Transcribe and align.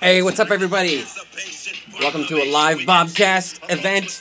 Hey, 0.00 0.22
what's 0.22 0.40
up, 0.40 0.50
everybody? 0.50 1.04
Welcome 2.00 2.24
to 2.24 2.42
a 2.42 2.50
live 2.50 2.78
Bobcast 2.78 3.60
event. 3.70 4.20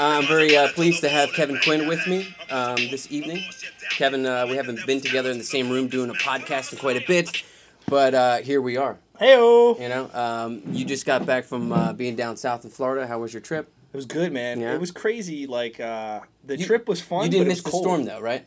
I'm 0.00 0.26
very 0.26 0.56
uh, 0.56 0.72
pleased 0.72 1.00
to 1.02 1.08
have 1.08 1.32
Kevin 1.32 1.58
Quinn 1.62 1.86
with 1.86 2.04
me 2.08 2.34
um, 2.50 2.74
this 2.90 3.12
evening. 3.12 3.44
Kevin, 3.90 4.26
uh, 4.26 4.46
we 4.48 4.56
haven't 4.56 4.84
been 4.84 5.00
together 5.00 5.30
in 5.30 5.38
the 5.38 5.44
same 5.44 5.70
room 5.70 5.86
doing 5.86 6.10
a 6.10 6.14
podcast 6.14 6.72
in 6.72 6.78
quite 6.80 6.96
a 6.96 7.06
bit, 7.06 7.44
but 7.86 8.12
uh, 8.12 8.36
here 8.38 8.60
we 8.60 8.76
are. 8.76 8.98
Heyo. 9.20 9.80
You 9.80 9.88
know, 9.90 10.10
um, 10.12 10.62
you 10.72 10.84
just 10.84 11.06
got 11.06 11.24
back 11.24 11.44
from 11.44 11.72
uh, 11.72 11.92
being 11.92 12.16
down 12.16 12.36
south 12.36 12.64
in 12.64 12.70
Florida. 12.70 13.06
How 13.06 13.20
was 13.20 13.32
your 13.32 13.42
trip? 13.42 13.70
It 13.92 13.96
was 13.96 14.06
good, 14.06 14.32
man. 14.32 14.58
Yeah. 14.60 14.74
It 14.74 14.80
was 14.80 14.90
crazy. 14.90 15.46
Like 15.46 15.78
uh, 15.78 16.20
the 16.44 16.58
You- 16.58 16.66
trip 16.66 16.88
was 16.88 17.00
fun. 17.00 17.26
you 17.26 17.30
didn't 17.30 17.44
but 17.44 17.48
miss 17.50 17.58
it 17.60 17.64
the 17.64 17.70
was 17.70 17.80
storm, 17.80 17.96
cold. 18.04 18.08
though, 18.08 18.20
right? 18.20 18.44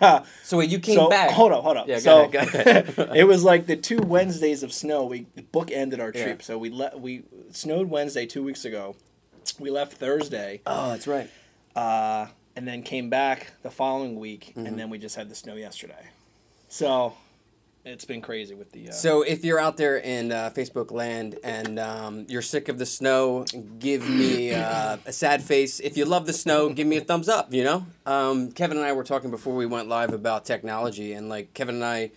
So 0.44 0.58
wait, 0.58 0.70
you 0.70 0.78
came 0.78 0.94
so 0.96 1.08
back. 1.08 1.30
hold 1.30 1.52
up, 1.52 1.62
hold 1.62 1.76
up. 1.76 1.88
Yeah, 1.88 1.96
go 1.96 2.00
so 2.00 2.18
ahead, 2.24 2.32
go 2.32 2.38
ahead. 2.38 3.10
it 3.16 3.24
was 3.24 3.42
like 3.44 3.66
the 3.66 3.76
two 3.76 3.98
Wednesdays 3.98 4.62
of 4.62 4.72
snow. 4.72 5.04
We 5.06 5.22
book 5.52 5.70
ended 5.72 6.00
our 6.00 6.12
Yeah. 6.14 6.24
trip. 6.24 6.42
So 6.42 6.58
we 6.58 6.70
let 6.70 7.00
we 7.00 7.22
snowed 7.50 7.88
Wednesday 7.90 8.26
two 8.26 8.42
weeks 8.42 8.64
ago. 8.64 8.96
We 9.58 9.70
left 9.70 9.94
Thursday, 9.94 10.60
Oh, 10.66 10.90
that's 10.90 11.06
right. 11.06 11.30
uh, 11.76 12.26
and 12.56 12.66
then 12.68 12.82
came 12.82 13.08
back 13.10 13.52
the 13.62 13.70
following 13.70 14.18
week, 14.18 14.52
Mm-hmm. 14.56 14.66
and 14.66 14.78
then 14.78 14.90
we 14.90 14.98
just 14.98 15.16
had 15.16 15.28
the 15.28 15.34
snow 15.34 15.54
yesterday. 15.54 16.08
So 16.68 17.14
it's 17.84 18.04
been 18.04 18.20
crazy 18.20 18.54
with 18.54 18.72
the. 18.72 18.88
Uh, 18.88 18.92
So 18.92 19.22
if 19.22 19.44
you're 19.44 19.58
out 19.58 19.76
there 19.76 19.96
in 19.98 20.32
uh, 20.32 20.50
Facebook 20.54 20.90
land 20.90 21.38
and 21.44 21.78
um, 21.78 22.26
you're 22.28 22.42
sick 22.42 22.68
of 22.68 22.78
the 22.78 22.86
snow, 22.86 23.44
give 23.78 24.08
me 24.08 24.52
uh, 24.54 24.96
a 25.06 25.12
sad 25.12 25.42
face. 25.42 25.80
If 25.80 25.96
you 25.96 26.04
love 26.04 26.26
the 26.26 26.32
snow, 26.32 26.70
give 26.70 26.86
me 26.86 26.96
a 26.96 27.00
thumbs 27.02 27.28
up. 27.28 27.52
You 27.52 27.64
know, 27.64 27.86
um, 28.06 28.52
Kevin 28.52 28.76
and 28.78 28.86
I 28.86 28.92
were 28.92 29.04
talking 29.04 29.30
before 29.30 29.54
we 29.54 29.66
went 29.66 29.88
live 29.88 30.12
about 30.12 30.44
technology, 30.44 31.12
and 31.12 31.28
like 31.28 31.52
Kevin 31.54 31.76
and 31.76 31.84
I, 31.84 32.10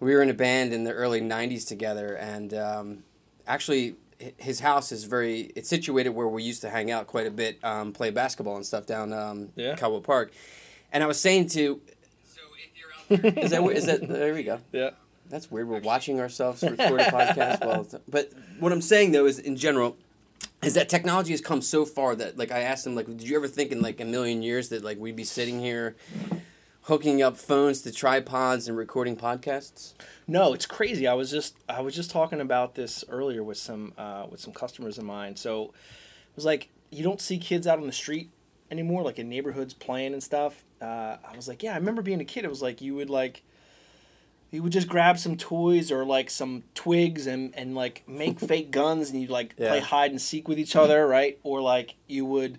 we 0.00 0.14
were 0.14 0.22
in 0.22 0.30
a 0.30 0.34
band 0.34 0.72
in 0.72 0.84
the 0.84 0.92
early 0.92 1.20
'90s 1.20 1.66
together, 1.66 2.14
and 2.14 2.54
um, 2.54 3.04
actually. 3.46 3.96
His 4.36 4.60
house 4.60 4.92
is 4.92 5.02
very. 5.02 5.50
It's 5.56 5.68
situated 5.68 6.10
where 6.10 6.28
we 6.28 6.44
used 6.44 6.60
to 6.60 6.70
hang 6.70 6.92
out 6.92 7.08
quite 7.08 7.26
a 7.26 7.30
bit, 7.32 7.58
um, 7.64 7.92
play 7.92 8.10
basketball 8.10 8.54
and 8.54 8.64
stuff 8.64 8.86
down 8.86 9.12
um, 9.12 9.48
Yeah. 9.56 9.74
Cowboy 9.74 9.98
Park. 9.98 10.30
And 10.92 11.02
I 11.02 11.08
was 11.08 11.18
saying 11.18 11.48
to, 11.48 11.80
is 13.10 13.50
that 13.50 13.62
is 13.74 13.86
that 13.86 14.08
there 14.08 14.32
we 14.32 14.44
go. 14.44 14.60
yeah. 14.70 14.90
That's 15.32 15.50
weird. 15.50 15.66
We're 15.66 15.80
watching 15.80 16.20
ourselves 16.20 16.62
record 16.62 17.00
a 17.00 17.04
podcast. 17.04 17.64
Well, 17.64 17.88
but 18.06 18.30
what 18.60 18.70
I'm 18.70 18.82
saying 18.82 19.12
though 19.12 19.24
is, 19.24 19.38
in 19.38 19.56
general, 19.56 19.96
is 20.62 20.74
that 20.74 20.90
technology 20.90 21.30
has 21.30 21.40
come 21.40 21.62
so 21.62 21.86
far 21.86 22.14
that 22.16 22.36
like 22.36 22.52
I 22.52 22.60
asked 22.60 22.86
him 22.86 22.94
like, 22.94 23.06
did 23.06 23.22
you 23.22 23.34
ever 23.36 23.48
think 23.48 23.72
in 23.72 23.80
like 23.80 23.98
a 23.98 24.04
million 24.04 24.42
years 24.42 24.68
that 24.68 24.84
like 24.84 24.98
we'd 24.98 25.16
be 25.16 25.24
sitting 25.24 25.58
here 25.58 25.96
hooking 26.82 27.22
up 27.22 27.38
phones 27.38 27.80
to 27.82 27.92
tripods 27.92 28.68
and 28.68 28.76
recording 28.76 29.16
podcasts? 29.16 29.94
No, 30.28 30.52
it's 30.52 30.66
crazy. 30.66 31.06
I 31.06 31.14
was 31.14 31.30
just 31.30 31.56
I 31.66 31.80
was 31.80 31.94
just 31.94 32.10
talking 32.10 32.42
about 32.42 32.74
this 32.74 33.02
earlier 33.08 33.42
with 33.42 33.56
some 33.56 33.94
uh, 33.96 34.26
with 34.30 34.38
some 34.38 34.52
customers 34.52 34.98
of 34.98 35.04
mine. 35.04 35.36
So 35.36 35.64
it 35.64 36.36
was 36.36 36.44
like 36.44 36.68
you 36.90 37.02
don't 37.02 37.22
see 37.22 37.38
kids 37.38 37.66
out 37.66 37.78
on 37.78 37.86
the 37.86 37.92
street 37.92 38.28
anymore, 38.70 39.02
like 39.02 39.18
in 39.18 39.30
neighborhoods 39.30 39.72
playing 39.72 40.12
and 40.12 40.22
stuff. 40.22 40.62
Uh, 40.78 41.16
I 41.26 41.34
was 41.34 41.48
like, 41.48 41.62
yeah, 41.62 41.72
I 41.72 41.78
remember 41.78 42.02
being 42.02 42.20
a 42.20 42.24
kid. 42.26 42.44
It 42.44 42.50
was 42.50 42.60
like 42.60 42.82
you 42.82 42.94
would 42.96 43.08
like 43.08 43.42
you 44.52 44.62
would 44.62 44.70
just 44.72 44.86
grab 44.86 45.18
some 45.18 45.36
toys 45.36 45.90
or 45.90 46.04
like 46.04 46.30
some 46.30 46.62
twigs 46.74 47.26
and 47.26 47.52
and 47.56 47.74
like 47.74 48.04
make 48.06 48.38
fake 48.50 48.70
guns 48.70 49.10
and 49.10 49.20
you'd 49.20 49.30
like 49.30 49.54
Yeah. 49.58 49.68
play 49.70 49.80
hide 49.80 50.10
and 50.12 50.20
seek 50.20 50.46
with 50.46 50.58
each 50.58 50.76
other, 50.76 51.06
right? 51.08 51.38
Or 51.42 51.60
like 51.60 51.96
you 52.06 52.24
would 52.26 52.58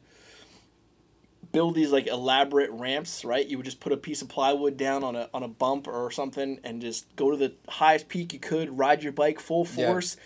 build 1.52 1.76
these 1.76 1.92
like 1.92 2.08
elaborate 2.08 2.72
ramps, 2.72 3.24
right? 3.24 3.46
You 3.46 3.58
would 3.58 3.66
just 3.66 3.80
put 3.80 3.92
a 3.94 3.98
piece 3.98 4.24
of 4.24 4.28
plywood 4.28 4.76
down 4.76 5.04
on 5.04 5.16
a 5.16 5.30
on 5.34 5.44
a 5.44 5.48
bump 5.48 5.88
or 5.88 6.10
something 6.10 6.60
and 6.64 6.82
just 6.82 7.16
go 7.16 7.30
to 7.30 7.38
the 7.38 7.54
highest 7.70 8.10
peak 8.10 8.34
you 8.34 8.40
could, 8.40 8.78
ride 8.78 9.04
your 9.04 9.12
bike 9.14 9.40
full 9.40 9.66
Yeah. 9.66 9.86
force, 9.88 10.18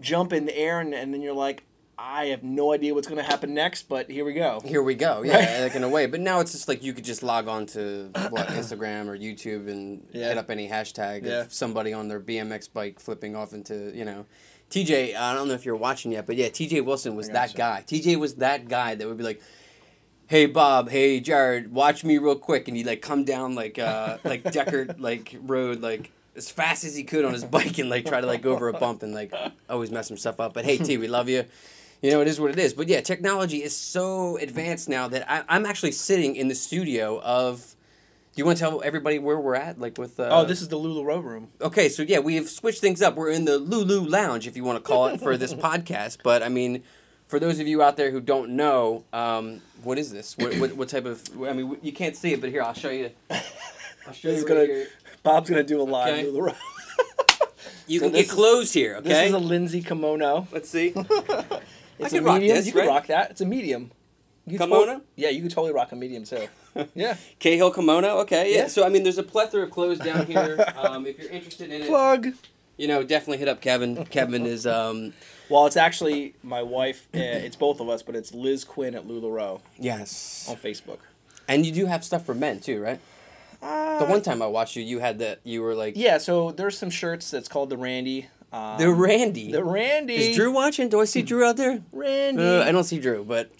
jump 0.00 0.32
in 0.32 0.46
the 0.46 0.58
air 0.58 0.80
and, 0.80 0.92
and 0.92 1.14
then 1.14 1.22
you're 1.22 1.32
like, 1.32 1.62
I 1.96 2.26
have 2.26 2.42
no 2.42 2.72
idea 2.72 2.92
what's 2.94 3.06
gonna 3.06 3.22
happen 3.22 3.54
next, 3.54 3.88
but 3.88 4.10
here 4.10 4.24
we 4.24 4.32
go. 4.32 4.60
Here 4.64 4.82
we 4.82 4.94
go. 4.94 5.22
Yeah, 5.22 5.36
Right. 5.36 5.62
like 5.62 5.74
in 5.76 5.84
a 5.84 5.88
way. 5.88 6.06
But 6.06 6.20
now 6.20 6.40
it's 6.40 6.52
just 6.52 6.66
like 6.68 6.82
you 6.82 6.92
could 6.92 7.04
just 7.04 7.22
log 7.22 7.46
on 7.46 7.66
to 7.66 8.10
what 8.30 8.48
Instagram 8.48 9.06
or 9.06 9.16
YouTube 9.16 9.68
and 9.70 10.04
Yeah. 10.12 10.28
hit 10.28 10.38
up 10.38 10.50
any 10.50 10.68
hashtag 10.68 11.24
Yeah. 11.24 11.42
of 11.42 11.52
somebody 11.52 11.92
on 11.92 12.08
their 12.08 12.18
BMX 12.20 12.66
bike 12.66 12.98
flipping 12.98 13.36
off 13.36 13.52
into 13.52 13.92
you 13.94 14.04
know. 14.04 14.26
TJ, 14.70 15.14
I 15.14 15.34
don't 15.34 15.46
know 15.46 15.54
if 15.54 15.64
you're 15.64 15.76
watching 15.76 16.10
yet, 16.12 16.26
but 16.26 16.34
yeah, 16.36 16.48
TJ 16.48 16.80
Wilson 16.84 17.14
was 17.14 17.28
that 17.28 17.54
gotcha. 17.54 17.56
guy. 17.56 17.84
TJ 17.86 18.16
was 18.16 18.36
that 18.36 18.66
guy 18.66 18.94
that 18.96 19.06
would 19.06 19.18
be 19.18 19.22
like, 19.24 19.40
"Hey 20.26 20.46
Bob, 20.46 20.90
hey 20.90 21.20
Jared, 21.20 21.72
watch 21.72 22.02
me 22.02 22.18
real 22.18 22.34
quick," 22.34 22.66
and 22.66 22.76
he'd 22.76 22.86
like 22.86 23.02
come 23.02 23.24
down 23.24 23.54
like 23.54 23.78
uh 23.78 24.18
like 24.24 24.42
Deckard 24.42 24.98
like 24.98 25.36
road 25.42 25.80
like 25.80 26.10
as 26.34 26.50
fast 26.50 26.82
as 26.82 26.96
he 26.96 27.04
could 27.04 27.24
on 27.24 27.32
his 27.32 27.44
bike 27.44 27.78
and 27.78 27.88
like 27.88 28.04
try 28.06 28.20
to 28.20 28.26
like 28.26 28.42
go 28.42 28.52
over 28.52 28.68
a 28.68 28.72
bump 28.72 29.04
and 29.04 29.14
like 29.14 29.32
always 29.70 29.92
mess 29.92 30.08
himself 30.08 30.40
up. 30.40 30.54
But 30.54 30.64
hey 30.64 30.78
T, 30.78 30.96
we 30.96 31.06
love 31.06 31.28
you. 31.28 31.44
You 32.04 32.10
know, 32.10 32.20
it 32.20 32.28
is 32.28 32.38
what 32.38 32.50
it 32.50 32.58
is. 32.58 32.74
But 32.74 32.88
yeah, 32.88 33.00
technology 33.00 33.62
is 33.62 33.74
so 33.74 34.36
advanced 34.36 34.90
now 34.90 35.08
that 35.08 35.24
I, 35.26 35.42
I'm 35.48 35.64
actually 35.64 35.92
sitting 35.92 36.36
in 36.36 36.48
the 36.48 36.54
studio 36.54 37.18
of. 37.22 37.74
Do 38.34 38.40
you 38.40 38.44
want 38.44 38.58
to 38.58 38.64
tell 38.64 38.82
everybody 38.84 39.18
where 39.18 39.40
we're 39.40 39.54
at? 39.54 39.80
Like 39.80 39.96
with. 39.96 40.20
Uh, 40.20 40.28
oh, 40.30 40.44
this 40.44 40.60
is 40.60 40.68
the 40.68 40.76
Lulu 40.76 41.02
room. 41.22 41.48
Okay, 41.62 41.88
so 41.88 42.02
yeah, 42.02 42.18
we've 42.18 42.46
switched 42.50 42.82
things 42.82 43.00
up. 43.00 43.14
We're 43.14 43.30
in 43.30 43.46
the 43.46 43.56
Lulu 43.56 44.06
Lounge, 44.06 44.46
if 44.46 44.54
you 44.54 44.64
want 44.64 44.84
to 44.84 44.86
call 44.86 45.06
it, 45.06 45.18
for 45.18 45.38
this 45.38 45.54
podcast. 45.68 46.18
But 46.22 46.42
I 46.42 46.50
mean, 46.50 46.82
for 47.26 47.40
those 47.40 47.58
of 47.58 47.66
you 47.66 47.82
out 47.82 47.96
there 47.96 48.10
who 48.10 48.20
don't 48.20 48.50
know, 48.50 49.04
um, 49.14 49.62
what 49.82 49.96
is 49.96 50.12
this? 50.12 50.36
What, 50.36 50.58
what, 50.58 50.72
what 50.76 50.88
type 50.90 51.06
of? 51.06 51.22
I 51.42 51.54
mean, 51.54 51.78
you 51.80 51.92
can't 51.92 52.16
see 52.16 52.34
it, 52.34 52.40
but 52.42 52.50
here 52.50 52.62
I'll 52.62 52.74
show 52.74 52.90
you. 52.90 53.12
I'll 53.30 54.12
show 54.12 54.28
you 54.28 54.36
right 54.40 54.46
gonna- 54.46 54.66
here. 54.66 54.88
Bob's 55.22 55.48
gonna 55.48 55.62
do 55.62 55.80
a 55.80 55.84
live 55.84 56.12
Okay. 56.12 56.30
Lulu. 56.30 56.52
You 57.86 58.00
so 58.00 58.06
can 58.06 58.14
get 58.14 58.28
clothes 58.28 58.74
here. 58.74 58.96
Okay, 58.96 59.08
this 59.08 59.28
is 59.28 59.32
a 59.32 59.38
Lindsay 59.38 59.80
kimono. 59.80 60.46
Let's 60.52 60.68
see. 60.68 60.94
It's 61.98 62.10
can 62.10 62.18
a 62.22 62.22
rock 62.22 62.34
medium. 62.40 62.56
this, 62.56 62.66
you 62.66 62.72
can 62.72 62.80
right? 62.82 62.88
rock 62.88 63.06
that. 63.08 63.30
It's 63.32 63.40
a 63.40 63.46
medium. 63.46 63.90
You 64.46 64.58
Kimono? 64.58 65.00
yeah, 65.16 65.30
you 65.30 65.40
could 65.42 65.50
totally 65.52 65.72
rock 65.72 65.92
a 65.92 65.96
medium 65.96 66.24
too. 66.24 66.48
yeah. 66.94 67.16
Cahill 67.38 67.70
kimono. 67.70 68.18
Okay, 68.20 68.52
yeah. 68.52 68.62
Yeah. 68.62 68.66
So 68.68 68.84
I 68.84 68.88
mean, 68.90 69.02
there's 69.02 69.16
a 69.18 69.22
plethora 69.22 69.62
of 69.64 69.70
clothes 69.70 69.98
down 70.00 70.26
here. 70.26 70.62
Um, 70.76 71.06
if 71.06 71.18
you're 71.18 71.30
interested 71.30 71.70
in 71.70 71.82
it, 71.82 71.88
Plug. 71.88 72.26
you 72.76 72.86
know, 72.88 73.02
definitely 73.02 73.38
hit 73.38 73.48
up 73.48 73.60
Kevin. 73.62 74.04
Kevin 74.06 74.44
is 74.44 74.66
um, 74.66 75.14
Well, 75.48 75.66
it's 75.66 75.78
actually 75.78 76.34
my 76.42 76.62
wife. 76.62 77.08
Uh, 77.14 77.20
it's 77.20 77.56
both 77.56 77.80
of 77.80 77.88
us, 77.88 78.02
but 78.02 78.14
it's 78.16 78.34
Liz 78.34 78.64
Quinn 78.64 78.94
at 78.94 79.06
LuLaRoe 79.08 79.60
yes, 79.78 80.46
on 80.50 80.56
Facebook. 80.56 80.98
and 81.48 81.64
you 81.64 81.72
do 81.72 81.86
have 81.86 82.04
stuff 82.04 82.26
for 82.26 82.34
men 82.34 82.60
too, 82.60 82.82
right? 82.82 83.00
Uh, 83.62 83.98
The 83.98 84.04
one 84.04 84.20
time 84.20 84.42
I 84.42 84.46
watched 84.46 84.76
you, 84.76 84.82
you 84.82 84.98
had 84.98 85.18
that. 85.20 85.40
You 85.44 85.62
were 85.62 85.74
like, 85.74 85.94
Yeah, 85.96 86.18
so 86.18 86.50
there's 86.50 86.76
some 86.76 86.90
shirts 86.90 87.30
that's 87.30 87.48
called 87.48 87.70
the 87.70 87.78
Randy. 87.78 88.28
Um, 88.54 88.78
the 88.78 88.88
Randy. 88.90 89.50
The 89.50 89.64
Randy. 89.64 90.14
Is 90.14 90.36
Drew 90.36 90.52
watching? 90.52 90.88
Do 90.88 91.00
I 91.00 91.06
see 91.06 91.22
Drew 91.22 91.44
out 91.44 91.56
there? 91.56 91.82
Randy. 91.90 92.42
Uh, 92.42 92.62
I 92.62 92.70
don't 92.70 92.84
see 92.84 93.00
Drew, 93.00 93.24
but 93.24 93.50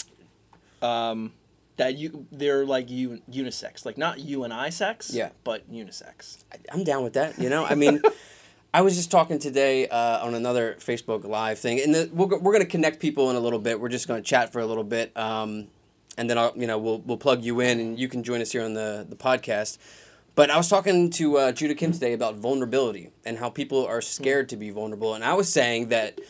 um, 0.82 1.32
that 1.78 1.96
you 1.96 2.26
they're 2.30 2.64
like 2.64 2.88
un, 2.90 3.20
unisex, 3.28 3.84
like 3.84 3.98
not 3.98 4.20
you 4.20 4.44
and 4.44 4.52
I 4.52 4.70
sex. 4.70 5.12
Yeah. 5.12 5.30
But 5.42 5.68
unisex. 5.70 6.44
I- 6.52 6.58
I'm 6.72 6.84
down 6.84 7.02
with 7.02 7.14
that. 7.14 7.38
You 7.40 7.48
know, 7.48 7.64
I 7.64 7.74
mean, 7.74 8.02
I 8.74 8.82
was 8.82 8.94
just 8.94 9.10
talking 9.10 9.40
today 9.40 9.88
uh, 9.88 10.24
on 10.24 10.34
another 10.34 10.76
Facebook 10.78 11.24
Live 11.24 11.58
thing, 11.58 11.80
and 11.80 11.92
the, 11.92 12.10
we're, 12.12 12.26
we're 12.26 12.52
going 12.52 12.64
to 12.64 12.70
connect 12.70 13.00
people 13.00 13.30
in 13.30 13.36
a 13.36 13.40
little 13.40 13.58
bit. 13.58 13.80
We're 13.80 13.88
just 13.88 14.06
going 14.06 14.22
to 14.22 14.28
chat 14.28 14.52
for 14.52 14.60
a 14.60 14.66
little 14.66 14.84
bit, 14.84 15.16
um, 15.16 15.66
and 16.16 16.30
then 16.30 16.38
I'll, 16.38 16.52
you 16.54 16.68
know 16.68 16.78
we'll 16.78 17.00
we'll 17.00 17.16
plug 17.16 17.42
you 17.42 17.58
in, 17.58 17.80
and 17.80 17.98
you 17.98 18.06
can 18.06 18.22
join 18.22 18.40
us 18.40 18.52
here 18.52 18.62
on 18.62 18.74
the 18.74 19.04
the 19.08 19.16
podcast. 19.16 19.78
But 20.34 20.50
I 20.50 20.56
was 20.56 20.68
talking 20.68 21.10
to 21.10 21.38
uh, 21.38 21.52
Judah 21.52 21.74
Kim 21.74 21.92
today 21.92 22.12
about 22.12 22.36
vulnerability 22.36 23.10
and 23.24 23.38
how 23.38 23.50
people 23.50 23.86
are 23.86 24.00
scared 24.00 24.48
to 24.48 24.56
be 24.56 24.70
vulnerable, 24.70 25.14
and 25.14 25.24
I 25.24 25.34
was 25.34 25.52
saying 25.52 25.88
that, 25.90 26.20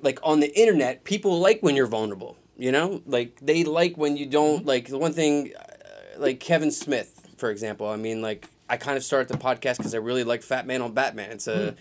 like 0.00 0.18
on 0.22 0.40
the 0.40 0.58
internet, 0.58 1.04
people 1.04 1.38
like 1.38 1.60
when 1.62 1.76
you're 1.76 1.86
vulnerable. 1.86 2.36
You 2.56 2.72
know, 2.72 3.02
like 3.06 3.38
they 3.40 3.64
like 3.64 3.96
when 3.96 4.16
you 4.16 4.26
don't 4.26 4.66
like 4.66 4.88
the 4.88 4.98
one 4.98 5.12
thing, 5.12 5.52
uh, 5.58 6.18
like 6.18 6.40
Kevin 6.40 6.70
Smith, 6.70 7.34
for 7.38 7.50
example. 7.50 7.88
I 7.88 7.96
mean, 7.96 8.20
like 8.22 8.48
I 8.68 8.76
kind 8.76 8.96
of 8.96 9.04
started 9.04 9.28
the 9.28 9.38
podcast 9.38 9.78
because 9.78 9.94
I 9.94 9.98
really 9.98 10.24
like 10.24 10.42
Fat 10.42 10.66
Man 10.66 10.82
on 10.82 10.92
Batman. 10.92 11.30
It's 11.30 11.46
a 11.46 11.74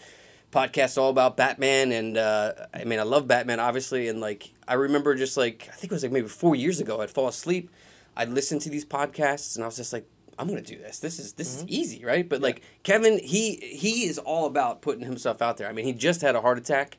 podcast 0.51 0.97
all 0.97 1.09
about 1.09 1.37
Batman, 1.37 1.91
and 1.91 2.17
uh, 2.17 2.53
I 2.73 2.83
mean, 2.85 2.99
I 2.99 3.03
love 3.03 3.27
Batman, 3.27 3.59
obviously, 3.59 4.07
and 4.09 4.19
like 4.19 4.51
I 4.67 4.73
remember 4.73 5.15
just 5.15 5.37
like 5.37 5.67
I 5.69 5.75
think 5.75 5.91
it 5.91 5.95
was 5.95 6.03
like 6.03 6.11
maybe 6.11 6.27
four 6.27 6.55
years 6.55 6.79
ago, 6.81 7.01
I'd 7.01 7.09
fall 7.09 7.27
asleep, 7.29 7.69
I'd 8.17 8.29
listen 8.29 8.59
to 8.59 8.69
these 8.69 8.85
podcasts, 8.85 9.55
and 9.55 9.63
I 9.63 9.67
was 9.67 9.77
just 9.77 9.93
like. 9.93 10.05
I'm 10.39 10.47
gonna 10.47 10.61
do 10.61 10.77
this. 10.77 10.99
This 10.99 11.19
is 11.19 11.33
this 11.33 11.55
is 11.55 11.63
mm-hmm. 11.63 11.73
easy, 11.73 12.05
right? 12.05 12.27
But 12.27 12.41
like 12.41 12.61
Kevin, 12.83 13.19
he 13.19 13.55
he 13.55 14.05
is 14.05 14.17
all 14.17 14.45
about 14.45 14.81
putting 14.81 15.03
himself 15.03 15.41
out 15.41 15.57
there. 15.57 15.67
I 15.67 15.73
mean, 15.73 15.85
he 15.85 15.91
just 15.91 16.21
had 16.21 16.35
a 16.35 16.41
heart 16.41 16.57
attack. 16.57 16.97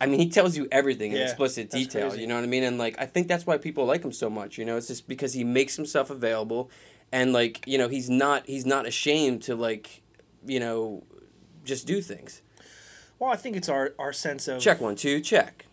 I 0.00 0.06
mean, 0.06 0.18
he 0.18 0.30
tells 0.30 0.56
you 0.56 0.66
everything 0.72 1.12
in 1.12 1.18
Yeah, 1.18 1.24
explicit 1.24 1.68
detail. 1.70 2.08
crazy. 2.08 2.22
You 2.22 2.26
know 2.26 2.36
what 2.36 2.44
I 2.44 2.46
mean? 2.46 2.62
And 2.64 2.78
like, 2.78 2.96
I 2.98 3.04
think 3.04 3.28
that's 3.28 3.46
why 3.46 3.58
people 3.58 3.84
like 3.84 4.02
him 4.02 4.12
so 4.12 4.30
much. 4.30 4.56
You 4.56 4.64
know, 4.64 4.78
it's 4.78 4.88
just 4.88 5.06
because 5.06 5.34
he 5.34 5.44
makes 5.44 5.76
himself 5.76 6.08
available, 6.08 6.70
and 7.12 7.34
like, 7.34 7.62
you 7.66 7.76
know, 7.76 7.88
he's 7.88 8.08
not 8.08 8.46
he's 8.46 8.64
not 8.64 8.86
ashamed 8.86 9.42
to 9.42 9.54
like, 9.54 10.02
you 10.46 10.58
know, 10.58 11.04
just 11.64 11.86
do 11.86 12.00
things. 12.00 12.40
Well, 13.18 13.30
I 13.30 13.36
think 13.36 13.56
it's 13.56 13.68
our 13.68 13.92
our 13.98 14.14
sense 14.14 14.48
of 14.48 14.62
Check 14.62 14.80
one, 14.80 14.96
two, 14.96 15.20
check. 15.20 15.66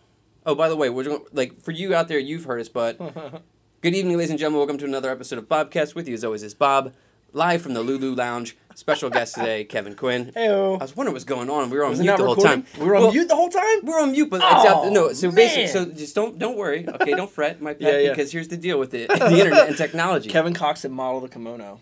Oh, 0.44 0.54
by 0.54 0.68
the 0.68 0.76
way, 0.76 0.90
we're 0.90 1.20
like 1.32 1.58
for 1.62 1.72
you 1.72 1.94
out 1.94 2.08
there, 2.08 2.18
you've 2.18 2.44
heard 2.44 2.60
us, 2.60 2.68
but 2.68 3.00
good 3.80 3.94
evening, 3.94 4.16
ladies 4.16 4.30
and 4.30 4.38
gentlemen. 4.38 4.58
Welcome 4.58 4.78
to 4.78 4.84
another 4.84 5.10
episode 5.10 5.38
of 5.38 5.48
Bobcast. 5.48 5.94
With 5.94 6.08
you, 6.08 6.14
as 6.14 6.24
always, 6.24 6.42
is 6.42 6.54
Bob, 6.54 6.92
live 7.32 7.62
from 7.62 7.74
the 7.74 7.82
Lulu 7.82 8.14
Lounge, 8.14 8.56
special 8.74 9.10
guest 9.10 9.34
today, 9.34 9.64
Kevin 9.68 9.94
Quinn. 9.94 10.32
Hey. 10.34 10.48
I 10.48 10.76
was 10.76 10.96
wondering 10.96 11.14
what's 11.14 11.24
going 11.24 11.50
on. 11.50 11.70
We 11.70 11.78
were 11.78 11.84
on 11.84 11.90
Was 11.90 12.00
it 12.00 12.04
mute 12.04 12.10
not 12.12 12.18
the 12.18 12.24
whole 12.24 12.34
recording? 12.36 12.62
time. 12.64 12.80
We 12.80 12.86
were 12.86 12.96
on 12.96 13.02
Well, 13.02 13.12
mute 13.12 13.28
the 13.28 13.36
whole 13.36 13.48
time. 13.50 13.78
We're 13.84 14.00
on 14.00 14.12
mute, 14.12 14.30
but 14.30 14.36
it's 14.36 14.44
out. 14.66 14.84
Oh, 14.86 14.90
No, 14.90 15.12
so 15.12 15.30
basically, 15.30 15.64
man. 15.64 15.72
so 15.72 15.84
just 15.96 16.14
don't 16.14 16.38
don't 16.38 16.56
worry. 16.56 16.86
Okay, 16.98 17.12
don't 17.12 17.30
fret, 17.30 17.60
my 17.62 17.74
pet, 17.74 17.82
Yeah, 17.82 17.98
yeah. 17.98 18.10
because 18.10 18.32
here's 18.32 18.48
the 18.48 18.56
deal 18.56 18.78
with 18.78 18.94
it: 18.94 19.08
the 19.08 19.30
internet 19.38 19.68
and 19.68 19.76
technology. 19.76 20.28
Kevin 20.30 20.54
Cox 20.54 20.82
had 20.82 20.90
modeled 20.90 21.24
the 21.24 21.28
kimono. 21.28 21.80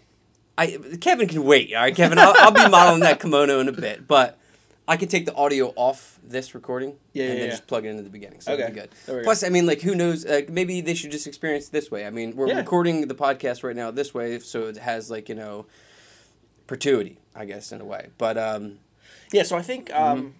I 0.58 0.78
Kevin 1.00 1.28
can 1.28 1.44
wait. 1.44 1.74
All 1.74 1.82
right, 1.82 1.94
Kevin, 1.94 2.18
I'll, 2.18 2.34
I'll 2.38 2.50
be 2.52 2.66
modeling 2.68 3.00
that 3.00 3.20
kimono 3.20 3.60
in 3.60 3.68
a 3.68 3.72
bit, 3.72 4.06
but 4.08 4.38
I 4.88 4.96
can 4.96 5.08
take 5.08 5.26
the 5.26 5.34
audio 5.34 5.72
off 5.74 6.18
this 6.22 6.54
recording 6.54 6.96
Yeah, 7.12 7.24
and 7.24 7.32
yeah, 7.32 7.38
then 7.40 7.44
yeah. 7.46 7.50
just 7.50 7.66
plug 7.66 7.84
it 7.84 7.88
into 7.88 8.02
the 8.02 8.10
beginning. 8.10 8.40
So 8.40 8.52
Okay, 8.52 8.70
good. 8.72 8.90
go. 9.06 9.22
Plus, 9.24 9.42
I 9.42 9.48
mean, 9.48 9.66
like, 9.66 9.80
who 9.80 9.94
knows? 9.96 10.24
Uh, 10.24 10.42
maybe 10.48 10.80
they 10.80 10.94
should 10.94 11.10
just 11.10 11.26
experience 11.26 11.66
it 11.68 11.72
this 11.72 11.90
way. 11.90 12.06
I 12.06 12.10
mean, 12.10 12.36
we're 12.36 12.54
recording 12.54 13.08
the 13.08 13.14
podcast 13.14 13.64
right 13.64 13.74
now 13.74 13.90
this 13.90 14.14
way, 14.14 14.38
so 14.38 14.66
it 14.68 14.76
has 14.76 15.10
like 15.10 15.28
you 15.28 15.34
know, 15.34 15.66
perpetuity, 16.66 17.18
I 17.34 17.44
guess, 17.46 17.72
in 17.72 17.80
a 17.80 17.84
way. 17.84 18.10
But 18.16 18.38
um, 18.38 18.78
Yeah, 19.32 19.42
so 19.42 19.56
I 19.56 19.62
think 19.62 19.92
um, 19.92 20.34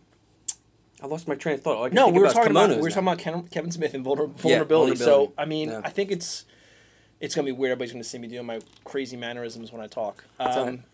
I 1.03 1.07
lost 1.07 1.27
my 1.27 1.35
train 1.35 1.57
of 1.57 1.63
thought. 1.63 1.93
No, 1.93 2.09
we 2.09 2.21
were 2.21 2.29
talking 2.31 2.53
about 2.53 2.71
we 2.71 2.77
were 2.77 2.89
now. 2.89 2.95
talking 2.95 3.09
about 3.09 3.19
Ken, 3.19 3.43
Kevin 3.49 3.71
Smith 3.73 3.95
and 3.95 4.05
vulner, 4.05 4.31
vulnerability. 4.31 4.95
vulnerability. 4.95 4.97
So 4.97 5.33
I 5.37 5.45
mean. 5.45 5.73
I 5.73 5.91
think 5.91 6.11
it's 6.13 6.45
it's 7.21 7.35
gonna 7.35 7.47
be 7.47 7.53
weird. 7.53 7.73
Everybody's 7.73 7.93
gonna 7.93 8.05
see 8.05 8.19
me 8.19 8.29
doing 8.29 8.47
my 8.47 8.61
crazy 8.85 9.17
mannerisms 9.17 9.73
when 9.73 9.81
I 9.81 9.89
talk. 9.89 10.25
Um. 10.39 10.85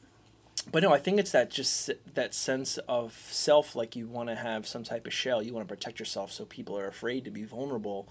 But 0.71 0.83
no, 0.83 0.93
I 0.93 0.99
think 0.99 1.19
it's 1.19 1.33
that 1.33 1.51
just 1.51 1.91
that 2.15 2.35
sense 2.35 2.79
of 2.89 3.13
self, 3.31 3.75
like 3.75 3.97
you 3.97 4.07
want 4.07 4.29
to 4.29 4.35
have 4.35 4.67
some 4.67 4.85
type 4.85 5.07
of 5.07 5.13
shell. 5.13 5.43
You 5.43 5.53
want 5.55 5.67
to 5.67 5.75
protect 5.75 5.99
yourself, 5.99 6.33
so 6.33 6.45
people 6.45 6.79
are 6.79 6.87
afraid 6.87 7.25
to 7.25 7.31
be 7.31 7.45
vulnerable 7.45 8.09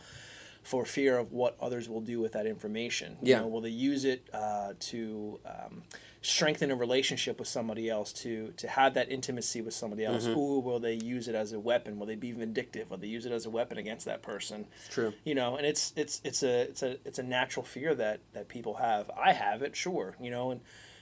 for 0.64 0.86
fear 0.86 1.18
of 1.18 1.32
what 1.32 1.58
others 1.60 1.90
will 1.90 2.02
do 2.02 2.20
with 2.20 2.34
that 2.34 2.46
information. 2.46 3.18
You 3.22 3.30
Yeah. 3.32 3.40
know, 3.40 3.48
will 3.48 3.62
they 3.62 3.70
use 3.70 4.06
it 4.06 4.28
uh, 4.32 4.74
to 4.80 5.40
um, 5.44 5.84
strengthen 6.22 6.70
a 6.70 6.76
relationship 6.76 7.40
with 7.40 7.48
somebody 7.48 7.90
else, 7.90 8.14
to 8.14 8.54
to 8.58 8.68
have 8.68 8.94
that 8.94 9.10
intimacy 9.12 9.62
with 9.62 9.74
somebody 9.74 10.06
else? 10.06 10.26
Mm-hmm. 10.28 10.38
Or 10.40 10.62
will 10.62 10.80
they 10.80 10.94
use 10.94 11.28
it 11.28 11.34
as 11.34 11.52
a 11.52 11.60
weapon? 11.60 11.98
Will 11.98 12.06
they 12.06 12.16
be 12.16 12.32
vindictive? 12.32 12.92
Will 12.92 12.98
they 13.00 13.08
use 13.08 13.26
it 13.26 13.32
as 13.32 13.46
a 13.48 13.50
weapon 13.50 13.78
against 13.80 14.06
that 14.06 14.22
person? 14.22 14.68
True. 14.92 15.14
You 15.24 15.34
know, 15.34 15.56
and 15.58 15.66
it's 15.66 15.94
it's 15.96 16.22
it's 16.24 16.44
a 16.44 16.62
it's 16.70 16.84
a 16.84 16.98
it's 17.06 17.18
a 17.18 17.24
natural 17.24 17.66
fear 17.66 17.96
that 17.96 18.20
that 18.34 18.48
people 18.48 18.76
have. 18.76 19.10
I 19.18 19.34
have 19.34 19.64
it, 19.64 19.76
sure. 19.76 20.16
You 20.22 20.30
know, 20.30 20.52
and 20.52 20.62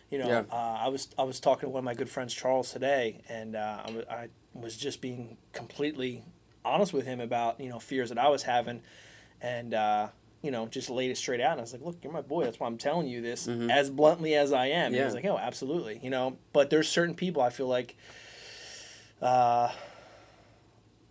you 0.09 0.17
know, 0.19 0.27
Yeah. 0.27 0.43
uh, 0.51 0.55
I 0.55 0.87
was 0.89 1.07
I 1.17 1.23
was 1.23 1.39
talking 1.39 1.67
to 1.67 1.69
one 1.69 1.79
of 1.79 1.85
my 1.85 1.93
good 1.93 2.09
friends 2.09 2.33
Charles 2.33 2.71
today, 2.71 3.21
and 3.29 3.55
uh, 3.55 3.83
I, 4.09 4.29
was 4.53 4.75
just 4.75 4.99
being 4.99 5.37
completely 5.53 6.23
honest 6.65 6.91
with 6.91 7.05
him 7.05 7.19
about 7.19 7.59
you 7.59 7.69
know 7.69 7.79
fears 7.79 8.09
that 8.09 8.17
I 8.17 8.29
was 8.29 8.43
having, 8.43 8.81
and 9.41 9.73
uh, 9.73 10.07
you 10.41 10.49
know 10.51 10.65
just 10.67 10.89
laid 10.89 11.11
it 11.11 11.17
straight 11.17 11.39
out. 11.39 11.51
And 11.51 11.61
I 11.61 11.63
was 11.63 11.73
like, 11.73 11.83
look, 11.83 11.97
you're 12.03 12.11
my 12.11 12.21
boy. 12.21 12.43
That's 12.45 12.59
why 12.59 12.65
I'm 12.67 12.77
telling 12.77 13.07
you 13.07 13.21
this 13.21 13.47
as 13.47 13.89
bluntly 13.91 14.33
as 14.35 14.51
I 14.51 14.67
am. 14.67 14.87
And 14.87 14.95
he 14.95 15.01
was 15.01 15.13
Mm-hmm. 15.13 15.27
Like, 15.27 15.33
oh, 15.33 15.37
absolutely. 15.37 15.99
You 16.01 16.09
know, 16.09 16.37
but 16.53 16.69
there's 16.71 16.89
certain 16.89 17.15
people 17.15 17.41
I 17.41 17.49
feel 17.51 17.67
like. 17.67 17.95
Uh, 19.21 19.69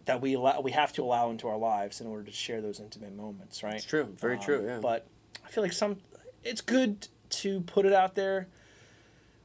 that 0.06 0.22
we 0.22 0.32
allow, 0.34 0.60
we 0.62 0.70
have 0.72 0.90
to 0.94 1.02
allow 1.02 1.30
into 1.30 1.46
our 1.48 1.58
lives 1.58 2.00
in 2.00 2.06
order 2.06 2.24
to 2.24 2.32
share 2.32 2.62
those 2.62 2.80
intimate 2.80 3.14
moments, 3.14 3.62
right? 3.62 3.74
It's 3.74 3.84
true. 3.84 4.04
Very 4.16 4.36
Um, 4.36 4.42
true. 4.42 4.64
Yeah. 4.66 4.78
But 4.80 5.06
I 5.44 5.48
feel 5.50 5.62
like 5.62 5.72
some 5.74 5.98
it's 6.42 6.62
good 6.62 7.08
to 7.28 7.60
put 7.60 7.84
it 7.84 7.92
out 7.92 8.14
there 8.14 8.48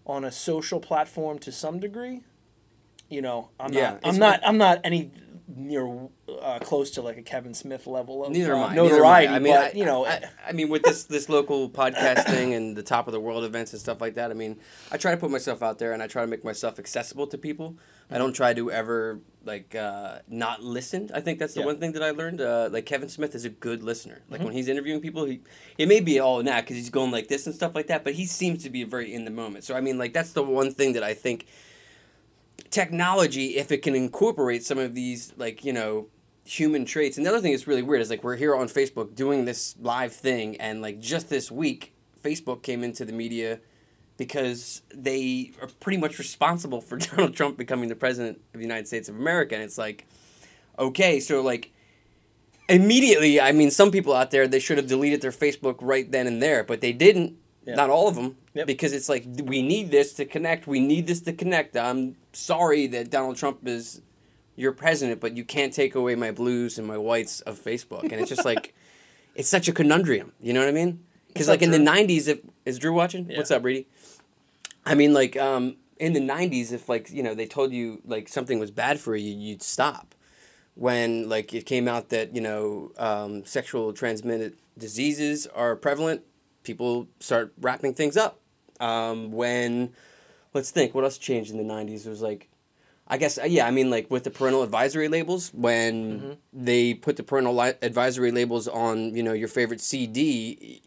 on 0.05 0.23
a 0.25 0.31
social 0.31 0.79
platform 0.79 1.39
to 1.39 1.51
some 1.51 1.79
degree. 1.79 2.21
You 3.09 3.21
know, 3.21 3.49
I'm 3.59 3.71
Yeah, 3.73 3.91
not 3.91 3.99
I'm 4.03 4.17
not 4.19 4.41
I'm 4.43 4.57
not 4.57 4.81
any 4.83 5.11
near 5.47 6.07
uh, 6.41 6.59
close 6.59 6.91
to 6.91 7.01
like 7.01 7.17
a 7.17 7.21
Kevin 7.21 7.53
Smith 7.53 7.85
level 7.87 8.25
of 8.25 8.31
Neither 8.31 8.55
uh, 8.55 8.67
I. 8.67 8.75
Neither 8.75 8.89
notoriety, 8.95 9.27
I. 9.33 9.39
Mean, 9.39 9.53
but 9.53 9.75
I, 9.75 9.77
you 9.77 9.85
know, 9.85 10.05
I, 10.05 10.23
I 10.47 10.51
mean, 10.53 10.69
with 10.69 10.83
this 10.83 11.03
this 11.03 11.29
local 11.29 11.69
podcast 11.69 12.25
thing 12.25 12.53
and 12.53 12.75
the 12.75 12.83
top 12.83 13.07
of 13.07 13.11
the 13.13 13.19
world 13.19 13.43
events 13.43 13.73
and 13.73 13.79
stuff 13.81 13.99
like 14.01 14.15
that. 14.15 14.31
I 14.31 14.33
mean, 14.33 14.59
I 14.91 14.97
try 14.97 15.11
to 15.11 15.17
put 15.17 15.31
myself 15.31 15.61
out 15.61 15.79
there 15.79 15.93
and 15.93 16.01
I 16.01 16.07
try 16.07 16.21
to 16.23 16.27
make 16.27 16.43
myself 16.43 16.79
accessible 16.79 17.27
to 17.27 17.37
people. 17.37 17.75
I 18.11 18.17
don't 18.17 18.33
try 18.33 18.53
to 18.53 18.71
ever 18.71 19.19
like 19.45 19.75
uh, 19.75 20.19
not 20.27 20.63
listen. 20.63 21.09
I 21.13 21.19
think 21.19 21.39
that's 21.39 21.53
the 21.53 21.61
Yeah. 21.61 21.65
one 21.67 21.79
thing 21.79 21.93
that 21.93 22.03
I 22.03 22.11
learned. 22.11 22.39
Uh, 22.41 22.69
like 22.71 22.85
Kevin 22.85 23.09
Smith 23.09 23.33
is 23.35 23.43
a 23.45 23.49
good 23.49 23.83
listener. 23.83 24.21
Like 24.29 24.39
Mm-hmm. 24.39 24.45
when 24.45 24.53
he's 24.55 24.67
interviewing 24.67 25.01
people, 25.01 25.25
he 25.25 25.41
it 25.77 25.87
may 25.87 25.99
be 25.99 26.19
all 26.19 26.41
now 26.43 26.61
because 26.61 26.77
he's 26.77 26.89
going 26.89 27.11
like 27.11 27.27
this 27.27 27.45
and 27.47 27.53
stuff 27.55 27.75
like 27.75 27.87
that, 27.87 28.03
but 28.03 28.13
he 28.13 28.25
seems 28.25 28.63
to 28.63 28.69
be 28.69 28.83
very 28.83 29.13
in 29.13 29.25
the 29.25 29.31
moment. 29.31 29.63
So 29.63 29.75
I 29.75 29.81
mean, 29.81 29.97
like 29.97 30.13
that's 30.13 30.31
the 30.33 30.43
one 30.43 30.71
thing 30.73 30.93
that 30.93 31.03
I 31.03 31.13
think 31.13 31.47
technology, 32.69 33.57
if 33.57 33.71
it 33.71 33.81
can 33.81 33.95
incorporate 33.95 34.63
some 34.63 34.77
of 34.77 34.95
these, 34.95 35.33
like, 35.37 35.63
you 35.63 35.73
know, 35.73 36.07
human 36.45 36.85
traits. 36.85 37.17
And 37.17 37.25
the 37.25 37.29
other 37.29 37.39
thing 37.41 37.51
that's 37.51 37.67
really 37.67 37.81
weird 37.81 38.01
is, 38.01 38.09
like, 38.09 38.23
we're 38.23 38.35
here 38.35 38.55
on 38.55 38.67
Facebook 38.67 39.15
doing 39.15 39.45
this 39.45 39.75
live 39.79 40.13
thing, 40.13 40.57
and, 40.57 40.81
like, 40.81 40.99
just 40.99 41.29
this 41.29 41.51
week, 41.51 41.93
Facebook 42.23 42.63
came 42.63 42.83
into 42.83 43.05
the 43.05 43.13
media 43.13 43.59
because 44.17 44.81
they 44.93 45.51
are 45.61 45.67
pretty 45.79 45.97
much 45.97 46.19
responsible 46.19 46.81
for 46.81 46.97
Donald 46.97 47.35
Trump 47.35 47.57
becoming 47.57 47.89
the 47.89 47.95
president 47.95 48.37
of 48.53 48.59
the 48.59 48.65
United 48.65 48.87
States 48.87 49.09
of 49.09 49.15
America. 49.15 49.55
And 49.55 49.63
it's 49.63 49.77
like, 49.77 50.05
okay, 50.77 51.19
so, 51.19 51.41
like, 51.41 51.71
immediately, 52.69 53.39
I 53.41 53.51
mean, 53.51 53.71
some 53.71 53.91
people 53.91 54.13
out 54.13 54.31
there, 54.31 54.47
they 54.47 54.59
should 54.59 54.77
have 54.77 54.87
deleted 54.87 55.21
their 55.21 55.31
Facebook 55.31 55.77
right 55.81 56.09
then 56.11 56.27
and 56.27 56.41
there, 56.41 56.63
but 56.63 56.81
they 56.81 56.93
didn't. 56.93 57.37
Yeah. 57.65 57.75
Not 57.75 57.89
all 57.89 58.09
of 58.09 58.15
them, 58.15 58.35
Yep. 58.55 58.67
because 58.67 58.91
it's 58.91 59.07
like 59.07 59.23
we 59.41 59.61
need 59.61 59.89
this 59.89 60.11
to 60.15 60.25
connect. 60.25 60.67
We 60.67 60.81
need 60.81 61.07
this 61.07 61.21
to 61.21 61.31
connect. 61.31 61.77
I'm 61.77 62.17
sorry 62.33 62.87
that 62.87 63.09
Donald 63.09 63.37
Trump 63.37 63.67
is 63.67 64.01
your 64.55 64.71
president, 64.71 65.19
but 65.19 65.35
you 65.35 65.43
can't 65.43 65.73
take 65.73 65.95
away 65.95 66.15
my 66.15 66.31
blues 66.31 66.77
and 66.77 66.87
my 66.87 66.97
whites 66.97 67.41
of 67.41 67.59
Facebook. 67.59 68.03
And 68.03 68.13
it's 68.13 68.29
just 68.29 68.45
like 68.45 68.75
it's 69.35 69.49
such 69.49 69.67
a 69.67 69.71
conundrum. 69.71 70.33
You 70.41 70.53
know 70.53 70.59
what 70.59 70.69
I 70.69 70.73
mean? 70.73 71.03
Because 71.27 71.47
like 71.47 71.61
in 71.61 71.71
the 71.71 71.79
'90s, 71.79 72.27
if 72.27 72.39
is 72.65 72.77
Drew 72.77 72.93
watching? 72.93 73.29
Yeah. 73.29 73.37
What's 73.37 73.51
up, 73.51 73.63
Reedy? 73.63 73.87
I 74.85 74.95
mean, 74.95 75.13
like 75.13 75.35
um, 75.35 75.77
in 75.97 76.13
the 76.13 76.19
'90s, 76.19 76.71
if 76.71 76.87
like 76.87 77.09
you 77.09 77.23
know 77.23 77.33
they 77.33 77.47
told 77.47 77.71
you 77.71 78.01
like 78.05 78.27
something 78.27 78.59
was 78.59 78.71
bad 78.71 78.99
for 78.99 79.15
you, 79.15 79.33
you'd 79.33 79.63
stop. 79.63 80.13
When 80.75 81.29
like 81.29 81.53
it 81.53 81.65
came 81.65 81.87
out 81.87 82.09
that 82.09 82.35
you 82.35 82.41
know 82.41 82.91
um, 82.97 83.45
sexual 83.45 83.93
transmitted 83.93 84.57
diseases 84.77 85.47
are 85.47 85.75
prevalent, 85.75 86.21
people 86.63 87.07
start 87.19 87.53
wrapping 87.59 87.95
things 87.95 88.15
up. 88.15 88.39
Um, 88.79 89.31
when 89.31 89.93
let's 90.53 90.71
think, 90.71 90.93
what 90.93 91.03
else 91.03 91.17
changed 91.17 91.51
in 91.51 91.57
the 91.57 91.63
'90s? 91.73 92.05
It 92.05 92.09
was 92.09 92.21
like, 92.21 92.49
I 93.07 93.17
guess 93.17 93.37
uh, 93.37 93.43
yeah, 93.45 93.67
I 93.67 93.71
mean 93.71 93.89
like 93.89 94.09
with 94.09 94.23
the 94.23 94.31
parental 94.31 94.63
advisory 94.63 95.07
labels 95.07 95.51
when 95.53 96.37
they 96.53 96.93
put 96.93 97.17
the 97.17 97.23
parental 97.23 97.55
li- 97.55 97.73
advisory 97.81 98.31
labels 98.31 98.67
on 98.67 99.15
you 99.15 99.23
know 99.23 99.33
your 99.33 99.47
favorite 99.49 99.81
CD. 99.81 100.81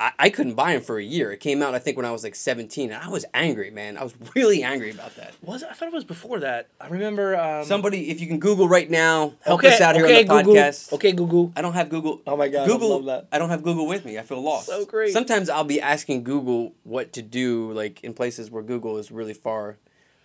I, 0.00 0.12
I 0.18 0.30
couldn't 0.30 0.54
buy 0.54 0.72
them 0.72 0.80
for 0.80 0.98
a 0.98 1.04
year. 1.04 1.30
It 1.30 1.40
came 1.40 1.62
out, 1.62 1.74
I 1.74 1.78
think, 1.78 1.98
when 1.98 2.06
I 2.06 2.10
was 2.10 2.24
like 2.24 2.34
17, 2.34 2.90
and 2.90 3.02
I 3.02 3.08
was 3.10 3.26
angry, 3.34 3.70
man. 3.70 3.98
I 3.98 4.02
was 4.02 4.14
really 4.34 4.62
angry 4.62 4.90
about 4.90 5.14
that. 5.16 5.34
was 5.42 5.62
it? 5.62 5.68
I 5.70 5.74
thought 5.74 5.88
it 5.88 5.94
was 5.94 6.04
before 6.04 6.40
that. 6.40 6.68
I 6.80 6.88
remember 6.88 7.38
um, 7.38 7.66
Somebody, 7.66 8.10
if 8.10 8.18
you 8.18 8.26
can 8.26 8.38
Google 8.38 8.66
right 8.66 8.88
now, 8.88 9.34
help 9.42 9.60
okay, 9.60 9.74
us 9.74 9.80
out 9.82 9.94
here 9.94 10.06
okay, 10.06 10.26
on 10.26 10.36
the 10.38 10.42
Google. 10.42 10.54
podcast. 10.54 10.92
Okay, 10.94 11.12
Google. 11.12 11.52
I 11.54 11.60
don't 11.60 11.74
have 11.74 11.90
Google. 11.90 12.22
Oh 12.26 12.34
my 12.34 12.48
God, 12.48 12.62
I 12.62 12.66
Google. 12.66 12.88
love 12.88 13.04
that. 13.04 13.28
I 13.30 13.38
don't 13.38 13.50
have 13.50 13.62
Google 13.62 13.86
with 13.86 14.06
me. 14.06 14.18
I 14.18 14.22
feel 14.22 14.40
lost. 14.40 14.66
So 14.66 14.86
great. 14.86 15.12
Sometimes 15.12 15.50
I'll 15.50 15.64
be 15.64 15.82
asking 15.82 16.24
Google 16.24 16.72
what 16.84 17.12
to 17.12 17.22
do, 17.22 17.70
like 17.72 18.02
in 18.02 18.14
places 18.14 18.50
where 18.50 18.62
Google 18.62 18.96
is 18.96 19.12
really 19.12 19.34
far 19.34 19.76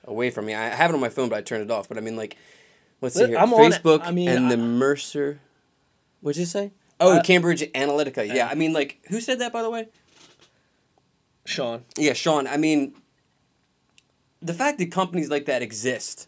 away 0.06 0.30
from 0.30 0.46
me. 0.46 0.56
I 0.56 0.70
have 0.70 0.90
it 0.90 0.94
on 0.94 1.02
my 1.02 1.10
phone, 1.10 1.28
but 1.28 1.38
I 1.38 1.42
turn 1.42 1.60
it 1.62 1.70
off. 1.70 1.90
But 1.90 1.98
I 1.98 2.02
mean, 2.02 2.16
like, 2.16 2.38
let's 3.02 3.16
see 3.16 3.28
here. 3.28 3.38
I'm. 3.38 3.50
Facebook 3.50 4.02
I 4.04 4.12
mean, 4.12 4.30
and 4.30 4.50
the 4.50 4.58
Mercer. 4.58 5.42
What'd 6.22 6.40
you 6.40 6.46
say? 6.46 6.72
Oh, 7.00 7.18
Uh, 7.18 7.24
Cambridge 7.24 7.62
Analytica. 7.74 8.26
Yeah. 8.34 8.48
I 8.48 8.56
mean, 8.56 8.74
like, 8.74 9.00
who 9.10 9.20
said 9.20 9.40
that, 9.40 9.52
by 9.52 9.62
the 9.62 9.70
way? 9.70 9.88
Sean. 11.46 11.84
Yeah, 11.98 12.14
Sean. 12.14 12.48
I 12.48 12.58
mean, 12.58 12.96
the 14.42 14.54
fact 14.54 14.80
that 14.80 14.92
companies 14.92 15.30
like 15.30 15.46
that 15.46 15.62
exist 15.62 16.28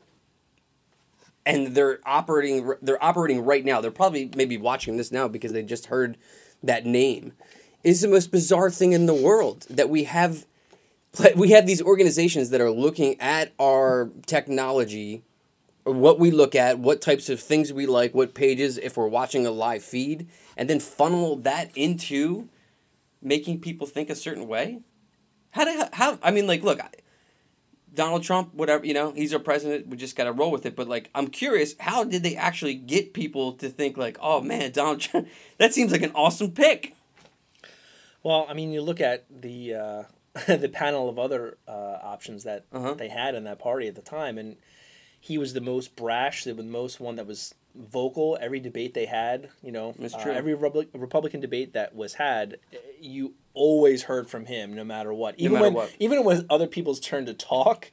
and 1.46 1.76
they're 1.76 2.00
operating, 2.06 2.74
they're 2.82 3.04
operating 3.04 3.44
right 3.44 3.64
now. 3.64 3.82
They're 3.82 3.92
probably 3.92 4.30
maybe 4.36 4.58
watching 4.58 4.98
this 4.98 5.12
now 5.12 5.28
because 5.28 5.54
they 5.54 5.64
just 5.64 5.88
heard 5.88 6.18
that 6.62 6.86
name. 6.86 7.34
Is 7.84 8.02
the 8.02 8.08
most 8.08 8.32
bizarre 8.32 8.70
thing 8.70 8.92
in 8.92 9.06
the 9.06 9.14
world 9.14 9.66
that 9.70 9.90
we 9.90 10.04
have. 10.04 10.46
We 11.36 11.50
have 11.52 11.66
these 11.66 11.82
organizations 11.82 12.52
that 12.52 12.62
are 12.62 12.70
looking 12.70 13.20
at 13.20 13.52
our 13.60 14.12
technology, 14.28 15.24
what 15.84 16.20
we 16.20 16.30
look 16.30 16.54
at, 16.54 16.78
what 16.78 17.02
types 17.02 17.28
of 17.30 17.40
things 17.40 17.74
we 17.74 17.88
like, 17.88 18.14
what 18.14 18.36
pages, 18.36 18.78
if 18.78 18.98
we're 18.98 19.08
watching 19.08 19.48
a 19.48 19.50
live 19.52 19.84
feed, 19.84 20.28
and 20.58 20.70
then 20.70 20.80
funnel 20.82 21.38
that 21.38 21.72
into 21.76 22.50
making 23.22 23.62
people 23.62 23.88
think 23.88 24.10
a 24.10 24.16
certain 24.16 24.48
way. 24.48 24.80
How 25.52 25.64
do 25.64 25.84
how 25.94 26.20
I 26.22 26.32
mean 26.32 26.48
like 26.48 26.64
look, 26.64 26.80
Donald 27.94 28.24
Trump, 28.24 28.54
whatever 28.54 28.86
you 28.86 28.94
know, 28.94 29.12
he's 29.14 29.34
our 29.34 29.40
president. 29.40 29.88
We 29.88 29.96
just 29.98 30.16
got 30.16 30.26
to 30.26 30.32
roll 30.34 30.52
with 30.52 30.66
it. 30.66 30.76
But 30.76 30.88
like, 30.90 31.10
I'm 31.16 31.28
curious, 31.28 31.76
how 31.80 32.04
did 32.04 32.24
they 32.24 32.36
actually 32.36 32.76
get 32.76 33.14
people 33.14 33.54
to 33.54 33.70
think 33.70 33.98
like, 33.98 34.18
oh 34.22 34.42
man, 34.42 34.72
Donald 34.72 35.00
Trump? 35.00 35.28
That 35.58 35.74
seems 35.74 35.92
like 35.92 36.04
an 36.04 36.12
awesome 36.14 36.52
pick. 36.52 36.94
Well, 38.24 38.46
I 38.50 38.54
mean, 38.54 38.72
you 38.74 38.82
look 38.82 39.00
at 39.02 39.26
the 39.30 39.74
uh, 39.74 40.04
the 40.48 40.70
panel 40.70 41.10
of 41.10 41.18
other 41.18 41.58
uh, 41.68 41.98
options 42.04 42.44
that 42.44 42.66
Uh-huh. 42.72 42.94
they 42.94 43.10
had 43.10 43.36
in 43.36 43.44
that 43.46 43.60
party 43.60 43.88
at 43.88 43.96
the 43.96 44.02
time, 44.02 44.38
and 44.38 44.58
he 45.20 45.38
was 45.38 45.54
the 45.54 45.62
most 45.62 45.96
brash, 45.96 46.44
the 46.44 46.54
most 46.54 47.00
one 47.00 47.16
that 47.16 47.26
was 47.26 47.56
vocal 47.78 48.38
every 48.42 48.60
debate 48.60 48.94
they 48.94 49.06
had. 49.06 49.50
You 49.62 49.72
know, 49.72 49.96
uh, 50.02 50.22
true. 50.22 50.32
every 50.32 50.54
Republic, 50.54 50.90
Republican 50.94 51.40
debate 51.40 51.74
that 51.74 51.96
was 51.96 52.16
had, 52.16 52.58
you 53.00 53.34
always 53.54 54.04
heard 54.04 54.30
from 54.30 54.46
him, 54.46 54.74
no 54.76 54.84
matter 54.84 55.14
what. 55.14 55.36
Even 55.40 55.54
matter 55.54 55.64
when 55.66 55.74
what. 55.74 55.96
even 56.00 56.24
when 56.24 56.46
other 56.50 56.68
people's 56.68 57.00
turn 57.00 57.26
to 57.26 57.34
talk, 57.34 57.92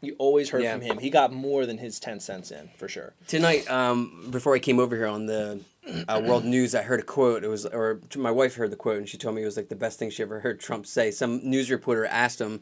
you 0.00 0.14
always 0.18 0.50
heard 0.50 0.62
Yeah. 0.62 0.72
from 0.74 0.82
him. 0.82 0.98
He 0.98 1.10
got 1.10 1.32
more 1.32 1.66
than 1.66 1.78
his 1.78 1.98
ten 1.98 2.20
cents 2.20 2.50
in 2.50 2.70
for 2.76 2.88
sure. 2.88 3.14
Tonight, 3.26 3.68
um, 3.70 4.28
before 4.30 4.54
I 4.54 4.58
came 4.58 4.78
over 4.78 4.96
here 4.96 5.06
on 5.06 5.26
the 5.26 5.60
uh, 6.08 6.20
World 6.24 6.44
News, 6.44 6.74
I 6.74 6.82
heard 6.82 7.00
a 7.00 7.04
quote. 7.04 7.42
It 7.44 7.48
was, 7.48 7.66
or 7.66 8.00
my 8.16 8.30
wife 8.30 8.56
heard 8.56 8.70
the 8.70 8.76
quote, 8.76 8.98
and 8.98 9.08
she 9.08 9.16
told 9.16 9.34
me 9.34 9.42
it 9.42 9.46
was 9.46 9.56
like 9.56 9.68
the 9.68 9.76
best 9.76 9.98
thing 9.98 10.10
she 10.10 10.22
ever 10.22 10.40
heard 10.40 10.60
Trump 10.60 10.86
say. 10.86 11.10
Some 11.10 11.40
news 11.48 11.70
reporter 11.70 12.04
asked 12.06 12.40
him, 12.40 12.60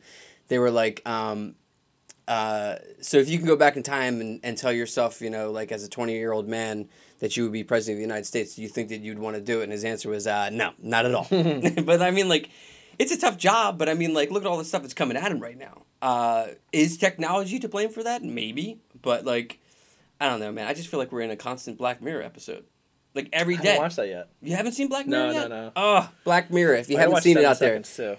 they 0.48 0.58
were 0.58 0.70
like, 0.70 1.02
um, 1.06 1.56
uh, 2.28 2.76
"So 3.00 3.18
if 3.18 3.28
you 3.28 3.38
can 3.38 3.46
go 3.46 3.56
back 3.56 3.76
in 3.76 3.82
time 3.82 4.20
and, 4.20 4.40
and 4.42 4.56
tell 4.58 4.72
yourself, 4.72 5.20
you 5.20 5.30
know, 5.30 5.50
like 5.50 5.72
as 5.72 5.84
a 5.84 5.88
twenty 5.88 6.14
year 6.14 6.32
old 6.32 6.48
man, 6.48 6.88
that 7.20 7.36
you 7.36 7.44
would 7.44 7.52
be 7.52 7.64
president 7.64 7.96
of 7.96 7.98
the 7.98 8.02
United 8.06 8.26
States, 8.26 8.56
do 8.56 8.62
you 8.62 8.68
think 8.68 8.88
that 8.88 9.00
you'd 9.00 9.18
want 9.18 9.36
to 9.36 9.42
do 9.42 9.60
it?" 9.60 9.64
And 9.64 9.72
his 9.72 9.84
answer 9.84 10.08
was, 10.10 10.26
uh, 10.26 10.50
"No, 10.50 10.72
not 10.78 11.06
at 11.06 11.14
all." 11.14 11.26
but 11.84 12.02
I 12.02 12.10
mean, 12.10 12.28
like, 12.28 12.50
it's 12.98 13.12
a 13.12 13.18
tough 13.18 13.36
job. 13.38 13.78
But 13.78 13.88
I 13.88 13.94
mean, 13.94 14.14
like, 14.14 14.30
look 14.30 14.42
at 14.42 14.48
all 14.48 14.58
the 14.58 14.64
stuff 14.64 14.82
that's 14.82 14.94
coming 14.94 15.16
at 15.16 15.30
him 15.30 15.40
right 15.40 15.56
now. 15.58 15.82
Uh, 16.02 16.48
is 16.72 16.96
technology 16.96 17.58
to 17.58 17.68
blame 17.68 17.90
for 17.90 18.02
that? 18.02 18.22
Maybe, 18.22 18.80
but 19.02 19.24
like. 19.24 19.60
I 20.18 20.30
don't 20.30 20.40
know, 20.40 20.50
man. 20.50 20.66
I 20.66 20.72
just 20.72 20.88
feel 20.88 20.98
like 20.98 21.12
we're 21.12 21.20
in 21.20 21.30
a 21.30 21.36
constant 21.36 21.76
Black 21.76 22.00
Mirror 22.00 22.22
episode. 22.22 22.64
Like 23.14 23.28
every 23.34 23.58
day. 23.58 23.62
I 23.62 23.66
haven't 23.72 23.82
watched 23.82 23.96
that 23.96 24.08
yet. 24.08 24.28
You 24.40 24.56
haven't 24.56 24.72
seen 24.72 24.88
Black 24.88 25.06
No, 25.06 25.24
Mirror 25.24 25.32
no, 25.32 25.40
yet? 25.40 25.48
no. 25.50 25.72
Oh, 25.76 26.10
Black 26.24 26.50
Mirror. 26.50 26.76
If 26.76 26.88
you 26.88 26.96
I 26.96 27.00
haven't 27.00 27.22
seen 27.22 27.36
it 27.36 27.44
out 27.44 27.58
there. 27.58 27.78
Too. 27.80 28.16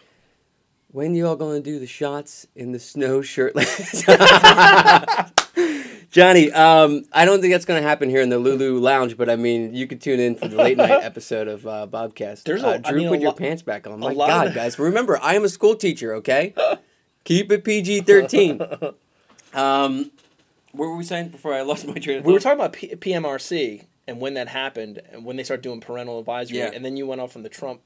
When 0.89 1.13
you 1.15 1.27
all 1.27 1.35
gonna 1.35 1.59
do 1.59 1.79
the 1.79 1.87
shots 1.87 2.47
in 2.55 2.71
the 2.71 2.79
snow 2.79 3.21
shirtless? 3.21 4.03
Johnny, 6.09 6.51
um, 6.53 7.03
I 7.11 7.25
don't 7.25 7.41
think 7.41 7.53
that's 7.53 7.65
gonna 7.65 7.81
happen 7.81 8.09
here 8.09 8.21
in 8.21 8.29
the 8.29 8.39
Lulu 8.39 8.79
Lounge, 8.79 9.17
but 9.17 9.29
I 9.29 9.35
mean, 9.35 9.75
you 9.75 9.85
could 9.85 10.01
tune 10.01 10.19
in 10.19 10.35
for 10.35 10.47
the 10.47 10.55
late 10.55 10.77
night 10.77 10.89
episode 11.03 11.47
of 11.49 11.67
uh, 11.67 11.85
Bobcast. 11.89 12.43
There's 12.43 12.63
uh, 12.63 12.79
a- 12.83 12.87
I 12.87 12.91
Drew, 12.91 12.99
mean, 12.99 13.07
a 13.07 13.09
put 13.11 13.19
your 13.19 13.29
lot- 13.31 13.37
pants 13.37 13.61
back 13.61 13.85
on. 13.85 13.99
My 13.99 14.13
God, 14.13 14.53
guys, 14.55 14.79
remember, 14.79 15.19
I 15.21 15.35
am 15.35 15.43
a 15.43 15.49
school 15.49 15.75
teacher. 15.75 16.13
Okay, 16.15 16.53
keep 17.25 17.51
it 17.51 17.63
PG 17.65 18.01
thirteen. 18.01 18.61
Um, 19.53 20.11
what 20.71 20.87
were 20.87 20.95
we 20.95 21.03
saying 21.03 21.29
before 21.29 21.53
I 21.53 21.61
lost 21.61 21.85
my 21.85 21.95
train 21.95 22.19
of 22.19 22.23
thought? 22.23 22.27
We 22.27 22.33
were 22.33 22.39
talking 22.39 22.59
about 22.59 22.73
P- 22.73 22.95
PMRC 22.95 23.85
and 24.07 24.19
when 24.21 24.35
that 24.35 24.47
happened 24.47 25.01
and 25.11 25.25
when 25.25 25.35
they 25.35 25.43
started 25.43 25.61
doing 25.63 25.81
parental 25.81 26.19
advisory, 26.19 26.59
Yeah. 26.59 26.71
and 26.73 26.85
then 26.85 26.95
you 26.95 27.05
went 27.05 27.19
off 27.21 27.35
on 27.35 27.43
the 27.43 27.49
Trump 27.49 27.81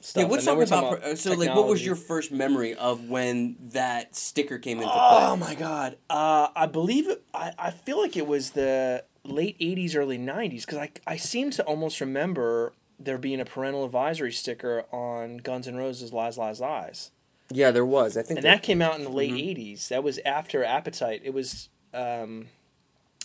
stuff. 0.00 0.22
Yeah, 0.30 0.36
then 0.36 0.56
we're 0.56 0.64
about, 0.64 1.00
talking 1.00 1.16
so 1.16 1.32
like 1.34 1.54
what 1.54 1.66
was 1.68 1.84
your 1.84 1.96
first 1.96 2.32
memory 2.32 2.74
of 2.74 3.08
when 3.08 3.56
that 3.72 4.14
sticker 4.16 4.58
came 4.58 4.78
into 4.78 4.90
Oh 4.92 5.08
play? 5.08 5.24
Oh 5.26 5.36
my 5.36 5.54
god! 5.54 5.96
Uh, 6.08 6.48
I 6.54 6.66
believe 6.66 7.08
it. 7.08 7.22
I, 7.34 7.52
I 7.58 7.70
feel 7.70 8.00
like 8.00 8.16
it 8.16 8.26
was 8.26 8.52
the 8.52 9.04
late 9.24 9.58
'80s, 9.58 9.96
early 9.96 10.18
'90s 10.18 10.62
because 10.66 10.78
I 10.78 10.90
I 11.06 11.16
seem 11.16 11.50
to 11.52 11.62
almost 11.64 12.00
remember 12.00 12.72
there 12.98 13.18
being 13.18 13.40
a 13.40 13.44
parental 13.44 13.84
advisory 13.84 14.32
sticker 14.32 14.84
on 14.92 15.36
Guns 15.38 15.68
N' 15.68 15.76
Roses' 15.76 16.12
"Lies, 16.12 16.36
Lies, 16.38 16.60
Lies," 16.60 17.10
Yeah, 17.50 17.70
there 17.70 17.86
was. 17.86 18.16
I 18.16 18.22
think 18.22 18.38
and 18.38 18.46
that, 18.46 18.56
that 18.58 18.62
came 18.62 18.82
out 18.82 18.96
in 18.96 19.04
the 19.04 19.10
late 19.10 19.32
Mm-hmm. 19.32 19.60
'80s. 19.60 19.88
That 19.88 20.02
was 20.02 20.18
after 20.24 20.64
Appetite. 20.64 21.22
It 21.24 21.34
was. 21.34 21.68
Um, 21.94 22.46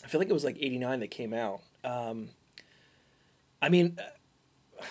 I 0.03 0.07
feel 0.07 0.19
like 0.19 0.29
it 0.29 0.33
was 0.33 0.43
like 0.43 0.57
'89 0.59 0.99
that 1.01 1.11
came 1.11 1.33
out. 1.33 1.61
Um, 1.83 2.29
I 3.61 3.69
mean. 3.69 3.97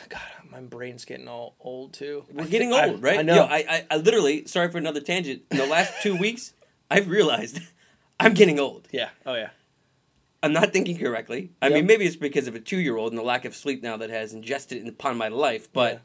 God, 0.09 0.21
my 0.51 0.61
brain's 0.61 1.05
getting 1.05 1.29
all 1.29 1.55
old 1.61 1.93
too. 1.95 2.25
we're 2.33 2.45
I 2.45 2.47
getting 2.47 2.71
thi- 2.71 2.77
I- 2.79 2.89
old, 2.89 3.03
right? 3.03 3.19
I 3.19 3.23
know. 3.23 3.35
Yo, 3.37 3.43
I, 3.43 3.57
I, 3.69 3.87
I 3.93 3.97
literally, 3.97 4.47
sorry 4.47 4.71
for 4.71 4.79
another 4.79 5.01
tangent. 5.01 5.43
In 5.51 5.59
the 5.59 5.67
last 5.67 5.93
two 6.03 6.17
weeks, 6.17 6.55
I've 6.91 7.09
realized 7.09 7.61
I'm 8.21 8.35
getting 8.35 8.59
old. 8.61 8.89
yeah. 8.93 9.11
Oh 9.27 9.35
yeah. 9.35 9.51
I'm 10.45 10.53
not 10.53 10.73
thinking 10.73 10.99
correctly. 10.99 11.53
I 11.63 11.67
Yep. 11.69 11.75
mean, 11.75 11.87
maybe 11.87 12.05
it's 12.05 12.17
because 12.17 12.49
of 12.49 12.55
a 12.57 12.61
two 12.61 12.79
year 12.79 12.97
old 12.97 13.13
and 13.13 13.19
the 13.19 13.23
lack 13.25 13.45
of 13.45 13.55
sleep 13.55 13.83
now 13.83 13.97
that 13.99 14.11
has 14.11 14.33
ingested 14.33 14.87
upon 14.89 15.17
my 15.17 15.29
life. 15.29 15.73
But 15.73 15.93
Yeah. 15.95 15.99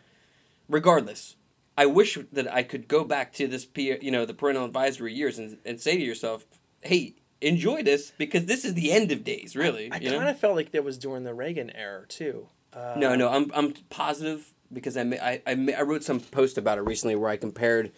regardless, 0.69 1.35
I 1.77 1.85
wish 1.85 2.17
that 2.31 2.51
I 2.53 2.63
could 2.63 2.87
go 2.87 3.03
back 3.03 3.33
to 3.33 3.47
this, 3.47 3.67
you 3.75 4.11
know, 4.11 4.25
the 4.25 4.33
parental 4.33 4.65
advisory 4.65 5.13
years 5.13 5.37
and, 5.39 5.57
and 5.65 5.79
say 5.79 5.97
to 5.97 6.03
yourself, 6.03 6.45
"Hey, 6.81 7.15
enjoy 7.41 7.83
this 7.83 8.11
because 8.17 8.45
this 8.45 8.65
is 8.65 8.73
the 8.73 8.91
end 8.91 9.11
of 9.11 9.23
days." 9.23 9.55
Really, 9.55 9.89
I 9.91 9.99
know? 9.99 10.17
kind 10.17 10.29
of 10.29 10.39
felt 10.39 10.55
like 10.55 10.71
that 10.71 10.83
was 10.83 10.97
during 10.97 11.23
the 11.23 11.33
Reagan 11.33 11.69
era 11.71 12.05
too. 12.07 12.47
Uh, 12.77 12.93
No, 12.99 13.15
no, 13.15 13.29
I'm 13.29 13.51
I'm 13.55 13.73
positive 13.89 14.53
because 14.71 14.97
I 14.97 15.03
ma- 15.03 15.17
I 15.21 15.41
I, 15.47 15.55
ma- 15.55 15.73
I 15.73 15.81
wrote 15.81 16.03
some 16.03 16.19
post 16.19 16.57
about 16.57 16.77
it 16.77 16.81
recently 16.81 17.15
where 17.15 17.29
I 17.29 17.37
compared, 17.37 17.91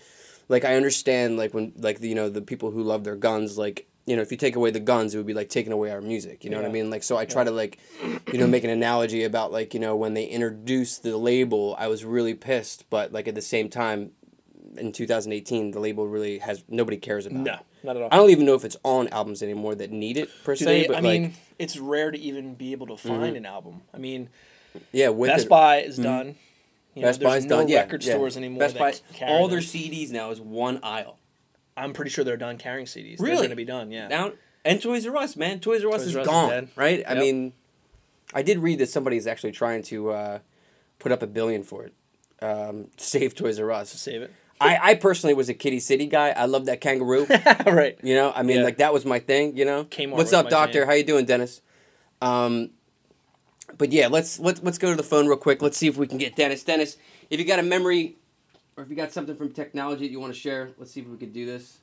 like 0.48 0.64
I 0.66 0.76
understand 0.76 1.38
like 1.38 1.54
when 1.54 1.74
like 1.78 2.00
the, 2.00 2.08
you 2.10 2.16
know 2.16 2.30
the 2.30 2.42
people 2.42 2.72
who 2.72 2.82
love 2.84 3.04
their 3.04 3.16
guns 3.16 3.58
like 3.58 3.88
you 4.06 4.16
know 4.16 4.22
if 4.22 4.32
you 4.32 4.38
take 4.38 4.56
away 4.56 4.72
the 4.72 4.80
guns 4.80 5.14
it 5.14 5.18
would 5.18 5.28
be 5.28 5.34
like 5.34 5.50
taking 5.50 5.72
away 5.72 5.92
our 5.92 6.02
music 6.02 6.44
you 6.44 6.50
know 6.50 6.58
what 6.58 6.66
I 6.66 6.70
mean 6.72 6.90
like 6.90 7.04
so 7.04 7.18
I 7.18 7.26
try 7.26 7.44
to 7.44 7.52
like 7.52 7.78
you 8.32 8.40
know 8.40 8.48
make 8.48 8.64
an 8.64 8.70
analogy 8.72 9.24
about 9.24 9.52
like 9.52 9.74
you 9.76 9.80
know 9.80 9.96
when 9.96 10.14
they 10.16 10.26
introduced 10.26 11.04
the 11.04 11.16
label 11.18 11.76
I 11.78 11.88
was 11.88 12.04
really 12.06 12.34
pissed 12.34 12.90
but 12.90 13.12
like 13.12 13.28
at 13.28 13.36
the 13.36 13.42
same 13.42 13.70
time 13.70 14.12
in 14.78 14.92
2018 14.94 15.72
the 15.72 15.80
label 15.80 16.08
really 16.08 16.40
has 16.40 16.64
nobody 16.70 16.98
cares 16.98 17.26
about 17.28 17.40
No, 17.44 17.54
it. 17.54 17.60
not 17.84 17.96
at 17.98 18.02
all. 18.04 18.10
I 18.12 18.16
don't 18.18 18.30
even 18.32 18.46
know 18.46 18.56
if 18.56 18.66
it's 18.66 18.78
on 18.84 19.08
albums 19.10 19.44
anymore 19.44 19.76
that 19.76 19.92
need 19.92 20.18
it 20.18 20.30
per 20.44 20.56
Do 20.56 20.64
se 20.66 20.82
they, 20.82 20.88
but 20.88 20.96
I 20.98 21.00
like 21.02 21.22
mean, 21.22 21.34
it's 21.60 21.78
rare 21.78 22.10
to 22.10 22.18
even 22.18 22.56
be 22.56 22.72
able 22.72 22.88
to 22.88 22.98
find 22.98 23.36
an 23.38 23.46
album. 23.46 23.82
I 23.94 23.98
mean, 23.98 24.30
yeah 24.92 25.10
with 25.10 25.30
Best 25.30 25.46
it- 25.46 25.50
Buy 25.50 25.78
is 25.78 25.98
done. 25.98 26.36
You 26.96 27.04
Best 27.04 27.22
know, 27.22 27.28
Buy's 27.28 27.44
there's 27.44 27.50
no 27.50 27.58
done. 27.60 27.68
Yeah, 27.70 27.80
record 27.82 28.04
yeah. 28.04 28.14
stores 28.14 28.36
anymore. 28.36 28.60
Best 28.60 28.78
Buy, 28.78 28.94
all 29.22 29.48
their 29.48 29.60
them. 29.60 29.70
CDs 29.70 30.12
now 30.12 30.32
is 30.32 30.42
one 30.42 30.80
aisle. 30.84 31.18
I'm 31.78 31.94
pretty 31.94 32.12
sure 32.12 32.24
they're 32.26 32.36
done 32.36 32.58
carrying 32.58 32.88
CDs. 32.88 33.18
They're 33.18 33.28
Really? 33.28 33.38
going 33.38 33.50
to 33.52 33.56
be 33.56 33.64
done. 33.66 33.92
Yeah. 33.92 34.08
Now 34.10 34.32
and 34.66 34.82
Toys 34.82 35.06
R 35.08 35.16
Us, 35.18 35.36
man, 35.38 35.60
Toys 35.60 35.84
R 35.86 35.92
Us 35.92 36.02
Toys 36.02 36.08
is 36.08 36.16
R 36.16 36.22
Us 36.22 36.28
is 36.28 36.32
gone, 36.32 36.50
dead. 36.50 36.70
right? 36.76 37.04
I 37.08 37.14
Yep. 37.14 37.22
mean, 37.22 37.54
I 38.34 38.42
did 38.42 38.60
read 38.60 38.80
that 38.80 38.90
somebody's 38.90 39.28
actually 39.28 39.52
trying 39.54 39.84
to 39.84 40.10
uh, 40.12 40.40
put 40.98 41.12
up 41.14 41.22
a 41.24 41.28
billion 41.28 41.64
for 41.64 41.86
it, 41.86 41.94
um, 42.42 42.88
to 42.98 43.04
save 43.04 43.34
Toys 43.36 43.60
R 43.60 43.72
Us. 43.72 43.92
Save 43.92 44.24
it. 44.24 44.34
I, 44.60 44.78
I 44.92 44.96
personally 44.96 45.34
was 45.36 45.48
a 45.48 45.54
Kiddie 45.54 45.80
City 45.80 46.06
guy. 46.06 46.32
I 46.32 46.46
love 46.46 46.66
that 46.66 46.82
kangaroo. 46.82 47.26
right. 47.66 47.98
You 48.04 48.16
know, 48.16 48.34
I 48.36 48.44
mean, 48.44 48.58
Yeah. 48.58 48.64
like 48.64 48.78
that 48.80 48.92
was 48.92 49.06
my 49.06 49.20
thing. 49.20 49.56
You 49.56 49.64
know, 49.64 49.86
Kmart 49.86 50.12
what's 50.18 50.34
up, 50.34 50.50
Doctor? 50.50 50.80
jam. 50.80 50.88
How 50.88 50.94
you 50.96 51.06
doing, 51.06 51.24
Dennis? 51.24 51.62
Um, 52.22 52.72
but 53.78 53.92
yeah, 53.92 54.08
let's 54.08 54.40
let's 54.40 54.62
let's 54.64 54.78
go 54.78 54.90
to 54.90 54.96
the 54.96 55.04
phone 55.04 55.28
real 55.28 55.38
quick. 55.38 55.62
Let's 55.62 55.78
see 55.78 55.88
if 55.88 55.98
we 55.98 56.08
can 56.08 56.18
get 56.18 56.36
Dennis. 56.36 56.64
Dennis, 56.64 56.98
if 57.30 57.40
you 57.40 57.46
got 57.46 57.60
a 57.60 57.64
memory, 57.64 58.16
or 58.76 58.84
if 58.84 58.90
you 58.90 58.96
got 58.96 59.12
something 59.12 59.36
from 59.36 59.52
technology 59.52 60.08
that 60.08 60.12
you 60.12 60.20
want 60.20 60.34
to 60.34 60.40
share, 60.40 60.72
let's 60.78 60.92
see 60.92 61.02
if 61.02 61.08
we 61.08 61.18
could 61.18 61.34
do 61.34 61.46
this. 61.46 61.80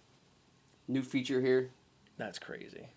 New 0.88 1.02
feature 1.02 1.40
here. 1.40 1.70
That's 2.16 2.38
crazy. 2.38 2.88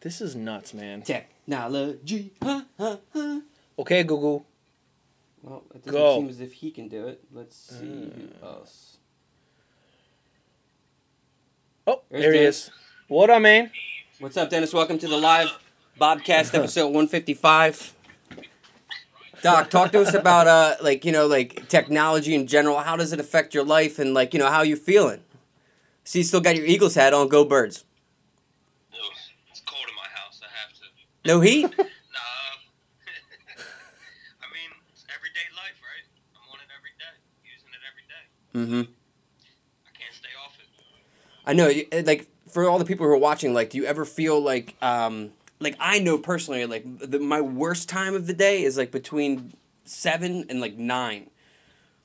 This 0.00 0.20
is 0.20 0.34
nuts, 0.34 0.74
man. 0.74 1.02
Technology. 1.02 2.32
Huh, 2.42 2.62
huh, 2.78 2.96
huh. 3.12 3.40
Okay, 3.78 4.02
Google. 4.02 4.46
Well, 5.42 5.62
it 5.74 5.84
doesn't 5.84 5.98
Go. 5.98 6.20
seem 6.20 6.28
as 6.28 6.40
if 6.40 6.52
he 6.54 6.70
can 6.70 6.88
do 6.88 7.06
it. 7.08 7.22
Let's 7.32 7.56
see 7.56 7.84
mm. 7.84 8.14
who 8.14 8.46
else. 8.46 8.96
Oh, 11.86 12.02
There's 12.10 12.22
there 12.22 12.32
he 12.32 12.38
Dennis. 12.40 12.64
is. 12.64 12.70
What 13.08 13.30
up, 13.30 13.42
man? 13.42 13.70
What's 14.18 14.36
up, 14.36 14.50
Dennis? 14.50 14.72
Welcome 14.74 14.98
to 14.98 15.08
the 15.08 15.16
live 15.16 15.50
Bobcast 16.00 16.54
episode 16.58 16.86
155. 16.86 17.94
Doc, 19.42 19.68
talk 19.68 19.92
to 19.92 20.00
us 20.00 20.14
about 20.14 20.46
uh 20.46 20.76
like, 20.82 21.04
you 21.04 21.12
know, 21.12 21.26
like 21.26 21.68
technology 21.68 22.34
in 22.34 22.46
general. 22.46 22.78
How 22.78 22.96
does 22.96 23.12
it 23.12 23.20
affect 23.20 23.52
your 23.54 23.64
life 23.64 23.98
and 23.98 24.14
like, 24.14 24.32
you 24.32 24.40
know, 24.40 24.48
how 24.48 24.62
you 24.62 24.76
feeling? 24.76 25.20
See, 26.04 26.20
you 26.20 26.24
still 26.24 26.40
got 26.40 26.56
your 26.56 26.64
Eagles 26.64 26.94
hat 26.94 27.12
on. 27.12 27.28
Go 27.28 27.44
Birds. 27.44 27.84
No, 28.92 28.98
it's 29.50 29.60
cold 29.60 29.84
in 29.88 29.94
my 29.94 30.08
house. 30.18 30.40
I 30.42 30.48
have 30.58 30.72
to. 30.78 30.84
No 31.28 31.40
heat? 31.40 31.66
Nah. 31.76 31.76
I 34.40 34.46
mean, 34.52 34.70
it's 34.92 35.04
everyday 35.14 35.48
life, 35.54 35.76
right? 35.84 36.06
I'm 36.34 36.48
on 36.50 36.60
it 36.60 36.70
every 36.76 36.96
day, 36.98 37.14
using 37.44 37.70
it 37.76 37.84
every 37.86 38.04
day. 38.08 38.24
mm-hmm. 38.56 38.92
I 39.86 39.98
can't 39.98 40.14
stay 40.14 40.34
off 40.42 40.56
it. 40.58 40.68
I 41.46 41.52
know, 41.52 41.68
uh, 41.68 42.02
like 42.06 42.26
for 42.50 42.68
all 42.68 42.78
the 42.78 42.86
people 42.86 43.04
who 43.06 43.12
are 43.12 43.18
watching, 43.18 43.52
like, 43.52 43.70
do 43.70 43.78
you 43.78 43.84
ever 43.84 44.04
feel 44.04 44.40
like, 44.40 44.74
um, 44.82 45.32
like 45.60 45.76
I 45.78 45.98
know 45.98 46.18
personally, 46.18 46.64
like 46.66 46.84
the, 46.98 47.18
my 47.18 47.40
worst 47.40 47.88
time 47.88 48.14
of 48.14 48.26
the 48.26 48.32
day 48.32 48.64
is 48.64 48.76
like 48.76 48.90
between 48.90 49.52
seven 49.84 50.46
and 50.48 50.60
like 50.60 50.76
nine, 50.76 51.30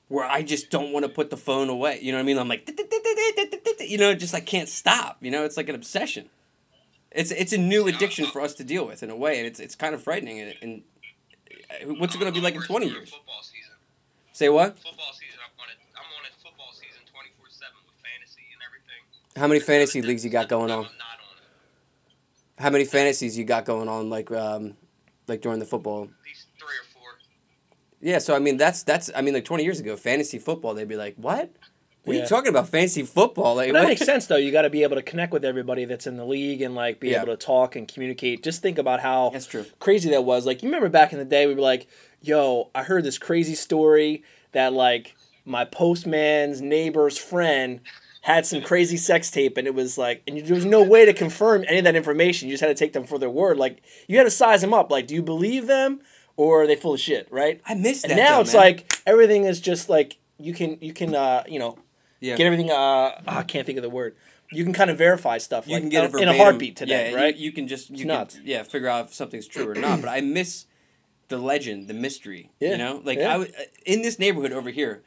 where 0.10 0.26
I 0.26 0.44
just 0.44 0.70
don't 0.70 0.92
want 0.92 1.06
to 1.06 1.10
put 1.10 1.30
the 1.30 1.38
phone 1.38 1.70
away. 1.70 2.00
You 2.02 2.12
know 2.12 2.18
what 2.18 2.24
I 2.24 2.26
mean? 2.26 2.38
I'm 2.38 2.50
like, 2.50 2.70
you 3.80 3.98
know, 3.98 4.14
just 4.14 4.34
like 4.34 4.46
can't 4.46 4.70
stop. 4.70 5.18
You 5.22 5.32
know, 5.32 5.46
it's 5.46 5.58
like 5.58 5.70
an 5.70 5.76
obsession. 5.76 6.30
It's 7.12 7.32
it's 7.32 7.54
a 7.54 7.58
new 7.58 7.88
addiction 7.88 8.26
for 8.26 8.42
us 8.42 8.54
to 8.56 8.64
deal 8.64 8.86
with 8.86 9.02
in 9.02 9.10
a 9.10 9.16
way, 9.16 9.38
and 9.38 9.48
it's 9.48 9.60
it's 9.60 9.76
kind 9.76 9.96
of 9.96 10.04
frightening. 10.04 10.42
And, 10.42 10.54
and 10.62 10.82
uh, 11.72 11.94
what's 11.96 12.14
it 12.14 12.20
going 12.20 12.32
to 12.32 12.38
be 12.38 12.44
like 12.44 12.56
in 12.56 12.62
twenty 12.62 12.88
years? 12.88 13.14
Say 14.34 14.50
what? 14.50 14.78
Football 14.78 15.14
season. 15.14 15.40
I'm 15.40 15.64
on 15.64 15.70
it. 15.70 15.78
I'm 15.96 16.04
on 16.12 16.26
it. 16.26 16.34
Football 16.44 16.74
season, 16.74 17.00
24 17.08 17.46
seven 17.48 17.80
with 17.88 17.96
fantasy 18.04 18.44
and 18.52 18.60
everything. 18.68 19.00
How 19.40 19.48
many 19.48 19.62
fantasy 19.62 20.02
leagues 20.02 20.26
you 20.26 20.30
got 20.30 20.50
going 20.50 20.72
on? 20.72 20.90
Not 22.58 22.62
on 22.62 22.62
it. 22.62 22.64
How 22.64 22.70
many 22.72 22.86
fantasies 22.86 23.38
you 23.38 23.44
got 23.44 23.66
going 23.66 23.88
on? 23.90 24.10
Like 24.10 24.32
um, 24.32 24.76
like 25.28 25.42
during 25.42 25.60
the 25.60 25.66
football 25.66 26.10
These 26.26 26.46
three 26.58 26.68
or 26.68 26.86
four. 26.94 27.12
Yeah, 28.02 28.20
so 28.20 28.36
I 28.36 28.40
mean 28.40 28.58
that's 28.58 28.84
that's 28.84 29.10
I 29.16 29.22
mean 29.22 29.34
like 29.34 29.46
twenty 29.46 29.64
years 29.64 29.80
ago, 29.80 29.96
fantasy 29.98 30.40
football 30.40 30.74
they'd 30.74 30.88
be 30.88 30.96
like, 30.98 31.16
What? 31.16 31.52
What 32.04 32.16
are 32.16 32.20
you 32.20 32.28
talking 32.28 32.50
about? 32.50 32.70
Fancy 32.70 33.02
football? 33.02 33.56
Like, 33.56 33.70
But 33.70 33.74
that 33.74 33.80
what- 33.86 33.88
makes 33.90 34.06
sense 34.06 34.28
though. 34.28 34.36
You 34.36 34.52
got 34.52 34.62
to 34.62 34.70
be 34.70 34.84
able 34.84 34.96
to 34.96 35.02
connect 35.02 35.34
with 35.34 35.44
everybody 35.44 35.86
that's 35.86 36.06
in 36.06 36.18
the 36.18 36.26
league 36.26 36.62
and 36.62 36.76
like 36.76 37.00
be 37.00 37.10
Yeah. 37.10 37.24
able 37.24 37.36
to 37.36 37.38
talk 37.38 37.76
and 37.76 37.88
communicate. 37.88 38.44
Just 38.44 38.62
think 38.62 38.78
about 38.78 39.00
how 39.00 39.32
That's 39.32 39.48
true. 39.48 39.66
crazy 39.80 40.12
that 40.12 40.24
was. 40.24 40.46
Like 40.46 40.62
you 40.62 40.68
remember 40.70 40.88
back 40.90 41.14
in 41.14 41.18
the 41.20 41.26
day, 41.26 41.48
we 41.48 41.56
were 41.56 41.62
like, 41.62 41.88
"Yo, 42.22 42.70
I 42.76 42.84
heard 42.84 43.04
this 43.06 43.18
crazy 43.18 43.56
story 43.56 44.24
that 44.52 44.72
like 44.72 45.16
my 45.46 45.66
postman's 45.66 46.62
neighbor's 46.62 47.18
friend." 47.18 47.80
Had 48.26 48.46
some 48.48 48.62
crazy 48.64 48.98
sex 48.98 49.30
tape, 49.30 49.56
and 49.56 49.68
it 49.68 49.76
was 49.76 50.00
like, 50.00 50.24
and 50.28 50.40
there 50.40 50.56
was 50.56 50.66
no 50.66 50.82
way 50.82 51.06
to 51.06 51.14
confirm 51.14 51.64
any 51.68 51.78
of 51.78 51.84
that 51.84 51.96
information. 51.96 52.48
You 52.48 52.54
just 52.54 52.62
had 52.62 52.76
to 52.76 52.84
take 52.84 52.94
them 52.94 53.04
for 53.04 53.20
their 53.20 53.30
word. 53.30 53.58
Like, 53.58 53.84
you 54.08 54.18
had 54.18 54.24
to 54.24 54.32
size 54.32 54.62
them 54.62 54.74
up. 54.74 54.90
Like, 54.90 55.06
do 55.06 55.14
you 55.14 55.22
believe 55.22 55.68
them, 55.68 56.02
or 56.36 56.64
are 56.64 56.68
they 56.68 56.76
full 56.76 56.96
of 56.96 57.00
shit? 57.00 57.28
Right? 57.30 57.62
I 57.68 57.76
missed 57.76 58.02
that. 58.02 58.12
And 58.12 58.20
now 58.20 58.36
though, 58.36 58.42
it's 58.42 58.54
man. 58.54 58.64
like 58.64 59.02
everything 59.06 59.44
is 59.46 59.60
just 59.60 59.90
like 59.90 60.18
you 60.40 60.54
can 60.56 60.78
you 60.82 60.92
can 60.92 61.14
uh 61.14 61.44
you 61.48 61.60
know 61.60 61.78
yeah. 62.20 62.36
get 62.36 62.46
everything. 62.46 62.72
Uh, 62.72 63.22
I 63.28 63.44
can't 63.44 63.66
think 63.66 63.78
of 63.78 63.84
the 63.84 63.90
word. 63.90 64.16
You 64.52 64.64
can 64.64 64.74
kind 64.74 64.90
of 64.90 64.98
verify 64.98 65.38
stuff. 65.38 65.68
you 65.68 65.74
like, 65.74 65.84
can 65.84 65.90
get 65.90 66.14
it 66.14 66.22
in 66.22 66.28
a 66.28 66.38
heartbeat 66.38 66.76
today, 66.76 67.12
yeah, 67.12 67.16
right? 67.16 67.36
You, 67.36 67.46
you 67.46 67.52
can 67.52 67.68
just 67.68 67.90
you 67.90 68.06
can, 68.06 68.28
yeah 68.44 68.64
figure 68.64 68.88
out 68.88 69.08
if 69.08 69.14
something's 69.14 69.48
true 69.48 69.70
or 69.70 69.76
not. 69.76 70.02
But 70.02 70.10
I 70.10 70.22
miss 70.22 70.66
the 71.28 71.38
legend, 71.38 71.88
the 71.88 71.94
mystery. 71.94 72.52
Yeah, 72.60 72.72
You 72.72 72.78
know, 72.78 73.02
like 73.04 73.18
yeah. 73.20 73.30
I 73.30 73.32
w- 73.34 73.52
in 73.86 74.02
this 74.02 74.20
neighborhood 74.20 74.52
over 74.52 74.70
here. 74.70 75.04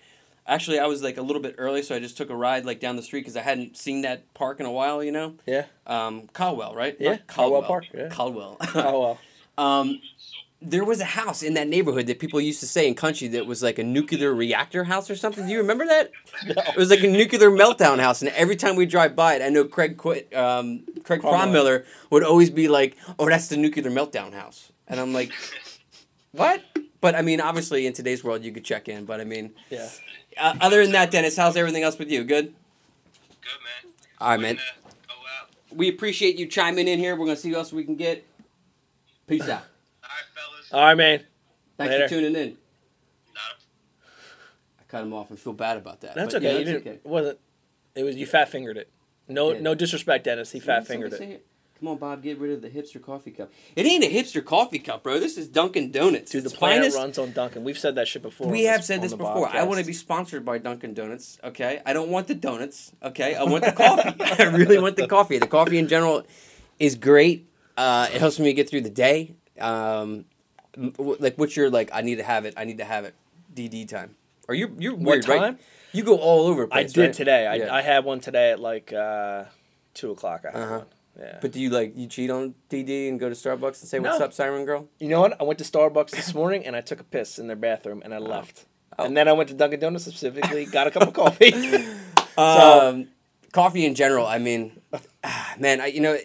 Actually, 0.48 0.78
I 0.78 0.86
was 0.86 1.02
like 1.02 1.18
a 1.18 1.22
little 1.22 1.42
bit 1.42 1.54
early, 1.58 1.82
so 1.82 1.94
I 1.94 1.98
just 2.00 2.16
took 2.16 2.30
a 2.30 2.34
ride 2.34 2.64
like 2.64 2.80
down 2.80 2.96
the 2.96 3.02
street 3.02 3.20
because 3.20 3.36
I 3.36 3.42
hadn't 3.42 3.76
seen 3.76 4.00
that 4.02 4.32
park 4.32 4.60
in 4.60 4.66
a 4.66 4.72
while. 4.72 5.04
You 5.04 5.12
know, 5.12 5.34
yeah. 5.46 5.66
um, 5.86 6.26
Caldwell, 6.32 6.74
right? 6.74 6.96
Yeah, 6.98 7.10
Not 7.10 7.26
Caldwell 7.26 7.62
Park, 7.62 7.84
yeah. 7.94 8.08
Caldwell. 8.08 8.56
Oh 8.74 9.00
well. 9.00 9.18
um, 9.58 10.00
there 10.60 10.84
was 10.84 11.00
a 11.00 11.04
house 11.04 11.42
in 11.42 11.54
that 11.54 11.68
neighborhood 11.68 12.06
that 12.08 12.18
people 12.18 12.40
used 12.40 12.58
to 12.60 12.66
say 12.66 12.88
in 12.88 12.94
country 12.96 13.28
that 13.28 13.46
was 13.46 13.62
like 13.62 13.78
a 13.78 13.84
nuclear 13.84 14.34
reactor 14.34 14.82
house 14.84 15.08
or 15.08 15.14
something. 15.14 15.46
Do 15.46 15.52
you 15.52 15.58
remember 15.58 15.86
that? 15.86 16.10
No. 16.46 16.54
It 16.68 16.76
was 16.76 16.88
like 16.90 17.02
a 17.04 17.08
nuclear 17.08 17.50
meltdown 17.50 17.98
house, 18.00 18.22
and 18.22 18.30
every 18.32 18.56
time 18.56 18.74
we 18.74 18.86
drive 18.86 19.14
by 19.14 19.34
it, 19.34 19.42
I 19.42 19.50
know 19.50 19.64
Craig 19.64 19.96
quit, 19.98 20.34
um, 20.34 20.82
Craig. 21.04 21.20
Cromwiller 21.20 21.84
would 22.10 22.24
always 22.24 22.48
be 22.48 22.68
like, 22.68 22.96
"Oh, 23.18 23.28
that's 23.28 23.48
the 23.48 23.56
nuclear 23.56 23.90
meltdown 23.90 24.32
house," 24.32 24.72
and 24.86 24.98
I'm 24.98 25.12
like, 25.12 25.32
"What?" 26.32 26.62
But 27.00 27.14
I 27.14 27.22
mean, 27.22 27.40
obviously, 27.40 27.86
in 27.86 27.92
today's 27.92 28.24
world, 28.24 28.42
you 28.44 28.50
could 28.52 28.64
check 28.64 28.88
in. 28.88 29.04
But 29.04 29.20
I 29.20 29.24
mean, 29.24 29.52
Yeah. 29.70 29.88
Uh, 30.38 30.54
other 30.60 30.82
than 30.82 30.92
that, 30.92 31.10
Dennis, 31.10 31.36
how's 31.36 31.56
everything 31.56 31.82
else 31.82 31.98
with 31.98 32.10
you? 32.10 32.24
Good. 32.24 32.46
Good 33.40 33.58
man. 33.62 33.92
All 34.20 34.30
right, 34.30 34.40
man. 34.40 34.56
Go 34.56 35.14
out. 35.40 35.48
We 35.76 35.88
appreciate 35.88 36.36
you 36.36 36.46
chiming 36.46 36.88
in 36.88 36.98
here. 36.98 37.16
We're 37.16 37.26
gonna 37.26 37.36
see 37.36 37.50
what 37.50 37.58
else 37.58 37.72
we 37.72 37.84
can 37.84 37.96
get. 37.96 38.24
Peace 39.26 39.42
out. 39.42 39.48
All 40.02 40.08
right, 40.08 40.24
fellas. 40.34 40.72
All 40.72 40.80
right, 40.82 40.96
man. 40.96 41.24
Thanks 41.76 41.92
Later. 41.92 42.08
for 42.08 42.14
tuning 42.14 42.34
in. 42.36 42.48
Not 43.34 43.56
I 44.80 44.82
cut 44.88 45.02
him 45.02 45.12
off 45.12 45.30
and 45.30 45.38
feel 45.38 45.52
bad 45.52 45.76
about 45.76 46.00
that. 46.00 46.14
That's 46.14 46.34
but, 46.34 46.42
okay. 46.42 46.52
yeah, 46.52 46.58
you 46.58 46.64
didn't. 46.64 46.80
okay. 46.80 46.90
It 46.96 47.06
wasn't. 47.06 47.38
It 47.94 48.02
was 48.04 48.16
you 48.16 48.26
fat 48.26 48.48
fingered 48.48 48.76
it. 48.76 48.90
No, 49.28 49.52
Yeah. 49.52 49.60
no 49.60 49.74
disrespect, 49.74 50.24
Dennis. 50.24 50.52
He 50.52 50.60
fat 50.60 50.86
Somebody 50.86 51.10
fingered 51.10 51.18
say 51.18 51.30
it. 51.34 51.46
Come 51.80 51.88
on, 51.90 51.98
Bob, 51.98 52.22
get 52.24 52.38
rid 52.38 52.50
of 52.52 52.60
the 52.60 52.68
hipster 52.68 53.00
coffee 53.00 53.30
cup. 53.30 53.50
It 53.76 53.86
ain't 53.86 54.02
a 54.02 54.08
hipster 54.12 54.44
coffee 54.44 54.80
cup, 54.80 55.04
bro. 55.04 55.20
This 55.20 55.38
is 55.38 55.46
Dunkin' 55.46 55.92
Donuts. 55.92 56.32
Dude, 56.32 56.42
the 56.42 56.48
It's 56.48 56.56
planet 56.56 56.78
finest- 56.92 56.96
runs 56.96 57.18
on 57.18 57.30
Dunkin'. 57.32 57.62
We've 57.62 57.78
said 57.78 57.94
that 57.94 58.08
shit 58.08 58.20
before. 58.22 58.48
We 58.48 58.64
have 58.64 58.84
said 58.84 59.00
this 59.00 59.14
before. 59.14 59.48
I 59.48 59.62
want 59.62 59.78
to 59.80 59.86
be 59.86 59.92
sponsored 59.92 60.44
by 60.44 60.58
Dunkin' 60.58 60.94
Donuts. 60.94 61.38
Okay, 61.44 61.80
I 61.86 61.92
don't 61.92 62.08
want 62.10 62.26
the 62.26 62.34
donuts. 62.34 62.90
Okay, 63.02 63.36
I 63.36 63.44
want 63.44 63.64
the 63.64 63.70
coffee. 63.72 64.14
I 64.20 64.44
really 64.46 64.78
want 64.78 64.96
the 64.96 65.06
coffee. 65.06 65.38
The 65.38 65.46
coffee 65.46 65.78
in 65.78 65.86
general 65.86 66.24
is 66.80 66.96
great. 66.96 67.48
Uh, 67.76 68.08
it 68.12 68.18
helps 68.18 68.40
me 68.40 68.52
get 68.54 68.68
through 68.68 68.80
the 68.80 68.90
day. 68.90 69.34
Um, 69.60 70.24
like, 70.76 71.36
what's 71.36 71.56
your 71.56 71.70
like? 71.70 71.90
I 71.92 72.00
need 72.02 72.16
to 72.16 72.24
have 72.24 72.44
it. 72.44 72.54
I 72.56 72.64
need 72.64 72.78
to 72.78 72.84
have 72.84 73.04
it. 73.04 73.14
DD 73.54 73.88
time. 73.88 74.16
Or 74.48 74.54
you're 74.54 74.70
you're 74.78 74.94
weird, 74.96 75.28
right? 75.28 75.38
time? 75.40 75.58
You 75.92 76.02
go 76.04 76.16
all 76.18 76.46
over 76.48 76.66
the 76.66 76.74
I 76.74 76.82
did 76.82 76.96
right? 76.98 77.12
today. 77.12 77.46
I, 77.46 77.54
Yeah. 77.56 77.74
I 77.74 77.82
had 77.82 78.04
one 78.04 78.20
today 78.20 78.50
at 78.52 78.60
like 78.60 78.92
uh, 78.92 79.44
two 79.94 80.10
o'clock. 80.10 80.44
I 80.44 80.50
had 80.52 80.60
Uh-huh. 80.62 80.78
one. 80.78 80.86
Yeah. 81.18 81.38
But 81.40 81.52
do 81.52 81.60
you 81.60 81.70
like 81.70 81.94
you 81.96 82.06
cheat 82.06 82.30
on 82.30 82.54
DD 82.70 83.08
and 83.08 83.18
go 83.18 83.28
to 83.28 83.34
Starbucks 83.34 83.80
and 83.80 83.88
say 83.88 83.98
what's 83.98 84.18
No. 84.18 84.24
up, 84.26 84.32
Siren 84.32 84.64
Girl? 84.64 84.88
You 85.00 85.08
know 85.08 85.20
what? 85.20 85.40
I 85.40 85.44
went 85.44 85.58
to 85.58 85.64
Starbucks 85.64 86.10
this 86.10 86.32
morning 86.34 86.64
and 86.64 86.76
I 86.76 86.80
took 86.80 87.00
a 87.00 87.04
piss 87.04 87.38
in 87.38 87.46
their 87.48 87.56
bathroom 87.56 88.02
and 88.04 88.14
I 88.14 88.18
left. 88.18 88.66
Oh. 88.98 89.04
And 89.04 89.16
then 89.16 89.26
I 89.28 89.32
went 89.32 89.48
to 89.48 89.54
Dunkin' 89.54 89.80
Donuts 89.80 90.04
specifically, 90.04 90.64
got 90.66 90.86
a 90.86 90.90
cup 90.90 91.02
of 91.02 91.12
coffee. 91.14 91.52
Um, 92.38 93.08
coffee 93.50 93.84
in 93.84 93.96
general. 93.96 94.24
I 94.24 94.38
mean, 94.38 94.80
ah, 95.24 95.54
man, 95.58 95.80
I, 95.80 95.86
you 95.86 96.00
know, 96.00 96.16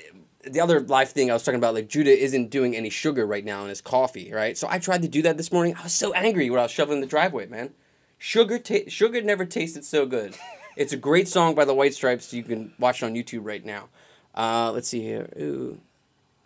the 0.43 0.59
other 0.61 0.79
life 0.79 1.11
thing 1.11 1.31
I 1.31 1.33
was 1.33 1.41
talking 1.41 1.57
about, 1.57 1.73
like 1.73 1.87
Judah 1.87 2.15
isn't 2.15 2.51
doing 2.51 2.75
any 2.75 2.91
sugar 2.91 3.25
right 3.25 3.43
now 3.43 3.63
in 3.63 3.69
his 3.69 3.81
coffee, 3.81 4.31
right? 4.31 4.55
So 4.55 4.67
I 4.69 4.77
tried 4.77 5.01
to 5.01 5.07
do 5.07 5.23
that 5.23 5.37
this 5.37 5.51
morning. 5.51 5.75
I 5.75 5.81
was 5.81 5.93
so 5.93 6.13
angry 6.13 6.51
when 6.51 6.59
I 6.59 6.63
was 6.63 6.71
shoveling 6.71 7.01
the 7.01 7.07
driveway, 7.07 7.47
man. 7.47 7.71
Sugar, 8.19 8.59
ta- 8.59 8.87
sugar 8.89 9.21
never 9.23 9.43
tasted 9.43 9.83
so 9.85 10.05
good. 10.05 10.37
it's 10.77 10.93
a 10.93 10.97
great 10.97 11.27
song 11.27 11.55
by 11.55 11.65
the 11.65 11.73
White 11.73 11.95
Stripes. 11.95 12.31
You 12.31 12.43
can 12.43 12.73
watch 12.77 13.01
it 13.01 13.07
on 13.07 13.15
YouTube 13.15 13.41
right 13.43 13.65
now. 13.65 13.89
Uh, 14.35 14.71
let's 14.71 14.87
see 14.87 15.01
here. 15.01 15.29
Ooh. 15.39 15.79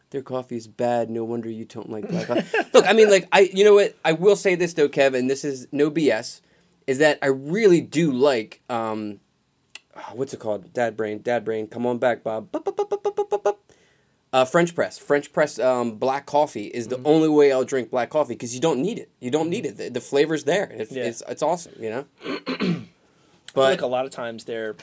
Their 0.09 0.21
coffee 0.21 0.55
is 0.55 0.67
bad. 0.67 1.09
No 1.09 1.25
wonder 1.25 1.49
you 1.49 1.65
don't 1.65 1.89
like 1.89 2.07
black 2.07 2.27
coffee. 2.27 2.57
Look, 2.73 2.87
I 2.87 2.93
mean, 2.93 3.09
like, 3.09 3.27
I, 3.31 3.41
you 3.53 3.65
know 3.65 3.73
what? 3.75 3.95
I 4.05 4.13
will 4.13 4.37
say 4.37 4.55
this 4.55 4.73
though, 4.73 4.87
Kev, 4.87 5.13
and 5.17 5.29
this 5.29 5.43
is 5.43 5.67
no 5.71 5.91
BS, 5.91 6.41
is 6.85 6.99
that 6.99 7.19
I 7.21 7.27
really 7.27 7.81
do 7.81 8.13
like, 8.13 8.61
um, 8.69 9.19
oh, 9.95 10.11
what's 10.13 10.33
it 10.33 10.39
called? 10.39 10.71
Dad 10.71 10.95
brain, 10.95 11.19
dad 11.21 11.43
brain. 11.43 11.67
Come 11.67 11.85
on 11.85 11.97
back, 11.97 12.23
Bob. 12.23 12.51
Bup, 12.53 12.63
bup, 12.63 12.77
bup. 12.77 13.59
Uh, 14.33 14.45
French 14.45 14.75
press. 14.75 14.97
French 14.97 15.31
press 15.31 15.57
um, 15.57 15.95
black 15.95 16.25
coffee 16.25 16.65
is 16.67 16.87
the 16.87 17.01
only 17.05 17.29
way 17.29 17.51
I'll 17.51 17.63
drink 17.63 17.89
black 17.89 18.09
coffee 18.09 18.33
because 18.33 18.53
you 18.53 18.59
don't 18.61 18.81
need 18.81 18.99
it. 18.99 19.09
You 19.19 19.31
don't 19.31 19.49
need 19.49 19.65
it. 19.65 19.77
The, 19.77 19.89
the 19.89 20.01
flavor's 20.01 20.43
there. 20.43 20.65
It, 20.65 20.91
Yeah. 20.91 21.03
It's 21.05 21.23
it's 21.27 21.41
awesome. 21.41 21.73
You 21.79 21.89
know. 21.89 22.05
I 22.25 22.27
feel 22.27 22.85
but 23.53 23.71
like 23.71 23.81
a 23.81 23.87
lot 23.87 24.05
of 24.05 24.11
times 24.11 24.43
they're 24.43 24.75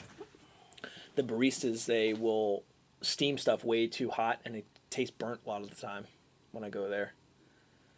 the 1.15 1.23
baristas 1.23 1.85
they 1.85 2.13
will 2.13 2.63
steam 3.01 3.37
stuff 3.37 3.63
way 3.63 3.87
too 3.87 4.09
hot 4.09 4.39
and 4.45 4.55
it 4.55 4.65
tastes 4.89 5.15
burnt 5.17 5.41
a 5.45 5.49
lot 5.49 5.61
of 5.61 5.69
the 5.69 5.75
time 5.75 6.05
when 6.51 6.63
I 6.63 6.69
go 6.69 6.89
there. 6.89 7.13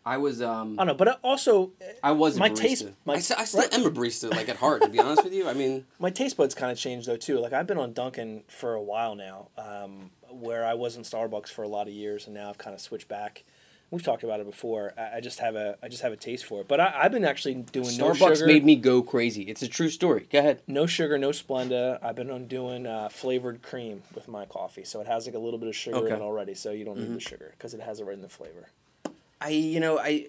I 0.05 0.15
was 0.17 0.41
um 0.41 0.75
I 0.79 0.86
don't 0.86 0.88
know, 0.88 0.93
but 1.05 1.19
also 1.21 1.71
I 2.01 2.12
was 2.12 2.38
my 2.39 2.49
barista. 2.49 2.55
taste- 2.62 2.88
my- 3.03 3.15
I, 3.15 3.17
s- 3.17 3.31
I 3.31 3.43
still 3.43 3.62
right. 3.62 3.73
am 3.73 3.86
a 3.86 3.91
barista, 3.91 4.31
like 4.31 4.47
at 4.47 4.55
heart. 4.55 4.81
To 4.83 4.88
be 4.89 4.99
honest 4.99 5.23
with 5.25 5.33
you, 5.33 5.49
I 5.49 5.53
mean, 5.53 5.86
my 5.99 6.10
taste 6.10 6.38
buds 6.38 6.55
kind 6.55 6.71
of 6.71 6.77
changed 6.77 7.07
though 7.07 7.17
too. 7.17 7.39
Like 7.39 7.51
I've 7.51 7.67
been 7.67 7.77
on 7.77 7.91
Dunkin' 7.91 8.43
for 8.47 8.73
a 8.73 8.81
while 8.81 9.15
now, 9.15 9.49
um, 9.57 10.12
where 10.29 10.65
I 10.65 10.75
was 10.75 10.95
in 10.95 11.03
Starbucks 11.03 11.49
for 11.49 11.63
a 11.63 11.67
lot 11.67 11.88
of 11.88 11.93
years, 11.93 12.25
and 12.25 12.33
now 12.33 12.49
I've 12.49 12.57
kind 12.57 12.73
of 12.73 12.79
switched 12.79 13.10
back. 13.10 13.43
We've 13.89 14.04
talked 14.04 14.23
about 14.23 14.41
it 14.41 14.45
before. 14.45 14.93
I, 14.97 15.17
I 15.17 15.21
just 15.21 15.39
have 15.39 15.56
a 15.56 15.78
I 15.82 15.88
just 15.88 16.04
have 16.04 16.12
a 16.12 16.17
taste 16.17 16.45
for 16.45 16.60
it. 16.62 16.67
But 16.67 16.82
I, 16.82 16.93
I've 17.04 17.12
been 17.12 17.23
actually 17.23 17.54
doing 17.56 17.95
no 17.97 18.12
Starbucks 18.12 18.36
sugar, 18.39 18.47
made 18.47 18.65
me 18.65 18.76
go 18.76 19.02
crazy. 19.02 19.43
It's 19.43 19.62
a 19.62 19.67
true 19.67 19.89
story. 19.89 20.28
Go 20.32 20.39
ahead. 20.39 20.62
no 20.67 20.86
sugar, 20.88 21.17
no 21.17 21.30
Splenda. 21.30 21.97
I've 22.04 22.15
been 22.15 22.30
on 22.30 22.47
doing 22.47 22.86
uh, 22.86 23.08
flavored 23.10 23.62
cream 23.62 24.04
with 24.13 24.28
my 24.28 24.45
coffee, 24.45 24.84
so 24.84 25.00
it 25.00 25.08
has 25.08 25.26
like 25.26 25.36
a 25.36 25.39
little 25.39 25.60
bit 25.60 25.69
of 25.69 25.76
sugar 25.76 25.97
Okay. 25.97 26.08
in 26.08 26.13
it 26.15 26.21
already, 26.21 26.54
so 26.54 26.71
you 26.71 26.84
don't 26.84 27.00
need 27.00 27.13
the 27.15 27.19
sugar 27.21 27.54
because 27.58 27.73
it 27.73 27.80
has 27.82 28.00
it 28.02 28.06
right 28.06 28.15
in 28.15 28.21
the 28.21 28.30
flavor. 28.30 28.69
I 29.39 29.50
you 29.50 29.80
know 29.80 29.97
I. 30.00 30.28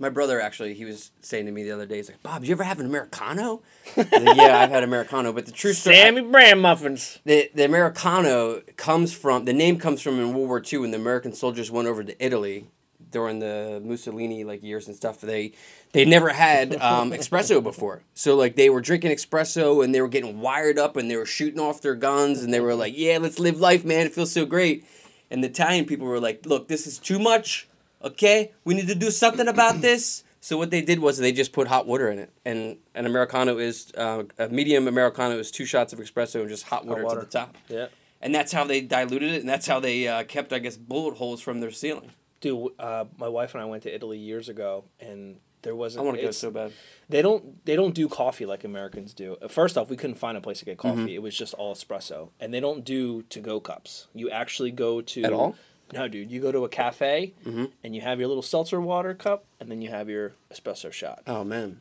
My 0.00 0.08
brother 0.08 0.40
actually, 0.40 0.74
he 0.74 0.84
was 0.86 1.10
saying 1.20 1.44
to 1.46 1.52
me 1.52 1.62
the 1.62 1.72
other 1.72 1.86
day, 1.86 1.96
he's 1.96 2.08
like, 2.08 2.22
"Bob, 2.22 2.42
you 2.42 2.52
ever 2.52 2.64
have 2.64 2.80
an 2.80 2.86
americano?" 2.86 3.62
Like, 3.96 4.10
yeah, 4.12 4.58
I've 4.58 4.70
had 4.70 4.82
americano, 4.82 5.32
but 5.32 5.46
the 5.46 5.52
true 5.52 5.72
story, 5.72 5.96
Sammy 5.96 6.22
Brand 6.22 6.60
muffins. 6.62 7.18
the 7.24 7.50
the 7.54 7.64
Americano 7.66 8.62
comes 8.76 9.12
from 9.12 9.44
the 9.44 9.52
name 9.52 9.78
comes 9.78 10.00
from 10.00 10.18
in 10.18 10.32
World 10.32 10.48
War 10.48 10.62
II 10.72 10.80
when 10.80 10.90
the 10.90 10.96
American 10.96 11.32
soldiers 11.32 11.70
went 11.70 11.86
over 11.86 12.02
to 12.02 12.24
Italy 12.24 12.66
during 13.10 13.40
the 13.40 13.80
Mussolini 13.84 14.44
like 14.44 14.62
years 14.62 14.86
and 14.86 14.96
stuff. 14.96 15.20
They 15.20 15.52
they 15.92 16.04
never 16.04 16.30
had 16.30 16.76
um, 16.80 17.10
espresso 17.22 17.62
before, 17.62 18.02
so 18.14 18.36
like 18.36 18.56
they 18.56 18.70
were 18.70 18.80
drinking 18.80 19.10
espresso 19.10 19.84
and 19.84 19.94
they 19.94 20.00
were 20.00 20.08
getting 20.08 20.40
wired 20.40 20.78
up 20.78 20.96
and 20.96 21.10
they 21.10 21.16
were 21.16 21.26
shooting 21.26 21.60
off 21.60 21.80
their 21.82 21.94
guns 21.96 22.42
and 22.42 22.54
they 22.54 22.60
were 22.60 22.74
like, 22.74 22.94
"Yeah, 22.96 23.18
let's 23.20 23.38
live 23.38 23.58
life, 23.60 23.84
man. 23.84 24.06
It 24.06 24.14
feels 24.14 24.32
so 24.32 24.46
great." 24.46 24.86
And 25.30 25.42
the 25.44 25.48
Italian 25.48 25.84
people 25.84 26.06
were 26.06 26.20
like, 26.20 26.46
"Look, 26.46 26.68
this 26.68 26.86
is 26.86 26.98
too 26.98 27.18
much. 27.18 27.68
Okay, 28.02 28.52
we 28.64 28.74
need 28.74 28.88
to 28.88 28.94
do 28.94 29.10
something 29.10 29.48
about 29.48 29.80
this." 29.80 30.24
So 30.42 30.56
what 30.56 30.70
they 30.70 30.80
did 30.80 31.00
was 31.00 31.18
they 31.18 31.32
just 31.32 31.52
put 31.52 31.68
hot 31.68 31.86
water 31.86 32.10
in 32.10 32.18
it, 32.18 32.30
and 32.46 32.78
an 32.94 33.04
americano 33.04 33.58
is 33.58 33.92
uh, 33.96 34.22
a 34.38 34.48
medium 34.48 34.88
americano 34.88 35.38
is 35.38 35.50
two 35.50 35.66
shots 35.66 35.92
of 35.92 35.98
espresso 35.98 36.40
and 36.40 36.48
just 36.48 36.64
hot 36.64 36.86
water, 36.86 37.04
water. 37.04 37.20
to 37.20 37.26
the 37.26 37.30
top 37.30 37.56
Yeah. 37.68 37.88
and 38.22 38.34
that's 38.34 38.50
how 38.50 38.64
they 38.64 38.80
diluted 38.80 39.32
it, 39.34 39.40
and 39.40 39.48
that's 39.48 39.66
how 39.66 39.80
they 39.80 40.08
uh, 40.08 40.24
kept, 40.24 40.52
I 40.54 40.58
guess, 40.58 40.78
bullet 40.78 41.16
holes 41.16 41.42
from 41.42 41.60
their 41.60 41.70
ceiling. 41.70 42.10
Dude, 42.40 42.72
uh, 42.78 43.04
my 43.18 43.28
wife 43.28 43.54
and 43.54 43.62
I 43.62 43.66
went 43.66 43.82
to 43.82 43.94
Italy 43.94 44.16
years 44.16 44.48
ago, 44.48 44.84
and 44.98 45.36
there 45.60 45.76
wasn't. 45.76 46.02
I 46.02 46.06
want 46.06 46.16
to 46.16 46.22
go 46.24 46.30
so 46.30 46.50
bad. 46.50 46.72
They 47.10 47.20
don't. 47.20 47.62
They 47.66 47.76
don't 47.76 47.94
do 47.94 48.08
coffee 48.08 48.46
like 48.46 48.64
Americans 48.64 49.12
do. 49.12 49.36
Uh, 49.42 49.48
First 49.48 49.76
off, 49.76 49.90
we 49.90 49.96
couldn't 49.98 50.16
find 50.16 50.38
a 50.38 50.40
place 50.40 50.60
to 50.60 50.64
get 50.64 50.78
coffee. 50.78 51.00
Mm-hmm. 51.00 51.08
It 51.16 51.22
was 51.22 51.36
just 51.36 51.52
all 51.52 51.74
espresso, 51.74 52.30
and 52.40 52.54
they 52.54 52.60
don't 52.60 52.82
do 52.82 53.22
to 53.24 53.40
go 53.40 53.60
cups. 53.60 54.06
You 54.14 54.30
actually 54.30 54.70
go 54.70 55.02
to 55.02 55.22
At 55.24 55.34
all? 55.34 55.54
No, 55.92 56.08
dude. 56.08 56.30
You 56.30 56.40
go 56.40 56.52
to 56.52 56.64
a 56.64 56.68
cafe, 56.68 57.34
Mm-hmm. 57.46 57.64
and 57.84 57.94
you 57.94 58.00
have 58.02 58.18
your 58.18 58.28
little 58.28 58.42
seltzer 58.42 58.80
water 58.80 59.14
cup, 59.14 59.44
and 59.58 59.70
then 59.70 59.82
you 59.82 59.90
have 59.90 60.08
your 60.08 60.32
espresso 60.52 60.92
shot. 60.92 61.22
Oh 61.26 61.44
man, 61.44 61.80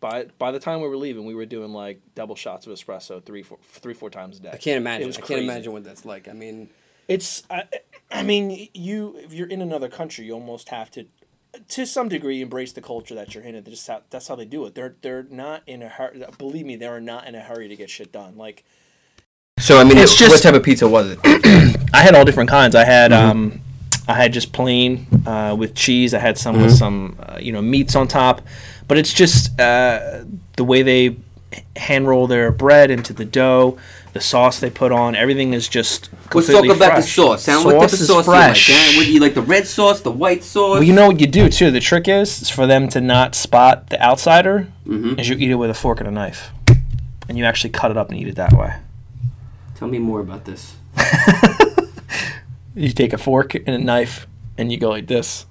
By 0.00 0.26
by 0.38 0.50
the 0.52 0.60
time 0.60 0.80
we 0.80 0.88
were 0.88 0.96
leaving, 0.96 1.24
we 1.26 1.34
were 1.34 1.46
doing 1.46 1.72
like 1.72 2.00
double 2.14 2.36
shots 2.36 2.66
of 2.66 2.72
espresso 2.72 3.22
three 3.24 3.42
four 3.42 3.58
three 3.62 3.94
four 3.94 4.10
times 4.10 4.38
a 4.38 4.42
day. 4.42 4.50
I 4.52 4.56
can't 4.56 4.76
imagine. 4.78 5.02
It 5.02 5.04
I 5.16 5.20
was 5.20 5.28
can't 5.28 5.40
imagine 5.42 5.72
what 5.72 5.84
that's 5.84 6.04
like. 6.04 6.28
I 6.28 6.32
mean, 6.32 6.70
It's, 7.08 7.42
I, 7.50 7.64
I 8.10 8.22
mean, 8.22 8.68
you 8.74 9.16
if 9.18 9.32
you're 9.32 9.48
in 9.48 9.60
another 9.62 9.88
country, 9.88 10.24
you 10.26 10.32
almost 10.34 10.68
have 10.68 10.90
to. 10.92 11.06
to 11.68 11.86
some 11.86 12.08
degree 12.08 12.40
embrace 12.42 12.72
the 12.72 12.82
culture 12.82 13.14
that 13.14 13.34
you're 13.34 13.42
in. 13.42 13.54
And 13.54 13.64
just 13.66 13.86
how, 13.88 14.02
that's 14.10 14.28
how 14.28 14.36
they 14.36 14.44
do 14.44 14.64
it. 14.66 14.74
They're 14.74 14.94
they're 15.00 15.24
not 15.30 15.62
in 15.66 15.82
a 15.82 15.88
hurry. 15.88 16.22
Believe 16.38 16.66
me, 16.66 16.76
they 16.76 16.86
are 16.86 17.00
not 17.00 17.26
in 17.26 17.34
a 17.34 17.40
hurry 17.40 17.66
to 17.68 17.74
get 17.76 17.88
shit 17.90 18.12
done. 18.12 18.36
Like 18.36 18.64
So 19.68 19.78
I 19.78 19.84
mean, 19.84 19.98
It's 19.98 20.16
just- 20.16 20.30
what 20.32 20.42
type 20.42 20.54
of 20.54 20.62
pizza 20.62 20.88
was 20.88 21.10
it? 21.10 21.18
I 21.92 22.02
had 22.02 22.14
all 22.14 22.24
different 22.24 22.48
kinds. 22.48 22.74
I 22.74 22.84
had 22.84 23.10
Mm-hmm. 23.10 23.30
um, 23.30 23.60
I 24.08 24.14
had 24.14 24.32
just 24.32 24.54
plain 24.54 25.06
uh, 25.26 25.54
with 25.58 25.74
cheese. 25.74 26.14
I 26.14 26.18
had 26.20 26.38
some 26.38 26.54
Mm-hmm. 26.54 26.64
with 26.64 26.74
some 26.84 27.16
uh, 27.20 27.36
you 27.38 27.52
know 27.52 27.60
meats 27.60 27.94
on 27.94 28.08
top, 28.08 28.40
but 28.88 28.96
it's 28.96 29.12
just 29.12 29.60
uh, 29.60 30.24
the 30.56 30.64
way 30.64 30.80
they 30.82 31.16
hand 31.76 32.08
roll 32.08 32.26
their 32.26 32.50
bread 32.50 32.90
into 32.90 33.12
the 33.12 33.26
dough, 33.26 33.76
the 34.14 34.20
sauce 34.22 34.58
they 34.60 34.70
put 34.70 34.90
on. 34.92 35.14
Everything 35.14 35.52
is 35.52 35.68
just 35.68 36.08
Let's 36.12 36.46
completely 36.46 36.68
talk 36.68 36.76
about 36.78 36.86
the 36.96 37.02
fresh. 37.02 37.14
sauce. 37.14 37.42
Sound 37.42 37.64
what 37.66 37.72
type 37.74 37.82
of 37.92 37.92
is 37.92 38.06
sauce 38.06 38.24
fresh. 38.24 38.68
you 38.70 38.74
like? 38.74 38.84
eh? 38.94 38.98
Would 38.98 39.08
you 39.08 39.20
like 39.20 39.34
the 39.34 39.42
red 39.42 39.66
sauce, 39.66 40.00
the 40.00 40.10
white 40.24 40.42
sauce? 40.44 40.76
Well, 40.76 40.82
you 40.82 40.94
know 40.94 41.08
what 41.08 41.20
you 41.20 41.26
do 41.26 41.50
too. 41.50 41.70
The 41.70 41.80
trick 41.80 42.08
is, 42.08 42.40
is 42.40 42.48
for 42.48 42.66
them 42.66 42.88
to 42.88 43.02
not 43.02 43.34
spot 43.34 43.90
the 43.90 44.00
outsider. 44.02 44.66
Mm-hmm. 44.86 45.20
Is 45.20 45.28
you 45.28 45.36
eat 45.36 45.50
it 45.50 45.56
with 45.56 45.68
a 45.68 45.74
fork 45.74 46.00
and 46.00 46.08
a 46.08 46.12
knife, 46.12 46.50
and 47.28 47.36
you 47.36 47.44
actually 47.44 47.70
cut 47.70 47.90
it 47.90 47.98
up 47.98 48.08
and 48.10 48.18
eat 48.18 48.28
it 48.28 48.36
that 48.36 48.54
way. 48.54 48.72
Tell 49.78 49.88
me 49.88 49.98
more 49.98 50.20
about 50.20 50.44
this. 50.44 50.74
You 52.74 52.92
take 52.92 53.12
a 53.12 53.18
fork 53.18 53.56
and 53.56 53.70
a 53.70 53.78
knife, 53.78 54.28
and 54.56 54.70
you 54.70 54.78
go 54.78 54.90
like 54.90 55.08
this, 55.08 55.46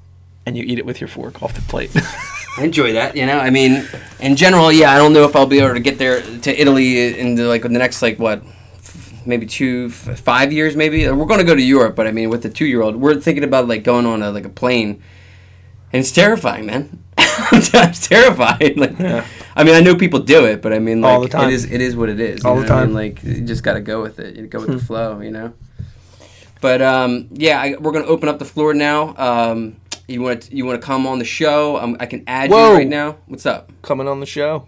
and 0.46 0.56
you 0.56 0.64
eat 0.64 0.80
it 0.80 0.86
with 0.86 1.02
your 1.02 1.10
fork 1.10 1.44
off 1.44 1.54
the 1.54 1.62
plate. 1.64 1.92
I 2.58 2.64
enjoy 2.64 2.94
that. 2.94 3.18
You 3.18 3.26
know, 3.26 3.38
I 3.38 3.50
mean, 3.50 3.86
in 4.22 4.38
general, 4.38 4.72
yeah. 4.72 4.94
I 4.94 4.98
don't 4.98 5.12
know 5.12 5.26
if 5.26 5.36
I'll 5.36 5.46
be 5.46 5.60
able 5.60 5.74
to 5.74 5.82
get 5.82 5.98
there 5.98 6.22
to 6.22 6.62
Italy 6.62 7.20
in 7.20 7.36
the, 7.36 7.44
like 7.44 7.64
the 7.64 7.70
next 7.70 8.02
like 8.02 8.18
what, 8.18 8.44
f- 8.78 9.26
maybe 9.26 9.46
two, 9.46 9.88
f- 9.92 10.20
five 10.22 10.54
years, 10.54 10.78
maybe. 10.78 11.06
We're 11.10 11.26
going 11.26 11.40
to 11.42 11.46
go 11.46 11.54
to 11.56 11.62
Europe, 11.62 11.98
but 11.98 12.08
I 12.08 12.12
mean, 12.14 12.30
with 12.30 12.44
the 12.44 12.50
two-year-old, 12.50 12.96
we're 12.96 13.20
thinking 13.20 13.44
about 13.44 13.68
like 13.68 13.84
going 13.84 14.06
on 14.06 14.24
a 14.24 14.32
like 14.32 14.46
a 14.46 14.50
plane, 14.50 15.04
and 15.92 16.00
it's 16.00 16.12
terrifying, 16.14 16.66
man. 16.66 17.04
it's 17.18 18.08
terrifying. 18.08 18.78
Like, 18.78 18.98
Yeah. 19.00 19.26
I 19.58 19.64
mean, 19.64 19.74
I 19.76 19.80
know 19.82 19.96
people 19.96 20.20
do 20.20 20.46
it, 20.46 20.62
but 20.62 20.72
I 20.72 20.80
mean, 20.80 21.02
like, 21.02 21.12
All 21.14 21.22
the 21.22 21.28
time. 21.30 21.50
it 21.50 21.54
is 21.54 21.66
it 21.66 21.82
is 21.82 21.96
what 21.96 22.10
it 22.10 22.20
is. 22.20 22.46
All 22.46 22.56
the 22.56 22.62
what 22.62 22.72
I 22.72 22.86
mean? 22.86 22.88
time. 22.88 22.94
Like, 22.94 23.24
you 23.24 23.42
just 23.42 23.64
got 23.64 23.74
to 23.74 23.82
go 23.82 24.02
with 24.02 24.20
it. 24.20 24.36
You 24.36 24.46
go 24.48 24.60
with 24.60 24.70
the 24.70 24.80
flow, 24.86 25.20
you 25.20 25.32
know. 25.32 25.54
But 26.62 26.82
um, 26.82 27.28
yeah, 27.32 27.60
I, 27.62 27.76
we're 27.80 27.92
gonna 27.92 28.06
open 28.06 28.30
up 28.30 28.40
the 28.40 28.46
floor 28.46 28.74
now. 28.74 29.16
Um, 29.18 29.78
you 30.08 30.22
want 30.22 30.44
to 30.44 30.56
you 30.56 30.66
want 30.66 30.80
to 30.82 30.86
come 30.86 31.06
on 31.06 31.20
the 31.20 31.26
show? 31.26 31.78
Um, 31.78 31.98
I 32.00 32.06
can 32.06 32.24
add 32.28 32.50
Whoa. 32.50 32.72
you 32.72 32.78
right 32.78 32.88
now. 32.88 33.18
What's 33.28 33.46
up? 33.46 33.72
Coming 33.82 34.08
on 34.08 34.20
the 34.20 34.26
show. 34.26 34.68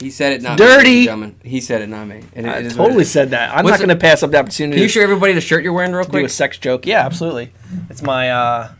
He 0.00 0.10
said 0.10 0.32
it, 0.32 0.42
not 0.42 0.58
Dirty. 0.58 1.08
Me. 1.14 1.34
He 1.44 1.60
said 1.60 1.80
it, 1.80 1.88
not 1.88 2.08
me. 2.08 2.22
And 2.34 2.46
it- 2.46 2.48
I 2.48 2.58
it 2.58 2.70
totally 2.72 3.04
said 3.04 3.30
that. 3.30 3.50
I'm 3.56 3.62
What's 3.64 3.78
not 3.78 3.86
going 3.86 3.96
to 3.96 4.00
pass 4.00 4.24
up 4.24 4.32
the 4.32 4.38
opportunity. 4.38 4.74
Can 4.76 4.82
you 4.82 4.88
to 4.88 4.92
show 4.92 5.00
everybody 5.00 5.32
the 5.32 5.40
shirt 5.40 5.62
you're 5.62 5.72
wearing 5.72 5.92
real 5.92 6.02
do 6.04 6.10
quick? 6.10 6.24
a 6.26 6.28
sex 6.28 6.58
joke? 6.58 6.86
Yeah, 6.86 7.06
absolutely. 7.06 7.52
It's 7.88 8.02
my 8.02 8.30
uh, 8.30 8.72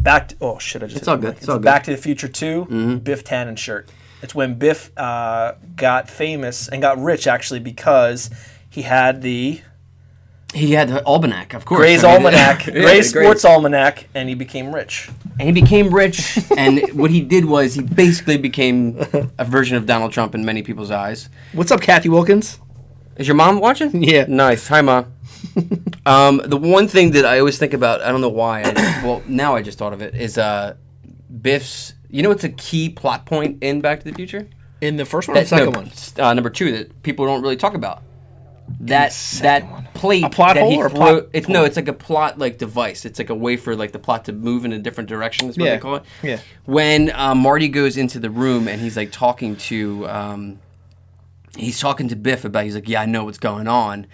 back. 0.00 0.28
To, 0.28 0.36
oh 0.42 0.58
shit! 0.58 0.82
I 0.82 0.86
just 0.86 0.98
It's 0.98 1.08
all 1.08 1.16
good. 1.16 1.30
It's 1.32 1.40
It's 1.40 1.48
all 1.48 1.56
good. 1.56 1.64
Back 1.64 1.84
to 1.84 1.92
the 1.92 1.96
Future 1.96 2.28
2 2.28 2.66
Mhm. 2.70 3.04
Biff 3.04 3.24
Tannen 3.24 3.56
shirt. 3.56 3.88
It's 4.24 4.34
when 4.34 4.54
Biff 4.54 4.90
uh, 4.96 5.52
got 5.76 6.08
famous 6.08 6.66
and 6.68 6.80
got 6.80 6.98
rich 6.98 7.26
actually 7.26 7.60
because 7.60 8.30
he 8.70 8.80
had 8.80 9.20
the 9.20 9.60
He 10.54 10.72
had 10.72 10.88
the 10.88 11.04
almanac, 11.04 11.52
of 11.52 11.66
course. 11.66 11.78
Gray's 11.78 12.02
I 12.02 12.06
mean, 12.06 12.24
Almanac, 12.24 12.66
yeah, 12.66 12.72
Gray's 12.72 13.12
the 13.12 13.20
Sports 13.20 13.44
Almanac, 13.44 14.08
and 14.14 14.30
he 14.30 14.34
became 14.34 14.74
rich. 14.74 15.10
And 15.38 15.42
he 15.42 15.52
became 15.52 15.94
rich, 15.94 16.38
and 16.56 16.80
what 16.94 17.10
he 17.10 17.20
did 17.20 17.44
was 17.44 17.74
he 17.74 17.82
basically 17.82 18.38
became 18.38 18.96
a 19.36 19.44
version 19.44 19.76
of 19.76 19.84
Donald 19.84 20.12
Trump 20.12 20.34
in 20.34 20.42
many 20.42 20.62
people's 20.62 20.90
eyes. 20.90 21.28
What's 21.52 21.70
up, 21.70 21.82
Kathy 21.82 22.08
Wilkins? 22.08 22.58
Is 23.16 23.28
your 23.28 23.36
mom 23.36 23.60
watching? 23.60 24.02
Yeah. 24.02 24.24
Nice. 24.26 24.68
Hi, 24.68 24.80
mom. 24.80 25.12
um, 26.06 26.40
the 26.46 26.56
one 26.56 26.88
thing 26.88 27.10
that 27.10 27.26
I 27.26 27.40
always 27.40 27.58
think 27.58 27.74
about, 27.74 28.00
I 28.00 28.10
don't 28.10 28.22
know 28.22 28.30
why. 28.30 28.62
I, 28.62 28.72
well, 29.04 29.22
now 29.28 29.54
I 29.54 29.60
just 29.60 29.76
thought 29.76 29.92
of 29.92 30.00
it. 30.00 30.14
Is 30.14 30.38
uh, 30.38 30.76
Biff's. 31.42 31.92
You 32.14 32.22
know, 32.22 32.30
it's 32.30 32.44
a 32.44 32.48
key 32.48 32.90
plot 32.90 33.26
point 33.26 33.60
in 33.60 33.80
Back 33.80 33.98
to 33.98 34.04
the 34.04 34.12
Future. 34.12 34.48
In 34.80 34.94
the 34.94 35.04
first 35.04 35.26
one 35.26 35.36
or 35.36 35.40
the 35.40 35.46
second 35.48 35.72
no, 35.72 35.80
one? 35.80 35.90
Uh, 36.16 36.32
number 36.32 36.48
two 36.48 36.70
that 36.70 37.02
people 37.02 37.26
don't 37.26 37.42
really 37.42 37.56
talk 37.56 37.74
about. 37.74 38.04
That 38.82 39.10
that 39.42 39.68
one. 39.68 39.88
plate 39.94 40.22
A 40.22 40.30
plot 40.30 40.54
that 40.54 40.60
hole 40.60 40.70
he 40.70 40.76
or 40.76 40.88
throw- 40.88 40.98
plot 40.98 41.26
it's 41.32 41.48
no, 41.48 41.64
it's 41.64 41.74
like 41.74 41.88
a 41.88 41.92
plot 41.92 42.38
like 42.38 42.56
device. 42.58 43.04
It's 43.04 43.18
like 43.18 43.30
a 43.30 43.34
way 43.34 43.56
for 43.56 43.74
like 43.74 43.90
the 43.90 43.98
plot 43.98 44.26
to 44.26 44.32
move 44.32 44.64
in 44.64 44.72
a 44.72 44.78
different 44.78 45.08
direction. 45.08 45.48
Is 45.48 45.58
what 45.58 45.64
Yeah. 45.64 45.74
they 45.74 45.80
call 45.80 45.96
it. 45.96 46.04
Yeah. 46.22 46.38
When 46.66 47.10
um, 47.16 47.38
Marty 47.38 47.66
goes 47.66 47.96
into 47.96 48.20
the 48.20 48.30
room 48.30 48.68
and 48.68 48.80
he's 48.80 48.96
like 48.96 49.10
talking 49.10 49.56
to, 49.56 50.08
um, 50.08 50.60
he's 51.56 51.80
talking 51.80 52.06
to 52.10 52.14
Biff 52.16 52.44
about. 52.44 52.62
He's 52.62 52.76
like, 52.76 52.88
"Yeah, 52.88 53.00
I 53.00 53.06
know 53.06 53.24
what's 53.24 53.38
going 53.38 53.66
on." 53.66 54.06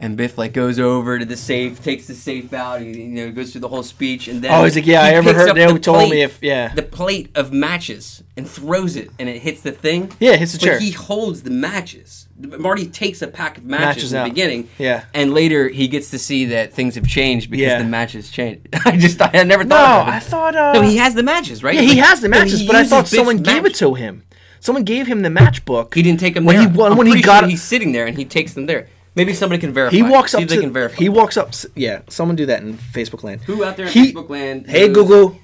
And 0.00 0.16
Biff 0.16 0.38
like 0.38 0.52
goes 0.52 0.78
over 0.78 1.18
to 1.18 1.24
the 1.24 1.36
safe, 1.36 1.82
takes 1.82 2.06
the 2.06 2.14
safe 2.14 2.52
out. 2.52 2.80
He, 2.80 3.02
you 3.02 3.08
know, 3.08 3.32
goes 3.32 3.50
through 3.50 3.62
the 3.62 3.68
whole 3.68 3.82
speech, 3.82 4.28
and 4.28 4.40
then 4.42 4.52
Oh, 4.52 4.62
he's 4.62 4.76
like, 4.76 4.86
yeah, 4.86 5.02
he 5.02 5.08
I 5.08 5.14
ever 5.18 5.32
heard- 5.34 5.56
they 5.56 5.66
the 5.66 5.78
told 5.80 6.10
me 6.10 6.22
if- 6.22 6.38
yeah. 6.40 6.72
the 6.72 6.84
plate 6.84 7.30
of 7.34 7.52
matches 7.52 8.22
and 8.36 8.48
throws 8.48 8.94
it, 8.94 9.10
and 9.18 9.28
it 9.28 9.42
hits 9.42 9.62
the 9.62 9.72
thing. 9.72 10.12
Yeah, 10.20 10.34
it 10.34 10.38
hits 10.38 10.52
the 10.52 10.58
but 10.58 10.64
chair. 10.66 10.78
he 10.78 10.92
holds 10.92 11.42
the 11.42 11.50
matches. 11.50 12.28
Marty 12.40 12.86
takes 12.86 13.22
a 13.22 13.26
pack 13.26 13.58
of 13.58 13.64
matches, 13.64 13.86
Matches 13.86 14.12
in 14.12 14.16
the 14.18 14.22
out. 14.22 14.28
beginning. 14.28 14.68
Yeah. 14.78 15.04
and 15.12 15.34
later 15.34 15.68
he 15.68 15.88
gets 15.88 16.10
to 16.12 16.18
see 16.20 16.44
that 16.44 16.72
things 16.72 16.94
have 16.94 17.08
changed 17.08 17.50
because 17.50 17.66
Yeah. 17.66 17.78
the 17.78 17.84
matches 17.88 18.30
changed. 18.30 18.68
I 18.84 18.96
just 18.96 19.20
I 19.20 19.42
never 19.42 19.64
No, 19.64 19.74
thought. 19.74 20.06
it. 20.08 20.14
I 20.14 20.20
thought. 20.20 20.54
Uh, 20.54 20.72
No, 20.74 20.82
he 20.82 20.98
has 20.98 21.14
the 21.14 21.24
matches, 21.24 21.64
right? 21.64 21.74
Yeah, 21.74 21.80
he 21.80 21.96
Like, 21.96 22.04
has 22.06 22.20
the 22.20 22.28
matches, 22.28 22.62
but 22.62 22.76
I 22.76 22.84
thought 22.84 23.08
someone 23.08 23.38
gave 23.38 23.64
it 23.66 23.74
to 23.76 23.94
him. 23.94 24.22
Someone 24.60 24.84
gave 24.84 25.08
him 25.08 25.22
the 25.22 25.28
matchbook. 25.28 25.94
He 25.94 26.02
didn't 26.02 26.20
take 26.20 26.34
them 26.34 26.44
when 26.44 26.56
there. 26.56 26.68
he 26.70 26.76
when, 26.76 26.96
when 26.96 27.06
he 27.08 27.20
got 27.20 27.40
sure 27.40 27.48
he's 27.48 27.62
sitting 27.62 27.90
there 27.90 28.06
and 28.06 28.16
he 28.16 28.24
takes 28.24 28.52
them 28.54 28.66
there. 28.66 28.86
Maybe 29.18 29.34
somebody 29.34 29.60
can 29.60 29.74
verify. 29.74 29.94
He 29.96 30.02
walks 30.02 30.32
See 30.32 30.38
up 30.38 30.42
if 30.44 30.48
they 30.48 30.58
can 30.58 30.72
verify. 30.72 30.96
he 30.96 31.08
walks 31.10 31.36
up. 31.36 31.50
Yeah, 31.74 32.00
someone 32.08 32.36
do 32.36 32.46
that 32.46 32.62
in 32.62 32.74
Facebook 32.78 33.22
land. 33.22 33.42
Who 33.42 33.62
out 33.64 33.76
there 33.76 33.86
in 33.86 33.92
He- 33.92 34.12
Facebook 34.14 34.30
land? 34.30 34.66
Hey 34.66 34.86
knows- 34.86 34.94
Google. 34.96 35.38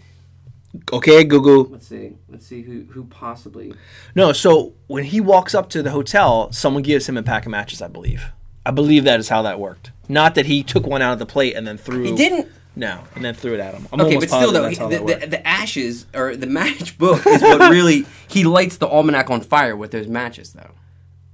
Okay, 0.93 1.23
Google. 1.23 1.65
Let's 1.65 1.87
see. 1.87 2.13
Let's 2.29 2.47
see 2.47 2.63
who 2.63 2.85
who 2.91 3.05
possibly. 3.05 3.75
No, 4.17 4.33
so 4.33 4.73
when 4.87 5.05
he 5.05 5.21
walks 5.21 5.55
up 5.55 5.69
to 5.71 5.83
the 5.83 5.91
hotel, 5.91 6.51
someone 6.53 6.83
gives 6.83 7.09
him 7.09 7.17
a 7.17 7.23
pack 7.23 7.47
of 7.47 7.51
matches. 7.53 7.81
I 7.83 7.89
believe. 7.89 8.25
I 8.67 8.71
believe 8.71 9.05
that 9.05 9.21
is 9.21 9.29
how 9.29 9.43
that 9.43 9.61
worked. 9.61 9.93
Not 10.09 10.35
that 10.37 10.47
he 10.47 10.63
took 10.63 10.87
one 10.87 11.03
out 11.03 11.13
of 11.13 11.19
the 11.19 11.27
plate 11.27 11.55
and 11.55 11.67
then 11.67 11.77
threw. 11.79 12.03
He 12.05 12.15
didn't. 12.17 12.49
No, 12.77 13.01
and 13.15 13.25
then 13.25 13.35
threw 13.35 13.55
it 13.55 13.61
at 13.61 13.73
him. 13.75 13.87
I'm 13.93 14.01
Okay, 14.01 14.19
but 14.19 14.29
still 14.29 14.51
though, 14.51 14.63
that's 14.63 14.79
how 14.79 14.89
the, 14.89 14.99
the, 14.99 15.27
the 15.29 15.47
ashes 15.47 16.07
or 16.13 16.35
the 16.35 16.49
match 16.49 16.99
book 16.99 17.25
is 17.25 17.41
what 17.41 17.71
really 17.71 18.05
he 18.27 18.43
lights 18.43 18.79
the 18.79 18.89
almanac 18.89 19.31
on 19.31 19.43
fire 19.43 19.77
with 19.77 19.93
those 19.93 20.09
matches 20.09 20.53
though. 20.55 20.73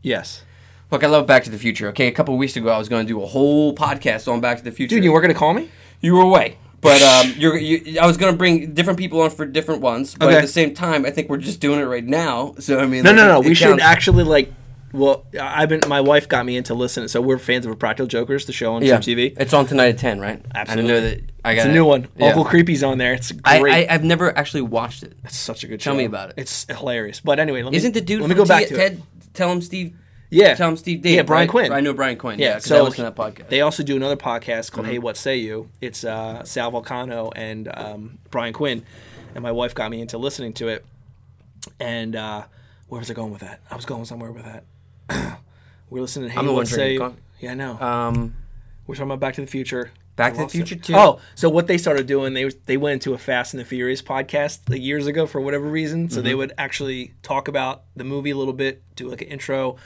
yes, 0.02 0.42
Look, 0.90 1.04
I 1.04 1.06
love 1.06 1.26
Back 1.26 1.44
to 1.44 1.50
the 1.50 1.58
Future. 1.58 1.88
Okay, 1.88 2.08
a 2.08 2.12
couple 2.12 2.36
weeks 2.36 2.56
ago 2.56 2.68
I 2.70 2.78
was 2.78 2.88
going 2.88 3.06
to 3.06 3.08
do 3.12 3.22
a 3.22 3.26
whole 3.26 3.74
podcast 3.74 4.30
on 4.30 4.40
Back 4.40 4.58
to 4.58 4.64
the 4.64 4.72
Future. 4.72 4.96
dude, 4.96 5.04
you 5.04 5.12
weren't 5.12 5.22
gonna 5.22 5.34
call 5.34 5.54
me? 5.54 5.70
You 6.00 6.14
were 6.14 6.22
away, 6.22 6.56
but 6.80 7.00
um, 7.02 7.32
you're, 7.36 7.56
you, 7.56 8.00
I 8.00 8.06
was 8.06 8.16
going 8.16 8.32
to 8.32 8.36
bring 8.36 8.72
different 8.74 8.98
people 8.98 9.20
on 9.20 9.30
for 9.30 9.46
different 9.46 9.82
ones. 9.82 10.14
But 10.14 10.28
Okay. 10.28 10.36
at 10.38 10.42
the 10.42 10.48
same 10.48 10.74
time, 10.74 11.04
I 11.06 11.10
think 11.10 11.28
we're 11.28 11.36
just 11.36 11.60
doing 11.60 11.78
it 11.78 11.84
right 11.84 12.04
now. 12.04 12.54
So 12.58 12.80
I 12.80 12.86
mean, 12.86 13.04
No, 13.04 13.10
like, 13.10 13.16
no, 13.16 13.26
no. 13.28 13.40
it- 13.40 13.46
it 13.46 13.48
we 13.50 13.54
should 13.54 13.68
counts. 13.68 13.84
actually 13.84 14.24
like. 14.24 14.52
Well, 14.92 15.24
I've 15.40 15.68
been. 15.68 15.82
My 15.86 16.00
wife 16.00 16.28
got 16.28 16.44
me 16.44 16.56
into 16.56 16.74
listening. 16.74 17.06
So 17.06 17.20
we're 17.20 17.38
fans 17.38 17.64
of 17.64 17.78
Practical 17.78 18.08
Jokers, 18.08 18.46
the 18.46 18.52
show 18.52 18.72
on 18.74 18.82
Yeah, 18.82 18.96
TV. 18.98 19.36
It's 19.38 19.54
on 19.54 19.66
tonight 19.66 19.90
at 19.90 19.98
ten, 19.98 20.18
right? 20.18 20.44
Absolutely. 20.52 20.90
I 20.90 20.94
know 20.94 21.00
that. 21.02 21.20
I 21.44 21.54
got 21.54 21.60
It's 21.60 21.70
a 21.70 21.72
new 21.72 21.84
one. 21.84 22.08
Yeah. 22.16 22.26
Uncle 22.26 22.44
Creepy's 22.44 22.82
on 22.82 22.98
there. 22.98 23.12
It's 23.14 23.32
I, 23.44 23.60
great. 23.60 23.88
I 23.88 23.94
I've 23.94 24.02
never 24.02 24.36
actually 24.36 24.62
watched 24.62 25.04
it. 25.04 25.16
it's 25.22 25.36
such 25.36 25.62
a 25.62 25.68
good 25.68 25.80
show. 25.80 25.90
Tell 25.90 25.94
show. 25.94 25.98
me 25.98 26.06
about 26.06 26.30
it. 26.30 26.34
It's 26.38 26.64
hilarious. 26.68 27.20
But 27.20 27.38
anyway, 27.38 27.62
let 27.62 27.70
me, 27.70 27.76
Isn't 27.76 27.94
the 27.94 28.00
dude? 28.00 28.20
Let 28.20 28.30
me 28.30 28.34
go 28.34 28.44
back 28.44 28.66
to 28.66 28.74
Ted? 28.74 28.92
it. 28.94 29.00
Tell 29.32 29.52
him 29.52 29.62
Steve. 29.62 29.94
Yeah, 30.30 30.54
Tell 30.54 30.68
him 30.68 30.76
Steve. 30.76 31.02
Dave, 31.02 31.14
Yeah, 31.16 31.22
Brian 31.22 31.42
right? 31.42 31.50
Quinn. 31.50 31.72
I 31.72 31.80
know 31.80 31.92
Brian 31.92 32.16
Quinn. 32.16 32.38
Yeah, 32.38 32.50
Yeah, 32.54 32.58
so 32.58 32.78
I 32.78 32.80
listen 32.82 33.04
to 33.04 33.10
that 33.10 33.16
podcast. 33.16 33.48
They 33.48 33.60
also 33.62 33.82
do 33.82 33.96
another 33.96 34.16
podcast 34.16 34.70
called 34.70 34.86
Mm-hmm. 34.86 34.92
Hey 34.92 34.98
What 35.00 35.16
Say 35.16 35.38
You. 35.38 35.68
It's 35.80 36.04
uh, 36.04 36.44
Sal 36.44 36.70
Vulcano 36.72 37.32
and 37.34 37.68
um, 37.74 38.18
Brian 38.30 38.52
Quinn, 38.52 38.84
and 39.34 39.42
my 39.42 39.50
wife 39.52 39.74
got 39.74 39.90
me 39.90 40.00
into 40.00 40.18
listening 40.18 40.52
to 40.54 40.68
it. 40.68 40.84
And 41.80 42.14
uh, 42.16 42.44
where 42.88 43.00
was 43.00 43.10
I 43.10 43.14
going 43.14 43.32
with 43.32 43.40
that? 43.42 43.60
I 43.70 43.76
was 43.76 43.84
going 43.84 44.04
somewhere 44.04 44.30
with 44.32 44.44
that. 44.44 44.64
We're 45.90 46.02
listening 46.02 46.28
to 46.28 46.34
Hey 46.34 46.38
I'm 46.40 46.46
What 46.54 46.68
Say 46.68 46.94
You. 46.94 47.16
Yeah, 47.40 47.52
I 47.52 47.54
know. 47.54 47.78
um, 47.80 48.34
We're 48.86 48.94
talking 48.94 49.08
about 49.10 49.20
Back 49.20 49.34
to 49.34 49.40
the 49.40 49.46
Future. 49.48 49.90
Back 50.16 50.34
to 50.34 50.40
the 50.40 50.48
Future 50.48 50.74
it. 50.74 50.84
2. 50.84 50.94
Oh, 50.94 51.18
so 51.34 51.48
what 51.48 51.66
they 51.66 51.78
started 51.78 52.06
doing, 52.06 52.34
they 52.34 52.48
they 52.66 52.76
went 52.76 52.92
into 52.94 53.14
a 53.14 53.18
Fast 53.18 53.54
and 53.54 53.60
the 53.60 53.64
Furious 53.64 54.02
podcast 54.02 54.68
like 54.68 54.80
years 54.82 55.06
ago 55.06 55.26
for 55.26 55.40
whatever 55.40 55.66
reason. 55.66 56.08
So 56.10 56.16
Mm-hmm. 56.18 56.24
they 56.26 56.34
would 56.34 56.52
actually 56.58 57.14
talk 57.22 57.48
about 57.48 57.82
the 57.96 58.04
movie 58.04 58.30
a 58.30 58.36
little 58.36 58.52
bit, 58.52 58.82
do 58.94 59.08
like 59.08 59.22
an 59.22 59.28
intro. 59.28 59.76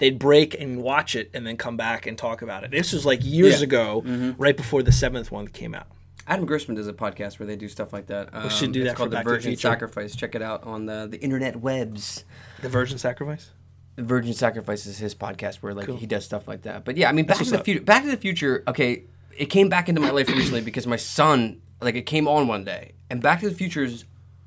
They'd 0.00 0.18
break 0.18 0.60
and 0.60 0.82
watch 0.82 1.14
it, 1.14 1.30
and 1.34 1.46
then 1.46 1.56
come 1.56 1.76
back 1.76 2.06
and 2.06 2.18
talk 2.18 2.42
about 2.42 2.64
it. 2.64 2.70
This 2.72 2.92
was 2.92 3.06
like 3.06 3.20
years 3.22 3.58
Yeah. 3.60 3.64
ago, 3.64 4.02
Mm-hmm. 4.04 4.42
right 4.42 4.56
before 4.56 4.82
the 4.82 4.92
seventh 4.92 5.30
one 5.30 5.46
came 5.46 5.74
out. 5.74 5.86
Adam 6.26 6.46
Grossman 6.46 6.76
does 6.76 6.86
a 6.88 6.92
podcast 6.92 7.38
where 7.38 7.46
they 7.46 7.56
do 7.56 7.68
stuff 7.68 7.92
like 7.92 8.06
that. 8.06 8.28
Um, 8.32 8.48
should 8.50 8.72
do 8.72 8.82
it's 8.82 8.90
that 8.90 8.96
called 8.96 9.10
the 9.10 9.22
Virgin 9.22 9.56
Sacrifice. 9.56 10.14
Check 10.16 10.34
it 10.34 10.42
out 10.42 10.64
on 10.64 10.86
the 10.86 11.06
the 11.10 11.18
internet 11.20 11.56
webs. 11.56 12.24
The 12.62 12.68
Virgin 12.68 12.98
Sacrifice. 12.98 13.50
The 13.96 14.02
Virgin 14.04 14.32
Sacrifice 14.32 14.86
is 14.86 14.98
his 14.98 15.14
podcast 15.14 15.56
where 15.56 15.74
like 15.74 15.86
Cool. 15.86 15.96
he 15.96 16.06
does 16.06 16.24
stuff 16.24 16.46
like 16.46 16.62
that. 16.62 16.84
But 16.84 16.96
yeah, 16.96 17.08
I 17.08 17.12
mean, 17.12 17.26
Back 17.26 17.38
to 17.38 17.44
the. 17.44 17.58
Future. 17.64 17.82
Back 17.82 18.04
to 18.04 18.10
the 18.10 18.16
Future. 18.16 18.62
Okay, 18.68 19.04
it 19.36 19.46
came 19.46 19.68
back 19.68 19.88
into 19.88 20.00
my 20.00 20.10
life 20.10 20.28
recently 20.28 20.60
because 20.60 20.86
my 20.86 20.96
son 20.96 21.60
like 21.82 21.96
it 21.96 22.02
came 22.06 22.28
on 22.28 22.46
one 22.46 22.64
day, 22.64 22.92
and 23.10 23.20
Back 23.20 23.40
to 23.40 23.48
the 23.50 23.54
Future's 23.54 24.04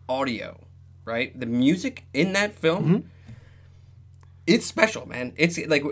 audio, 0.08 0.60
right? 1.06 1.38
The 1.38 1.46
music 1.46 2.06
in 2.14 2.34
that 2.34 2.56
film. 2.56 2.84
Mm-hmm. 2.86 3.08
It's 4.46 4.66
special, 4.66 5.06
man. 5.08 5.34
It's 5.38 5.58
like 5.68 5.84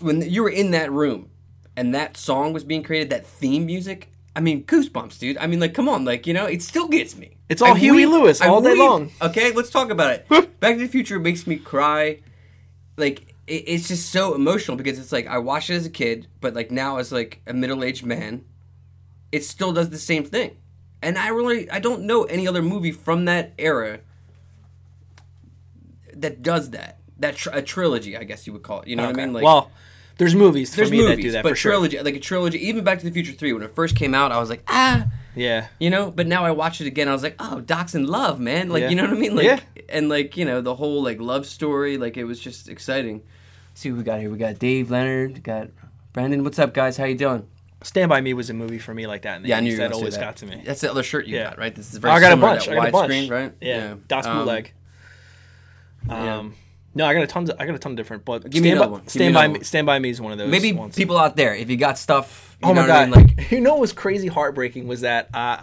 when 0.00 0.22
you 0.22 0.42
were 0.42 0.48
in 0.50 0.70
that 0.70 0.90
room 0.90 1.30
and 1.76 1.94
that 1.94 2.16
song 2.16 2.52
was 2.52 2.64
being 2.64 2.82
created, 2.82 3.10
that 3.10 3.26
theme 3.26 3.66
music, 3.66 4.10
I 4.34 4.40
mean, 4.40 4.64
goosebumps, 4.64 5.18
dude. 5.18 5.36
I 5.38 5.46
mean, 5.46 5.60
like, 5.60 5.74
come 5.74 5.88
on, 5.88 6.04
like, 6.04 6.26
you 6.26 6.32
know, 6.34 6.46
it 6.46 6.62
still 6.62 6.88
gets 6.88 7.14
me. 7.16 7.36
It's 7.48 7.60
all 7.60 7.74
I 7.74 7.78
Huey 7.78 8.06
weep- 8.06 8.08
Lewis 8.08 8.40
I 8.40 8.48
all 8.48 8.62
day 8.62 8.70
weep. 8.70 8.78
long. 8.78 9.10
Okay, 9.20 9.52
let's 9.52 9.70
talk 9.70 9.90
about 9.90 10.12
it. 10.12 10.28
Back 10.60 10.76
to 10.76 10.80
the 10.80 10.88
Future 10.88 11.18
makes 11.18 11.46
me 11.46 11.56
cry. 11.56 12.20
Like, 12.96 13.34
it, 13.46 13.64
it's 13.66 13.86
just 13.88 14.10
so 14.10 14.34
emotional 14.34 14.76
because 14.78 14.98
it's 14.98 15.12
like 15.12 15.26
I 15.26 15.38
watched 15.38 15.68
it 15.68 15.74
as 15.74 15.84
a 15.86 15.90
kid, 15.90 16.26
but 16.40 16.54
like 16.54 16.70
now 16.70 16.96
as 16.96 17.12
like 17.12 17.42
a 17.46 17.52
middle 17.52 17.84
aged 17.84 18.04
man, 18.04 18.44
it 19.30 19.44
still 19.44 19.72
does 19.72 19.90
the 19.90 19.98
same 19.98 20.24
thing. 20.24 20.56
And 21.02 21.18
I 21.18 21.28
really, 21.28 21.68
I 21.70 21.80
don't 21.80 22.04
know 22.04 22.24
any 22.24 22.48
other 22.48 22.62
movie 22.62 22.92
from 22.92 23.26
that 23.26 23.52
era 23.58 24.00
that 26.14 26.42
does 26.42 26.70
that. 26.70 26.98
That 27.18 27.36
tr- 27.36 27.50
a 27.52 27.62
trilogy, 27.62 28.16
I 28.16 28.24
guess 28.24 28.46
you 28.46 28.52
would 28.52 28.62
call 28.62 28.80
it. 28.82 28.88
You 28.88 28.96
know 28.96 29.06
what 29.06 29.16
I 29.18 29.24
mean? 29.24 29.32
Like, 29.32 29.44
well, 29.44 29.70
there's 30.18 30.34
movies 30.34 30.70
for 30.70 30.76
there's 30.78 30.90
me 30.90 30.98
movies, 30.98 31.16
that 31.16 31.22
do 31.22 31.30
that 31.32 31.42
but 31.42 31.50
for 31.50 31.56
sure. 31.56 31.72
trilogy, 31.72 32.00
like 32.00 32.14
a 32.16 32.20
trilogy, 32.20 32.58
even 32.68 32.84
Back 32.84 32.98
to 33.00 33.04
the 33.04 33.10
Future 33.12 33.32
Three, 33.32 33.52
when 33.52 33.62
it 33.62 33.74
first 33.74 33.94
came 33.96 34.14
out, 34.14 34.32
I 34.32 34.38
was 34.38 34.50
like, 34.50 34.62
ah, 34.68 35.06
Yeah. 35.36 35.68
you 35.78 35.90
know. 35.90 36.10
But 36.10 36.26
now 36.26 36.44
I 36.44 36.50
watch 36.50 36.80
it 36.80 36.86
again, 36.86 37.08
I 37.08 37.12
was 37.12 37.22
like, 37.22 37.36
oh, 37.38 37.60
Doc's 37.60 37.94
in 37.94 38.06
love, 38.06 38.40
man. 38.40 38.68
Like, 38.68 38.82
Yeah. 38.82 38.88
you 38.90 38.96
know 38.96 39.04
what 39.04 39.12
I 39.12 39.20
mean? 39.20 39.34
Like, 39.36 39.44
Yeah. 39.46 39.60
and 39.88 40.08
like, 40.08 40.36
you 40.36 40.44
know, 40.44 40.60
the 40.60 40.74
whole 40.74 41.02
like 41.02 41.20
love 41.20 41.46
story, 41.46 41.96
like 41.98 42.16
it 42.16 42.24
was 42.24 42.40
just 42.40 42.68
exciting. 42.68 43.22
see 43.76 43.90
what 43.90 43.98
we 43.98 44.04
got 44.04 44.20
here. 44.20 44.30
We 44.30 44.38
got 44.38 44.58
Dave 44.60 44.90
Leonard, 44.92 45.42
got 45.42 45.68
Brandon. 46.12 46.44
What's 46.44 46.60
up, 46.60 46.74
guys? 46.74 46.96
How 46.96 47.06
you 47.06 47.16
doing? 47.16 47.46
Stand 47.82 48.08
by 48.08 48.20
Me 48.20 48.32
was 48.32 48.48
a 48.50 48.54
movie 48.54 48.78
for 48.78 48.94
me 48.94 49.06
like 49.08 49.22
that. 49.22 49.36
In 49.38 49.42
the 49.42 49.48
Yeah, 49.50 49.56
I 49.56 49.60
knew 49.60 49.72
you 49.72 49.76
that 49.78 49.92
always 49.92 50.14
that. 50.14 50.20
got 50.20 50.36
to 50.36 50.46
me. 50.46 50.62
That's 50.64 50.80
the 50.80 50.90
other 50.90 51.02
shirt 51.02 51.26
you 51.26 51.36
Yeah. 51.36 51.44
got, 51.50 51.58
right? 51.58 51.74
This 51.74 51.90
is 51.90 51.96
Oh, 51.96 52.00
very 52.00 52.14
I 52.14 52.20
got 52.20 52.32
a 52.32 52.36
bunch. 52.36 52.68
I 52.68 52.74
got 52.76 52.88
a 52.88 52.92
bunch. 52.92 53.10
widescreen, 53.10 53.30
right? 53.30 53.52
Yeah. 53.60 53.94
Dots 54.08 54.26
Um, 54.28 54.38
bootleg. 54.38 54.72
yeah. 56.08 56.42
No, 56.96 57.06
I 57.06 57.14
got 57.14 57.22
a 57.24 57.26
tons. 57.26 57.50
Of, 57.50 57.56
I 57.60 57.66
got 57.66 57.74
a 57.74 57.78
ton 57.78 57.92
of 57.92 57.96
different. 57.96 58.24
But 58.24 58.48
Give 58.48 58.62
me 58.62 58.68
stand 58.70 58.78
another 58.78 58.86
by, 58.86 58.92
one. 58.92 59.00
Give 59.00 59.06
me 59.06 59.10
Stand 59.10 59.34
by 59.34 59.40
another 59.40 59.52
me. 59.52 59.58
one. 59.58 59.64
Stand 59.64 59.86
by 59.86 59.98
Me 59.98 60.10
is 60.10 60.20
one 60.20 60.32
of 60.32 60.38
those. 60.38 60.50
Maybe 60.50 60.72
ones. 60.72 60.94
people 60.94 61.18
out 61.18 61.36
there, 61.36 61.54
if 61.54 61.68
you 61.70 61.76
got 61.76 61.98
stuff, 61.98 62.56
you 62.62 62.68
Oh 62.68 62.72
know 62.72 62.82
my 62.82 62.88
what 62.88 62.90
I 62.90 63.06
god! 63.06 63.16
mean? 63.26 63.36
Like, 63.36 63.50
you 63.50 63.60
know 63.60 63.72
what 63.72 63.80
was 63.80 63.92
crazy 63.92 64.28
heartbreaking 64.28 64.86
was 64.86 65.00
that 65.00 65.28
uh, 65.34 65.58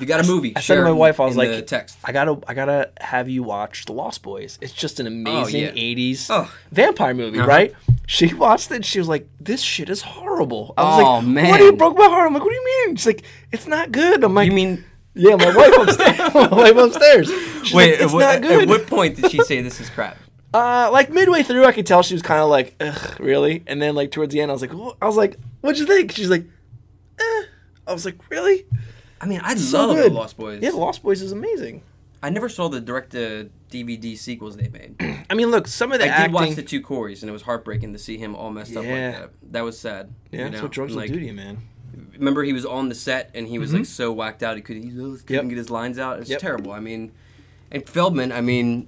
you 0.00 0.06
got 0.06 0.20
a 0.24 0.26
movie, 0.26 0.54
I 0.56 0.60
said 0.60 0.76
to 0.76 0.82
my 0.84 0.90
wife, 0.92 1.20
I 1.20 1.26
was 1.26 1.36
like, 1.36 1.50
the 1.50 1.62
text. 1.62 1.98
I 2.04 2.12
gotta, 2.12 2.38
I 2.48 2.54
gotta 2.54 2.90
have 3.00 3.28
you 3.28 3.42
watch 3.42 3.84
The 3.84 3.92
Lost 3.92 4.22
Boys. 4.22 4.58
It's 4.62 4.72
just 4.72 5.00
an 5.00 5.06
amazing 5.06 5.60
yeah. 5.62 5.70
'80s 5.72 6.26
Oh. 6.30 6.50
vampire 6.72 7.14
movie, 7.14 7.38
Uh-huh. 7.40 7.48
right? 7.48 7.74
She 8.06 8.32
watched 8.34 8.70
it. 8.70 8.76
and 8.76 8.86
She 8.86 8.98
was 8.98 9.08
like, 9.08 9.28
"This 9.40 9.60
shit 9.62 9.88
is 9.90 10.02
horrible." 10.02 10.74
I 10.76 10.82
was 10.82 11.00
Oh, 11.00 11.14
like, 11.18 11.24
man. 11.26 11.50
"What? 11.50 11.58
Do 11.58 11.64
you 11.64 11.72
broke 11.72 11.96
my 11.96 12.04
heart." 12.06 12.26
I'm 12.26 12.34
like, 12.34 12.42
"What 12.42 12.50
do 12.50 12.56
you 12.56 12.86
mean?" 12.86 12.96
She's 12.96 13.06
like, 13.06 13.22
"It's 13.52 13.66
not 13.66 13.92
good." 13.92 14.24
I'm 14.24 14.34
like, 14.34 14.46
You 14.46 14.52
mean? 14.52 14.84
Yeah, 15.14 15.36
my 15.36 15.54
wife 15.54 15.72
upstairs. 15.78 16.18
my 16.34 16.48
wife 16.48 16.76
upstairs. 16.76 17.28
She's 17.62 17.72
Wait, 17.72 17.92
like, 17.92 18.00
it's 18.02 18.12
what, 18.12 18.20
not 18.20 18.42
good. 18.42 18.62
at 18.62 18.68
what 18.68 18.86
point 18.88 19.14
did 19.16 19.30
she 19.30 19.38
say 19.44 19.60
this 19.62 19.80
is 19.80 19.88
crap? 19.88 20.16
Uh, 20.54 20.88
like 20.92 21.10
midway 21.10 21.42
through, 21.42 21.64
I 21.64 21.72
could 21.72 21.84
tell 21.86 22.02
she 22.02 22.14
was 22.14 22.22
kind 22.22 22.40
of 22.40 22.48
like, 22.48 22.76
"Ugh, 22.80 23.18
really?" 23.20 23.64
And 23.66 23.82
then 23.82 23.94
like 23.96 24.10
towards 24.12 24.32
the 24.32 24.40
end, 24.40 24.50
I 24.50 24.54
was 24.54 24.62
like, 24.62 24.72
"Wha-" 24.72 24.94
"I 25.02 25.06
was 25.06 25.16
like, 25.16 25.36
what'd 25.60 25.78
you 25.80 25.86
think?" 25.86 26.12
She's 26.12 26.30
like, 26.30 26.44
"Eh." 27.20 27.42
I 27.88 27.92
was 27.92 28.04
like, 28.04 28.16
"Really?" 28.30 28.64
I 29.20 29.26
mean, 29.26 29.40
I 29.42 29.54
So 29.56 29.86
love 29.88 29.96
good. 29.96 30.12
the 30.12 30.14
Lost 30.14 30.36
Boys. 30.36 30.62
Yeah, 30.62 30.70
The 30.70 30.76
Lost 30.76 31.02
Boys 31.02 31.22
is 31.22 31.32
amazing. 31.32 31.82
I 32.22 32.30
never 32.30 32.48
saw 32.48 32.68
the 32.68 32.80
direct 32.80 33.10
to 33.12 33.50
DVD 33.70 34.16
sequels 34.16 34.56
they 34.56 34.68
made. 34.68 34.94
I 35.30 35.34
mean, 35.34 35.50
look, 35.50 35.66
some 35.66 35.92
of 35.92 35.98
the 35.98 36.08
I 36.14 36.22
did 36.22 36.32
watch 36.32 36.54
the 36.54 36.62
two 36.62 36.80
Corys, 36.80 37.20
and 37.22 37.28
it 37.28 37.32
was 37.32 37.42
heartbreaking 37.42 37.92
to 37.92 37.98
see 37.98 38.16
him 38.16 38.34
all 38.36 38.50
messed 38.50 38.76
up 38.76 38.84
Yeah. 38.84 38.90
like 38.92 39.20
that. 39.20 39.30
That 39.52 39.60
was 39.64 39.78
sad. 39.78 40.14
yeah, 40.30 40.38
you 40.38 40.44
that's 40.44 40.56
know? 40.56 40.62
what 40.62 40.72
drugs 40.72 40.92
And, 40.92 40.96
will 41.00 41.02
like, 41.08 41.12
do 41.12 41.18
to 41.20 41.26
you, 41.26 41.32
man. 41.34 41.58
Remember, 42.16 42.44
he 42.44 42.52
was 42.52 42.64
on 42.64 42.88
the 42.88 42.94
set, 42.94 43.30
and 43.34 43.48
he 43.48 43.58
was 43.58 43.74
like 43.74 43.86
so 43.86 44.12
whacked 44.12 44.42
out 44.44 44.56
he 44.56 44.62
could 44.62 44.76
he 44.76 44.90
couldn't 44.90 45.24
Yep. 45.28 45.48
get 45.48 45.58
his 45.58 45.68
lines 45.70 45.98
out. 45.98 46.20
It's 46.20 46.30
Yep. 46.30 46.38
terrible. 46.40 46.70
I 46.72 46.80
mean, 46.80 47.10
and 47.72 47.86
Feldman. 47.88 48.30
I 48.32 48.40
mean, 48.40 48.86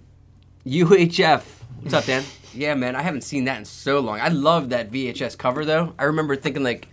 UHF. 0.66 1.42
What's 1.80 1.94
up, 1.94 2.04
Dan? 2.04 2.24
yeah, 2.52 2.74
man. 2.74 2.96
I 2.96 3.02
haven't 3.02 3.20
seen 3.22 3.44
that 3.44 3.58
in 3.58 3.64
so 3.64 4.00
long. 4.00 4.20
I 4.20 4.28
love 4.28 4.70
that 4.70 4.90
VHS 4.90 5.38
cover 5.38 5.64
though. 5.64 5.94
I 5.98 6.04
remember 6.04 6.36
thinking 6.36 6.62
like. 6.64 6.88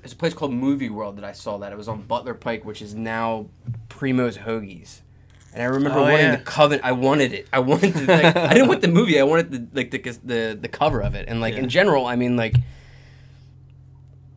There's 0.00 0.12
a 0.12 0.16
place 0.16 0.32
called 0.32 0.52
Movie 0.54 0.88
World 0.88 1.16
that 1.16 1.24
I 1.24 1.32
saw 1.32 1.58
that. 1.58 1.72
It 1.72 1.76
was 1.76 1.88
on 1.88 2.02
Butler 2.02 2.32
Pike, 2.34 2.64
which 2.64 2.80
is 2.80 2.94
now 2.94 3.46
Primo's 3.88 4.38
Hoagies. 4.38 5.00
And 5.52 5.60
I 5.62 5.66
remember 5.66 5.98
Oh, 5.98 6.02
wanting 6.02 6.18
yeah. 6.20 6.36
the 6.36 6.42
coven. 6.44 6.80
I 6.84 6.92
wanted 6.92 7.32
it. 7.32 7.48
I 7.52 7.58
wanted. 7.58 7.94
The, 7.94 8.06
like, 8.06 8.36
I 8.36 8.54
didn't 8.54 8.68
want 8.68 8.80
the 8.80 8.88
movie. 8.88 9.18
I 9.18 9.24
wanted 9.24 9.50
the 9.50 9.66
like 9.76 9.90
the 9.90 9.98
the, 10.24 10.58
the 10.60 10.68
cover 10.68 11.00
of 11.02 11.14
it. 11.16 11.24
And 11.28 11.40
like 11.40 11.54
Yeah. 11.54 11.60
in 11.60 11.68
general, 11.68 12.06
I 12.06 12.14
mean 12.16 12.36
like. 12.36 12.54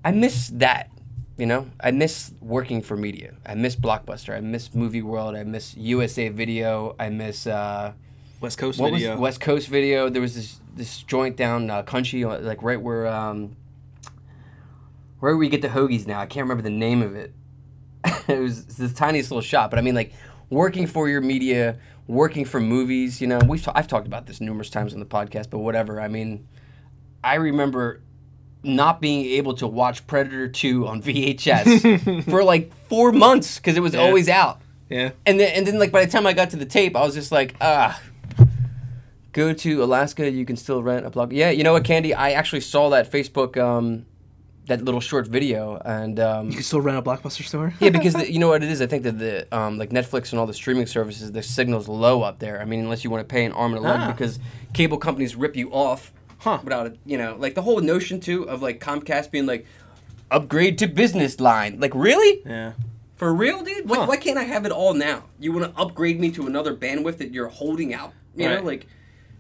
I 0.03 0.11
miss 0.11 0.47
that. 0.55 0.89
You 1.37 1.45
know, 1.45 1.69
I 1.79 1.91
miss 1.91 2.33
working 2.41 2.81
for 2.81 2.97
media. 2.97 3.33
I 3.45 3.53
miss 3.55 3.75
Blockbuster. 3.75 4.35
I 4.35 4.39
miss 4.41 4.73
Movie 4.73 5.01
World. 5.03 5.35
I 5.35 5.43
miss 5.43 5.75
USA 5.77 6.29
Video. 6.29 6.95
I 6.99 7.09
miss 7.09 7.45
uh, 7.47 7.93
West 8.41 8.57
Coast 8.57 8.79
what 8.79 8.91
video. 8.93 9.11
was 9.11 9.19
West 9.19 9.39
Coast 9.41 9.67
Video. 9.67 10.09
There 10.09 10.21
was 10.21 10.35
this 10.35 10.59
this 10.75 11.03
joint 11.03 11.37
down 11.37 11.69
uh, 11.69 11.83
country, 11.83 12.23
uh, 12.25 12.39
like 12.39 12.61
right 12.63 12.81
where 12.81 13.07
um, 13.07 13.55
where 15.19 15.37
we 15.37 15.49
get 15.49 15.61
the 15.61 15.69
hoagies 15.69 16.07
now. 16.07 16.19
I 16.19 16.25
can't 16.25 16.43
remember 16.43 16.63
the 16.63 16.69
name 16.69 17.01
of 17.01 17.15
it. 17.15 17.33
it 18.27 18.39
was 18.39 18.65
this 18.65 18.93
tiniest 18.93 19.31
little 19.31 19.41
shop, 19.41 19.69
but 19.69 19.79
I 19.79 19.81
mean, 19.81 19.95
like 19.95 20.13
working 20.49 20.87
for 20.87 21.07
your 21.07 21.21
media, 21.21 21.77
working 22.07 22.45
for 22.45 22.59
movies. 22.59 23.21
You 23.21 23.27
know, 23.27 23.39
we've 23.47 23.61
ta- 23.63 23.73
I've 23.75 23.87
talked 23.87 24.07
about 24.07 24.25
this 24.25 24.41
numerous 24.41 24.69
times 24.69 24.93
on 24.93 24.99
the 24.99 25.05
podcast, 25.05 25.49
but 25.49 25.59
whatever. 25.59 26.01
I 26.01 26.07
mean, 26.07 26.47
I 27.23 27.35
remember 27.35 28.01
not 28.63 29.01
being 29.01 29.25
able 29.25 29.55
to 29.55 29.65
watch 29.67 30.05
Predator 30.05 30.47
2 30.47 30.87
on 30.87 31.01
VHS 31.01 32.23
for 32.29 32.43
like 32.43 32.71
four 32.87 33.11
months 33.11 33.57
because 33.57 33.75
it 33.75 33.79
was 33.79 33.93
Yeah. 33.95 34.01
always 34.01 34.29
out. 34.29 34.61
yeah. 34.87 35.11
And 35.25 35.39
then, 35.39 35.51
and 35.55 35.65
then, 35.65 35.79
like 35.79 35.91
by 35.91 36.05
the 36.05 36.11
time 36.11 36.27
I 36.27 36.33
got 36.33 36.51
to 36.51 36.57
the 36.57 36.65
tape, 36.65 36.95
I 36.95 37.01
was 37.03 37.13
just 37.15 37.31
like, 37.31 37.55
ah. 37.61 37.99
Go 39.33 39.53
to 39.53 39.83
Alaska. 39.83 40.29
You 40.29 40.45
can 40.45 40.57
still 40.57 40.83
rent 40.83 41.05
a 41.05 41.09
block. 41.09 41.31
Yeah, 41.31 41.49
you 41.51 41.63
know 41.63 41.73
what, 41.73 41.83
Candy? 41.85 42.13
I 42.13 42.31
actually 42.31 42.61
saw 42.61 42.89
that 42.89 43.09
Facebook, 43.11 43.57
um, 43.57 44.05
that 44.67 44.83
little 44.83 44.99
short 44.99 45.25
video, 45.27 45.81
and 45.85 46.19
um, 46.19 46.47
You 46.49 46.55
can 46.55 46.63
still 46.63 46.81
rent 46.81 46.97
a 46.97 47.01
Blockbuster 47.01 47.43
store. 47.45 47.73
yeah, 47.79 47.89
because 47.91 48.13
the, 48.19 48.31
you 48.31 48.39
know 48.39 48.49
what 48.49 48.61
it 48.63 48.69
is. 48.69 48.81
I 48.81 48.87
think 48.87 49.03
that 49.03 49.17
the 49.19 49.47
um, 49.57 49.77
like 49.77 49.89
Netflix 49.91 50.31
and 50.31 50.39
all 50.39 50.47
the 50.47 50.53
streaming 50.53 50.85
services, 50.85 51.31
the 51.31 51.41
signal's 51.43 51.87
low 51.87 52.23
up 52.23 52.39
there. 52.39 52.61
I 52.61 52.65
mean, 52.65 52.81
unless 52.81 53.03
you 53.05 53.09
want 53.09 53.27
to 53.27 53.31
pay 53.33 53.45
an 53.45 53.53
arm 53.53 53.73
and 53.73 53.85
a 53.85 53.87
leg, 53.87 53.99
Ah. 54.01 54.11
because 54.11 54.37
cable 54.73 54.97
companies 54.97 55.35
rip 55.35 55.55
you 55.55 55.71
off 55.71 56.11
Huh. 56.39 56.59
without 56.63 56.87
it. 56.87 56.97
You 57.05 57.17
know, 57.17 57.35
like 57.39 57.55
the 57.55 57.61
whole 57.61 57.79
notion 57.79 58.19
too 58.19 58.43
of 58.49 58.61
like 58.61 58.79
Comcast 58.81 59.31
being 59.31 59.45
like 59.45 59.65
upgrade 60.29 60.77
to 60.79 60.87
business 60.87 61.39
line. 61.39 61.79
Like 61.79 61.93
really? 61.95 62.41
Yeah. 62.45 62.73
For 63.15 63.33
real, 63.33 63.63
dude? 63.63 63.87
Why, 63.87 63.97
Huh. 63.97 64.05
why 64.07 64.17
can't 64.17 64.37
I 64.37 64.43
have 64.43 64.65
it 64.65 64.71
all 64.71 64.93
now? 64.93 65.25
You 65.39 65.51
want 65.53 65.73
to 65.73 65.79
upgrade 65.81 66.19
me 66.19 66.31
to 66.31 66.47
another 66.47 66.75
bandwidth 66.75 67.17
that 67.19 67.31
you're 67.33 67.47
holding 67.49 67.93
out? 67.93 68.11
You 68.35 68.49
know, 68.49 68.61
like 68.63 68.87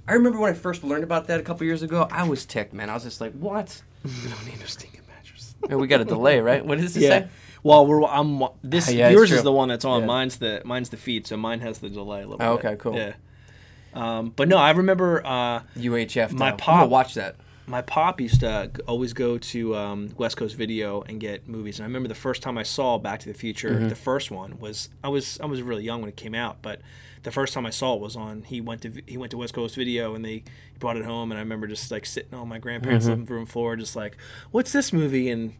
I 0.07 0.13
remember 0.13 0.39
when 0.39 0.51
I 0.51 0.53
first 0.53 0.83
learned 0.83 1.03
about 1.03 1.27
that 1.27 1.39
a 1.39 1.43
couple 1.43 1.65
years 1.65 1.81
ago. 1.83 2.07
I 2.11 2.27
was 2.27 2.45
ticked, 2.45 2.73
man. 2.73 2.89
I 2.89 2.93
was 2.95 3.03
just 3.03 3.21
like, 3.21 3.33
what? 3.33 3.81
You 4.03 4.29
don't 4.29 4.45
need 4.47 4.59
no 4.59 4.65
stinking 4.65 5.01
mattress. 5.07 5.53
Oh, 5.69 5.77
we 5.77 5.87
got 5.87 6.01
a 6.01 6.05
delay, 6.05 6.39
right? 6.39 6.65
What 6.65 6.79
does 6.79 6.97
it 6.97 7.01
Yeah. 7.01 7.09
say? 7.09 7.27
Well, 7.63 7.85
we're 7.85 8.03
I'm 8.03 8.41
this 8.63 8.89
Ah, 8.89 8.91
yeah, 8.93 9.09
yours 9.09 9.31
is 9.31 9.43
the 9.43 9.51
one 9.51 9.67
that's 9.69 9.85
on. 9.85 10.01
Yeah. 10.01 10.07
Mine's 10.07 10.37
the 10.37 10.61
mine's 10.65 10.89
the 10.89 10.97
feed, 10.97 11.27
so 11.27 11.37
mine 11.37 11.59
has 11.59 11.77
the 11.77 11.89
delay 11.89 12.23
a 12.23 12.27
little 12.27 12.43
Oh, 12.43 12.57
bit. 12.57 12.65
okay, 12.65 12.75
cool. 12.77 12.95
Yeah. 12.95 13.13
Um, 13.93 14.33
but 14.35 14.47
no, 14.47 14.57
I 14.57 14.71
remember 14.71 15.21
uh, 15.23 15.59
UHF. 15.77 16.31
My 16.31 16.37
though. 16.37 16.45
I'm 16.53 16.57
pop- 16.57 16.89
watch 16.89 17.13
that. 17.13 17.35
my 17.67 17.81
pop 17.83 18.19
used 18.19 18.39
to 18.39 18.71
always 18.87 19.13
go 19.13 19.37
to 19.37 19.75
um, 19.75 20.09
West 20.17 20.35
Coast 20.37 20.55
Video 20.55 21.03
and 21.03 21.19
get 21.19 21.47
movies. 21.47 21.77
And 21.77 21.83
I 21.83 21.87
remember 21.87 22.07
the 22.07 22.15
first 22.15 22.41
time 22.41 22.57
I 22.57 22.63
saw 22.63 22.97
Back 22.97 23.19
to 23.19 23.27
the 23.27 23.35
Future, 23.37 23.69
Mm-hmm. 23.71 23.89
the 23.89 23.95
first 23.95 24.31
one 24.31 24.57
was 24.59 24.89
I 25.03 25.09
was 25.09 25.39
I 25.41 25.45
was 25.45 25.61
really 25.61 25.83
young 25.83 25.99
when 26.01 26.09
it 26.09 26.17
came 26.17 26.33
out, 26.33 26.57
but 26.63 26.81
the 27.23 27.31
first 27.31 27.53
time 27.53 27.65
I 27.65 27.69
saw 27.69 27.95
it 27.95 28.01
was 28.01 28.15
on. 28.15 28.43
He 28.43 28.61
went 28.61 28.81
to 28.81 28.91
he 29.05 29.17
went 29.17 29.31
to 29.31 29.37
West 29.37 29.53
Coast 29.53 29.75
Video 29.75 30.15
and 30.15 30.23
they 30.25 30.43
brought 30.79 30.97
it 30.97 31.05
home, 31.05 31.31
and 31.31 31.37
I 31.37 31.41
remember 31.41 31.67
just 31.67 31.91
like 31.91 32.05
sitting 32.05 32.33
on 32.33 32.47
my 32.47 32.57
grandparents' 32.59 33.05
Mm-hmm. 33.05 33.21
living 33.21 33.35
room 33.35 33.45
floor, 33.45 33.75
just 33.75 33.95
like, 33.95 34.17
"What's 34.51 34.71
this 34.71 34.91
movie?" 34.91 35.29
And 35.29 35.53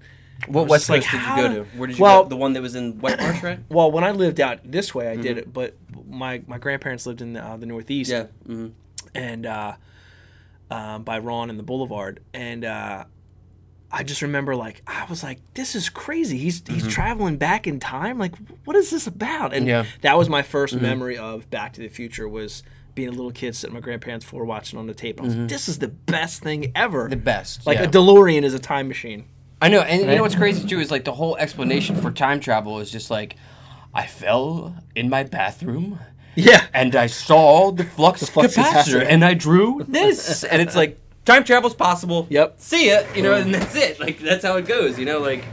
What 0.47 0.67
West 0.67 0.87
just 0.87 0.89
like, 0.89 1.03
Coast 1.03 1.11
did 1.11 1.21
you 1.29 1.35
go 1.49 1.63
to-? 1.63 1.77
Where 1.77 1.87
did 1.87 1.97
you 1.97 2.03
Well- 2.03 2.23
go? 2.23 2.29
The 2.29 2.35
one 2.37 2.53
that 2.53 2.61
was 2.61 2.73
in 2.75 2.93
Whitemarsh, 2.99 3.43
right? 3.43 3.59
well, 3.69 3.91
when 3.91 4.03
I 4.03 4.11
lived 4.11 4.39
out 4.39 4.59
this 4.63 4.93
way, 4.95 5.09
I 5.09 5.15
did 5.15 5.37
Mm-hmm. 5.37 5.39
it, 5.39 5.53
but 5.53 5.75
my 6.09 6.41
my 6.47 6.57
grandparents 6.57 7.05
lived 7.05 7.21
in 7.21 7.37
uh, 7.37 7.57
the 7.57 7.65
Northeast. 7.67 8.13
hmm 8.45 8.67
and 9.13 9.45
uh, 9.45 9.73
um, 10.69 11.03
by 11.03 11.19
Rhawn 11.19 11.49
and 11.49 11.59
the 11.59 11.63
Boulevard, 11.63 12.21
and 12.33 12.63
uh, 12.63 13.03
I 13.93 14.03
just 14.03 14.21
remember 14.21 14.55
like 14.55 14.81
I 14.87 15.05
was 15.09 15.21
like, 15.23 15.39
"This 15.53 15.75
is 15.75 15.89
crazy." 15.89 16.37
He's 16.37 16.63
he's 16.67 16.87
traveling 16.87 17.37
back 17.37 17.67
in 17.67 17.79
time. 17.79 18.17
Like, 18.17 18.33
what 18.65 18.75
is 18.75 18.89
this 18.89 19.05
about? 19.07 19.53
And 19.53 19.61
Mm-hmm. 19.63 19.69
Yeah. 19.69 19.83
Mm-hmm. 19.83 20.01
that 20.01 20.17
was 20.17 20.29
my 20.29 20.41
1st 20.41 20.81
memory 20.81 21.17
of 21.17 21.49
Back 21.49 21.73
to 21.73 21.81
the 21.81 21.89
Future 21.89 22.27
was 22.27 22.63
being 22.95 23.09
a 23.09 23.11
little 23.11 23.31
kid 23.31 23.55
sitting 23.55 23.75
on 23.75 23.81
my 23.81 23.83
grandparents' 23.83 24.25
floor 24.25 24.43
watching 24.45 24.77
on 24.79 24.87
the 24.87 24.93
tape. 24.93 25.19
I 25.19 25.23
was 25.25 25.35
like, 25.35 25.49
"This 25.49 25.67
is 25.67 25.79
the 25.79 25.87
best 25.89 26.41
thing 26.41 26.71
ever." 26.75 27.01
Mm-hmm. 27.03 27.09
The 27.11 27.15
best. 27.17 27.65
like 27.67 27.77
yeah. 27.79 27.83
a 27.85 27.87
DeLorean 27.87 28.43
is 28.43 28.53
a 28.53 28.59
time 28.59 28.87
machine. 28.87 29.25
I 29.61 29.67
know, 29.69 29.81
and 29.81 30.01
you 30.01 30.15
know 30.15 30.21
what's 30.23 30.35
crazy 30.35 30.67
too 30.67 30.79
is 30.79 30.89
like 30.89 31.03
the 31.03 31.13
whole 31.13 31.35
explanation 31.37 31.95
for 31.95 32.11
time 32.11 32.39
travel 32.39 32.79
is 32.79 32.89
just 32.89 33.11
like, 33.11 33.35
I 33.93 34.07
fell 34.07 34.75
in 34.95 35.09
my 35.09 35.23
bathroom 35.23 35.99
Yeah, 36.35 36.65
and 36.73 36.95
I 36.95 37.07
saw 37.07 37.71
the 37.71 37.83
flux, 37.83 38.27
flux 38.29 38.55
capacitor, 38.55 39.01
capacitor. 39.01 39.05
and 39.07 39.23
I 39.23 39.33
drew 39.33 39.83
this, 39.87 40.43
and 40.45 40.61
it's 40.61 40.75
like 40.75 40.97
time 41.25 41.43
travel's 41.43 41.73
possible. 41.75 42.27
Yep. 42.29 42.55
See 42.59 42.89
ya, 42.89 43.01
you 43.15 43.21
know, 43.21 43.33
and 43.33 43.53
that's 43.53 43.75
it. 43.75 43.99
Like 43.99 44.19
that's 44.19 44.43
how 44.43 44.57
it 44.57 44.65
goes. 44.67 44.97
You 44.99 45.05
know, 45.05 45.19
like 45.19 45.43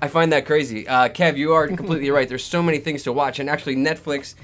I 0.00 0.08
find 0.08 0.32
that 0.32 0.46
crazy. 0.46 0.86
Uh, 0.88 1.08
Kev, 1.08 1.36
you 1.36 1.52
are 1.52 1.66
completely 1.68 2.10
right. 2.10 2.28
There's 2.28 2.44
so 2.44 2.62
many 2.62 2.78
things 2.78 3.02
to 3.04 3.12
watch, 3.12 3.38
and 3.38 3.48
actually 3.48 3.76
Netflix 3.76 4.34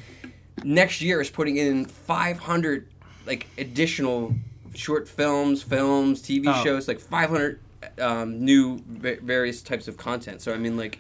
next 0.65 1.01
year 1.01 1.21
is 1.21 1.31
putting 1.31 1.57
in 1.57 1.85
500 1.85 2.87
like 3.27 3.47
additional 3.59 4.35
short 4.75 5.09
films, 5.09 5.63
films, 5.63 6.23
TV 6.23 6.45
Oh. 6.49 6.65
shows, 6.65 6.89
like 6.89 7.01
500 7.01 7.61
um, 8.01 8.45
new 8.45 8.83
va- 8.89 9.19
various 9.23 9.63
types 9.63 9.89
of 9.89 9.97
content. 9.97 10.41
So 10.41 10.53
I 10.53 10.57
mean, 10.59 10.77
like 10.77 10.99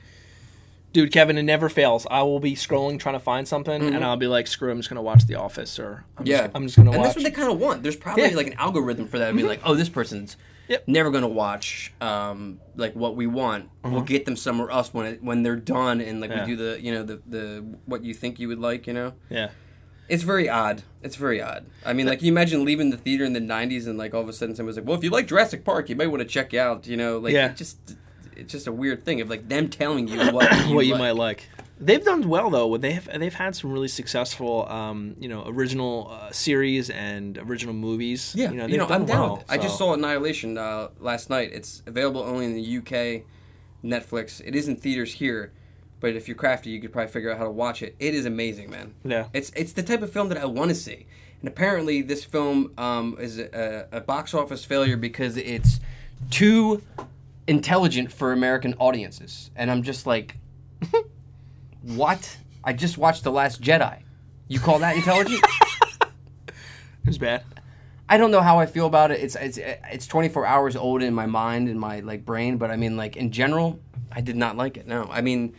Dude, 0.98 1.12
Kevin, 1.12 1.38
it 1.38 1.44
never 1.44 1.68
fails. 1.68 2.08
I 2.10 2.22
will 2.22 2.40
be 2.40 2.54
scrolling 2.56 2.98
trying 2.98 3.14
to 3.14 3.20
find 3.20 3.46
something, 3.46 3.94
and 3.94 4.04
I'll 4.04 4.16
be 4.16 4.26
like, 4.26 4.48
"Screw, 4.48 4.72
I'm 4.72 4.78
just 4.78 4.88
gonna 4.88 5.00
watch 5.00 5.26
The 5.26 5.36
Office," 5.36 5.78
or 5.78 6.04
"I'm 6.16 6.24
Mm-hmm. 6.24 6.26
Yeah, 6.26 6.36
just, 6.42 6.50
I'm 6.56 6.62
just 6.64 6.76
gonna 6.76 6.90
and 6.90 6.98
watch." 6.98 7.06
that's 7.06 7.16
what 7.16 7.24
they 7.24 7.30
kind 7.30 7.52
of 7.52 7.60
want. 7.60 7.84
There's 7.84 7.94
probably 7.94 8.24
Yeah. 8.24 8.28
Mm-hmm. 8.30 8.36
like 8.36 8.46
an 8.48 8.52
algorithm 8.54 9.06
for 9.06 9.20
that. 9.20 9.36
Be 9.36 9.44
like, 9.44 9.60
oh, 9.64 9.74
this 9.76 9.88
person's 9.88 10.36
Yep. 10.66 10.88
never 10.88 11.10
going 11.12 11.22
to 11.22 11.28
watch 11.28 11.92
um, 12.00 12.58
like 12.74 12.94
what 12.96 13.14
we 13.14 13.26
want. 13.28 13.70
We'll 13.84 14.02
get 14.02 14.24
them 14.26 14.34
somewhere 14.36 14.70
else 14.70 14.92
when 14.92 15.06
it, 15.06 15.22
when 15.22 15.44
they're 15.44 15.54
done, 15.56 16.00
and 16.00 16.20
like 16.20 16.30
Mm-hmm. 16.30 16.38
Yeah. 16.40 16.44
we 16.46 16.50
do 16.50 16.56
the 16.56 16.80
you 16.82 16.92
know 16.92 17.02
the 17.04 17.22
the 17.28 17.64
what 17.86 18.02
you 18.02 18.12
think 18.12 18.40
you 18.40 18.48
would 18.48 18.58
like. 18.58 18.88
You 18.88 18.94
know, 18.94 19.12
yeah, 19.30 19.50
it's 20.08 20.24
very 20.24 20.48
odd. 20.48 20.82
It's 21.02 21.14
very 21.16 21.40
odd. 21.40 21.66
I 21.86 21.92
mean, 21.92 22.06
like 22.06 22.22
you 22.22 22.32
imagine 22.32 22.64
leaving 22.64 22.90
the 22.90 22.98
theater 22.98 23.24
in 23.24 23.34
the 23.34 23.40
'90s, 23.40 23.86
and 23.86 23.96
like 23.96 24.14
all 24.14 24.22
of 24.22 24.28
a 24.28 24.32
sudden 24.32 24.56
someone's 24.56 24.76
like, 24.76 24.84
well, 24.86 24.98
if 24.98 25.04
you 25.04 25.10
like 25.10 25.28
Jurassic 25.28 25.64
Park, 25.64 25.88
you 25.90 25.94
might 25.94 26.08
want 26.08 26.22
to 26.22 26.28
check 26.28 26.52
out. 26.54 26.88
You 26.88 26.96
know, 26.96 27.18
like 27.18 27.34
Yeah. 27.34 27.50
it 27.52 27.56
just 27.56 27.78
it's 28.38 28.52
just 28.52 28.66
a 28.66 28.72
weird 28.72 29.04
thing 29.04 29.20
of 29.20 29.28
like 29.28 29.48
them 29.48 29.68
telling 29.68 30.08
you 30.08 30.18
what 30.32 30.66
you 30.66 30.74
what 30.74 30.86
you 30.86 30.92
like. 30.92 31.00
might 31.00 31.16
like. 31.16 31.48
They've 31.80 32.04
done 32.04 32.28
well 32.28 32.50
though. 32.50 32.76
They've 32.76 33.08
they've 33.16 33.34
had 33.34 33.54
some 33.54 33.70
really 33.72 33.88
successful, 33.88 34.68
um, 34.68 35.14
you 35.20 35.28
know, 35.28 35.44
original 35.46 36.10
uh, 36.10 36.32
series 36.32 36.90
and 36.90 37.38
original 37.38 37.74
movies. 37.74 38.34
Yeah, 38.34 38.50
you 38.50 38.56
know, 38.56 38.66
you 38.66 38.78
know, 38.78 38.88
done 38.88 39.02
I'm 39.02 39.06
down 39.06 39.20
well. 39.20 39.36
with 39.36 39.42
it. 39.42 39.52
I 39.52 39.58
just 39.58 39.78
saw 39.78 39.94
Annihilation 39.94 40.58
uh, 40.58 40.88
last 40.98 41.30
night. 41.30 41.50
It's 41.52 41.82
available 41.86 42.22
only 42.22 42.46
in 42.46 42.54
the 42.54 42.78
UK, 42.78 43.22
Netflix. 43.84 44.40
It 44.44 44.56
is 44.56 44.66
in 44.66 44.76
theaters 44.76 45.14
here, 45.14 45.52
but 46.00 46.16
if 46.16 46.26
you're 46.26 46.36
crafty, 46.36 46.70
you 46.70 46.80
could 46.80 46.92
probably 46.92 47.12
figure 47.12 47.30
out 47.30 47.38
how 47.38 47.44
to 47.44 47.50
watch 47.50 47.80
it. 47.82 47.94
It 48.00 48.14
is 48.14 48.26
amazing, 48.26 48.70
man. 48.70 48.94
Yeah. 49.04 49.26
It's 49.32 49.50
it's 49.54 49.72
the 49.72 49.84
type 49.84 50.02
of 50.02 50.12
film 50.12 50.28
that 50.30 50.38
I 50.38 50.46
want 50.46 50.70
to 50.70 50.74
see. 50.74 51.06
And 51.40 51.48
apparently, 51.48 52.02
this 52.02 52.24
film 52.24 52.72
um, 52.76 53.16
is 53.20 53.38
a, 53.38 53.86
a 53.92 54.00
box 54.00 54.34
office 54.34 54.64
failure 54.64 54.96
because 54.96 55.36
it's 55.36 55.78
too 56.30 56.82
intelligent 57.48 58.12
for 58.12 58.32
American 58.32 58.74
audiences. 58.78 59.50
And 59.56 59.70
I'm 59.70 59.82
just 59.82 60.06
like, 60.06 60.36
what? 61.82 62.36
I 62.62 62.74
just 62.74 62.98
watched 62.98 63.24
The 63.24 63.32
Last 63.32 63.60
Jedi. 63.60 64.02
You 64.46 64.60
call 64.60 64.78
that 64.78 64.94
intelligent? 64.94 65.44
It 67.04 67.12
was 67.12 67.18
bad. 67.18 67.42
I 68.06 68.18
don't 68.18 68.30
know 68.30 68.42
how 68.42 68.58
I 68.58 68.66
feel 68.66 68.86
about 68.86 69.10
it. 69.10 69.20
It's 69.22 69.34
it's 69.34 69.58
it's 69.58 70.06
24 70.06 70.44
hours 70.44 70.76
old 70.76 71.02
in 71.02 71.14
my 71.14 71.24
mind 71.24 71.70
and 71.70 71.80
my 71.80 72.00
like 72.00 72.26
brain, 72.26 72.58
but 72.58 72.70
I 72.70 72.76
mean 72.76 72.98
like 72.98 73.16
in 73.16 73.32
general, 73.32 73.80
I 74.12 74.20
did 74.20 74.36
not 74.36 74.58
like 74.58 74.76
it. 74.76 74.86
No, 74.86 75.08
I 75.10 75.22
mean, 75.22 75.54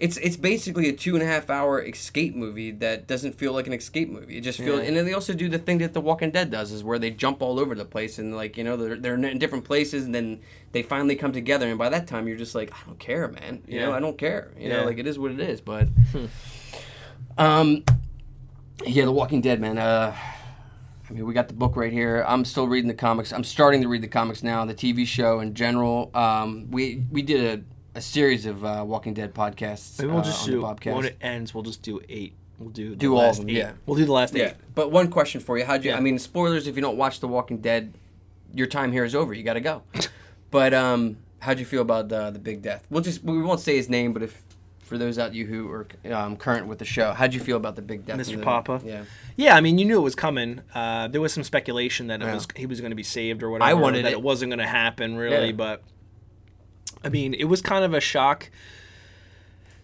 it's 0.00 0.16
it's 0.16 0.36
basically 0.36 0.88
a 0.88 0.92
two 0.92 1.14
and 1.14 1.22
a 1.22 1.26
half 1.26 1.50
hour 1.50 1.80
escape 1.84 2.34
movie 2.34 2.70
that 2.72 3.06
doesn't 3.06 3.34
feel 3.34 3.52
like 3.52 3.66
an 3.66 3.72
escape 3.74 4.08
movie. 4.10 4.38
It 4.38 4.40
just 4.40 4.58
feels, 4.58 4.80
Yeah. 4.80 4.86
and 4.86 4.96
then 4.96 5.04
they 5.04 5.12
also 5.12 5.34
do 5.34 5.48
the 5.48 5.58
thing 5.58 5.78
that 5.78 5.92
The 5.92 6.00
Walking 6.00 6.30
Dead 6.30 6.50
does, 6.50 6.72
is 6.72 6.82
where 6.82 6.98
they 6.98 7.10
jump 7.10 7.42
all 7.42 7.60
over 7.60 7.74
the 7.74 7.84
place 7.84 8.18
and 8.18 8.34
like 8.34 8.56
you 8.56 8.64
know 8.64 8.76
they're 8.76 8.96
they're 8.96 9.14
in 9.14 9.38
different 9.38 9.64
places 9.64 10.04
and 10.06 10.14
then 10.14 10.40
they 10.72 10.82
finally 10.82 11.16
come 11.16 11.32
together, 11.32 11.68
and 11.68 11.78
by 11.78 11.88
that 11.90 12.06
time 12.06 12.26
you're 12.26 12.38
just 12.38 12.54
like 12.54 12.72
I 12.72 12.78
don't 12.86 12.98
care, 12.98 13.28
man. 13.28 13.62
You 13.68 13.80
know 13.80 13.90
Yeah. 13.90 13.96
I 13.96 14.00
don't 14.00 14.18
care. 14.18 14.52
You 14.58 14.70
know 14.70 14.84
like 14.84 14.98
it 14.98 15.06
is 15.06 15.18
what 15.18 15.30
it 15.32 15.40
is. 15.40 15.60
But 15.60 15.88
um, 17.38 17.84
yeah, 18.86 19.04
The 19.04 19.12
Walking 19.12 19.40
Dead, 19.40 19.60
man. 19.60 19.78
Uh. 19.78 20.16
I 21.08 21.12
mean, 21.12 21.26
we 21.26 21.34
got 21.34 21.48
the 21.48 21.54
book 21.54 21.74
right 21.74 21.92
here. 21.92 22.24
I'm 22.28 22.44
still 22.44 22.68
reading 22.68 22.86
the 22.86 22.94
comics. 22.94 23.32
I'm 23.32 23.42
starting 23.42 23.82
to 23.82 23.88
read 23.88 24.00
the 24.00 24.06
comics 24.06 24.44
now. 24.44 24.64
The 24.64 24.74
TV 24.74 25.04
show 25.04 25.40
in 25.40 25.54
general. 25.54 26.08
Um, 26.14 26.70
we 26.70 27.04
we 27.10 27.20
did 27.22 27.58
a, 27.60 27.64
a 27.94 28.00
series 28.00 28.46
of 28.46 28.64
uh, 28.64 28.84
Walking 28.86 29.14
Dead 29.14 29.34
podcasts. 29.34 29.98
Maybe 29.98 30.10
we'll 30.10 30.20
uh, 30.20 30.24
just 30.24 30.42
on 30.44 30.50
do 30.50 30.62
Bobcast. 30.62 30.94
when 30.94 31.04
it 31.06 31.16
ends. 31.20 31.54
We'll 31.54 31.62
just 31.64 31.82
do 31.82 32.00
eight. 32.08 32.34
We'll 32.58 32.70
do 32.70 32.90
the 32.90 32.96
Do 32.96 33.14
all 33.14 33.20
of 33.22 33.26
last 33.28 33.38
them, 33.40 33.50
eight. 33.50 33.56
yeah. 33.56 33.72
We'll 33.86 33.96
do 33.96 34.04
the 34.04 34.12
last 34.12 34.34
Yeah, 34.34 34.48
eight. 34.48 34.54
but 34.74 34.90
one 34.92 35.08
question 35.10 35.40
for 35.40 35.56
you: 35.58 35.64
How'd 35.64 35.84
you? 35.84 35.90
Yeah. 35.92 35.96
I 35.96 36.00
mean, 36.00 36.18
spoilers. 36.18 36.66
If 36.66 36.76
you 36.76 36.82
don't 36.82 36.96
watch 36.98 37.20
The 37.20 37.28
Walking 37.28 37.58
Dead, 37.58 37.94
your 38.54 38.66
time 38.66 38.92
here 38.92 39.04
is 39.04 39.14
over. 39.14 39.32
You 39.32 39.42
got 39.42 39.54
to 39.54 39.60
go. 39.60 39.82
but 40.50 40.74
um, 40.74 41.16
how'd 41.40 41.58
you 41.58 41.64
feel 41.64 41.82
about 41.82 42.08
the 42.08 42.30
the 42.30 42.38
big 42.38 42.62
death? 42.62 42.86
We'll 42.90 43.02
just 43.02 43.24
we 43.24 43.40
won't 43.42 43.60
say 43.60 43.76
his 43.76 43.88
name, 43.88 44.12
but 44.12 44.22
if 44.22 44.42
for 44.80 44.98
those 44.98 45.18
out 45.20 45.32
you 45.32 45.46
who 45.46 45.70
are 45.70 45.86
um, 46.12 46.36
current 46.36 46.66
with 46.66 46.80
the 46.80 46.84
show, 46.84 47.12
how'd 47.12 47.32
you 47.32 47.38
feel 47.40 47.56
about 47.56 47.76
the 47.76 47.82
big 47.82 48.04
death? 48.04 48.18
Mr. 48.18 48.32
in 48.34 48.38
the- 48.40 48.44
Papa? 48.44 48.82
Yeah. 48.84 49.04
Yeah, 49.36 49.54
I 49.56 49.60
mean, 49.60 49.78
you 49.78 49.84
knew 49.84 49.96
it 49.98 50.02
was 50.02 50.16
coming. 50.16 50.60
Uh, 50.74 51.06
there 51.08 51.20
was 51.20 51.32
some 51.32 51.44
speculation 51.44 52.08
that 52.08 52.20
it 52.20 52.24
Yeah. 52.26 52.34
was 52.34 52.46
he 52.56 52.66
was 52.66 52.80
going 52.80 52.90
to 52.90 52.96
be 52.96 53.04
saved 53.04 53.42
or 53.42 53.50
whatever. 53.50 53.70
I 53.70 53.74
wanted 53.74 54.04
that 54.04 54.10
it. 54.12 54.16
it 54.18 54.22
wasn't 54.22 54.50
going 54.50 54.58
to 54.58 54.66
happen 54.66 55.16
really, 55.16 55.46
Yeah. 55.46 55.52
but 55.52 55.82
I 57.04 57.08
mean, 57.08 57.34
it 57.34 57.44
was 57.44 57.62
kind 57.62 57.84
of 57.84 57.94
a 57.94 58.00
shock. 58.00 58.50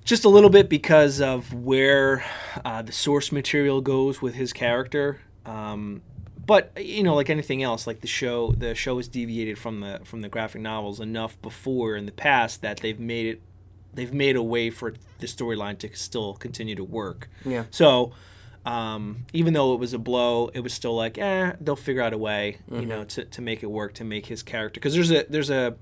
Just 0.04 0.24
a 0.24 0.28
little 0.28 0.50
bit 0.50 0.68
because 0.68 1.20
of 1.20 1.52
where 1.52 2.24
uh, 2.64 2.82
the 2.82 2.92
source 2.92 3.32
material 3.32 3.80
goes 3.80 4.22
with 4.22 4.34
his 4.34 4.52
character. 4.52 5.20
Um, 5.44 6.02
but 6.46 6.70
you 6.80 7.02
know, 7.02 7.14
like 7.14 7.28
anything 7.28 7.62
else, 7.62 7.86
like 7.86 8.00
the 8.00 8.06
show, 8.06 8.52
the 8.52 8.74
show 8.74 8.96
has 8.98 9.08
deviated 9.08 9.58
from 9.58 9.80
the 9.80 10.00
from 10.04 10.20
the 10.20 10.28
graphic 10.28 10.62
novels 10.62 11.00
enough 11.00 11.40
before 11.42 11.96
in 11.96 12.06
the 12.06 12.12
past 12.12 12.62
that 12.62 12.78
they've 12.78 13.00
made 13.00 13.26
it, 13.26 13.42
they've 13.94 14.12
made 14.12 14.36
a 14.36 14.42
way 14.42 14.70
for 14.70 14.94
the 15.18 15.26
storyline 15.26 15.76
to 15.78 15.94
still 15.96 16.34
continue 16.34 16.76
to 16.76 16.84
work. 16.84 17.28
Yeah. 17.44 17.64
So, 17.72 18.12
um, 18.64 19.24
even 19.32 19.54
though 19.54 19.74
it 19.74 19.80
was 19.80 19.92
a 19.92 19.98
blow, 19.98 20.48
it 20.54 20.60
was 20.60 20.72
still 20.72 20.94
like, 20.94 21.18
eh, 21.18 21.54
they'll 21.60 21.74
figure 21.74 22.02
out 22.02 22.12
a 22.12 22.18
way, 22.18 22.58
you 22.70 22.86
know, 22.86 23.04
to, 23.04 23.24
to 23.24 23.42
make 23.42 23.62
it 23.62 23.70
work, 23.70 23.94
to 23.94 24.04
make 24.04 24.26
his 24.26 24.42
character. 24.44 24.78
Because 24.78 24.94
there's 24.94 25.10
a 25.10 25.26
there's 25.28 25.50
a 25.50 25.74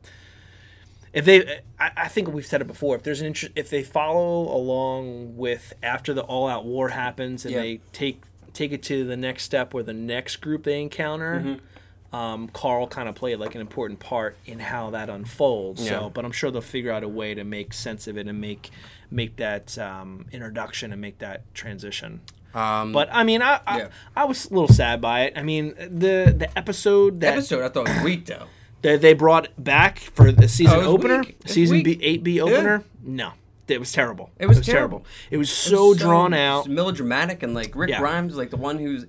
if 1.14 1.24
they, 1.24 1.61
I, 1.79 1.90
I 1.96 2.09
think 2.09 2.29
we've 2.29 2.44
said 2.44 2.61
it 2.61 2.66
before. 2.66 2.96
If 2.96 3.03
there's 3.05 3.20
an 3.20 3.27
interest, 3.29 3.53
if 3.57 3.70
they 3.70 3.83
follow 3.83 4.55
along 4.55 5.37
with 5.37 5.72
after 5.83 6.12
the 6.12 6.22
all 6.22 6.46
out 6.48 6.64
war 6.66 6.90
happens 6.90 7.44
and 7.46 7.55
Yeah. 7.55 7.61
they 7.61 7.81
take 7.92 8.20
take 8.53 8.72
it 8.72 8.83
to 8.85 9.05
the 9.05 9.16
next 9.16 9.42
step 9.44 9.74
or 9.74 9.83
the 9.83 9.92
next 9.92 10.37
group 10.37 10.64
they 10.64 10.81
encounter. 10.81 11.40
Mm-hmm. 11.40 12.14
Um, 12.14 12.46
Carl 12.53 12.87
kind 12.87 13.09
of 13.09 13.16
played 13.16 13.40
like 13.40 13.57
an 13.57 13.61
important 13.61 13.98
part 13.98 14.37
in 14.46 14.61
how 14.61 14.90
that 14.90 15.09
unfolds. 15.11 15.85
Yeah. 15.85 15.98
So, 15.98 16.11
but 16.11 16.24
I'm 16.24 16.31
sure 16.31 16.53
they'll 16.53 16.61
figure 16.61 16.92
out 16.92 17.03
a 17.03 17.09
way 17.09 17.35
to 17.35 17.42
make 17.42 17.72
sense 17.72 18.07
of 18.07 18.16
it 18.16 18.29
and 18.29 18.40
make 18.40 18.70
make 19.11 19.37
that 19.37 19.77
um, 19.79 20.27
introduction 20.31 20.92
and 20.92 21.00
make 21.00 21.18
that 21.18 21.42
transition. 21.55 22.20
Um, 22.55 22.92
But 22.92 23.09
I 23.11 23.24
mean, 23.24 23.42
I, 23.42 23.61
I 23.66 23.79
Yeah. 23.79 23.88
I 24.14 24.24
was 24.27 24.46
a 24.48 24.55
little 24.55 24.68
sad 24.72 25.00
by 25.00 25.22
it. 25.22 25.33
I 25.37 25.42
mean, 25.42 25.74
the 25.77 26.33
the 26.37 26.48
episode 26.57 27.20
that 27.22 27.33
episode 27.33 27.64
I 27.64 27.68
thought 27.68 27.88
was 27.88 28.05
weak 28.05 28.27
though. 28.27 28.46
That 28.85 29.01
they 29.01 29.12
brought 29.14 29.49
back 29.62 29.99
for 29.99 30.31
the 30.31 30.47
season 30.49 30.79
Oh, 30.81 30.92
opener, 30.92 31.20
weak. 31.20 31.37
Season. 31.47 31.83
B 31.83 31.99
eight 32.01 32.23
B 32.23 32.40
opener, 32.40 32.85
no, 33.03 33.33
it 33.66 33.81
was 33.81 33.90
terrible. 33.92 34.31
It 34.38 34.47
was 34.47 34.61
terrible. 34.61 35.05
It 35.31 35.37
was 35.38 35.51
so 35.51 35.92
It's 35.92 36.01
drawn 36.01 36.33
out. 36.33 36.68
melodramatic, 36.68 37.42
and 37.42 37.55
like 37.55 37.75
Rick 37.75 37.90
Yeah. 37.90 37.99
Grimes, 37.99 38.37
like 38.37 38.51
the 38.51 38.57
one 38.57 38.79
who's 38.79 39.07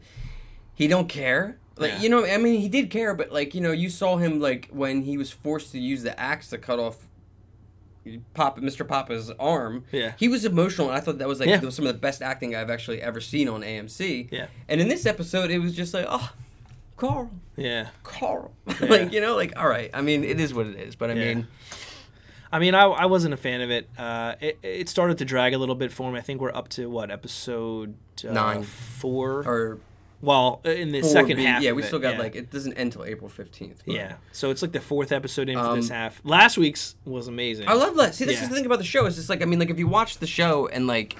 he 0.73 0.87
don't 0.87 1.07
care. 1.07 1.57
Like 1.77 1.91
Yeah. 1.91 2.01
you 2.01 2.09
know, 2.09 2.25
I 2.25 2.37
mean, 2.37 2.59
he 2.61 2.69
did 2.69 2.89
care, 2.89 3.13
but 3.13 3.31
like 3.31 3.53
you 3.53 3.61
know, 3.61 3.71
you 3.71 3.89
saw 3.89 4.17
him 4.17 4.39
like 4.39 4.69
when 4.71 5.03
he 5.03 5.17
was 5.17 5.29
forced 5.31 5.71
to 5.73 5.79
use 5.79 6.03
the 6.03 6.17
axe 6.19 6.49
to 6.49 6.57
cut 6.57 6.79
off 6.79 7.07
Papa, 8.35 8.61
Mr. 8.61 8.87
Papa's 8.87 9.31
arm. 9.39 9.83
Yeah. 9.91 10.13
he 10.17 10.27
was 10.27 10.45
emotional, 10.45 10.89
and 10.89 10.95
I 10.97 10.99
thought 10.99 11.17
that 11.17 11.27
was 11.27 11.39
like 11.39 11.49
Yeah. 11.49 11.57
that 11.57 11.65
was 11.65 11.75
some 11.75 11.87
of 11.87 11.93
the 11.93 11.99
best 11.99 12.21
acting 12.21 12.55
I've 12.55 12.69
actually 12.69 13.01
ever 13.01 13.19
seen 13.19 13.49
on 13.49 13.61
AMC. 13.63 14.29
Yeah. 14.31 14.45
and 14.69 14.79
in 14.79 14.87
this 14.87 15.05
episode, 15.07 15.49
it 15.51 15.57
was 15.59 15.75
just 15.75 15.93
like, 15.93 16.05
oh, 16.07 16.31
Carl, 16.97 17.29
Yeah, 17.57 17.89
Carl, 18.03 18.53
Yeah. 18.67 18.87
like 18.87 19.11
you 19.11 19.21
know, 19.21 19.35
like 19.35 19.53
all 19.57 19.67
right. 19.67 19.89
I 19.93 20.01
mean, 20.01 20.23
it 20.23 20.39
is 20.39 20.53
what 20.53 20.65
it 20.67 20.77
is, 20.79 20.95
but 20.95 21.09
I 21.09 21.13
Yeah. 21.13 21.33
mean, 21.33 21.47
I 22.51 22.59
mean, 22.59 22.73
I, 22.73 22.83
I 22.85 23.05
wasn't 23.05 23.33
a 23.33 23.37
fan 23.37 23.59
of 23.61 23.69
it. 23.69 23.89
Uh, 23.97 24.35
it. 24.39 24.57
It 24.63 24.87
started 24.89 25.17
to 25.17 25.25
drag 25.25 25.53
a 25.53 25.57
little 25.57 25.75
bit 25.75 25.91
for 25.91 26.11
me. 26.11 26.17
I 26.19 26.21
think 26.21 26.39
we're 26.39 26.53
up 26.55 26.69
to 26.69 26.89
what 26.89 27.11
episode 27.11 27.95
uh, 28.27 28.31
Nine. 28.31 28.63
four. 28.63 29.43
or 29.45 29.79
well, 30.21 30.61
in 30.63 30.91
the 30.93 31.03
second 31.03 31.35
B- 31.37 31.43
half. 31.43 31.61
Yeah, 31.61 31.73
we 31.73 31.83
still 31.83 31.99
got 31.99 32.13
yeah. 32.15 32.19
like 32.21 32.35
it 32.35 32.49
doesn't 32.49 32.73
end 32.73 32.93
till 32.93 33.03
April 33.03 33.29
fifteenth. 33.29 33.81
Yeah, 33.85 34.13
so 34.31 34.49
it's 34.49 34.61
like 34.61 34.71
the 34.71 34.79
fourth 34.79 35.11
episode 35.11 35.49
in 35.49 35.57
for 35.59 35.75
this 35.75 35.91
Um, 35.91 35.95
half. 35.97 36.21
Last 36.23 36.57
week's 36.57 36.95
was 37.03 37.27
amazing. 37.27 37.67
I 37.67 37.73
love 37.73 37.95
that. 37.97 38.15
See, 38.15 38.23
this 38.25 38.37
Yeah. 38.37 38.43
is 38.43 38.49
the 38.49 38.55
thing 38.55 38.65
about 38.65 38.77
the 38.79 38.85
show. 38.85 39.05
Is 39.05 39.17
just 39.17 39.29
like 39.29 39.41
I 39.41 39.45
mean, 39.45 39.59
like 39.59 39.69
if 39.69 39.77
you 39.77 39.87
watch 39.87 40.19
the 40.19 40.27
show 40.27 40.67
and 40.67 40.87
like 40.87 41.17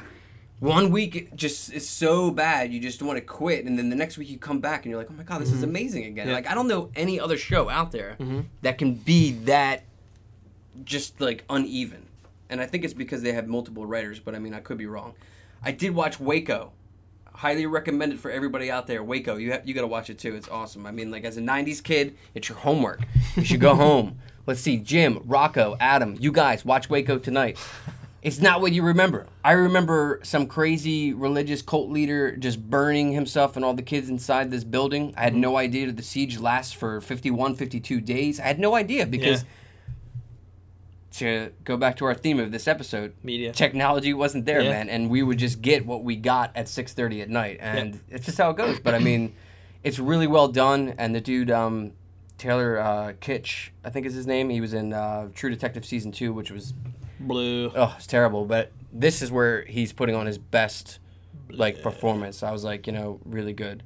one 0.60 0.90
week 0.92 1.36
just 1.36 1.72
is 1.74 1.88
so 1.88 2.32
bad, 2.32 2.72
you 2.74 2.80
just 2.80 3.02
want 3.02 3.18
to 3.18 3.22
quit, 3.22 3.66
and 3.66 3.78
then 3.78 3.90
the 3.90 3.96
next 3.96 4.18
week 4.18 4.30
you 4.30 4.38
come 4.38 4.60
back 4.60 4.84
and 4.86 4.92
you're 4.92 5.00
like, 5.00 5.10
oh 5.12 5.14
my 5.16 5.24
god, 5.24 5.42
this 5.42 5.52
is 5.52 5.64
amazing 5.64 6.06
again. 6.06 6.24
Mm-hmm. 6.26 6.30
Yeah. 6.30 6.36
Like 6.36 6.50
I 6.50 6.54
don't 6.56 6.68
know 6.68 6.90
any 6.96 7.20
other 7.20 7.38
show 7.38 7.70
out 7.70 7.92
there 7.92 8.16
Mm-hmm. 8.20 8.42
that 8.62 8.78
can 8.78 8.94
be 8.96 9.32
that 9.46 9.84
just 10.84 11.20
like 11.22 11.44
uneven, 11.50 12.06
and 12.50 12.62
I 12.62 12.66
think 12.66 12.84
it's 12.84 12.94
because 12.94 13.22
they 13.22 13.34
have 13.34 13.48
multiple 13.48 13.86
writers. 13.86 14.20
But 14.20 14.36
I 14.36 14.40
mean, 14.40 14.54
I 14.54 14.60
could 14.60 14.78
be 14.78 14.86
wrong. 14.86 15.14
I 15.64 15.72
did 15.72 15.94
watch 15.96 16.20
Waco. 16.20 16.72
Highly 17.34 17.66
recommend 17.66 18.14
it 18.14 18.20
for 18.20 18.32
everybody 18.32 18.72
out 18.72 18.88
there. 18.88 19.04
Waco, 19.04 19.36
you 19.36 19.52
have, 19.52 19.68
you 19.68 19.74
got 19.74 19.82
to 19.82 19.88
watch 19.88 20.10
it 20.10 20.18
too. 20.18 20.36
It's 20.36 20.48
awesome. 20.48 20.86
I 20.86 20.92
mean, 20.92 21.12
like 21.12 21.26
as 21.26 21.36
a 21.36 21.42
'90s 21.42 21.84
kid, 21.84 22.16
it's 22.34 22.48
your 22.48 22.58
homework. 22.58 23.02
You 23.36 23.44
should 23.44 23.60
go 23.60 23.76
home. 23.86 24.20
Let's 24.48 24.62
see, 24.62 24.78
Jim, 24.78 25.20
Rocco, 25.26 25.76
Adam, 25.80 26.16
you 26.20 26.32
guys 26.32 26.64
watch 26.64 26.90
Waco 26.90 27.18
tonight. 27.18 27.58
It's 28.26 28.40
not 28.42 28.60
what 28.60 28.72
you 28.72 28.82
remember. 28.82 29.28
I 29.44 29.52
remember 29.52 30.20
some 30.24 30.48
crazy 30.48 31.14
religious 31.14 31.62
cult 31.62 31.92
leader 31.92 32.36
just 32.36 32.60
burning 32.72 33.12
himself 33.12 33.56
and 33.56 33.64
all 33.64 33.76
the 33.76 33.84
kids 33.84 34.10
inside 34.10 34.50
this 34.50 34.64
building. 34.64 35.14
I 35.16 35.22
had 35.22 35.36
no 35.36 35.58
idea 35.58 35.86
that 35.86 35.96
the 35.96 36.02
siege 36.02 36.40
lasts 36.40 36.74
for 36.74 37.00
51, 37.02 37.56
52 37.56 38.02
days. 38.02 38.40
I 38.40 38.44
had 38.46 38.58
no 38.60 38.74
idea 38.74 39.06
because 39.06 39.46
to 41.18 41.52
go 41.64 41.78
back 41.78 41.98
to 41.98 42.06
our 42.06 42.16
theme 42.16 42.40
of 42.40 42.52
this 42.52 42.68
episode, 42.68 43.14
Media. 43.24 43.54
technology 43.54 44.12
wasn't 44.12 44.46
there, 44.46 44.62
Yeah. 44.62 44.72
man, 44.72 44.90
and 44.90 45.10
we 45.12 45.22
would 45.22 45.38
just 45.38 45.62
get 45.62 45.86
what 45.86 46.04
we 46.04 46.16
got 46.16 46.52
at 46.56 46.68
six 46.68 46.94
thirty 46.94 47.22
at 47.22 47.30
night, 47.30 47.58
and 47.62 48.00
it's 48.10 48.26
just 48.26 48.38
how 48.40 48.50
it 48.50 48.58
goes. 48.58 48.80
But 48.80 48.96
I 48.96 49.00
mean, 49.00 49.34
it's 49.84 49.98
really 50.00 50.28
well 50.28 50.48
done, 50.50 50.96
and 50.98 51.16
the 51.16 51.22
dude, 51.22 51.52
um, 51.52 51.92
Taylor 52.38 52.80
uh, 52.80 53.14
Kitsch, 53.22 53.70
I 53.84 53.90
think 53.90 54.06
is 54.06 54.14
his 54.14 54.28
name. 54.28 54.50
He 54.50 54.62
was 54.62 54.74
in 54.74 54.94
uh, 54.94 55.30
True 55.34 55.50
Detective 55.50 55.86
season 55.86 56.12
two, 56.12 56.34
which 56.34 56.52
was 56.52 56.74
Blue. 57.20 57.72
oh, 57.76 57.94
it's 57.98 58.08
terrible. 58.08 58.46
But 58.46 58.72
this 58.92 59.22
is 59.22 59.32
where 59.32 59.64
he's 59.66 59.94
putting 59.94 60.16
on 60.16 60.26
his 60.26 60.38
best 60.38 61.00
like 61.50 61.82
performance. 61.82 62.44
I 62.44 62.52
was 62.52 62.64
like, 62.64 62.88
you 62.88 62.94
know, 62.94 63.20
really 63.26 63.54
good. 63.54 63.84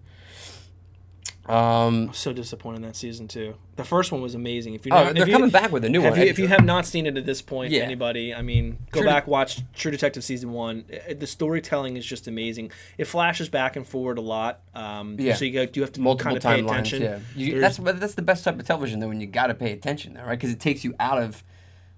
Um, 1.50 2.12
So 2.14 2.32
disappointed 2.32 2.78
in 2.78 2.82
that 2.84 2.96
season 2.96 3.28
too. 3.28 3.56
The 3.76 3.84
first 3.84 4.12
one 4.12 4.22
was 4.22 4.36
amazing. 4.36 4.76
If 4.76 4.86
you 4.86 4.92
oh, 4.94 5.12
they're 5.14 5.26
you- 5.28 5.34
coming 5.34 5.50
back 5.50 5.72
with 5.72 5.84
a 5.84 5.90
new 5.90 6.02
one. 6.02 6.16
you, 6.16 6.24
if 6.24 6.38
you 6.38 6.48
have 6.48 6.64
not 6.64 6.86
seen 6.86 7.06
it 7.08 7.18
at 7.18 7.26
this 7.26 7.42
point, 7.42 7.72
Yeah. 7.72 7.82
anybody, 7.82 8.36
I 8.36 8.42
mean, 8.42 8.78
go 8.92 9.00
True 9.02 9.10
back 9.10 9.26
watch 9.26 9.62
True 9.74 9.90
Detective 9.90 10.24
season 10.24 10.52
one. 10.52 10.86
The 11.18 11.26
storytelling 11.26 11.98
is 11.98 12.06
just 12.06 12.28
amazing. 12.28 12.72
It 12.98 13.06
flashes 13.06 13.50
back 13.50 13.76
and 13.76 13.88
forward 13.88 14.18
a 14.18 14.22
lot, 14.22 14.62
um, 14.76 15.16
Yeah. 15.20 15.34
so 15.36 15.46
you 15.46 15.52
go, 15.54 15.68
you 15.74 15.82
have 15.82 15.92
to 15.94 16.02
multiple 16.02 16.32
kind 16.34 16.38
of 16.38 16.44
pay 16.44 16.60
attention. 16.62 17.02
Yeah, 17.02 17.20
you, 17.36 17.60
that's 17.60 17.78
that's 17.78 18.14
the 18.16 18.22
best 18.22 18.44
type 18.44 18.60
of 18.60 18.66
television 18.68 19.00
though. 19.00 19.08
When 19.08 19.20
you 19.22 19.28
got 19.28 19.48
to 19.48 19.56
pay 19.56 19.72
attention, 19.72 20.14
though, 20.14 20.22
right? 20.24 20.32
Because 20.38 20.52
it 20.52 20.60
takes 20.60 20.84
you 20.84 20.94
out 21.00 21.22
of 21.22 21.44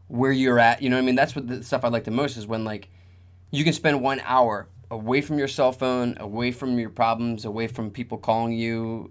where 0.07 0.31
you're 0.31 0.59
at. 0.59 0.81
You 0.81 0.89
know 0.89 0.95
what 0.95 1.03
I 1.03 1.05
mean? 1.05 1.15
That's 1.15 1.35
what 1.35 1.47
the 1.47 1.63
stuff 1.63 1.83
I 1.83 1.89
like 1.89 2.05
the 2.05 2.11
most 2.11 2.37
is 2.37 2.47
when 2.47 2.63
like 2.63 2.89
you 3.49 3.63
can 3.63 3.73
spend 3.73 4.01
one 4.01 4.21
hour 4.23 4.67
away 4.89 5.21
from 5.21 5.37
your 5.39 5.47
cell 5.47 5.71
phone, 5.71 6.15
away 6.19 6.51
from 6.51 6.77
your 6.77 6.89
problems, 6.89 7.43
away 7.45 7.67
from 7.67 7.89
people 7.91 8.17
calling 8.17 8.53
you 8.53 9.09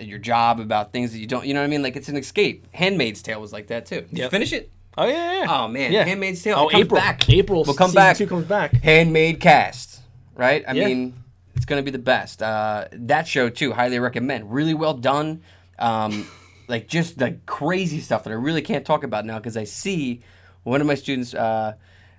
your 0.00 0.18
job 0.18 0.60
about 0.60 0.92
things 0.92 1.12
that 1.12 1.18
you 1.18 1.26
don't. 1.26 1.46
You 1.46 1.54
know 1.54 1.60
what 1.60 1.64
I 1.66 1.70
mean? 1.70 1.82
Like 1.82 1.96
it's 1.96 2.08
an 2.08 2.16
escape. 2.16 2.66
Handmaid's 2.72 3.22
Tale 3.22 3.40
was 3.40 3.52
like 3.52 3.68
that 3.68 3.86
too. 3.86 4.02
Did 4.02 4.18
you 4.18 4.28
finish 4.28 4.52
it? 4.52 4.70
oh 4.98 5.06
yeah, 5.06 5.42
yeah. 5.42 5.46
Oh 5.48 5.68
man, 5.68 5.92
yeah. 5.92 6.04
Handmaid's 6.04 6.42
Tale. 6.42 6.56
Oh, 6.58 6.70
April. 6.76 7.00
back. 7.00 7.28
April. 7.28 7.64
will 7.64 7.74
come 7.74 7.92
back. 7.92 8.16
Two 8.16 8.26
comes 8.26 8.46
back. 8.46 8.72
Handmade 8.82 9.40
cast, 9.40 10.00
right? 10.34 10.64
I 10.66 10.72
Yeah. 10.72 10.86
mean, 10.86 11.14
it's 11.56 11.64
going 11.64 11.78
to 11.80 11.84
be 11.84 11.90
the 11.90 12.02
best. 12.02 12.42
Uh, 12.42 12.86
that 12.92 13.26
show 13.26 13.48
too, 13.48 13.72
highly 13.72 13.98
recommend. 13.98 14.52
Really 14.52 14.74
well 14.74 14.94
done. 14.94 15.42
Um, 15.78 16.26
like 16.68 16.86
just 16.88 17.18
the 17.18 17.38
crazy 17.46 18.00
stuff 18.00 18.24
that 18.24 18.30
I 18.30 18.34
really 18.34 18.62
can't 18.62 18.84
talk 18.84 19.02
about 19.04 19.24
now 19.26 19.38
because 19.38 19.56
I 19.56 19.64
see 19.64 20.22
one 20.62 20.80
of 20.80 20.86
my 20.86 20.94
students' 20.94 21.34
uh, 21.34 21.74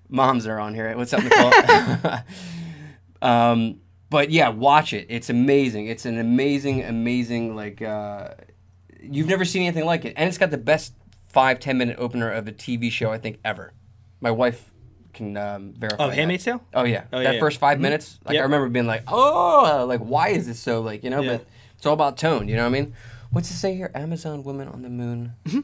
moms 0.09 0.47
are 0.47 0.59
on 0.59 0.73
here. 0.73 0.95
What's 0.97 1.13
up, 1.13 1.23
Nicole? 1.23 2.19
um, 3.21 3.79
but 4.12 4.30
yeah, 4.30 4.49
watch 4.49 4.93
it. 4.93 5.07
It's 5.09 5.30
amazing. 5.32 5.88
It's 5.88 6.05
an 6.05 6.20
amazing, 6.20 6.84
amazing 6.84 7.55
like. 7.55 7.82
Uh, 7.82 8.36
you've 9.01 9.28
never 9.28 9.45
seen 9.45 9.64
anything 9.64 9.86
like 9.86 10.05
it, 10.05 10.14
and 10.18 10.28
it's 10.28 10.38
got 10.38 10.51
the 10.51 10.57
best 10.59 10.93
five 11.30 11.59
ten 11.59 11.78
minute 11.80 11.95
opener 11.97 12.30
of 12.30 12.47
a 12.47 12.51
TV 12.51 12.91
show 12.91 13.09
I 13.12 13.18
think 13.18 13.39
ever. 13.43 13.74
My 14.20 14.30
wife 14.30 14.70
can 15.14 15.36
um, 15.38 15.74
verify. 15.74 16.03
Oh, 16.03 16.07
that. 16.09 16.16
Handmaid's 16.16 16.43
Tale. 16.43 16.62
Oh 16.74 16.84
yeah, 16.84 17.05
Oh, 17.12 17.18
that 17.18 17.24
yeah, 17.24 17.32
yeah. 17.34 17.39
first 17.39 17.59
5 17.59 17.80
minutes, 17.82 18.18
like 18.26 18.36
Yep. 18.36 18.41
I 18.41 18.43
remember 18.43 18.70
being 18.70 18.86
like, 18.88 19.03
oh, 19.07 19.86
like 19.88 19.99
why 19.99 20.30
is 20.30 20.45
this 20.47 20.59
so 20.59 20.82
like 20.82 21.03
you 21.03 21.09
know? 21.09 21.22
Yeah. 21.22 21.38
But 21.38 21.47
it's 21.78 21.86
all 21.86 21.93
about 21.93 22.18
tone. 22.18 22.47
You 22.47 22.55
know 22.55 22.64
what 22.64 22.78
I 22.78 22.82
mean? 22.82 22.93
What's 23.32 23.49
it 23.49 23.55
say 23.55 23.76
here? 23.76 23.91
Amazon 23.95 24.43
woman 24.43 24.68
on 24.68 24.84
the 24.84 24.89
moon. 24.89 25.34
Mm-hmm. 25.45 25.59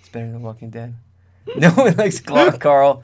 It's 0.00 0.08
better 0.08 0.30
than 0.30 0.42
Walking 0.42 0.70
Dead. 0.70 0.94
No 1.56 1.70
one 1.70 1.96
likes 1.96 2.20
Clark 2.20 2.60
Carl. 2.68 3.02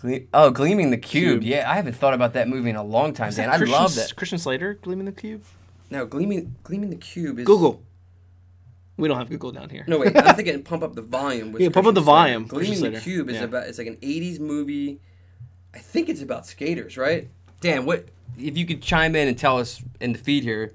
Gle- 0.00 0.26
oh, 0.34 0.50
Gleaming 0.50 0.90
the 0.90 0.96
Cube. 0.96 1.40
Cube. 1.40 1.42
Yeah, 1.42 1.70
I 1.70 1.74
haven't 1.74 1.94
thought 1.94 2.14
about 2.14 2.32
that 2.34 2.48
movie 2.48 2.70
in 2.70 2.76
a 2.76 2.82
long 2.84 3.12
time, 3.12 3.32
Dan. 3.32 3.48
I 3.50 3.56
Christian, 3.58 3.78
love 3.78 3.94
that. 3.96 4.14
Christian 4.16 4.38
Slater, 4.38 4.74
Gleaming 4.74 5.06
the 5.06 5.12
Cube. 5.12 5.42
No, 5.90 6.06
Gleaming 6.06 6.54
Gleaming 6.62 6.90
the 6.90 6.96
Cube 6.96 7.38
is 7.40 7.44
Google. 7.46 7.82
We 8.98 9.08
don't 9.08 9.18
have 9.18 9.28
Google 9.28 9.52
down 9.52 9.68
here. 9.68 9.84
No 9.86 9.98
wait, 9.98 10.16
I'm 10.16 10.34
thinking 10.34 10.62
Pump 10.62 10.82
Up 10.82 10.94
the 10.94 11.02
Volume. 11.02 11.52
with 11.52 11.60
Yeah, 11.62 11.68
Pump 11.70 11.86
Up 11.86 11.94
the 11.94 12.00
Volume, 12.00 12.46
Gleaming 12.46 12.92
the 12.92 13.00
Cube 13.00 13.28
is 13.28 13.36
Yeah. 13.36 13.44
about 13.44 13.66
it's 13.68 13.78
like 13.78 13.86
an 13.86 13.96
'80s 13.96 14.40
movie. 14.40 15.00
I 15.74 15.78
think 15.78 16.08
it's 16.08 16.22
about 16.22 16.46
skaters, 16.46 16.96
right? 16.96 17.28
Dan, 17.60 17.84
what 17.84 18.06
if 18.38 18.56
you 18.56 18.64
could 18.66 18.80
chime 18.82 19.14
in 19.16 19.28
and 19.28 19.38
tell 19.38 19.58
us 19.58 19.82
in 20.00 20.12
the 20.12 20.18
feed 20.18 20.42
here? 20.42 20.72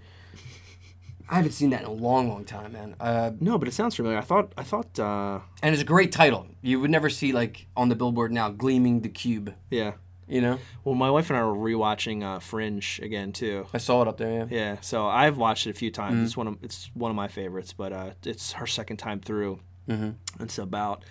I 1.31 1.35
haven't 1.37 1.53
seen 1.53 1.69
that 1.69 1.81
in 1.81 1.87
a 1.87 1.91
long, 1.91 2.27
long 2.29 2.43
time, 2.45 2.73
man. 2.73 2.95
Uh, 2.99 3.31
No, 3.39 3.57
but 3.57 3.67
it 3.67 3.73
sounds 3.73 3.95
familiar. 3.95 4.17
I 4.17 4.21
thought. 4.21 4.51
I 4.57 4.63
thought. 4.63 4.99
uh 4.99 5.39
and 5.63 5.73
it's 5.73 5.81
a 5.81 5.85
great 5.85 6.11
title. 6.11 6.45
You 6.61 6.79
would 6.81 6.91
never 6.91 7.09
see 7.09 7.31
like 7.31 7.67
on 7.75 7.89
the 7.89 7.95
billboard 7.95 8.31
now, 8.31 8.49
"Gleaming 8.49 9.01
the 9.01 9.09
Cube." 9.09 9.53
Yeah. 9.69 9.93
You 10.27 10.39
know, 10.39 10.59
Well, 10.85 10.95
my 10.95 11.09
wife 11.11 11.29
and 11.29 11.37
I 11.37 11.43
were 11.43 11.53
rewatching 11.69 12.23
uh, 12.23 12.39
Fringe 12.39 13.01
again 13.03 13.33
too. 13.33 13.67
I 13.73 13.79
saw 13.79 14.01
it 14.01 14.07
up 14.07 14.17
there. 14.17 14.31
Yeah. 14.31 14.45
Yeah, 14.49 14.75
so 14.79 15.05
I've 15.07 15.35
watched 15.37 15.67
it 15.67 15.71
a 15.71 15.73
few 15.73 15.91
times. 15.91 16.15
Mm-hmm. 16.15 16.23
It's 16.25 16.37
one 16.37 16.47
of 16.47 16.57
it's 16.63 16.89
one 16.93 17.11
of 17.11 17.15
my 17.17 17.27
favorites, 17.27 17.73
but 17.73 17.91
uh, 17.91 18.11
it's 18.23 18.53
her 18.53 18.65
second 18.67 18.97
time 18.97 19.19
through. 19.19 19.59
Mm-hmm. 19.89 20.43
It's 20.43 20.57
about 20.57 21.03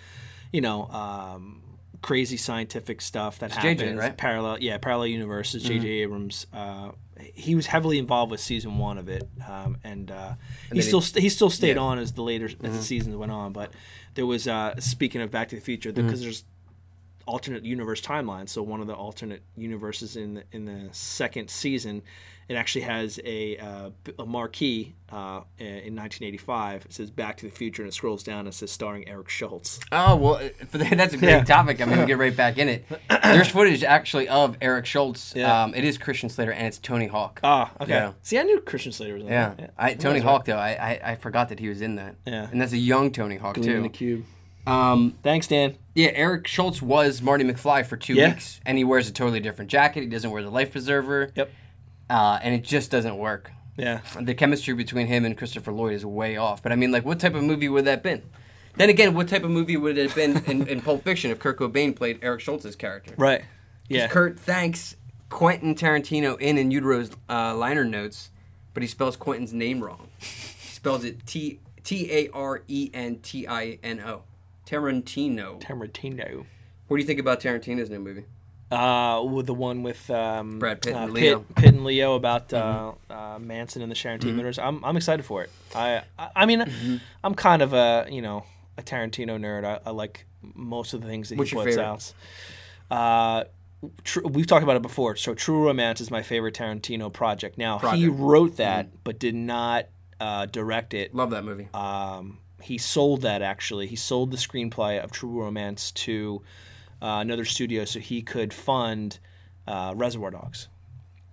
you 0.51 0.61
know 0.61 0.87
um, 0.87 1.61
crazy 2.01 2.37
scientific 2.37 2.99
stuff 3.01 3.37
that 3.39 3.47
It's 3.51 3.55
happens. 3.57 3.81
JJ, 3.81 3.97
right? 3.97 4.07
Mm-hmm. 4.11 4.15
Parallel, 4.15 4.57
yeah, 4.59 4.77
parallel 4.79 5.07
universes. 5.07 5.61
J.J. 5.63 5.87
Abrams. 5.87 6.47
Uh, 6.51 6.91
he 7.33 7.55
was 7.55 7.67
heavily 7.67 7.97
involved 7.99 8.31
with 8.31 8.39
season 8.39 8.77
one 8.77 8.97
of 8.97 9.09
it, 9.09 9.27
um, 9.47 9.77
and, 9.83 10.11
uh, 10.11 10.33
he 10.73 10.81
still 10.81 11.01
he- 11.01 11.21
he 11.21 11.29
still 11.29 11.49
stayed 11.49 11.69
yeah. 11.69 11.73
Mm-hmm. 11.75 11.83
on 11.83 11.99
as 11.99 12.13
the 12.13 12.21
later 12.23 12.45
as 12.45 12.55
the 12.55 12.81
seasons 12.83 13.15
went 13.15 13.31
on. 13.31 13.53
But 13.53 13.71
there 14.15 14.25
was 14.25 14.47
uh, 14.47 14.79
speaking 14.79 15.21
of 15.21 15.31
Back 15.31 15.49
to 15.49 15.55
the 15.55 15.61
Future 15.61 15.91
Mm-hmm. 15.91 16.07
because 16.07 16.21
there's 16.21 16.43
alternate 17.27 17.63
universe 17.63 18.01
timeline. 18.01 18.49
So 18.49 18.63
one 18.63 18.81
of 18.81 18.87
the 18.87 18.95
alternate 18.95 19.43
universes 19.55 20.15
in 20.17 20.33
the, 20.35 20.43
in 20.51 20.65
the 20.65 20.89
second 20.91 21.49
season, 21.49 22.01
it 22.51 22.55
actually 22.57 22.81
has 22.81 23.19
a, 23.23 23.57
uh, 23.57 23.89
a 24.19 24.25
marquee 24.25 24.93
uh, 25.11 25.41
in 25.57 25.95
1985. 25.95 26.85
It 26.85 26.93
says 26.93 27.09
Back 27.09 27.37
to 27.37 27.45
the 27.45 27.51
Future, 27.51 27.81
and 27.83 27.89
it 27.91 27.93
scrolls 27.93 28.23
down 28.23 28.39
and 28.39 28.47
it 28.49 28.53
says 28.53 28.71
starring 28.71 29.07
Eric 29.07 29.27
Stoltz. 29.29 29.79
Oh 29.91 30.15
well, 30.15 30.49
that's 30.71 31.13
a 31.13 31.17
great 31.17 31.29
Yeah. 31.29 31.43
topic. 31.43 31.81
I 31.81 31.85
mean, 31.85 31.97
we'll 31.97 32.07
get 32.07 32.17
right 32.17 32.35
back 32.35 32.57
in 32.57 32.67
it. 32.69 32.85
There's 33.23 33.47
footage 33.47 33.83
actually 33.83 34.27
of 34.27 34.57
Eric 34.61 34.85
Stoltz. 34.85 35.33
Yeah. 35.35 35.63
Um, 35.63 35.73
it 35.73 35.83
is 35.83 35.97
Christian 35.97 36.29
Slater 36.29 36.51
and 36.51 36.67
it's 36.67 36.77
Tony 36.77 37.07
Hawk. 37.07 37.39
Ah, 37.43 37.71
okay. 37.79 37.91
Yeah. 37.91 38.13
See, 38.21 38.37
I 38.37 38.43
knew 38.43 38.59
Christian 38.61 38.91
Slater 38.91 39.13
was 39.13 39.23
in 39.23 39.29
Yeah, 39.29 39.53
that. 39.57 39.73
I, 39.77 39.93
Tony 39.93 40.19
That's 40.19 40.25
Hawk 40.29 40.39
right. 40.39 40.45
though. 40.45 40.57
I, 40.57 40.69
I 40.71 41.11
I 41.11 41.15
forgot 41.15 41.49
that 41.49 41.59
he 41.59 41.69
was 41.69 41.81
in 41.81 41.95
that. 41.95 42.15
Yeah. 42.25 42.47
and 42.51 42.59
that's 42.61 42.73
a 42.73 42.77
young 42.77 43.11
Tony 43.11 43.37
Hawk 43.37 43.55
Gleaming 43.55 43.75
too. 43.77 43.81
the 43.83 43.89
Cube. 43.89 44.25
Um, 44.67 45.15
Thanks, 45.23 45.47
Dan. 45.47 45.75
yeah, 45.95 46.09
Eric 46.13 46.43
Stoltz 46.43 46.83
was 46.83 47.19
Marty 47.21 47.43
McFly 47.43 47.83
for 47.83 47.97
two 47.97 48.13
Yeah. 48.13 48.29
weeks, 48.29 48.61
and 48.63 48.77
he 48.77 48.83
wears 48.83 49.09
a 49.09 49.11
totally 49.11 49.39
different 49.39 49.71
jacket. 49.71 50.01
He 50.01 50.05
doesn't 50.05 50.29
wear 50.29 50.43
the 50.43 50.51
life 50.51 50.71
preserver. 50.71 51.31
Yep. 51.35 51.49
Uh, 52.11 52.39
and 52.43 52.53
it 52.53 52.63
just 52.63 52.91
doesn't 52.91 53.17
work. 53.17 53.51
Yeah. 53.77 54.01
The 54.19 54.33
chemistry 54.33 54.73
between 54.73 55.07
him 55.07 55.23
and 55.23 55.37
Christopher 55.37 55.71
Lloyd 55.71 55.93
is 55.93 56.05
way 56.05 56.35
off. 56.35 56.61
But 56.61 56.73
I 56.73 56.75
mean, 56.75 56.91
like, 56.91 57.05
what 57.05 57.21
type 57.21 57.35
of 57.35 57.43
movie 57.43 57.69
would 57.69 57.85
that 57.85 58.03
been? 58.03 58.21
Then 58.75 58.89
again, 58.89 59.13
what 59.13 59.29
type 59.29 59.43
of 59.43 59.49
movie 59.49 59.77
would 59.77 59.97
it 59.97 60.07
have 60.07 60.15
been 60.15 60.43
in, 60.45 60.67
in 60.67 60.81
Pulp 60.81 61.03
Fiction 61.03 61.31
if 61.31 61.39
Kurt 61.39 61.57
Cobain 61.57 61.95
played 61.95 62.19
Eric 62.21 62.41
Stoltz's 62.41 62.75
character? 62.75 63.13
Right. 63.17 63.43
Yeah. 63.87 64.07
Kurt 64.07 64.39
thanks 64.39 64.97
Quentin 65.29 65.73
Tarantino 65.73 66.39
in 66.39 66.57
in 66.57 66.69
Utero's 66.69 67.11
uh, 67.29 67.55
liner 67.55 67.85
notes, 67.85 68.29
but 68.73 68.83
he 68.83 68.87
spells 68.87 69.15
Quentin's 69.15 69.53
name 69.53 69.81
wrong. 69.81 70.09
He 70.19 70.75
spells 70.75 71.03
it 71.05 71.25
T 71.25 71.59
T 71.83 72.11
A 72.11 72.29
R 72.33 72.63
E 72.67 72.89
N 72.93 73.19
T 73.19 73.47
I 73.47 73.79
N 73.83 74.01
O. 74.01 74.23
Tarantino. 74.65 75.61
Tarantino. 75.61 76.45
What 76.87 76.97
do 76.97 77.01
you 77.01 77.07
think 77.07 77.19
about 77.19 77.39
Tarantino's 77.39 77.89
new 77.89 77.99
movie? 77.99 78.25
Uh, 78.71 79.21
with 79.23 79.47
the 79.47 79.53
one 79.53 79.83
with 79.83 80.09
um, 80.09 80.57
Brad 80.59 80.81
Pitt 80.81 80.95
uh, 80.95 80.99
and 80.99 81.13
Leo. 81.13 81.39
Pitt, 81.39 81.55
Pitt 81.55 81.73
and 81.73 81.83
Leo 81.83 82.15
about 82.15 82.53
uh, 82.53 82.93
uh, 83.09 83.37
Manson 83.39 83.81
and 83.81 83.91
the 83.91 83.95
Sharon 83.95 84.19
Tate 84.19 84.33
murders. 84.33 84.57
I'm 84.57 84.83
I'm 84.85 84.95
excited 84.95 85.25
for 85.25 85.43
it. 85.43 85.49
I 85.75 86.03
I, 86.17 86.29
I 86.37 86.45
mean, 86.45 87.01
I'm 87.23 87.35
kind 87.35 87.61
of 87.61 87.73
a 87.73 88.07
you 88.09 88.21
know 88.21 88.45
a 88.77 88.81
Tarantino 88.81 89.37
nerd. 89.37 89.65
I, 89.65 89.79
I 89.85 89.91
like 89.91 90.25
most 90.41 90.93
of 90.93 91.01
the 91.01 91.07
things 91.07 91.29
that 91.29 91.37
What's 91.37 91.51
he 91.51 91.55
puts 91.57 91.75
favorite? 91.75 91.83
out. 91.83 92.13
Uh, 92.89 93.43
tr- 94.03 94.21
we've 94.21 94.47
talked 94.47 94.63
about 94.63 94.75
it 94.77 94.81
before. 94.81 95.15
So 95.15 95.33
True 95.33 95.65
Romance 95.65 96.01
is 96.01 96.09
my 96.09 96.23
favorite 96.23 96.55
Tarantino 96.55 97.11
project. 97.11 97.57
Now 97.57 97.77
he 97.79 98.07
wrote 98.07 98.57
that, 98.57 99.03
but 99.03 99.19
did 99.19 99.35
not 99.35 99.87
uh, 100.19 100.45
direct 100.45 100.93
it. 100.93 101.13
Love 101.13 101.31
that 101.31 101.43
movie. 101.43 101.67
Um, 101.73 102.39
he 102.61 102.77
sold 102.77 103.21
that 103.23 103.41
actually. 103.41 103.87
He 103.87 103.95
sold 103.95 104.31
the 104.31 104.37
screenplay 104.37 105.03
of 105.03 105.11
True 105.11 105.41
Romance 105.41 105.91
to 105.91 106.41
uh, 107.01 107.19
another 107.21 107.45
studio 107.45 107.85
so 107.85 107.99
he 107.99 108.21
could 108.21 108.53
fund 108.53 109.19
uh, 109.67 109.93
Reservoir 109.95 110.31
Dogs. 110.31 110.67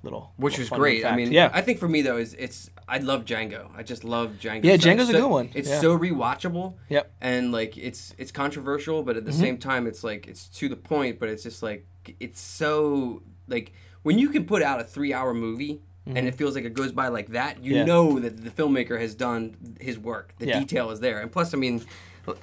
Little, 0.04 0.32
Which 0.36 0.58
little 0.58 0.76
was 0.76 0.78
great. 0.78 1.04
I 1.04 1.16
mean, 1.16 1.32
yeah, 1.32 1.50
I 1.52 1.60
think 1.60 1.80
for 1.80 1.88
me 1.88 2.02
though 2.02 2.18
is 2.18 2.32
it's 2.34 2.70
I 2.88 2.98
love 2.98 3.24
Django. 3.24 3.68
I 3.76 3.82
just 3.82 4.04
love 4.04 4.34
Django. 4.40 4.62
Yeah, 4.64 4.76
so- 4.76 4.88
Django's 4.88 5.08
a 5.08 5.12
good 5.12 5.26
one. 5.28 5.50
It's 5.54 5.68
Yeah. 5.68 5.80
so 5.80 5.98
rewatchable. 5.98 6.74
Yep. 6.88 7.10
And 7.20 7.50
like 7.50 7.76
it's 7.76 8.14
it's 8.16 8.30
controversial, 8.30 9.02
but 9.02 9.16
at 9.16 9.24
Mm-hmm. 9.24 9.32
the 9.32 9.36
same 9.38 9.58
time, 9.58 9.88
it's 9.88 10.04
like 10.04 10.28
it's 10.28 10.46
to 10.50 10.68
the 10.68 10.76
point. 10.76 11.18
But 11.18 11.30
it's 11.30 11.42
just 11.42 11.64
like 11.64 11.84
it's 12.20 12.40
so 12.40 13.22
like 13.48 13.72
when 14.04 14.20
you 14.20 14.28
can 14.28 14.44
put 14.46 14.62
out 14.62 14.78
a 14.80 14.84
three 14.84 15.12
hour 15.12 15.34
movie. 15.34 15.80
And 16.06 16.26
it 16.26 16.36
feels 16.36 16.54
like 16.54 16.64
it 16.64 16.72
goes 16.72 16.90
by 16.90 17.08
like 17.08 17.32
that. 17.32 17.62
You 17.62 17.72
Mm-hmm. 17.72 17.78
Yeah. 17.80 17.84
know 17.84 18.18
that 18.20 18.42
the 18.42 18.48
filmmaker 18.48 18.98
has 18.98 19.14
done 19.14 19.54
his 19.78 19.98
work. 19.98 20.32
The 20.38 20.46
Yeah. 20.46 20.60
detail 20.60 20.90
is 20.90 21.00
there, 21.00 21.20
and 21.20 21.30
plus, 21.30 21.52
I 21.52 21.58
mean, 21.58 21.84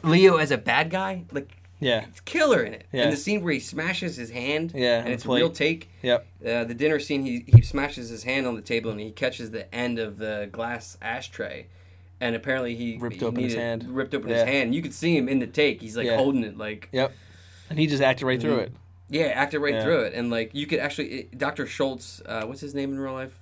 Leo 0.04 0.38
as 0.38 0.52
a 0.52 0.58
bad 0.60 0.92
guy, 0.92 1.24
like 1.32 1.50
yeah, 1.86 2.06
it's 2.10 2.20
killer 2.22 2.64
in 2.64 2.74
it. 2.74 2.86
Yeah. 2.92 3.04
And 3.04 3.14
the 3.14 3.18
scene 3.18 3.44
where 3.44 3.54
he 3.54 3.60
smashes 3.60 4.16
his 4.16 4.32
hand, 4.32 4.72
Yeah, 4.76 5.00
and 5.04 5.14
it's 5.14 5.26
a 5.26 5.30
real 5.30 5.50
take. 5.50 5.90
yep, 6.02 6.26
Uh, 6.46 6.64
the 6.64 6.74
dinner 6.74 7.00
scene, 7.00 7.24
he, 7.26 7.44
he 7.48 7.62
smashes 7.62 8.10
his 8.10 8.24
hand 8.24 8.48
on 8.48 8.56
the 8.56 8.62
table 8.62 8.92
and 8.92 9.00
he 9.00 9.12
catches 9.12 9.52
the 9.52 9.74
end 9.74 10.00
of 10.00 10.18
the 10.18 10.50
glass 10.52 10.98
ashtray. 11.02 11.68
And 12.22 12.36
apparently 12.36 12.76
he 12.76 12.98
Ripped 12.98 13.18
he 13.18 13.26
open 13.26 13.44
his 13.44 13.54
hand. 13.56 13.84
Ripped 13.94 14.14
open 14.16 14.30
Yeah. 14.30 14.38
his 14.38 14.44
hand. 14.46 14.74
You 14.74 14.82
could 14.82 14.94
see 14.94 15.16
him 15.18 15.28
in 15.30 15.40
the 15.40 15.48
take. 15.48 15.82
He's 15.82 15.96
like 15.98 16.08
Yeah. 16.08 16.18
holding 16.18 16.44
it, 16.44 16.58
like 16.58 16.90
yep. 16.92 17.14
And 17.70 17.78
he 17.78 17.88
just 17.88 18.02
acted 18.02 18.26
right 18.26 18.40
through 18.42 18.60
it. 18.60 18.72
yeah, 19.10 19.26
acted 19.26 19.60
right 19.60 19.82
through 19.84 20.02
it. 20.02 20.14
And 20.14 20.30
like 20.32 20.52
you 20.56 20.66
could 20.66 20.80
actually, 20.80 21.08
it, 21.10 21.38
Dr. 21.38 21.66
Schultz, 21.68 22.22
uh, 22.26 22.46
what's 22.46 22.62
his 22.62 22.74
name 22.74 22.92
in 22.94 23.00
real 23.00 23.14
life? 23.14 23.38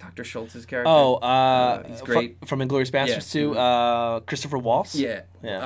Dr. 0.00 0.24
Schultz's 0.24 0.64
character. 0.66 0.90
Oh, 0.90 1.16
uh, 1.16 1.86
he's 1.86 2.00
great. 2.00 2.38
from 2.46 2.60
Inglourious 2.60 2.90
Basterds 2.90 3.34
Yeah. 3.34 3.42
too. 3.42 3.56
Uh, 3.58 4.20
Christopher 4.20 4.56
Waltz. 4.58 4.94
yeah, 4.94 5.22
Yeah. 5.44 5.58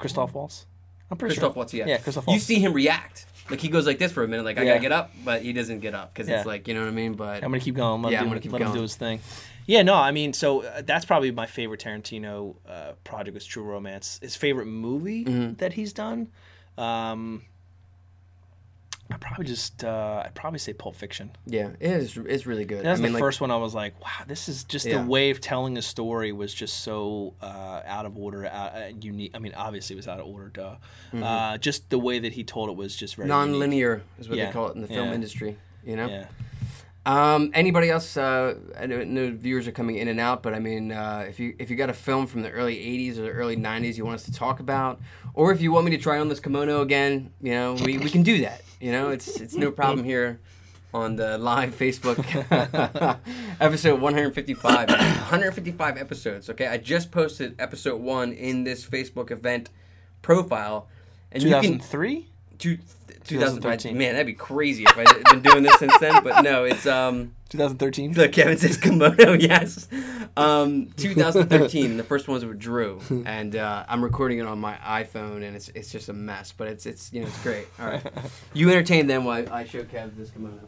Christoph 0.00 0.34
Waltz. 0.34 0.66
I'm 1.10 1.16
pretty 1.16 1.34
Christoph 1.34 1.52
sure. 1.54 1.56
Waltz. 1.56 1.74
Yeah, 1.74 1.86
Yeah, 1.86 1.98
Christoph 1.98 2.26
Waltz. 2.26 2.48
You 2.48 2.54
see 2.56 2.60
him 2.60 2.72
react. 2.72 3.26
Like 3.50 3.60
he 3.60 3.68
goes 3.68 3.84
like 3.86 3.98
this 3.98 4.12
for 4.12 4.22
a 4.22 4.28
minute, 4.28 4.44
like 4.44 4.58
I 4.58 4.62
Yeah. 4.62 4.68
gotta 4.70 4.80
get 4.80 4.92
up, 4.92 5.10
but 5.24 5.42
he 5.42 5.52
doesn't 5.52 5.80
get 5.80 5.92
up 5.94 6.12
because 6.14 6.28
Yeah. 6.28 6.36
it's 6.38 6.46
like 6.46 6.68
you 6.68 6.74
know 6.74 6.80
what 6.80 6.88
I 6.88 6.92
mean. 6.92 7.14
But 7.14 7.36
I'm 7.44 7.50
gonna 7.50 7.58
keep 7.60 7.74
going. 7.74 8.00
Let 8.02 8.12
Yeah, 8.12 8.18
him 8.18 8.22
I'm 8.24 8.28
do, 8.28 8.30
gonna 8.34 8.40
keep 8.42 8.52
let 8.52 8.60
him 8.62 8.66
going. 8.68 8.76
do 8.78 8.82
his 8.82 8.94
thing. 8.96 9.20
Yeah, 9.66 9.82
no, 9.82 9.94
I 9.94 10.10
mean, 10.12 10.32
so 10.32 10.62
uh, 10.64 10.82
that's 10.84 11.04
probably 11.04 11.30
my 11.32 11.46
favorite 11.46 11.80
Tarantino 11.80 12.56
uh, 12.68 12.92
project 13.04 13.34
was 13.34 13.44
True 13.44 13.62
Romance. 13.64 14.18
His 14.22 14.34
favorite 14.36 14.66
movie 14.66 15.24
Mm-hmm. 15.24 15.54
that 15.54 15.72
he's 15.74 15.92
done. 15.92 16.28
Um, 16.78 17.42
I 19.12 19.16
probably 19.16 19.44
just 19.46 19.82
uh, 19.84 20.22
I'd 20.24 20.34
probably 20.34 20.58
say 20.58 20.72
Pulp 20.72 20.94
Fiction. 20.96 21.30
yeah, 21.46 21.70
it 21.80 21.90
is. 21.90 22.16
It's 22.16 22.46
really 22.46 22.64
good. 22.64 22.84
That's 22.84 23.00
I 23.00 23.02
mean, 23.02 23.12
the 23.12 23.16
like, 23.16 23.20
first 23.20 23.40
one 23.40 23.50
I 23.50 23.56
was 23.56 23.74
like, 23.74 24.00
wow, 24.00 24.24
this 24.26 24.48
is 24.48 24.64
just 24.64 24.86
Yeah. 24.86 25.02
the 25.02 25.08
way 25.08 25.30
of 25.30 25.40
telling 25.40 25.76
a 25.76 25.82
story 25.82 26.32
was 26.32 26.54
just 26.54 26.80
so 26.82 27.34
uh, 27.42 27.82
out 27.84 28.06
of 28.06 28.16
order, 28.16 28.46
uh, 28.46 28.48
uh, 28.50 28.90
unique. 29.00 29.32
I 29.34 29.38
mean, 29.40 29.52
obviously 29.56 29.94
it 29.94 29.98
was 29.98 30.08
out 30.08 30.20
of 30.20 30.26
order, 30.26 30.48
duh. 30.48 30.76
Uh, 31.24 31.58
just 31.58 31.90
the 31.90 31.98
way 31.98 32.18
that 32.20 32.32
he 32.32 32.44
told 32.44 32.70
it 32.70 32.76
was 32.76 32.94
just 32.94 33.16
very 33.16 33.28
non-linear 33.28 34.02
is 34.18 34.28
what 34.28 34.38
Yeah. 34.38 34.46
they 34.46 34.52
call 34.52 34.68
it 34.68 34.74
in 34.76 34.80
the 34.82 34.86
film 34.88 35.08
Yeah. 35.08 35.14
industry. 35.14 35.56
You 35.84 35.96
know. 35.96 36.08
Yeah. 36.08 36.26
Um, 37.06 37.50
anybody 37.54 37.88
else? 37.88 38.16
Uh, 38.16 38.56
I 38.78 38.84
know, 38.86 39.02
know 39.04 39.30
viewers 39.34 39.66
are 39.66 39.72
coming 39.72 39.96
in 39.96 40.08
and 40.08 40.20
out, 40.20 40.42
but 40.42 40.52
I 40.52 40.58
mean, 40.58 40.92
uh, 40.92 41.24
if 41.26 41.40
you 41.40 41.56
if 41.58 41.70
you 41.70 41.76
got 41.76 41.88
a 41.88 41.94
film 41.94 42.26
from 42.26 42.42
the 42.42 42.50
early 42.50 42.76
'80s 42.76 43.16
or 43.18 43.22
the 43.22 43.30
early 43.30 43.56
'90s 43.56 43.96
you 43.96 44.04
want 44.04 44.16
us 44.16 44.24
to 44.24 44.32
talk 44.32 44.60
about, 44.60 45.00
or 45.32 45.50
if 45.50 45.62
you 45.62 45.72
want 45.72 45.86
me 45.86 45.92
to 45.92 45.98
try 45.98 46.18
on 46.18 46.28
this 46.28 46.40
kimono 46.40 46.82
again, 46.82 47.32
you 47.40 47.52
know, 47.52 47.72
we, 47.74 47.96
we 47.96 48.10
can 48.10 48.22
do 48.22 48.42
that. 48.42 48.60
You 48.80 48.92
know, 48.92 49.10
it's 49.10 49.40
it's 49.40 49.54
no 49.54 49.70
problem 49.70 50.04
here 50.04 50.40
on 50.94 51.16
the 51.16 51.36
live 51.38 51.76
Facebook 51.76 52.18
episode 53.60 54.00
155. 54.00 54.88
155 54.88 55.98
episodes. 55.98 56.48
Okay, 56.50 56.66
I 56.66 56.78
just 56.78 57.10
posted 57.10 57.60
episode 57.60 58.00
one 58.00 58.32
in 58.32 58.64
this 58.64 58.86
Facebook 58.86 59.30
event 59.30 59.68
profile, 60.22 60.88
and 61.30 61.42
you 61.42 61.50
can 61.50 61.78
2003. 61.78 62.29
Two, 62.60 62.76
2013. 62.76 63.38
2013. 63.38 63.98
Man, 63.98 64.12
that'd 64.12 64.26
be 64.26 64.32
crazy 64.32 64.84
if 64.84 64.96
I'd 64.96 65.24
been 65.24 65.42
doing 65.42 65.62
this 65.62 65.78
since 65.78 65.96
then. 65.98 66.22
But 66.22 66.42
no, 66.42 66.64
it's 66.64 66.86
um. 66.86 67.34
2013. 67.50 68.12
The 68.12 68.28
Kevin 68.28 68.56
says 68.56 68.76
kimono, 68.76 69.32
yes. 69.40 69.88
Um, 70.36 70.86
2013. 70.96 71.96
the 71.96 72.04
first 72.04 72.28
ones 72.28 72.44
with 72.44 72.60
Drew, 72.60 73.00
and 73.26 73.56
uh, 73.56 73.84
I'm 73.88 74.04
recording 74.04 74.38
it 74.38 74.46
on 74.46 74.60
my 74.60 74.76
iPhone, 74.76 75.42
and 75.42 75.56
it's 75.56 75.68
it's 75.70 75.90
just 75.90 76.08
a 76.08 76.12
mess. 76.12 76.52
But 76.56 76.68
it's 76.68 76.86
it's 76.86 77.12
you 77.12 77.22
know 77.22 77.26
it's 77.26 77.42
great. 77.42 77.66
All 77.80 77.86
right, 77.86 78.06
you 78.54 78.70
entertain 78.70 79.08
them 79.08 79.24
while 79.24 79.52
I 79.52 79.64
show 79.64 79.82
Kev 79.82 80.16
this 80.16 80.30
kimono. 80.30 80.60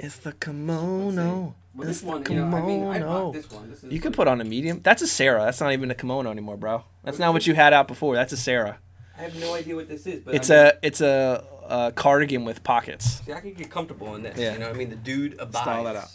It's 0.00 0.16
the 0.16 0.32
kimono. 0.32 1.54
Well, 1.74 1.86
this 1.86 2.02
one, 2.02 2.24
you 2.28 2.36
know, 2.36 2.56
I 2.56 2.62
mean, 2.62 2.86
I 2.86 2.98
this 3.32 3.50
one. 3.50 3.70
This 3.70 3.84
is 3.84 3.92
You 3.92 4.00
could 4.00 4.14
put 4.14 4.26
on 4.26 4.40
a 4.40 4.44
medium. 4.44 4.80
That's 4.82 5.02
a 5.02 5.06
Sarah. 5.06 5.44
That's 5.44 5.60
not 5.60 5.72
even 5.72 5.90
a 5.90 5.94
kimono 5.94 6.30
anymore, 6.30 6.56
bro. 6.56 6.84
That's 7.04 7.18
not 7.18 7.34
what 7.34 7.46
you 7.46 7.54
had 7.54 7.72
out 7.72 7.86
before. 7.86 8.14
That's 8.14 8.32
a 8.32 8.36
Sarah. 8.36 8.78
I 9.18 9.22
have 9.22 9.36
no 9.40 9.54
idea 9.54 9.74
what 9.74 9.88
this 9.88 10.06
is, 10.06 10.20
but 10.20 10.34
It's 10.34 10.50
I 10.50 10.56
mean, 10.56 10.66
a 10.66 10.72
it's 10.82 11.00
a, 11.00 11.44
a 11.68 11.92
cardigan 11.94 12.44
with 12.44 12.62
pockets. 12.62 13.22
See, 13.24 13.32
I 13.32 13.40
could 13.40 13.56
get 13.56 13.70
comfortable 13.70 14.14
in 14.14 14.22
this. 14.22 14.38
Yeah. 14.38 14.52
You 14.52 14.58
know, 14.58 14.66
what 14.66 14.74
I 14.74 14.78
mean, 14.78 14.90
the 14.90 14.96
dude 14.96 15.34
abides. 15.34 15.58
Style 15.58 15.84
that 15.84 15.96
out. 15.96 16.08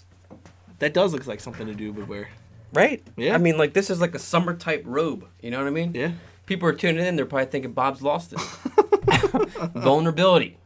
That 0.80 0.94
does 0.94 1.14
look 1.14 1.26
like 1.28 1.40
something 1.40 1.68
to 1.68 1.74
do 1.74 1.92
would 1.94 2.08
wear. 2.08 2.30
Right? 2.74 3.04
Yeah. 3.18 3.36
I 3.36 3.38
mean, 3.38 3.58
like 3.58 3.74
this 3.74 3.90
is 3.90 4.00
like 4.00 4.16
a 4.16 4.20
summer 4.20 4.56
type 4.56 4.84
robe. 4.86 5.28
You 5.42 5.52
know 5.52 5.58
what 5.60 5.68
I 5.68 5.72
mean? 5.72 5.94
Yeah. 5.94 6.12
People 6.46 6.68
are 6.70 6.74
tuning 6.74 7.06
in. 7.06 7.16
They're 7.16 7.26
probably 7.26 7.48
thinking 7.48 7.72
Bob's 7.72 8.02
lost 8.02 8.34
it. 8.34 8.40
Vulnerability. 9.76 10.58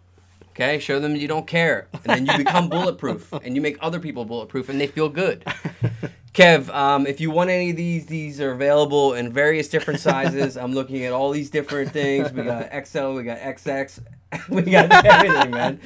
Okay, 0.51 0.79
show 0.79 1.01
them 1.01 1.17
you 1.17 1.27
don't 1.27 1.45
care, 1.45 1.89
and 1.91 2.03
then 2.03 2.25
you 2.25 2.37
become 2.45 2.69
bulletproof, 2.75 3.33
and 3.33 3.55
you 3.55 3.61
make 3.61 3.77
other 3.81 3.99
people 3.99 4.23
bulletproof, 4.23 4.69
and 4.69 4.79
they 4.79 4.87
feel 4.87 5.09
good. 5.09 5.43
Kev, 6.35 6.69
um, 6.73 7.07
if 7.07 7.21
you 7.21 7.31
want 7.31 7.49
any 7.49 7.69
of 7.69 7.77
these, 7.77 8.05
these 8.07 8.41
are 8.41 8.51
available 8.51 9.13
in 9.13 9.31
various 9.31 9.69
different 9.69 9.99
sizes. 10.09 10.57
I'm 10.57 10.73
looking 10.73 11.03
at 11.05 11.13
all 11.13 11.31
these 11.31 11.49
different 11.49 11.91
things. 11.93 12.31
We 12.33 12.43
got 12.43 12.69
XL, 12.85 13.13
we 13.13 13.23
got 13.23 13.39
XX, 13.39 13.99
we 14.49 14.61
got 14.63 14.91
everything, 15.05 15.51
man. 15.51 15.79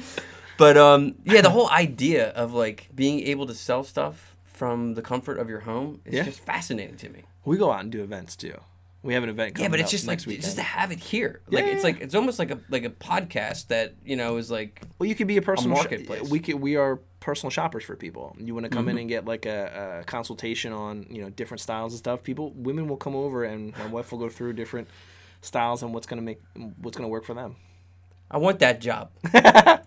But 0.58 0.76
um, 0.76 1.14
yeah, 1.24 1.40
the 1.40 1.50
whole 1.50 1.70
idea 1.70 2.30
of 2.30 2.52
like 2.52 2.88
being 2.94 3.20
able 3.20 3.46
to 3.46 3.54
sell 3.54 3.84
stuff 3.84 4.36
from 4.44 4.94
the 4.94 5.02
comfort 5.02 5.38
of 5.38 5.48
your 5.48 5.60
home 5.60 6.00
is 6.04 6.14
Yeah. 6.14 6.24
just 6.24 6.40
fascinating 6.40 6.96
to 6.98 7.08
me. 7.08 7.22
We 7.44 7.56
go 7.56 7.70
out 7.70 7.80
and 7.80 7.90
do 7.92 8.02
events 8.02 8.34
too. 8.36 8.54
We 9.02 9.14
have 9.14 9.22
an 9.22 9.30
event. 9.30 9.56
Yeah, 9.58 9.68
but 9.68 9.80
it's 9.80 9.90
just 9.90 10.06
like 10.06 10.18
weekend. 10.26 10.42
just 10.42 10.56
to 10.56 10.62
have 10.62 10.90
it 10.92 10.98
here. 10.98 11.40
Like 11.48 11.64
Yeah, 11.64 11.70
it's 11.72 11.84
like 11.84 12.00
it's 12.02 12.14
almost 12.14 12.38
like 12.38 12.50
a 12.50 12.58
like 12.68 12.84
a 12.84 12.90
podcast 12.90 13.68
that 13.68 13.94
you 14.04 14.16
know 14.16 14.36
is 14.36 14.50
like 14.50 14.82
Well, 14.98 15.08
you 15.08 15.14
could 15.14 15.26
be 15.28 15.38
a 15.38 15.42
personal 15.42 15.74
sho- 15.76 15.82
marketplace. 15.82 16.28
we 16.28 16.38
could, 16.40 16.56
we 16.56 16.76
are 16.76 17.00
personal 17.20 17.50
shoppers 17.50 17.84
for 17.84 17.94
people. 17.96 18.34
You 18.38 18.54
want 18.54 18.64
to 18.64 18.70
come 18.70 18.88
in 18.88 18.94
Mm-hmm. 18.96 19.00
and 19.00 19.08
get 19.08 19.24
like 19.26 19.46
a, 19.46 20.00
a 20.00 20.04
consultation 20.04 20.72
on 20.72 21.06
you 21.10 21.22
know 21.22 21.30
different 21.30 21.60
styles 21.60 21.92
and 21.92 21.98
stuff. 21.98 22.22
People, 22.22 22.52
women 22.56 22.88
will 22.88 22.96
come 22.96 23.14
over 23.14 23.44
and 23.44 23.76
my 23.78 23.86
wife 23.86 24.10
will 24.10 24.18
go 24.18 24.28
through 24.28 24.54
different 24.54 24.88
styles 25.42 25.82
and 25.82 25.92
what's 25.94 26.06
gonna 26.06 26.22
make 26.22 26.40
what's 26.80 26.96
gonna 26.96 27.08
work 27.08 27.24
for 27.24 27.34
them. 27.34 27.56
I 28.30 28.38
want 28.38 28.58
that 28.60 28.80
job. 28.80 29.10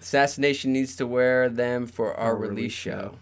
Assassination 0.00 0.72
needs 0.72 0.96
to 0.96 1.06
wear 1.06 1.48
them 1.48 1.86
for 1.86 2.14
our, 2.14 2.28
Our 2.32 2.36
release, 2.36 2.56
release 2.56 2.72
show. 2.72 3.14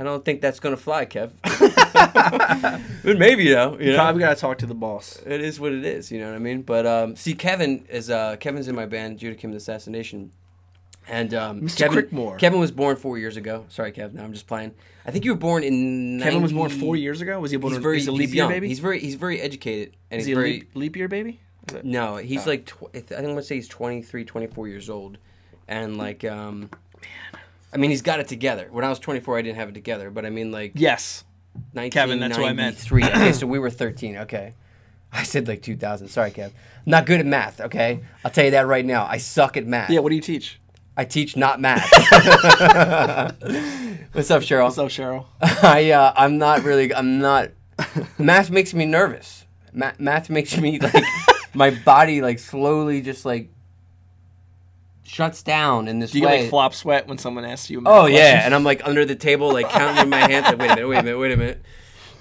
I 0.00 0.04
don't 0.04 0.24
think 0.24 0.40
that's 0.40 0.60
gonna 0.60 0.76
fly, 0.76 1.06
Kev. 1.06 1.32
but 3.04 3.18
maybe 3.18 3.48
though, 3.50 3.72
you 3.72 3.78
know, 3.78 3.84
you 3.84 3.90
know. 3.92 3.96
Probably 3.96 4.20
gotta 4.20 4.36
talk 4.40 4.58
to 4.58 4.66
the 4.66 4.74
boss. 4.74 5.20
it 5.26 5.40
is 5.40 5.58
what 5.60 5.72
it 5.72 5.84
is. 5.84 6.10
You 6.12 6.20
know 6.20 6.28
what 6.28 6.36
I 6.36 6.38
mean? 6.38 6.62
But 6.62 6.86
um, 6.86 7.16
see, 7.16 7.34
Kevin 7.34 7.84
is 7.88 8.10
uh, 8.10 8.36
Kevin's 8.38 8.68
in 8.68 8.74
my 8.74 8.86
band, 8.86 9.18
Judah 9.18 9.36
Kim 9.36 9.50
the 9.50 9.56
Assassination, 9.56 10.30
and 11.08 11.32
um, 11.34 11.60
Mr. 11.62 11.78
Kevin, 11.78 12.04
Crickmore. 12.04 12.38
Kevin 12.38 12.60
was 12.60 12.70
born 12.70 12.96
four 12.96 13.18
years 13.18 13.36
ago. 13.36 13.64
Sorry, 13.68 13.92
Kev. 13.92 14.12
No, 14.14 14.22
I'm 14.22 14.32
just 14.32 14.46
playing. 14.46 14.74
I 15.06 15.10
think 15.10 15.24
you 15.24 15.32
were 15.32 15.38
born 15.38 15.62
in. 15.64 16.20
Kevin 16.22 16.42
was 16.42 16.52
born 16.52 16.70
four 16.70 16.96
years 16.96 17.20
ago. 17.20 17.40
Was 17.40 17.50
he 17.50 17.56
born? 17.56 17.72
He's 17.72 17.76
in- 17.78 17.82
very 17.82 17.96
he's 17.98 18.08
a 18.08 18.12
leap 18.12 18.28
year 18.30 18.36
young. 18.36 18.50
baby. 18.50 18.68
He's 18.68 18.78
very 18.80 19.00
he's 19.00 19.14
very 19.14 19.40
educated 19.40 19.96
and 20.10 20.20
Is 20.20 20.26
he's 20.26 20.28
he 20.28 20.32
a 20.32 20.36
very 20.36 20.52
leap, 20.52 20.70
leap 20.74 20.96
year 20.96 21.08
baby? 21.08 21.40
It- 21.72 21.84
no. 21.84 22.16
He's 22.16 22.46
Oh. 22.46 22.50
like 22.50 22.66
tw- 22.66 22.84
I 22.94 23.00
think 23.00 23.12
I'm 23.12 23.24
gonna 23.26 23.42
say 23.42 23.54
he's 23.56 23.68
23, 23.68 24.24
24 24.24 24.68
years 24.68 24.90
old, 24.90 25.18
and 25.66 25.96
like 25.96 26.24
um, 26.24 26.70
I 27.72 27.76
mean 27.76 27.90
he's 27.90 28.02
got 28.02 28.20
it 28.20 28.28
together. 28.28 28.68
When 28.70 28.84
I 28.84 28.88
was 28.88 28.98
24, 28.98 29.38
I 29.38 29.42
didn't 29.42 29.56
have 29.56 29.68
it 29.70 29.74
together, 29.74 30.10
but 30.10 30.24
I 30.26 30.30
mean 30.30 30.52
like 30.52 30.72
Yes. 30.74 31.24
Kevin, 31.74 32.20
that's 32.20 32.38
what 32.38 32.46
I 32.48 32.52
meant. 32.52 32.76
1993. 32.76 33.04
okay, 33.04 33.32
so 33.32 33.46
we 33.46 33.58
were 33.58 33.70
13. 33.70 34.16
Okay. 34.18 34.54
I 35.12 35.22
said 35.24 35.48
like 35.48 35.62
2000. 35.62 36.08
Sorry, 36.08 36.30
Kev. 36.30 36.46
I'm 36.46 36.52
not 36.86 37.06
good 37.06 37.18
at 37.18 37.26
math, 37.26 37.60
okay? 37.62 38.00
I'll 38.24 38.30
tell 38.30 38.44
you 38.44 38.50
that 38.52 38.66
right 38.66 38.84
now. 38.84 39.06
I 39.06 39.16
suck 39.16 39.56
at 39.56 39.66
math. 39.66 39.90
Yeah. 39.90 40.00
What 40.00 40.10
do 40.10 40.14
you 40.14 40.20
teach? 40.20 40.60
I 40.98 41.04
teach 41.04 41.36
not 41.36 41.60
math. 41.60 41.88
What's 44.12 44.32
up, 44.32 44.42
Cheryl? 44.42 44.64
What's 44.64 44.78
up, 44.78 44.88
Cheryl? 44.88 45.26
I 45.40 45.92
uh, 45.92 46.12
I'm 46.16 46.38
not 46.38 46.64
really 46.64 46.92
I'm 46.92 47.20
not 47.20 47.50
math 48.18 48.50
makes 48.50 48.74
me 48.74 48.84
nervous. 48.84 49.46
Ma- 49.72 49.92
math 50.00 50.28
makes 50.28 50.58
me 50.58 50.80
like 50.80 51.04
my 51.54 51.70
body 51.70 52.20
like 52.20 52.40
slowly 52.40 53.00
just 53.00 53.24
like 53.24 53.48
shuts 55.04 55.44
down 55.44 55.86
in 55.86 56.00
this 56.00 56.10
Do 56.10 56.18
you 56.18 56.26
way. 56.26 56.38
get 56.38 56.40
like 56.42 56.50
flop 56.50 56.74
sweat 56.74 57.06
when 57.06 57.16
someone 57.16 57.44
asks 57.44 57.70
you? 57.70 57.78
a 57.78 57.82
Oh 57.86 58.06
yeah, 58.06 58.42
and 58.44 58.52
I'm 58.52 58.64
like 58.64 58.84
under 58.84 59.04
the 59.04 59.14
table, 59.14 59.52
like 59.52 59.70
counting 59.70 60.02
in 60.02 60.10
my 60.10 60.18
hands, 60.18 60.46
like 60.48 60.58
wait 60.58 60.70
a 60.72 60.74
minute, 60.74 60.88
wait 60.88 60.98
a 60.98 61.02
minute, 61.04 61.18
wait 61.18 61.32
a 61.32 61.36
minute. 61.36 61.62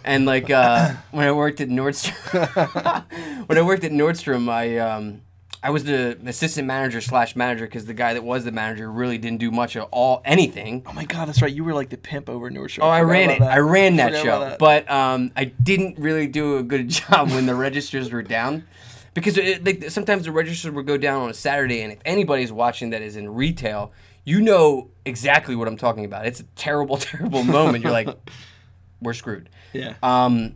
And 0.03 0.28
like 0.28 0.51
uh, 0.51 0.93
when 1.09 1.25
I 1.28 1.32
worked 1.32 1.61
at 1.61 1.69
Nordstrom, 1.69 3.47
when 3.47 3.57
I 3.57 3.61
worked 3.63 3.86
at 3.86 3.91
Nordstrom, 3.91 4.47
I 4.49 4.78
um, 4.78 5.21
I 5.64 5.72
was 5.72 5.84
the 5.86 6.18
assistant 6.26 6.68
manager 6.68 7.01
slash 7.01 7.36
manager 7.36 7.66
because 7.66 7.86
the 7.86 7.93
guy 7.93 8.14
that 8.14 8.24
was 8.24 8.45
the 8.45 8.51
manager 8.51 8.91
really 8.91 9.18
didn't 9.18 9.39
do 9.39 9.49
much 9.49 9.76
of 9.76 9.88
all 9.91 10.22
anything. 10.24 10.84
Oh 10.86 10.93
my 10.93 11.03
god, 11.05 11.28
that's 11.28 11.41
right. 11.41 11.51
You 11.51 11.64
were 11.64 11.74
like 11.74 11.89
the 11.89 11.97
pimp 11.97 12.30
over 12.30 12.49
Nordstrom. 12.51 12.84
Oh, 12.84 12.89
I 12.89 12.99
Forgot 13.01 13.12
ran 13.12 13.30
it. 13.32 13.41
I 13.41 13.58
ran 13.58 13.95
that 13.97 14.12
Forgot 14.12 14.24
show, 14.24 14.39
that. 14.41 14.60
but 14.60 14.89
um, 14.89 15.32
I 15.36 15.45
didn't 15.45 15.97
really 15.97 16.28
do 16.28 16.58
a 16.58 16.64
good 16.64 16.89
job 16.89 17.32
when 17.32 17.47
the 17.47 17.55
registers 17.55 18.12
were 18.12 18.22
down, 18.22 18.68
because 19.16 19.38
it, 19.38 19.66
like 19.66 19.89
sometimes 19.89 20.26
the 20.26 20.32
registers 20.32 20.72
would 20.72 20.86
go 20.86 20.95
down 20.97 21.24
on 21.24 21.30
a 21.32 21.34
Saturday, 21.34 21.82
and 21.82 21.91
if 21.91 21.99
anybody's 22.05 22.51
watching 22.51 22.91
that 22.91 23.01
is 23.01 23.16
in 23.16 23.34
retail, 23.34 23.91
you 24.26 24.41
know 24.41 24.89
exactly 25.05 25.55
what 25.55 25.68
I'm 25.68 25.78
talking 25.78 26.05
about. 26.05 26.28
It's 26.28 26.39
a 26.39 26.45
terrible, 26.55 26.97
terrible 26.97 27.43
moment. 27.43 27.84
You're 27.84 27.93
like, 27.93 28.10
we're 29.01 29.14
screwed. 29.14 29.49
yeah. 29.74 29.95
Um, 30.03 30.55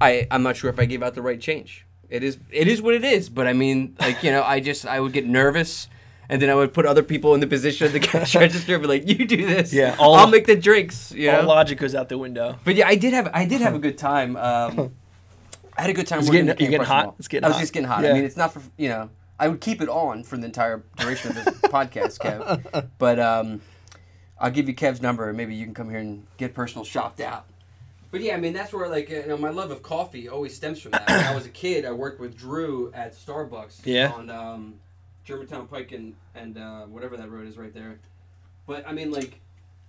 I 0.00 0.26
I'm 0.30 0.42
not 0.42 0.56
sure 0.56 0.70
if 0.70 0.78
I 0.78 0.86
gave 0.86 1.02
out 1.02 1.14
the 1.14 1.22
right 1.22 1.40
change. 1.40 1.84
It 2.12 2.22
is 2.22 2.38
it 2.50 2.68
is 2.68 2.80
what 2.82 2.94
it 2.94 3.04
is. 3.04 3.28
But 3.28 3.46
I 3.46 3.52
mean, 3.54 3.96
like 3.98 4.22
you 4.22 4.30
know, 4.30 4.42
I 4.42 4.60
just 4.60 4.86
I 4.86 5.00
would 5.00 5.12
get 5.12 5.26
nervous. 5.26 5.88
And 6.28 6.40
then 6.40 6.48
I 6.48 6.54
would 6.54 6.72
put 6.72 6.86
other 6.86 7.02
people 7.02 7.34
in 7.34 7.40
the 7.40 7.46
position 7.46 7.86
of 7.86 7.92
the 7.92 8.00
cash 8.00 8.34
register, 8.44 8.74
and 8.74 8.82
be 8.82 8.88
like, 8.88 9.06
"You 9.06 9.26
do 9.26 9.44
this, 9.46 9.70
Yeah, 9.72 9.96
all- 9.98 10.14
I'll 10.14 10.28
make 10.30 10.46
the 10.46 10.56
drinks." 10.56 11.12
You 11.12 11.30
know? 11.30 11.40
All 11.40 11.46
logic 11.46 11.76
goes 11.78 11.94
out 11.94 12.08
the 12.08 12.16
window. 12.16 12.58
But 12.64 12.74
yeah, 12.74 12.86
I 12.88 12.94
did 12.94 13.12
have 13.12 13.28
I 13.34 13.44
did 13.44 13.60
have 13.60 13.74
a 13.74 13.78
good 13.86 13.98
time. 13.98 14.36
Um, 14.36 14.94
I 15.76 15.82
had 15.82 15.90
a 15.90 15.92
good 15.92 16.06
time. 16.06 16.20
It's 16.20 16.28
working 16.28 16.46
getting- 16.46 16.50
at 16.50 16.58
King 16.58 16.64
you 16.66 16.70
getting 16.70 16.86
hot? 16.86 17.16
It's 17.18 17.28
getting 17.28 17.44
I 17.44 17.48
was 17.48 17.56
hot. 17.56 17.60
just 17.60 17.72
getting 17.74 17.88
hot. 17.88 18.04
I 18.06 18.12
mean, 18.14 18.24
it's 18.24 18.36
not 18.36 18.54
for 18.54 18.62
you 18.78 18.88
know. 18.88 19.10
I 19.38 19.48
would 19.48 19.60
keep 19.60 19.82
it 19.82 19.88
on 19.90 20.22
for 20.22 20.38
the 20.38 20.44
entire 20.46 20.82
duration 20.96 21.36
of 21.36 21.44
this 21.44 21.54
podcast, 21.64 22.18
Kev. 22.18 22.88
But 22.98 23.18
um, 23.18 23.60
I'll 24.40 24.50
give 24.52 24.68
you 24.68 24.74
Kev's 24.74 25.02
number, 25.02 25.28
and 25.28 25.36
maybe 25.36 25.54
you 25.54 25.64
can 25.66 25.74
come 25.74 25.90
here 25.90 25.98
and 25.98 26.24
get 26.38 26.54
personal 26.54 26.84
shopped 26.84 27.20
out. 27.20 27.44
But 28.12 28.20
yeah, 28.20 28.34
I 28.34 28.36
mean 28.36 28.52
that's 28.52 28.72
where 28.72 28.88
like 28.88 29.08
you 29.08 29.26
know 29.26 29.36
my 29.38 29.50
love 29.50 29.72
of 29.72 29.82
coffee 29.82 30.28
always 30.28 30.54
stems 30.54 30.80
from 30.80 30.92
that. 30.92 31.08
When 31.08 31.24
I 31.24 31.34
was 31.34 31.46
a 31.46 31.48
kid, 31.48 31.84
I 31.84 31.92
worked 31.92 32.20
with 32.20 32.36
Drew 32.36 32.92
at 32.94 33.14
Starbucks 33.16 33.80
Yeah. 33.84 34.12
on 34.12 34.30
um, 34.30 34.74
Germantown 35.24 35.66
Pike 35.66 35.90
and 35.92 36.14
and 36.34 36.56
uh, 36.58 36.82
whatever 36.82 37.16
that 37.16 37.30
road 37.30 37.48
is 37.48 37.56
right 37.56 37.72
there. 37.74 37.98
But 38.66 38.86
I 38.86 38.92
mean 38.92 39.10
like 39.10 39.40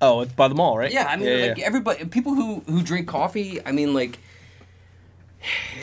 Oh, 0.01 0.21
it's 0.21 0.33
by 0.33 0.47
the 0.47 0.55
mall, 0.55 0.77
right? 0.77 0.91
Yeah, 0.91 1.05
I 1.05 1.15
mean, 1.15 1.49
like 1.49 1.59
everybody, 1.59 2.05
people 2.05 2.33
who 2.33 2.61
who 2.61 2.81
drink 2.81 3.07
coffee. 3.07 3.65
I 3.65 3.71
mean, 3.71 3.93
like, 3.93 4.19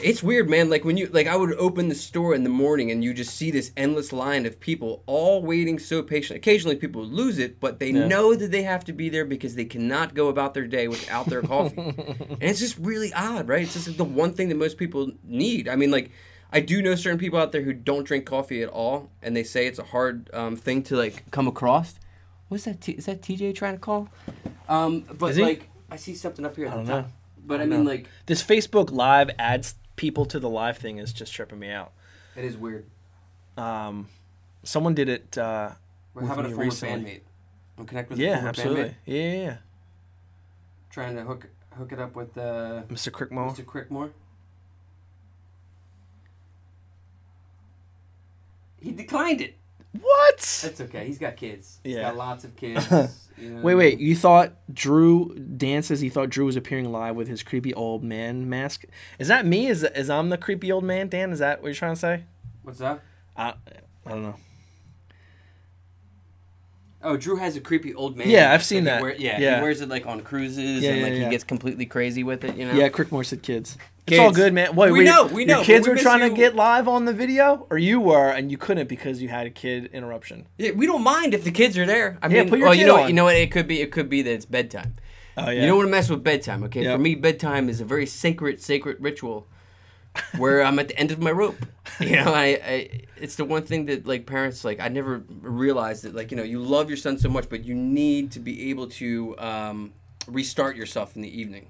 it's 0.02 0.22
weird, 0.22 0.48
man. 0.48 0.70
Like 0.70 0.84
when 0.84 0.96
you 0.96 1.06
like, 1.08 1.26
I 1.26 1.36
would 1.36 1.52
open 1.54 1.88
the 1.88 1.94
store 1.94 2.34
in 2.34 2.44
the 2.44 2.50
morning 2.50 2.90
and 2.90 3.02
you 3.04 3.12
just 3.14 3.36
see 3.36 3.50
this 3.50 3.72
endless 3.76 4.12
line 4.12 4.46
of 4.46 4.58
people 4.60 5.02
all 5.06 5.42
waiting 5.42 5.78
so 5.78 6.02
patient. 6.02 6.36
Occasionally, 6.36 6.76
people 6.76 7.04
lose 7.04 7.38
it, 7.38 7.60
but 7.60 7.78
they 7.78 7.90
Yeah. 7.90 8.06
know 8.06 8.34
that 8.34 8.50
they 8.50 8.62
have 8.62 8.84
to 8.86 8.92
be 8.92 9.08
there 9.08 9.24
because 9.24 9.54
they 9.54 9.64
cannot 9.64 10.14
go 10.14 10.28
about 10.28 10.54
their 10.54 10.66
day 10.66 10.88
without 10.88 11.26
their 11.26 11.42
coffee. 11.42 11.76
and 11.78 12.42
it's 12.42 12.60
just 12.60 12.78
really 12.78 13.12
odd, 13.12 13.48
right? 13.48 13.62
It's 13.62 13.74
just 13.74 13.88
like 13.88 13.96
the 13.96 14.04
one 14.04 14.32
thing 14.32 14.48
that 14.48 14.56
most 14.56 14.78
people 14.78 15.12
need. 15.24 15.68
I 15.68 15.76
mean, 15.76 15.90
like. 15.90 16.10
I 16.52 16.58
do 16.58 16.82
know 16.82 16.96
certain 16.96 17.16
people 17.20 17.38
out 17.38 17.52
there 17.52 17.62
who 17.62 17.72
don't 17.72 18.02
drink 18.02 18.26
coffee 18.26 18.60
at 18.64 18.68
all, 18.70 19.08
and 19.22 19.36
they 19.36 19.44
say 19.44 19.68
it's 19.68 19.78
a 19.78 19.84
hard 19.84 20.28
um, 20.34 20.56
thing 20.56 20.82
to 20.82 20.96
like 20.96 21.30
come 21.30 21.46
across. 21.46 21.94
What's 22.48 22.64
that? 22.64 22.80
T- 22.80 22.90
is 22.90 23.06
that 23.06 23.22
TJ 23.22 23.54
trying 23.54 23.74
to 23.74 23.78
call? 23.78 24.08
Um, 24.68 25.04
but 25.16 25.36
like, 25.36 25.68
I 25.92 25.94
see 25.94 26.16
something 26.16 26.44
up 26.44 26.56
here 26.56 26.66
I 26.66 26.74
don't 26.74 26.86
top. 26.86 27.08
But 27.46 27.60
I, 27.60 27.62
I 27.64 27.66
mean, 27.66 27.84
know. 27.84 27.90
like, 27.90 28.06
This 28.26 28.42
Facebook 28.42 28.90
Live 28.90 29.30
adds 29.38 29.74
people 29.96 30.24
to 30.26 30.38
the 30.38 30.48
live 30.48 30.78
thing 30.78 30.98
is 30.98 31.12
just 31.12 31.32
tripping 31.32 31.58
me 31.58 31.70
out. 31.70 31.92
it 32.36 32.44
is 32.44 32.56
weird. 32.56 32.86
Um, 33.56 34.08
someone 34.62 34.94
did 34.94 35.08
it. 35.08 35.36
Uh, 35.36 35.70
We're 36.14 36.22
With 36.22 36.28
having 36.30 36.44
a 36.44 36.48
me 36.48 36.54
former 36.54 36.64
recently. 36.70 37.10
bandmate. 37.10 37.20
I'm 37.78 37.86
connect 37.86 38.10
with 38.10 38.18
yeah, 38.18 38.42
absolutely. 38.46 38.82
bandmate. 38.84 38.94
Yeah, 39.06 39.22
yeah, 39.22 39.42
yeah. 39.42 39.56
Trying 40.90 41.16
to 41.16 41.22
hook 41.22 41.48
hook 41.76 41.92
it 41.92 41.98
up 42.00 42.14
with 42.16 42.36
uh, 42.36 42.82
Mr. 42.88 43.10
Crickmore. 43.10 43.54
Mr. 43.56 43.64
Crickmore. 43.64 44.10
He 48.80 48.92
declined 48.92 49.40
it. 49.40 49.56
What? 50.00 50.36
That's 50.62 50.80
okay. 50.82 51.06
He's 51.06 51.18
got 51.18 51.36
kids. 51.36 51.78
He's 51.82 51.96
Yeah. 51.96 52.02
got 52.02 52.16
lots 52.16 52.44
of 52.44 52.54
kids. 52.56 52.86
you 53.38 53.50
know. 53.50 53.62
Wait, 53.62 53.74
wait. 53.74 53.98
You 53.98 54.14
thought 54.14 54.52
Drew 54.72 55.34
Dan 55.34 55.82
says 55.82 56.00
he 56.00 56.08
thought 56.08 56.28
Drew 56.30 56.46
was 56.46 56.56
appearing 56.56 56.92
live 56.92 57.16
with 57.16 57.26
his 57.28 57.42
creepy 57.42 57.74
old 57.74 58.04
man 58.04 58.48
mask. 58.48 58.84
Is 59.18 59.28
that 59.28 59.46
me? 59.46 59.66
Is 59.66 59.82
is 59.82 60.08
I'm 60.08 60.28
the 60.28 60.38
creepy 60.38 60.70
old 60.70 60.84
man? 60.84 61.08
Dan, 61.08 61.32
is 61.32 61.40
that 61.40 61.60
what 61.60 61.68
you're 61.68 61.74
trying 61.74 61.94
to 61.94 62.00
say? 62.00 62.24
What's 62.62 62.78
that? 62.78 63.00
I 63.36 63.54
I 64.06 64.10
don't 64.10 64.22
know. 64.22 64.36
Oh, 67.02 67.16
Drew 67.16 67.36
has 67.36 67.56
a 67.56 67.60
creepy 67.60 67.94
old 67.94 68.16
man. 68.16 68.28
Yeah, 68.28 68.52
I've 68.52 68.62
seen 68.62 68.84
that. 68.84 69.00
wear- 69.00 69.16
yeah, 69.16 69.40
Yeah. 69.40 69.56
he 69.56 69.62
wears 69.62 69.80
it 69.80 69.88
like 69.88 70.04
on 70.06 70.20
cruises 70.20 70.82
Yeah, 70.82 70.90
and 70.90 70.98
yeah, 70.98 71.04
like 71.04 71.12
yeah. 71.14 71.24
he 71.24 71.30
gets 71.30 71.44
completely 71.44 71.86
crazy 71.86 72.22
with 72.22 72.44
it. 72.44 72.56
You 72.56 72.66
know. 72.66 72.74
Yeah, 72.74 72.90
Crickmore 72.90 73.24
said 73.24 73.42
kids. 73.42 73.78
It's 74.06 74.16
Kids. 74.16 74.20
all 74.20 74.32
good, 74.32 74.52
man. 74.52 74.74
Wait, 74.74 74.90
We 74.90 75.00
wait, 75.00 75.04
know, 75.04 75.26
we 75.26 75.44
know, 75.44 75.56
Your 75.56 75.64
kids 75.64 75.86
we 75.86 75.90
were 75.90 75.94
miss 75.94 76.02
trying 76.02 76.28
to 76.28 76.34
get 76.36 76.56
live 76.56 76.88
on 76.88 77.04
the 77.04 77.12
video, 77.12 77.66
or 77.70 77.78
you 77.78 78.00
were, 78.00 78.30
and 78.30 78.50
you 78.50 78.58
couldn't 78.58 78.88
because 78.88 79.22
you 79.22 79.28
had 79.28 79.46
a 79.46 79.50
kid 79.50 79.90
interruption. 79.92 80.46
Yeah, 80.58 80.72
we 80.72 80.86
don't 80.86 81.02
mind 81.02 81.32
if 81.34 81.44
the 81.44 81.50
kids 81.52 81.78
are 81.78 81.86
there. 81.86 82.18
I 82.22 82.28
Yeah, 82.28 82.40
mean, 82.42 82.50
put 82.50 82.58
your 82.58 82.68
well, 82.68 82.74
you 82.74 82.86
know 82.86 82.94
what? 82.94 83.02
on. 83.04 83.08
You 83.08 83.14
know 83.14 83.24
what? 83.24 83.36
It 83.36 83.52
could 83.52 83.68
be. 83.68 83.80
It 83.80 83.92
could 83.92 84.08
be 84.08 84.22
that 84.22 84.32
it's 84.32 84.46
bedtime. 84.46 84.94
Oh 85.36 85.48
yeah. 85.50 85.60
You 85.62 85.68
don't 85.68 85.76
want 85.76 85.86
to 85.88 85.90
mess 85.92 86.10
with 86.10 86.24
bedtime, 86.24 86.64
okay? 86.64 86.82
Yep. 86.82 86.96
For 86.96 86.98
me, 86.98 87.14
bedtime 87.14 87.68
is 87.68 87.80
a 87.80 87.84
very 87.84 88.04
sacred, 88.06 88.60
sacred 88.60 88.96
ritual 89.00 89.46
where 90.38 90.62
I'm 90.62 90.78
at 90.80 90.88
the 90.88 90.98
end 90.98 91.12
of 91.12 91.20
my 91.20 91.30
rope. 91.30 91.56
You 92.00 92.16
know, 92.16 92.32
I, 92.32 92.44
I 92.64 92.90
it's 93.18 93.34
the 93.36 93.44
one 93.44 93.62
thing 93.64 93.86
that 93.86 94.06
like 94.06 94.24
parents 94.24 94.64
like 94.64 94.80
I 94.80 94.88
never 94.88 95.18
realized 95.42 96.04
that 96.04 96.14
like 96.14 96.30
you 96.30 96.36
know 96.36 96.42
you 96.42 96.58
love 96.60 96.88
your 96.88 96.96
son 96.96 97.18
so 97.18 97.28
much, 97.28 97.48
but 97.50 97.64
you 97.64 97.74
need 97.74 98.30
to 98.32 98.40
be 98.40 98.70
able 98.70 98.86
to 99.02 99.38
um, 99.38 99.92
restart 100.26 100.76
yourself 100.76 101.14
in 101.16 101.20
the 101.22 101.40
evening. 101.40 101.68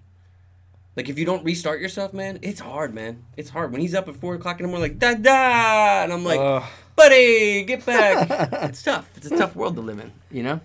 Like 0.96 1.08
if 1.08 1.18
you 1.18 1.24
don't 1.24 1.44
restart 1.44 1.80
yourself, 1.80 2.12
man, 2.12 2.38
it's 2.42 2.60
hard, 2.60 2.92
man. 2.94 3.24
It's 3.36 3.50
hard 3.50 3.72
when 3.72 3.80
he's 3.80 3.94
up 3.94 4.08
at 4.08 4.16
four 4.16 4.34
o'clock 4.34 4.58
in 4.60 4.66
the 4.66 4.68
morning, 4.72 4.90
like 4.90 4.98
da 4.98 5.14
da, 5.14 6.02
and 6.04 6.12
I'm 6.12 6.24
like, 6.24 6.40
Ugh. 6.40 6.62
buddy, 6.96 7.62
get 7.64 7.86
back. 7.86 8.28
it's 8.68 8.82
tough. 8.82 9.08
It's 9.16 9.26
a 9.30 9.36
tough 9.36 9.54
world 9.54 9.76
to 9.76 9.80
live 9.82 9.98
in. 10.00 10.10
You 10.30 10.42
know. 10.42 10.60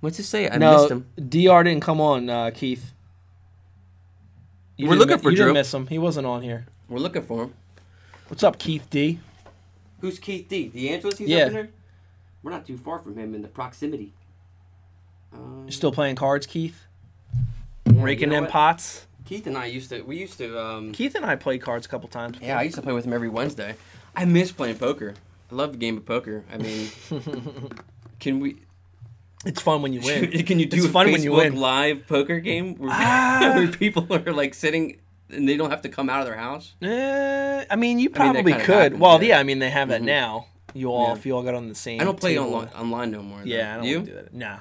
What's 0.00 0.18
it 0.18 0.24
say? 0.24 0.48
I 0.48 0.56
no, 0.56 0.78
missed 0.78 0.90
him. 0.90 1.06
Dr. 1.16 1.64
didn't 1.64 1.82
come 1.82 2.00
on, 2.00 2.30
uh, 2.30 2.50
Keith. 2.54 2.92
You 4.78 4.88
We're 4.88 4.94
looking 4.96 5.16
mi- 5.16 5.22
for 5.22 5.30
you 5.30 5.36
Drew. 5.36 5.46
didn't 5.46 5.54
miss 5.58 5.74
him. 5.74 5.86
He 5.88 5.98
wasn't 5.98 6.26
on 6.26 6.40
here. 6.40 6.66
We're 6.88 6.98
looking 7.00 7.22
for 7.22 7.44
him. 7.44 7.54
What's 8.28 8.42
up, 8.42 8.58
Keith 8.58 8.88
D? 8.88 9.20
Who's 10.00 10.18
Keith 10.18 10.48
D? 10.48 10.68
D'Angelo's 10.68 11.18
he's 11.18 11.28
Yeah. 11.28 11.40
up 11.42 11.46
in 11.48 11.52
there? 11.52 11.68
We're 12.42 12.52
not 12.52 12.66
too 12.66 12.78
far 12.78 12.98
from 13.00 13.18
him 13.18 13.34
in 13.34 13.42
the 13.42 13.48
proximity. 13.48 14.14
Um, 15.34 15.64
You 15.66 15.72
still 15.72 15.92
playing 15.92 16.16
cards, 16.16 16.46
Keith? 16.46 16.86
yeah, 17.84 17.92
you 17.92 18.00
Raking 18.00 18.30
know 18.30 18.36
them 18.36 18.44
what? 18.44 18.52
pots. 18.52 19.06
Keith 19.30 19.46
and 19.46 19.56
I 19.56 19.66
used 19.66 19.90
to. 19.90 20.02
We 20.02 20.16
used 20.16 20.38
to. 20.38 20.60
Um, 20.60 20.90
Keith 20.90 21.14
and 21.14 21.24
I 21.24 21.36
played 21.36 21.62
cards 21.62 21.86
a 21.86 21.88
couple 21.88 22.08
times. 22.08 22.36
yeah, 22.42 22.58
I 22.58 22.62
used 22.62 22.74
to 22.74 22.82
play 22.82 22.92
with 22.92 23.04
him 23.04 23.12
every 23.12 23.28
Wednesday. 23.28 23.76
I 24.16 24.24
miss 24.24 24.50
playing 24.50 24.78
poker. 24.78 25.14
I 25.52 25.54
love 25.54 25.70
the 25.70 25.78
game 25.78 25.96
of 25.98 26.04
poker. 26.04 26.42
I 26.52 26.58
mean, 26.58 26.88
can 28.18 28.40
we? 28.40 28.56
It's 29.46 29.60
fun 29.62 29.82
when 29.82 29.92
you 29.92 30.00
win. 30.00 30.30
Can 30.46 30.58
you 30.58 30.66
do 30.66 30.78
It's 30.78 30.86
a 30.86 30.88
fun 30.88 31.06
Facebook 31.06 31.12
when 31.12 31.22
you 31.22 31.30
win. 31.32 31.54
live 31.60 32.08
poker 32.08 32.40
game 32.40 32.74
where, 32.74 32.90
Ah. 32.92 33.52
where 33.54 33.68
people 33.68 34.04
are 34.10 34.32
like 34.32 34.52
sitting 34.52 34.98
and 35.30 35.48
they 35.48 35.56
don't 35.56 35.70
have 35.70 35.82
to 35.82 35.88
come 35.88 36.10
out 36.10 36.20
of 36.22 36.26
their 36.26 36.36
house? 36.36 36.74
Eh, 36.82 37.64
I 37.70 37.76
mean, 37.76 38.00
you 38.00 38.10
I 38.16 38.24
mean, 38.24 38.32
probably 38.34 38.52
could. 38.54 38.68
happens, 38.68 39.00
well, 39.00 39.22
yeah. 39.22 39.28
yeah. 39.28 39.38
I 39.38 39.44
mean, 39.44 39.60
they 39.60 39.70
have 39.70 39.90
that 39.90 40.02
Mhm. 40.02 40.06
now. 40.06 40.46
You 40.74 40.90
all, 40.90 41.06
Yeah. 41.06 41.12
if 41.14 41.24
you 41.24 41.36
all 41.36 41.44
got 41.44 41.54
on 41.54 41.68
the 41.68 41.74
same. 41.76 42.00
I 42.00 42.04
don't 42.04 42.18
play 42.18 42.36
online, 42.36 42.68
online 42.76 43.12
no 43.12 43.22
more. 43.22 43.38
though. 43.38 43.44
Yeah, 43.44 43.74
I 43.74 43.76
don't 43.76 43.84
you? 43.86 43.96
wanna 44.00 44.10
do 44.10 44.14
that. 44.16 44.34
No, 44.34 44.56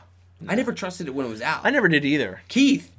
I 0.47 0.53
never 0.55 0.71
trusted 0.73 1.07
it 1.07 1.15
when 1.15 1.25
it 1.25 1.29
was 1.29 1.41
out. 1.41 1.61
I 1.63 1.71
never 1.71 1.87
did 1.87 2.05
either. 2.05 2.41
Keith, 2.47 2.91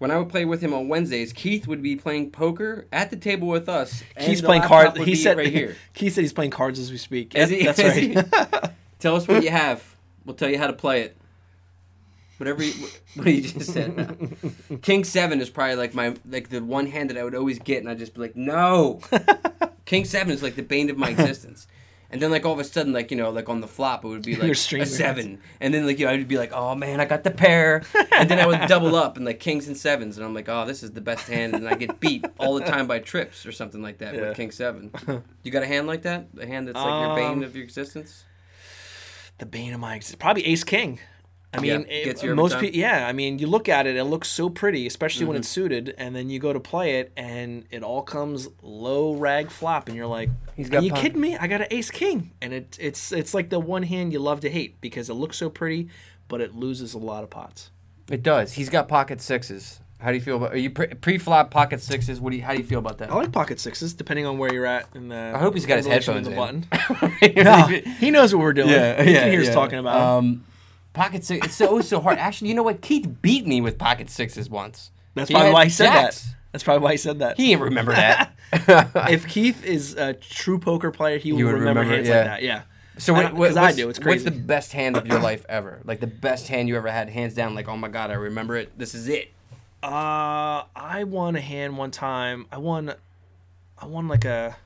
when 0.00 0.10
I 0.10 0.16
would 0.16 0.30
play 0.30 0.46
with 0.46 0.62
him 0.62 0.72
on 0.72 0.88
Wednesdays, 0.88 1.30
Keith 1.30 1.66
would 1.66 1.82
be 1.82 1.94
playing 1.94 2.30
poker 2.30 2.86
at 2.90 3.10
the 3.10 3.18
table 3.18 3.48
with 3.48 3.68
us. 3.68 4.02
Keith's 4.18 4.40
playing 4.40 4.62
cards. 4.62 4.98
He 4.98 5.14
said 5.14 5.36
right 5.36 5.52
here. 5.52 5.76
Keith 5.94 6.14
said 6.14 6.22
he's 6.22 6.32
playing 6.32 6.52
cards 6.52 6.78
as 6.78 6.90
we 6.90 6.96
speak. 6.96 7.34
Is 7.34 7.50
he? 7.50 7.64
That's 7.66 7.78
Is 7.78 8.16
right. 8.16 8.26
he? 8.64 8.70
Tell 8.98 9.14
us 9.14 9.28
what 9.28 9.42
you 9.42 9.50
have. 9.50 9.84
We'll 10.24 10.36
tell 10.36 10.48
you 10.48 10.56
how 10.56 10.68
to 10.68 10.72
play 10.72 11.02
it. 11.02 11.18
Whatever 12.38 12.62
you, 12.62 12.72
what 13.14 13.26
you 13.26 13.42
just 13.42 13.74
said. 13.74 14.38
King 14.80 15.04
seven 15.04 15.42
is 15.42 15.50
probably 15.50 15.76
like 15.76 15.92
my 15.92 16.14
like 16.26 16.48
the 16.48 16.60
one 16.60 16.86
hand 16.86 17.10
that 17.10 17.18
I 17.18 17.24
would 17.24 17.34
always 17.34 17.58
get, 17.58 17.80
and 17.80 17.88
I'd 17.88 17.98
just 17.98 18.14
be 18.14 18.22
like, 18.22 18.36
no. 18.36 19.00
King 19.84 20.06
seven 20.06 20.32
is 20.32 20.42
like 20.42 20.56
the 20.56 20.62
bane 20.62 20.88
of 20.88 20.96
my 20.96 21.10
existence. 21.10 21.66
And 22.12 22.20
then 22.20 22.30
like 22.32 22.44
all 22.44 22.52
of 22.52 22.58
a 22.58 22.64
sudden, 22.64 22.92
like 22.92 23.10
you 23.12 23.16
know, 23.16 23.30
like 23.30 23.48
on 23.48 23.60
the 23.60 23.68
flop, 23.68 24.04
it 24.04 24.08
would 24.08 24.22
be 24.22 24.34
like 24.42 24.50
a 24.50 24.54
seven, 24.86 25.38
and 25.60 25.72
then 25.72 25.86
like 25.86 25.98
you 26.00 26.06
know, 26.06 26.12
I'd 26.12 26.26
be 26.26 26.38
like, 26.38 26.52
oh 26.52 26.74
man, 26.74 27.00
I 27.00 27.04
got 27.04 27.22
the 27.22 27.30
pair, 27.30 27.82
and 28.12 28.28
then 28.28 28.40
I 28.40 28.46
would 28.46 28.66
double 28.68 28.96
up 28.96 29.16
and 29.16 29.24
like 29.24 29.38
kings 29.38 29.68
and 29.68 29.76
sevens, 29.76 30.16
and 30.16 30.26
I'm 30.26 30.34
like, 30.34 30.48
oh, 30.48 30.66
this 30.66 30.82
is 30.82 30.90
the 30.90 31.00
best 31.00 31.28
hand, 31.28 31.54
and 31.54 31.68
I 31.68 31.74
get 31.76 32.00
beat 32.00 32.24
all 32.38 32.54
the 32.54 32.64
time 32.64 32.86
by 32.88 32.98
trips 32.98 33.46
or 33.46 33.52
something 33.52 33.80
like 33.80 33.98
that 33.98 34.14
Yeah. 34.14 34.20
with 34.28 34.36
king 34.36 34.50
seven. 34.50 34.90
You 35.44 35.50
got 35.52 35.62
a 35.62 35.66
hand 35.66 35.86
like 35.86 36.02
that? 36.02 36.26
A 36.40 36.46
hand 36.46 36.66
that's 36.68 36.76
like 36.76 37.00
your 37.06 37.14
bane 37.16 37.38
Um, 37.38 37.42
of 37.44 37.54
your 37.54 37.64
existence? 37.64 38.24
the 39.38 39.46
bane 39.46 39.72
of 39.72 39.80
my 39.80 39.94
existence. 39.94 40.20
Probably 40.20 40.44
Ace 40.46 40.64
King. 40.64 40.98
I 41.52 41.60
Yeah, 41.64 41.78
mean, 41.78 41.86
it- 41.90 42.04
gets 42.04 42.22
you 42.22 42.34
most 42.36 42.58
people. 42.60 42.78
Yeah, 42.78 43.08
I 43.08 43.12
mean, 43.12 43.40
you 43.40 43.48
look 43.48 43.68
at 43.68 43.86
it, 43.86 43.96
it 43.96 44.04
looks 44.04 44.28
so 44.28 44.48
pretty, 44.48 44.86
especially 44.86 45.26
when 45.26 45.34
Mhm. 45.36 45.40
it's 45.40 45.48
suited, 45.48 45.94
and 45.98 46.14
then 46.14 46.30
you 46.30 46.38
go 46.38 46.52
to 46.52 46.60
play 46.60 47.00
it, 47.00 47.10
and 47.16 47.64
it 47.72 47.82
all 47.82 48.02
comes 48.02 48.48
low 48.62 49.14
rag 49.14 49.50
flop, 49.50 49.88
and 49.88 49.96
you're 49.96 50.06
like, 50.06 50.28
"Are 50.28 50.80
you 50.80 50.90
pop- 50.90 51.00
kidding 51.00 51.20
me? 51.20 51.36
I 51.36 51.48
got 51.48 51.60
an 51.60 51.66
Ace 51.72 51.90
King," 51.90 52.30
and 52.40 52.52
it 52.52 52.76
it's 52.80 53.10
it's 53.10 53.34
like 53.34 53.50
the 53.50 53.58
one 53.58 53.82
hand 53.82 54.12
you 54.12 54.20
love 54.20 54.40
to 54.42 54.48
hate 54.50 54.80
because 54.80 55.10
it 55.10 55.14
looks 55.14 55.36
so 55.38 55.50
pretty, 55.50 55.88
but 56.28 56.40
it 56.40 56.54
loses 56.54 56.94
a 56.94 56.98
lot 56.98 57.24
of 57.24 57.30
pots. 57.30 57.70
It 58.08 58.22
does. 58.22 58.52
He's 58.52 58.68
got 58.68 58.86
pocket 58.86 59.20
sixes. 59.20 59.80
How 59.98 60.08
do 60.10 60.14
you 60.14 60.20
feel 60.22 60.36
about? 60.36 60.52
Are 60.54 60.56
you 60.58 60.70
pre- 60.70 60.86
pre-flop 60.86 61.50
pocket 61.50 61.82
sixes? 61.82 62.20
What 62.20 62.30
do 62.30 62.36
you? 62.36 62.42
How 62.44 62.52
do 62.52 62.58
you 62.58 62.64
feel 62.64 62.78
about 62.78 62.98
that? 62.98 63.10
I 63.10 63.14
like 63.16 63.32
pocket 63.32 63.58
sixes, 63.60 63.92
depending 63.92 64.24
on 64.24 64.38
where 64.38 64.52
you're 64.52 64.66
at. 64.66 64.86
In 64.94 65.08
the, 65.08 65.32
I 65.34 65.38
hope 65.38 65.54
he's 65.54 65.66
got 65.66 65.76
his 65.78 65.86
headphones 65.86 66.28
the 66.28 66.34
button. 66.36 66.64
no, 67.36 67.66
he 67.98 68.10
knows 68.12 68.32
what 68.34 68.40
we're 68.40 68.52
doing. 68.52 68.68
Yeah, 68.70 69.02
he 69.02 69.12
yeah, 69.12 69.22
can 69.22 69.32
hear 69.32 69.40
us 69.42 69.50
talking 69.52 69.78
about. 69.80 70.00
Um, 70.00 70.44
pocket 70.92 71.24
six. 71.24 71.46
It's 71.46 71.56
so 71.56 71.80
so 71.80 72.00
hard. 72.00 72.18
Actually, 72.18 72.48
you 72.48 72.54
know 72.54 72.62
what? 72.62 72.80
Keith 72.80 73.08
beat 73.22 73.46
me 73.46 73.60
with 73.60 73.78
pocket 73.78 74.10
sixes 74.10 74.50
once. 74.50 74.90
That's 75.14 75.28
he 75.28 75.34
probably 75.34 75.52
why 75.52 75.64
he 75.64 75.70
said 75.70 75.86
jacks. 75.86 76.22
that. 76.22 76.36
That's 76.52 76.64
probably 76.64 76.84
why 76.84 76.92
he 76.92 76.96
said 76.96 77.20
that. 77.20 77.36
He 77.36 77.48
didn't 77.48 77.62
remember 77.62 77.92
that. 77.92 78.32
if 79.10 79.28
Keith 79.28 79.64
is 79.64 79.94
a 79.94 80.14
true 80.14 80.58
poker 80.58 80.90
player, 80.90 81.18
he, 81.18 81.32
would 81.32 81.42
remember, 81.44 81.80
remember 81.80 81.84
hands 81.84 82.08
yeah. 82.08 82.16
like 82.16 82.24
that. 82.24 82.42
Yeah. 82.42 82.62
so 82.98 83.14
what? 83.14 83.34
what 83.34 83.56
I 83.56 83.62
what's- 83.62 83.76
do, 83.76 83.88
it's 83.88 83.98
crazy. 83.98 84.24
What's 84.24 84.36
the 84.36 84.42
best 84.42 84.72
hand 84.72 84.96
of 84.96 85.06
your 85.06 85.20
life 85.22 85.46
ever? 85.48 85.80
Like 85.84 86.00
the 86.00 86.08
best 86.08 86.48
hand 86.48 86.68
you 86.68 86.76
ever 86.76 86.90
had, 86.90 87.08
hands 87.08 87.34
down. 87.34 87.54
Like 87.54 87.68
oh 87.68 87.76
my 87.76 87.88
god, 87.88 88.10
I 88.10 88.14
remember 88.14 88.56
it. 88.56 88.76
This 88.76 88.94
is 88.94 89.08
it. 89.08 89.32
Uh, 89.82 90.64
I 90.76 91.04
won 91.06 91.36
a 91.36 91.40
hand 91.40 91.78
one 91.78 91.90
time. 91.90 92.46
I 92.52 92.58
won, 92.58 92.92
I 93.78 93.86
won 93.86 94.08
like 94.08 94.24
a. 94.24 94.56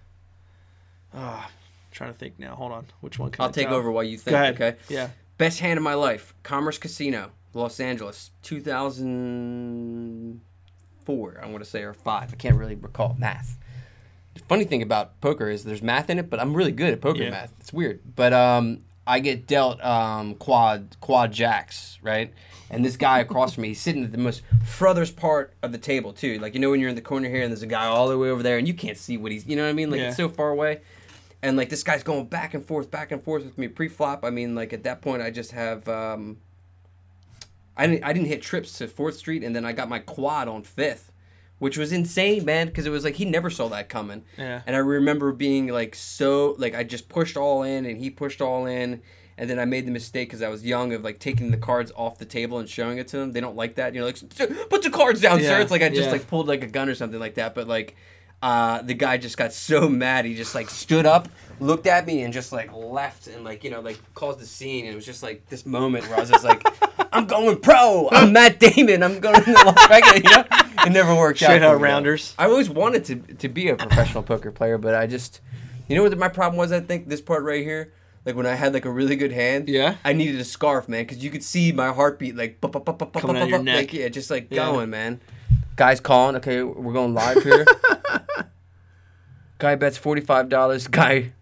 Uh, 1.13 1.47
trying 1.93 2.13
to 2.13 2.19
think 2.19 2.39
now. 2.39 2.57
Hold 2.57 2.73
on. 2.73 2.87
Which 3.01 3.19
one? 3.19 3.31
Can 3.31 3.43
I'll 3.43 3.49
I 3.49 3.53
take 3.53 3.69
tell? 3.69 3.77
over 3.77 3.91
while 3.91 4.03
you 4.03 4.19
think. 4.19 4.33
Go 4.33 4.37
ahead. 4.37 4.55
Okay. 4.55 4.77
Yeah. 4.89 5.11
Best 5.37 5.59
hand 5.61 5.79
of 5.79 5.83
my 5.83 5.95
life, 5.95 6.33
Commerce 6.45 6.79
Casino, 6.79 7.33
Los 7.55 7.81
Angeles, 7.81 8.31
2004, 8.43 11.41
I 11.43 11.47
want 11.47 11.65
to 11.65 11.69
say, 11.69 11.83
or 11.83 11.93
five. 11.93 12.33
I 12.33 12.37
can't 12.37 12.55
really 12.57 12.77
recall 12.77 13.17
math. 13.19 13.59
The 14.35 14.41
funny 14.41 14.63
thing 14.65 14.81
about 14.83 15.21
poker 15.21 15.49
is 15.49 15.65
there's 15.65 15.83
math 15.83 16.09
in 16.11 16.19
it, 16.21 16.31
but 16.31 16.39
I'm 16.41 16.55
really 16.55 16.71
good 16.73 16.93
at 16.93 17.01
poker 17.01 17.23
Yeah. 17.23 17.31
math. 17.31 17.53
It's 17.61 17.73
weird, 17.73 18.01
but 18.15 18.33
um, 18.33 18.83
I 19.07 19.19
get 19.21 19.47
dealt 19.49 19.83
um, 19.85 20.35
quad 20.37 20.97
quad 21.01 21.33
jacks, 21.33 21.99
right? 22.03 22.33
And 22.71 22.85
this 22.85 22.97
guy 22.97 23.19
across 23.21 23.55
from 23.55 23.63
me, 23.63 23.69
he's 23.69 23.81
sitting 23.81 24.03
at 24.05 24.11
the 24.13 24.19
most 24.19 24.43
furthest 24.65 25.17
part 25.17 25.53
of 25.63 25.71
the 25.73 25.79
table 25.79 26.13
too. 26.13 26.39
Like 26.39 26.55
you 26.55 26.61
know 26.61 26.71
when 26.71 26.79
you're 26.81 26.89
in 26.89 26.95
the 26.97 27.01
corner 27.03 27.29
here, 27.29 27.43
and 27.43 27.51
there's 27.53 27.63
a 27.63 27.67
guy 27.67 27.87
all 27.87 28.09
the 28.09 28.17
way 28.19 28.31
over 28.31 28.43
there, 28.43 28.57
and 28.59 28.67
you 28.69 28.75
can't 28.75 28.97
see 28.97 29.17
what 29.17 29.31
he's, 29.33 29.47
you 29.47 29.57
know 29.57 29.65
what 29.65 29.71
I 29.71 29.73
mean? 29.73 29.91
Like 29.91 30.01
Yeah. 30.01 30.09
it's 30.09 30.17
so 30.17 30.29
far 30.29 30.51
away 30.51 30.81
and 31.45 31.59
like 31.59 31.69
this 31.69 31.83
guy's 31.83 32.03
going 32.03 32.27
back 32.27 32.55
and 32.55 32.65
forth, 32.65 32.91
back 32.91 33.13
and 33.13 33.23
forth 33.23 33.45
with 33.45 33.59
me 33.59 33.69
pre-flop. 33.69 34.25
I 34.25 34.31
mean, 34.31 34.55
like 34.55 34.73
at 34.73 34.83
that 34.85 35.03
point, 35.03 35.23
I 35.23 35.31
just 35.31 35.53
have 35.53 35.87
um, 35.89 36.39
I 37.77 37.87
didn't 37.87 38.05
I 38.05 38.13
didn't 38.15 38.29
hit 38.29 38.41
trips 38.41 38.79
to 38.79 38.89
Fourth 38.89 39.17
Street, 39.17 39.45
and 39.45 39.55
then 39.55 39.65
I 39.65 39.73
got 39.73 39.89
my 39.89 39.99
quad 39.99 40.49
on 40.49 40.63
Fifth, 40.63 41.13
which 41.59 41.77
was 41.77 41.93
insane, 41.93 42.47
man. 42.47 42.69
Because 42.69 42.87
it 42.87 42.91
was 42.91 43.05
like 43.05 43.17
he 43.17 43.27
never 43.27 43.51
saw 43.51 43.69
that 43.69 43.91
coming. 43.91 44.25
Yeah. 44.39 44.63
And 44.67 44.75
I 44.75 44.79
remember 44.79 45.33
being 45.33 45.67
like 45.67 45.95
so 45.95 46.57
like 46.59 46.75
I 46.75 46.83
just 46.83 47.11
pushed 47.11 47.37
all 47.37 47.63
in, 47.63 47.85
and 47.85 47.99
he 47.99 48.09
pushed 48.11 48.41
all 48.41 48.67
in. 48.67 49.03
And 49.37 49.51
then 49.51 49.59
I 49.59 49.65
made 49.65 49.85
the 49.85 49.91
mistake 49.91 50.29
because 50.29 50.43
I 50.43 50.49
was 50.49 50.65
young 50.65 50.93
of 50.93 51.03
like 51.03 51.19
taking 51.19 51.51
the 51.51 51.57
cards 51.57 51.91
off 51.97 52.19
the 52.19 52.25
table 52.25 52.59
and 52.59 52.69
showing 52.69 52.99
it 52.99 53.09
to 53.09 53.17
them. 53.17 53.33
They 53.33 53.41
don't 53.41 53.57
like 53.57 53.75
that, 53.75 53.93
you 53.93 54.01
know. 54.01 54.07
Like 54.07 54.21
put 54.71 54.83
the 54.83 54.91
cards 54.91 55.21
down, 55.21 55.41
sir. 55.41 55.59
Yeah, 55.59 55.61
It's 55.61 55.73
like 55.73 55.83
I 55.83 55.89
just 55.89 56.03
yeah. 56.03 56.13
like 56.13 56.29
pulled 56.29 56.47
like 56.47 56.63
a 56.63 56.69
gun 56.69 56.89
or 56.89 56.95
something 56.95 57.19
like 57.19 57.35
that. 57.35 57.53
But 57.53 57.67
like, 57.67 57.97
uh, 58.45 58.83
the 58.83 58.93
guy 58.93 59.17
just 59.17 59.39
got 59.39 59.55
so 59.55 59.89
mad. 59.89 60.27
He 60.27 60.35
just 60.35 60.55
like 60.55 60.69
stood 60.69 61.07
up, 61.07 61.29
looked 61.61 61.87
at 61.87 62.07
me, 62.07 62.21
and 62.23 62.33
just 62.33 62.53
like 62.53 62.71
left 62.75 63.27
and 63.27 63.43
like 63.43 63.65
you 63.65 63.71
know 63.71 63.81
like 63.81 63.99
caused 64.15 64.39
the 64.39 64.45
scene. 64.45 64.85
And 64.85 64.93
it 64.93 64.97
was 64.97 65.07
just 65.07 65.23
like 65.23 65.49
this 65.49 65.65
moment 65.65 66.07
where 66.09 66.19
I 66.19 66.21
was 66.21 66.29
just 66.31 66.45
like, 66.45 66.63
I'm 67.13 67.25
going 67.27 67.59
pro. 67.59 68.11
I'm 68.13 68.35
Matt 68.35 68.61
Damon. 68.61 69.03
I'm 69.03 69.19
going 69.19 69.43
to 69.43 69.53
Las 69.53 69.87
Vegas. 69.89 70.17
You 70.17 70.31
know, 70.37 70.45
it 70.87 70.93
never 70.93 71.15
worked 71.15 71.43
out. 71.43 71.47
Straight 71.47 71.61
for 71.61 71.65
out 71.69 71.79
me, 71.79 71.85
rounders. 71.85 72.35
I 72.39 72.45
always 72.45 72.69
wanted 72.69 73.07
to 73.07 73.17
to 73.37 73.49
be 73.49 73.71
a 73.71 73.77
professional 73.77 74.23
poker 74.23 74.53
player, 74.53 74.77
but 74.77 74.95
I 74.95 75.07
just, 75.07 75.41
you 75.89 75.97
know 75.97 76.03
what 76.03 76.17
my 76.19 76.29
problem 76.29 76.59
was? 76.59 76.71
I 76.71 76.81
think 76.81 77.09
this 77.09 77.23
part 77.23 77.45
right 77.45 77.63
here. 77.65 77.95
Like 78.27 78.37
when 78.37 78.47
I 78.47 78.55
had 78.55 78.73
like 78.75 78.85
a 78.85 78.91
really 78.91 79.17
good 79.17 79.33
hand, 79.33 79.69
Yeah. 79.71 79.97
I 80.05 80.13
needed 80.15 80.39
a 80.41 80.45
scarf, 80.45 80.87
man, 80.89 81.05
because 81.05 81.23
you 81.23 81.31
could 81.31 81.43
see 81.43 81.73
my 81.73 81.93
heartbeat 81.93 82.37
like 82.37 82.59
Coming 82.61 83.37
out 83.37 83.49
your 83.49 83.63
neck. 83.63 83.77
like 83.77 83.93
yeah, 83.95 84.09
just 84.09 84.31
like 84.31 84.49
going, 84.51 84.89
man. 84.91 85.21
Guys 85.77 86.01
calling. 86.01 86.37
Okay, 86.37 86.63
we're 86.63 86.93
going 86.93 87.15
live 87.15 87.43
here. 87.43 87.67
Guy 89.59 89.75
bets 89.75 89.97
forty 89.97 90.21
five 90.21 90.49
dollars. 90.49 90.87
Guy, 90.87 91.33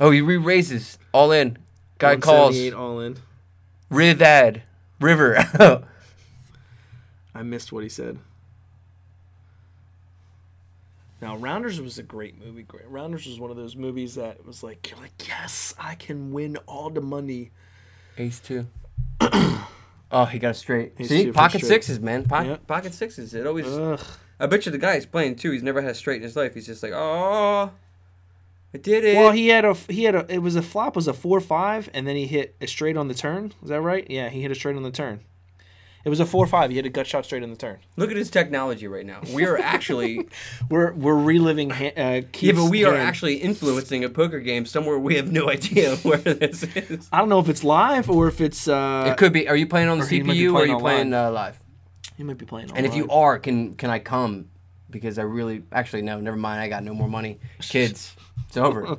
oh 0.00 0.10
he 0.10 0.20
re 0.20 0.36
raises 0.36 0.98
all 1.12 1.32
in. 1.32 1.58
Guy 1.98 2.16
calls 2.16 2.56
all 2.72 3.00
in. 3.00 3.16
Rivad 3.90 4.62
River. 5.00 5.36
I 7.34 7.42
missed 7.42 7.72
what 7.72 7.82
he 7.82 7.88
said. 7.88 8.18
Now, 11.20 11.36
Rounders 11.36 11.80
was 11.80 11.98
a 11.98 12.02
great 12.02 12.38
movie. 12.38 12.64
Great. 12.64 12.86
Rounders 12.86 13.26
was 13.26 13.40
one 13.40 13.50
of 13.50 13.56
those 13.56 13.76
movies 13.76 14.16
that 14.16 14.44
was 14.44 14.62
like, 14.62 14.90
you're 14.90 15.00
like, 15.00 15.26
yes, 15.26 15.74
I 15.78 15.94
can 15.94 16.32
win 16.32 16.58
all 16.66 16.90
the 16.90 17.00
money. 17.00 17.50
Ace 18.18 18.40
two. 18.40 18.66
oh, 20.14 20.24
he 20.24 20.38
got 20.38 20.52
a 20.52 20.54
straight. 20.54 20.92
Ace 20.98 21.08
See, 21.08 21.30
pocket 21.32 21.58
straight. 21.58 21.68
sixes, 21.68 22.00
man. 22.00 22.24
Po- 22.24 22.40
Yeah. 22.40 22.56
Pocket 22.66 22.94
sixes. 22.94 23.34
It 23.34 23.46
always. 23.46 23.66
Ugh. 23.66 24.00
I 24.40 24.46
bet 24.46 24.64
you 24.66 24.72
the 24.72 24.78
guy 24.78 24.94
he's 24.94 25.06
playing 25.06 25.36
too. 25.36 25.50
He's 25.50 25.62
never 25.62 25.82
had 25.82 25.90
a 25.92 25.94
straight 25.94 26.16
in 26.16 26.22
his 26.22 26.34
life. 26.36 26.54
He's 26.54 26.66
just 26.66 26.82
like, 26.82 26.92
oh, 26.94 27.70
I 28.74 28.78
did 28.78 29.04
it. 29.04 29.16
Well, 29.16 29.30
he 29.32 29.48
had 29.48 29.64
a 29.64 29.74
he 29.74 30.04
had 30.04 30.14
a 30.14 30.26
it 30.32 30.38
was 30.38 30.56
a 30.56 30.62
flop 30.62 30.96
was 30.96 31.06
a 31.06 31.12
four 31.12 31.40
five, 31.40 31.88
and 31.94 32.06
then 32.06 32.16
he 32.16 32.26
hit 32.26 32.56
a 32.60 32.66
straight 32.66 32.96
on 32.96 33.08
the 33.08 33.14
turn. 33.14 33.52
Is 33.62 33.68
that 33.68 33.80
right? 33.80 34.06
Yeah, 34.10 34.30
he 34.30 34.42
hit 34.42 34.50
a 34.50 34.54
straight 34.54 34.76
on 34.76 34.82
the 34.82 34.90
turn. 34.90 35.20
It 36.04 36.10
was 36.10 36.20
a 36.20 36.26
four 36.26 36.46
five. 36.46 36.68
He 36.70 36.76
hit 36.76 36.84
a 36.84 36.90
gut 36.90 37.06
shot 37.06 37.24
straight 37.24 37.42
in 37.42 37.48
the 37.50 37.56
turn. 37.56 37.78
Look 37.96 38.10
at 38.10 38.16
his 38.16 38.30
technology 38.30 38.86
right 38.86 39.06
now. 39.06 39.20
We 39.32 39.46
are 39.46 39.56
actually, 39.58 40.28
We're 40.68 40.92
we're 40.92 41.16
reliving. 41.16 41.70
Ha- 41.70 41.92
uh, 41.96 42.20
yeah, 42.40 42.52
but 42.52 42.70
we 42.70 42.84
are 42.84 42.94
actually 42.94 43.36
influencing 43.36 44.04
a 44.04 44.10
poker 44.10 44.40
game 44.40 44.66
somewhere 44.66 44.98
we 44.98 45.14
have 45.16 45.32
no 45.32 45.48
idea 45.56 45.96
where 45.96 46.18
this 46.18 46.62
is. 46.62 47.08
I 47.10 47.18
don't 47.18 47.30
know 47.30 47.38
if 47.38 47.48
it's 47.48 47.64
live 47.64 48.10
or 48.10 48.28
if 48.28 48.40
it's. 48.42 48.68
Uh, 48.68 49.08
It 49.10 49.16
could 49.16 49.32
be. 49.32 49.48
Are 49.48 49.56
you 49.56 49.66
playing 49.66 49.88
on 49.88 49.98
the 49.98 50.04
or 50.04 50.08
he 50.08 50.22
might 50.22 50.32
be 50.34 50.40
CPU 50.40 50.54
or 50.54 50.62
are 50.62 50.66
you 50.66 50.74
online. 50.74 50.82
playing 50.82 51.14
uh, 51.14 51.30
live? 51.30 51.58
he 52.16 52.22
might 52.22 52.38
be 52.38 52.44
playing. 52.46 52.70
On. 52.70 52.76
And 52.76 52.86
if 52.86 52.94
you 52.94 53.08
are, 53.08 53.38
can 53.38 53.74
can 53.76 53.88
I 53.90 53.98
come? 53.98 54.50
Because 54.90 55.18
I 55.18 55.22
really, 55.22 55.62
actually, 55.72 56.02
no, 56.02 56.20
never 56.20 56.36
mind. 56.36 56.60
I 56.60 56.68
got 56.68 56.84
no 56.84 56.94
more 56.94 57.08
money. 57.08 57.40
Kids, 57.60 58.14
it's 58.46 58.56
over. 58.56 58.96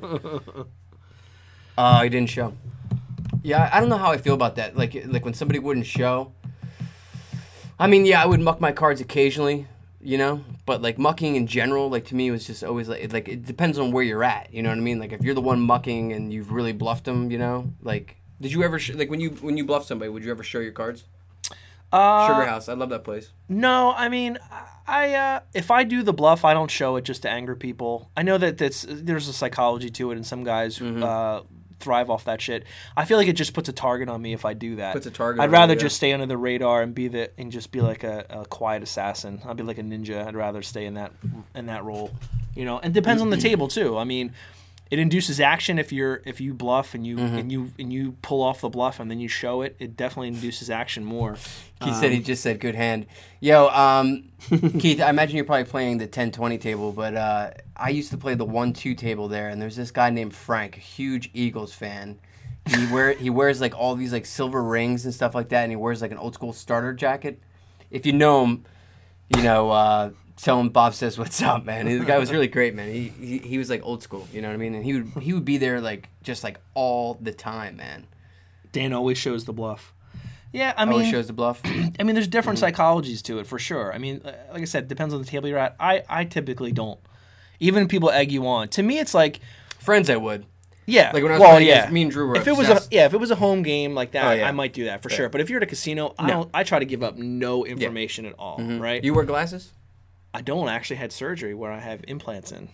Uh, 1.78 2.02
he 2.02 2.08
didn't 2.08 2.30
show. 2.30 2.52
Yeah, 3.42 3.70
I 3.72 3.80
don't 3.80 3.88
know 3.88 3.96
how 3.98 4.10
I 4.10 4.18
feel 4.18 4.34
about 4.34 4.56
that. 4.56 4.76
Like, 4.76 4.94
like 5.06 5.24
when 5.24 5.34
somebody 5.34 5.58
wouldn't 5.58 5.86
show. 5.86 6.32
I 7.78 7.86
mean, 7.86 8.06
yeah, 8.06 8.22
I 8.22 8.26
would 8.26 8.40
muck 8.40 8.60
my 8.60 8.72
cards 8.72 9.00
occasionally, 9.00 9.66
you 10.00 10.16
know, 10.18 10.42
but 10.64 10.80
like 10.82 10.98
mucking 10.98 11.36
in 11.36 11.46
general, 11.46 11.90
like 11.90 12.06
to 12.06 12.14
me, 12.14 12.30
was 12.30 12.46
just 12.46 12.64
always 12.64 12.88
like, 12.88 13.12
like 13.12 13.28
it 13.28 13.44
depends 13.44 13.78
on 13.78 13.92
where 13.92 14.02
you're 14.04 14.24
at. 14.24 14.52
You 14.52 14.62
know 14.62 14.70
what 14.70 14.78
I 14.78 14.82
mean? 14.82 14.98
Like 14.98 15.12
if 15.12 15.22
you're 15.22 15.34
the 15.34 15.40
one 15.42 15.60
mucking 15.60 16.12
and 16.12 16.32
you've 16.32 16.52
really 16.52 16.72
bluffed 16.72 17.04
them, 17.04 17.30
you 17.30 17.38
know, 17.38 17.72
like. 17.82 18.16
Did 18.40 18.52
you 18.52 18.62
ever 18.62 18.78
sh- 18.78 18.94
like 18.94 19.10
when 19.10 19.20
you 19.20 19.30
when 19.30 19.56
you 19.56 19.64
bluff 19.64 19.84
somebody? 19.86 20.10
Would 20.10 20.24
you 20.24 20.30
ever 20.30 20.42
show 20.42 20.58
your 20.60 20.72
cards? 20.72 21.04
uh, 21.92 22.26
Sugar 22.26 22.44
House, 22.46 22.68
I 22.68 22.74
love 22.74 22.90
that 22.90 23.04
place. 23.04 23.30
No, 23.48 23.94
I 23.96 24.08
mean, 24.08 24.38
I 24.86 25.14
uh, 25.14 25.40
if 25.54 25.70
I 25.70 25.84
do 25.84 26.02
the 26.02 26.12
bluff, 26.12 26.44
I 26.44 26.52
don't 26.52 26.70
show 26.70 26.96
it 26.96 27.04
just 27.04 27.22
to 27.22 27.30
anger 27.30 27.54
people. 27.56 28.10
I 28.16 28.22
know 28.22 28.36
that 28.38 28.58
that's 28.58 28.84
there's 28.88 29.28
a 29.28 29.32
psychology 29.32 29.88
to 29.90 30.10
it, 30.10 30.16
and 30.16 30.26
some 30.26 30.44
guys 30.44 30.78
Mm-hmm. 30.78 31.02
uh, 31.02 31.40
thrive 31.80 32.10
off 32.10 32.24
that 32.24 32.40
shit. 32.40 32.64
I 32.96 33.04
feel 33.04 33.18
like 33.18 33.28
it 33.28 33.34
just 33.34 33.54
puts 33.54 33.68
a 33.68 33.72
target 33.72 34.08
on 34.08 34.20
me 34.22 34.32
if 34.32 34.44
I 34.44 34.54
do 34.54 34.76
that. 34.76 34.94
Puts 34.94 35.06
a 35.06 35.10
target 35.10 35.42
I'd 35.42 35.50
rather 35.50 35.74
you, 35.74 35.78
yeah. 35.78 35.82
just 35.82 35.96
stay 35.96 36.12
under 36.12 36.26
the 36.26 36.36
radar 36.36 36.82
and 36.82 36.94
be 36.94 37.08
the 37.08 37.30
and 37.38 37.52
just 37.52 37.70
be 37.72 37.80
like 37.80 38.04
a, 38.04 38.26
a 38.30 38.46
quiet 38.46 38.82
assassin. 38.82 39.42
I'd 39.44 39.56
be 39.56 39.62
like 39.62 39.78
a 39.78 39.82
ninja. 39.82 40.26
I'd 40.26 40.36
rather 40.36 40.62
stay 40.62 40.86
in 40.86 40.94
that 40.94 41.12
in 41.54 41.66
that 41.66 41.84
role, 41.84 42.12
you 42.54 42.64
know. 42.64 42.78
And 42.78 42.94
depends 42.94 43.22
on 43.22 43.30
the 43.30 43.36
table 43.36 43.68
too. 43.68 43.96
I 43.96 44.04
mean. 44.04 44.32
It 44.90 45.00
induces 45.00 45.40
action 45.40 45.78
if 45.80 45.90
you're 45.92 46.22
if 46.24 46.40
you 46.40 46.54
bluff 46.54 46.94
and 46.94 47.04
you 47.04 47.16
Mm-hmm. 47.16 47.36
and 47.38 47.50
you 47.52 47.72
and 47.78 47.92
you 47.92 48.12
pull 48.22 48.40
off 48.42 48.60
the 48.60 48.68
bluff 48.68 49.00
and 49.00 49.10
then 49.10 49.18
you 49.18 49.26
show 49.28 49.62
it. 49.62 49.74
It 49.80 49.96
definitely 49.96 50.28
induces 50.28 50.70
action 50.70 51.04
more. 51.04 51.36
He 51.82 51.92
said 51.92 52.06
Um, 52.06 52.12
he 52.12 52.20
just 52.20 52.42
said 52.42 52.60
good 52.60 52.74
hand. 52.76 53.06
Yo, 53.40 53.66
um, 53.68 54.28
Keith, 54.78 55.00
I 55.00 55.10
imagine 55.10 55.36
you're 55.36 55.44
probably 55.44 55.64
playing 55.64 55.98
the 55.98 56.06
10-20 56.08 56.60
table, 56.60 56.92
but 56.92 57.14
uh, 57.16 57.50
I 57.76 57.88
used 57.90 58.10
to 58.12 58.16
play 58.16 58.34
the 58.34 58.44
one-two 58.44 58.94
table 58.94 59.28
there, 59.28 59.48
and 59.48 59.60
there's 59.60 59.76
this 59.76 59.90
guy 59.90 60.08
named 60.10 60.34
Frank, 60.34 60.76
a 60.76 60.80
huge 60.80 61.30
Eagles 61.34 61.72
fan. 61.74 62.18
He 62.66 62.86
wear 62.92 63.12
he 63.12 63.28
wears 63.30 63.60
like 63.60 63.76
all 63.76 63.94
these 63.96 64.12
like 64.12 64.24
silver 64.26 64.62
rings 64.62 65.04
and 65.04 65.12
stuff 65.12 65.34
like 65.34 65.48
that, 65.50 65.62
and 65.64 65.72
he 65.72 65.76
wears 65.76 66.00
like 66.00 66.12
an 66.12 66.18
old 66.18 66.34
school 66.34 66.52
starter 66.52 66.92
jacket. 66.92 67.40
If 67.90 68.06
you 68.06 68.12
know 68.12 68.44
him, 68.44 68.64
you 69.36 69.42
know, 69.42 69.70
uh, 69.70 70.10
tell 70.36 70.60
him 70.60 70.68
Bob 70.68 70.94
says 70.94 71.18
what's 71.18 71.40
up, 71.42 71.64
man. 71.64 71.86
The 71.86 72.04
guy 72.04 72.18
was 72.18 72.30
really 72.32 72.48
great, 72.58 72.74
man. 72.74 72.90
He, 72.92 73.08
he 73.08 73.38
he 73.38 73.58
was 73.58 73.70
like 73.70 73.82
old 73.84 74.02
school, 74.02 74.26
you 74.32 74.40
know 74.42 74.48
what 74.48 74.54
I 74.54 74.58
mean? 74.58 74.74
And 74.74 74.84
he 74.84 74.94
would 75.00 75.22
he 75.22 75.32
would 75.32 75.44
be 75.44 75.58
there 75.58 75.80
like 75.80 76.08
just 76.22 76.44
like 76.44 76.58
all 76.74 77.14
the 77.20 77.32
time, 77.32 77.76
man. 77.76 78.06
Dan 78.72 78.92
always 78.92 79.18
shows 79.18 79.44
the 79.44 79.52
bluff. 79.52 79.92
Yeah, 80.52 80.72
I 80.76 80.84
Always 80.84 81.04
mean, 81.04 81.12
shows 81.12 81.26
the 81.26 81.32
bluff. 81.34 81.60
I 81.64 82.02
mean, 82.02 82.14
there's 82.14 82.28
different 82.28 82.58
Mm-hmm. 82.58 82.80
psychologies 82.80 83.20
to 83.24 83.40
it 83.40 83.46
for 83.46 83.58
sure. 83.58 83.92
I 83.92 83.98
mean, 83.98 84.22
uh, 84.24 84.32
like 84.52 84.62
I 84.62 84.64
said, 84.64 84.88
depends 84.88 85.12
on 85.12 85.20
the 85.20 85.26
table 85.26 85.48
you're 85.48 85.58
at. 85.58 85.76
I, 85.78 86.02
I 86.08 86.24
typically 86.24 86.72
don't. 86.72 86.98
Even 87.60 87.82
if 87.84 87.88
people 87.90 88.10
egg 88.10 88.32
you 88.32 88.46
on. 88.46 88.68
To 88.68 88.82
me, 88.82 88.98
it's 88.98 89.12
like, 89.12 89.40
Friends, 89.78 90.08
I 90.08 90.16
would. 90.16 90.46
yeah, 90.86 91.10
Like 91.12 91.22
when 91.22 91.32
I 91.32 91.34
was 91.34 91.40
well, 91.42 91.50
playing 91.52 91.68
yeah. 91.68 91.90
me 91.90 92.02
and 92.02 92.10
Drew 92.10 92.26
were 92.28 92.36
if 92.36 92.46
it 92.46 92.56
was 92.56 92.68
a 92.70 92.80
yeah, 92.90 93.04
if 93.06 93.12
it 93.12 93.18
was 93.18 93.30
a 93.30 93.34
home 93.34 93.62
game 93.62 93.94
like 93.94 94.12
that, 94.12 94.24
Oh, 94.26 94.32
yeah. 94.32 94.48
I 94.48 94.52
might 94.52 94.72
do 94.72 94.84
that 94.84 95.02
for 95.02 95.10
Yeah. 95.10 95.16
sure. 95.16 95.28
But 95.28 95.40
if 95.42 95.50
you're 95.50 95.58
at 95.58 95.62
a 95.62 95.66
casino, 95.66 96.14
I 96.18 96.26
No. 96.26 96.32
don't. 96.34 96.50
I 96.54 96.62
try 96.64 96.78
to 96.78 96.84
give 96.86 97.02
up 97.02 97.16
no 97.16 97.64
information 97.66 98.24
at 98.24 98.34
all. 98.38 98.58
Right? 98.60 99.02
You 99.04 99.12
wear 99.14 99.24
glasses? 99.24 99.72
I 100.36 100.42
don't 100.42 100.68
actually 100.68 100.96
had 100.96 101.12
surgery 101.12 101.54
where 101.54 101.72
I 101.72 101.78
have 101.78 102.04
implants 102.06 102.52
in. 102.52 102.68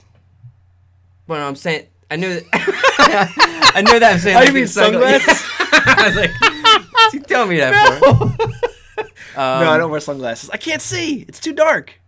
Well, 1.28 1.46
I'm 1.46 1.54
saying 1.54 1.86
I 2.10 2.16
knew 2.16 2.40
that. 2.40 2.44
I 3.76 3.82
know 3.82 4.00
that 4.00 4.14
I'm 4.14 4.18
saying. 4.18 4.36
Oh, 4.36 4.40
like, 4.40 4.48
you 4.48 4.54
mean 4.54 4.66
sunglasses? 4.66 5.40
I 5.60 6.04
was 6.08 6.16
like, 6.16 7.12
he 7.12 7.20
telling 7.20 7.50
me 7.50 7.58
that 7.58 8.00
for? 8.00 9.40
Um, 9.40 9.60
no, 9.62 9.70
I 9.70 9.78
don't 9.78 9.92
wear 9.92 10.00
sunglasses. 10.00 10.50
I 10.50 10.56
can't 10.56 10.82
see. 10.82 11.24
It's 11.28 11.38
too 11.38 11.52
dark. 11.52 12.00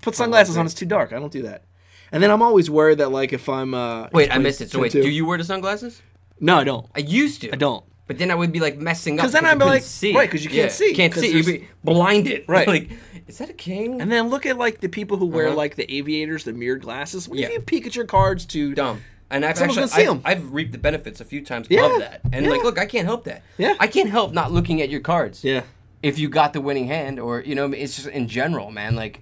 Put 0.00 0.14
sunglasses 0.14 0.56
on. 0.56 0.64
It's 0.64 0.76
too 0.76 0.86
dark. 0.86 1.12
I 1.12 1.18
don't 1.18 1.32
do 1.32 1.42
that. 1.42 1.64
And 2.12 2.22
then 2.22 2.30
I'm 2.30 2.40
always 2.40 2.70
worried 2.70 2.98
that 2.98 3.10
like 3.10 3.32
if 3.32 3.48
I'm 3.48 3.74
uh 3.74 4.10
Wait, 4.12 4.30
I 4.32 4.38
missed 4.38 4.60
it. 4.60 4.70
So 4.70 4.78
wait, 4.78 4.92
22 4.92 5.08
do 5.08 5.12
you 5.12 5.26
wear 5.26 5.38
the 5.38 5.44
sunglasses? 5.44 6.02
No, 6.38 6.58
I 6.58 6.62
don't. 6.62 6.86
I 6.94 7.00
used 7.00 7.40
to. 7.40 7.52
I 7.52 7.56
don't. 7.56 7.84
But 8.12 8.18
then 8.18 8.30
I 8.30 8.34
would 8.34 8.52
be 8.52 8.60
like 8.60 8.76
messing 8.76 9.14
up 9.14 9.22
because 9.22 9.32
then 9.32 9.46
I 9.46 9.52
I'd 9.52 9.58
be 9.58 9.64
like- 9.64 9.82
see. 9.82 10.14
right, 10.14 10.30
'cause 10.30 10.44
you 10.44 10.50
can't 10.50 10.70
see, 10.70 10.92
can't 10.92 11.14
see. 11.14 11.32
You'd 11.32 11.46
be 11.46 11.66
blinded. 11.82 12.44
Right. 12.48 12.68
like, 12.68 12.90
is 13.26 13.38
that 13.38 13.48
a 13.48 13.54
king? 13.54 14.02
And 14.02 14.12
then 14.12 14.28
look 14.28 14.44
at 14.44 14.58
like 14.58 14.80
the 14.80 14.88
people 14.88 15.16
who 15.16 15.24
wear 15.24 15.46
Uh-huh. 15.46 15.56
like 15.56 15.76
the 15.76 15.90
aviators, 15.90 16.44
the 16.44 16.52
mirrored 16.52 16.82
glasses. 16.82 17.26
What 17.26 17.38
Yeah. 17.38 17.46
if 17.46 17.52
you 17.52 17.60
peek 17.60 17.86
at 17.86 17.96
your 17.96 18.04
cards 18.04 18.44
to 18.46 18.74
dumb. 18.74 19.00
And 19.30 19.46
I've 19.46 19.56
Someone's 19.56 19.78
actually 19.78 20.04
gonna 20.04 20.20
see 20.20 20.28
I've, 20.28 20.36
'em. 20.36 20.44
I've 20.44 20.52
reaped 20.52 20.72
the 20.72 20.78
benefits 20.78 21.22
a 21.22 21.24
few 21.24 21.40
times 21.42 21.68
Yeah, 21.70 21.86
of 21.90 22.00
that. 22.00 22.20
And 22.34 22.46
like, 22.50 22.62
look, 22.62 22.78
I 22.78 22.84
can't 22.84 23.06
help 23.06 23.24
that. 23.24 23.42
Yeah. 23.56 23.76
I 23.80 23.86
can't 23.86 24.10
help 24.10 24.34
not 24.34 24.52
looking 24.52 24.82
at 24.82 24.90
your 24.90 25.00
cards. 25.00 25.42
Yeah. 25.42 25.62
if 26.02 26.18
you 26.18 26.28
got 26.28 26.52
the 26.52 26.60
winning 26.60 26.88
hand 26.88 27.18
or 27.20 27.40
you 27.40 27.54
know 27.54 27.70
it's 27.72 27.94
just 27.96 28.08
in 28.08 28.26
general 28.28 28.70
man 28.72 28.96
like 28.96 29.20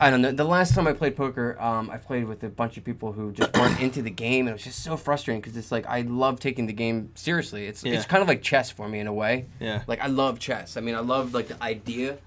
i 0.00 0.10
don't 0.10 0.20
know 0.22 0.30
the 0.32 0.44
last 0.44 0.74
time 0.74 0.86
i 0.86 0.92
played 0.92 1.16
poker 1.16 1.56
um, 1.60 1.90
i 1.90 1.96
played 1.96 2.24
with 2.24 2.42
a 2.44 2.48
bunch 2.48 2.76
of 2.76 2.84
people 2.84 3.12
who 3.12 3.32
just 3.32 3.52
weren't 3.56 3.80
into 3.86 4.00
the 4.02 4.10
game 4.10 4.46
and 4.46 4.50
it 4.50 4.52
was 4.54 4.62
just 4.64 4.82
so 4.82 4.96
frustrating 4.96 5.40
because 5.40 5.56
it's 5.56 5.72
like 5.72 5.86
i 5.86 6.02
love 6.02 6.38
taking 6.40 6.66
the 6.66 6.72
game 6.72 7.10
seriously 7.14 7.66
it's 7.66 7.82
Yeah. 7.84 7.94
it's 7.94 8.06
kind 8.06 8.22
of 8.22 8.28
like 8.28 8.42
chess 8.42 8.70
for 8.70 8.88
me 8.88 8.98
in 9.00 9.06
a 9.06 9.12
way 9.12 9.46
Yeah. 9.60 9.82
like 9.86 10.00
i 10.00 10.06
love 10.06 10.38
chess 10.38 10.76
i 10.76 10.80
mean 10.80 10.94
i 10.94 11.00
love 11.00 11.34
like 11.34 11.48
the 11.48 11.62
idea 11.62 12.18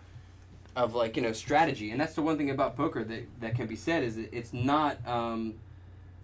of 0.76 0.95
like 0.95 1.15
you 1.17 1.22
know 1.22 1.34
strategy 1.34 1.91
and 1.91 1.99
that's 1.99 2.13
the 2.13 2.22
one 2.22 2.38
thing 2.38 2.49
about 2.49 2.76
poker 2.78 3.03
that 3.03 3.24
that 3.41 3.55
can 3.55 3.67
be 3.67 3.76
said 3.76 4.03
is 4.03 4.15
that 4.15 4.34
it's 4.34 4.53
not 4.53 4.97
um 5.07 5.53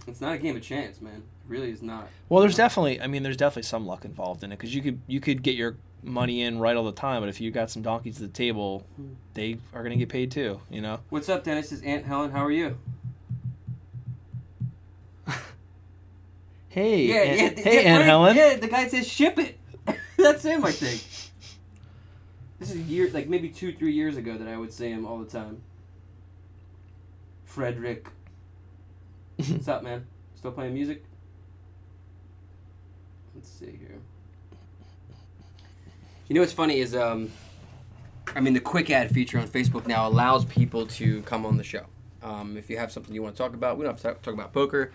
it's 0.07 0.21
not 0.21 0.33
a 0.33 0.37
game 0.37 0.55
of 0.55 0.61
chance 0.61 1.01
man 1.01 1.15
it 1.15 1.21
really 1.49 1.69
is 1.71 1.81
not 1.81 2.07
Well, 2.29 2.41
there's 2.41 2.57
definitely. 2.57 2.99
I 3.01 3.07
mean, 3.07 3.23
there's 3.23 3.37
definitely 3.37 3.63
some 3.63 3.85
luck 3.85 4.03
involved 4.03 4.43
in 4.43 4.51
it 4.51 4.57
because 4.57 4.75
you 4.75 4.81
could 4.81 4.99
you 5.07 5.21
could 5.21 5.41
get 5.43 5.55
your 5.55 5.77
money 6.07 6.41
in 6.41 6.59
right 6.59 6.75
all 6.75 6.85
the 6.85 6.91
time, 6.91 7.21
but 7.21 7.29
if 7.29 7.39
you 7.41 7.51
got 7.51 7.69
some 7.69 7.81
donkeys 7.81 8.21
at 8.21 8.27
the 8.27 8.33
table, 8.33 8.85
they 9.33 9.57
are 9.73 9.83
gonna 9.83 9.95
get 9.95 10.09
paid 10.09 10.31
too. 10.31 10.59
You 10.69 10.81
know. 10.81 10.99
what's 11.09 11.29
up 11.29 11.43
dennis 11.43 11.71
is 11.71 11.81
aunt 11.81 12.05
helen 12.05 12.31
how 12.31 12.43
are 12.45 12.51
you 12.51 12.77
Hey. 16.77 17.05
Yeah, 17.05 17.15
Aunt, 17.15 17.57
yeah. 17.57 17.63
hey, 17.63 17.73
yeah, 17.73 17.89
Aunt 17.89 17.95
Frank- 17.97 18.03
Helen. 18.03 18.35
Yeah, 18.35 18.55
the 18.57 18.67
guy 18.67 18.87
says 18.87 19.07
ship 19.07 19.39
it. 19.39 19.57
That's 20.17 20.43
him, 20.43 20.63
I 20.63 20.71
think. 20.71 21.03
This 22.59 22.69
is 22.69 22.77
year 22.81 23.09
like 23.11 23.27
maybe 23.27 23.49
two 23.49 23.73
three 23.73 23.93
years 23.93 24.15
ago 24.15 24.37
that 24.37 24.47
I 24.47 24.57
would 24.57 24.71
say 24.71 24.91
him 24.91 25.03
all 25.03 25.17
the 25.17 25.25
time. 25.25 25.63
Frederick. 27.45 28.09
What's 29.37 29.67
up, 29.67 29.81
man? 29.81 30.05
Still 30.35 30.51
playing 30.51 30.75
music? 30.75 31.03
Let's 33.33 33.49
see 33.49 33.75
here. 33.79 33.99
You 36.27 36.33
know 36.33 36.41
what's 36.41 36.53
funny 36.53 36.79
is 36.79 36.93
um, 36.95 37.31
I 38.35 38.41
mean 38.41 38.53
the 38.53 38.59
quick 38.59 38.89
ad 38.89 39.11
feature 39.11 39.39
on 39.39 39.47
Facebook 39.47 39.87
now 39.87 40.07
allows 40.07 40.43
people 40.45 40.85
to 40.87 41.21
come 41.21 41.45
on 41.45 41.57
the 41.57 41.63
show. 41.63 41.85
Um, 42.21 42.57
if 42.57 42.69
you 42.69 42.77
have 42.77 42.91
something 42.91 43.13
you 43.15 43.23
want 43.23 43.35
to 43.35 43.41
talk 43.41 43.53
about, 43.53 43.77
we 43.77 43.85
don't 43.85 43.93
have 43.93 44.15
to 44.17 44.21
talk, 44.21 44.33
about 44.33 44.51
poker. 44.51 44.91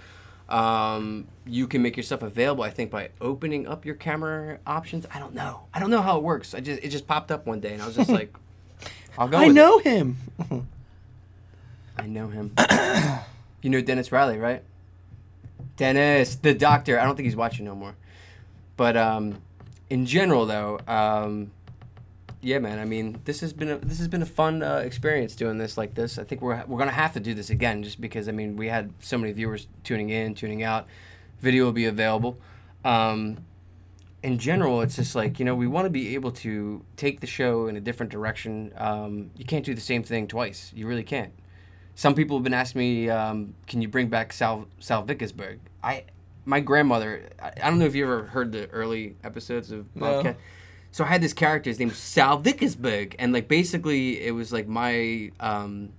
Um, 0.49 1.27
you 1.47 1.67
can 1.67 1.81
make 1.81 1.97
yourself 1.97 2.23
available, 2.23 2.65
I 2.65 2.71
think, 2.71 2.91
by 2.91 3.11
opening 3.21 3.67
up 3.67 3.87
your 3.87 3.95
camera 3.95 4.59
options. 4.67 5.07
I 5.15 5.19
don't 5.19 5.35
know. 5.35 5.63
I 5.73 5.81
don't 5.81 5.91
know 5.91 6.03
how 6.03 6.19
it 6.19 6.23
works. 6.23 6.53
I 6.55 6.61
just 6.61 6.83
it 6.83 6.89
just 6.89 7.07
popped 7.07 7.31
up 7.31 7.47
one 7.47 7.61
day, 7.61 7.73
and 7.73 7.81
I 7.83 7.87
was 7.87 7.97
just 7.97 8.11
like, 8.21 8.35
"I'll 9.17 9.29
go." 9.29 9.39
I 9.39 9.47
with 9.47 9.57
know 9.57 9.79
him. 9.79 10.19
I 11.97 12.07
know 12.07 12.29
him. 12.29 12.55
you 13.63 13.71
know 13.71 13.81
Dennis 13.81 14.13
Riley, 14.13 14.37
right? 14.37 14.63
Dennis, 15.77 16.35
the 16.35 16.53
doctor. 16.53 17.01
I 17.01 17.05
don't 17.05 17.17
think 17.17 17.25
he's 17.25 17.37
watching 17.37 17.65
no 17.65 17.75
more. 17.75 17.95
But 18.77 18.97
um, 18.97 19.41
in 19.93 20.07
general, 20.07 20.47
though, 20.47 20.81
um, 20.89 21.51
yeah, 22.41 22.59
man. 22.59 22.79
I 22.79 22.87
mean, 22.87 23.21
this 23.27 23.41
has 23.41 23.53
been 23.53 23.69
a 23.69 23.77
this 23.77 23.99
has 23.99 24.09
been 24.09 24.23
a 24.23 24.27
fun 24.27 24.63
uh, 24.63 24.77
experience 24.77 25.37
doing 25.37 25.59
this 25.59 25.77
like 25.77 25.95
this. 25.95 26.19
I 26.19 26.25
think 26.25 26.41
we're 26.41 26.65
we're 26.67 26.79
gonna 26.79 26.91
have 26.91 27.13
to 27.13 27.21
do 27.21 27.35
this 27.35 27.51
again, 27.51 27.83
just 27.83 28.01
because 28.01 28.27
I 28.27 28.33
mean 28.33 28.57
we 28.57 28.69
had 28.69 28.91
so 29.01 29.19
many 29.19 29.33
viewers 29.33 29.69
tuning 29.85 30.09
in, 30.09 30.35
tuning 30.35 30.63
out. 30.63 30.87
Video 31.41 31.65
will 31.67 31.73
be 31.73 31.85
available. 31.85 32.39
Um, 32.87 33.45
in 34.23 34.39
general, 34.39 34.81
it's 34.81 34.97
just 34.97 35.15
like 35.15 35.39
you 35.39 35.45
know 35.45 35.55
we 35.55 35.67
want 35.67 35.85
to 35.85 35.91
be 35.91 36.15
able 36.15 36.33
to 36.33 36.83
take 36.97 37.21
the 37.21 37.27
show 37.27 37.67
in 37.67 37.77
a 37.77 37.81
different 37.81 38.11
direction. 38.11 38.73
Um, 38.79 39.31
you 39.37 39.45
can't 39.45 39.65
do 39.65 39.75
the 39.75 39.83
same 39.83 40.03
thing 40.03 40.27
twice. 40.27 40.73
You 40.75 40.87
really 40.87 41.05
can't. 41.05 41.35
Some 41.97 42.15
people 42.15 42.39
have 42.39 42.45
been 42.45 42.55
asking 42.55 42.79
me, 42.79 43.11
um, 43.11 43.53
"Can 43.67 43.83
you 43.83 43.89
bring 43.89 44.09
back 44.09 44.33
Sal 44.33 44.69
Sal 44.81 45.03
Vickersburg?" 45.03 45.61
I, 45.83 46.05
my 46.45 46.61
grandmother. 46.61 47.29
I, 47.41 47.53
I 47.63 47.71
don't 47.71 47.79
know 47.79 47.85
if 47.87 47.95
you 47.95 48.05
ever 48.05 48.25
heard 48.25 48.53
the 48.53 48.69
early 48.71 49.17
episodes 49.25 49.71
of 49.71 49.87
No. 49.95 50.35
So 50.95 51.05
I 51.05 51.07
had 51.07 51.23
this 51.23 51.33
character. 51.33 51.71
His 51.71 51.79
name 51.79 51.89
was 51.89 51.97
Sal 51.97 52.37
Vickersburg, 52.39 53.17
and 53.19 53.33
like 53.33 53.49
basically 53.49 54.23
it 54.25 54.33
was 54.33 54.53
like 54.53 54.69
my. 54.69 55.31
Um, 55.41 55.91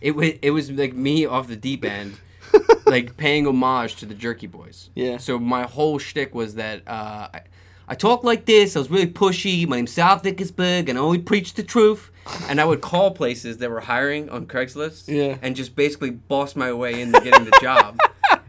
it 0.00 0.14
was 0.14 0.32
it 0.42 0.50
was 0.50 0.70
like 0.70 0.92
me 0.92 1.24
off 1.24 1.48
the 1.48 1.56
deep 1.56 1.84
end, 1.84 2.18
like 2.86 3.16
paying 3.16 3.46
homage 3.46 3.96
to 3.96 4.06
the 4.06 4.14
Jerky 4.14 4.46
Boys. 4.46 4.90
Yeah. 4.94 5.16
So 5.16 5.38
my 5.38 5.62
whole 5.62 5.98
shtick 5.98 6.34
was 6.34 6.56
that 6.56 6.82
uh, 6.86 7.28
I, 7.32 7.40
I 7.88 7.94
talk 7.94 8.22
like 8.22 8.44
this. 8.44 8.76
I 8.76 8.80
was 8.80 8.90
really 8.90 9.06
pushy. 9.06 9.66
My 9.66 9.76
name's 9.76 9.92
Sal 9.92 10.18
Vickersburg, 10.18 10.90
and 10.90 10.98
I 10.98 11.00
only 11.00 11.18
preach 11.18 11.54
the 11.54 11.62
truth. 11.62 12.10
And 12.48 12.58
I 12.60 12.64
would 12.64 12.80
call 12.80 13.10
places 13.10 13.58
that 13.58 13.70
were 13.70 13.80
hiring 13.80 14.30
on 14.30 14.46
Craigslist, 14.46 15.08
Yeah. 15.08 15.36
and 15.42 15.54
just 15.54 15.76
basically 15.76 16.08
boss 16.10 16.56
my 16.56 16.72
way 16.72 17.00
into 17.02 17.20
getting 17.20 17.44
the 17.44 17.58
job. 17.60 17.98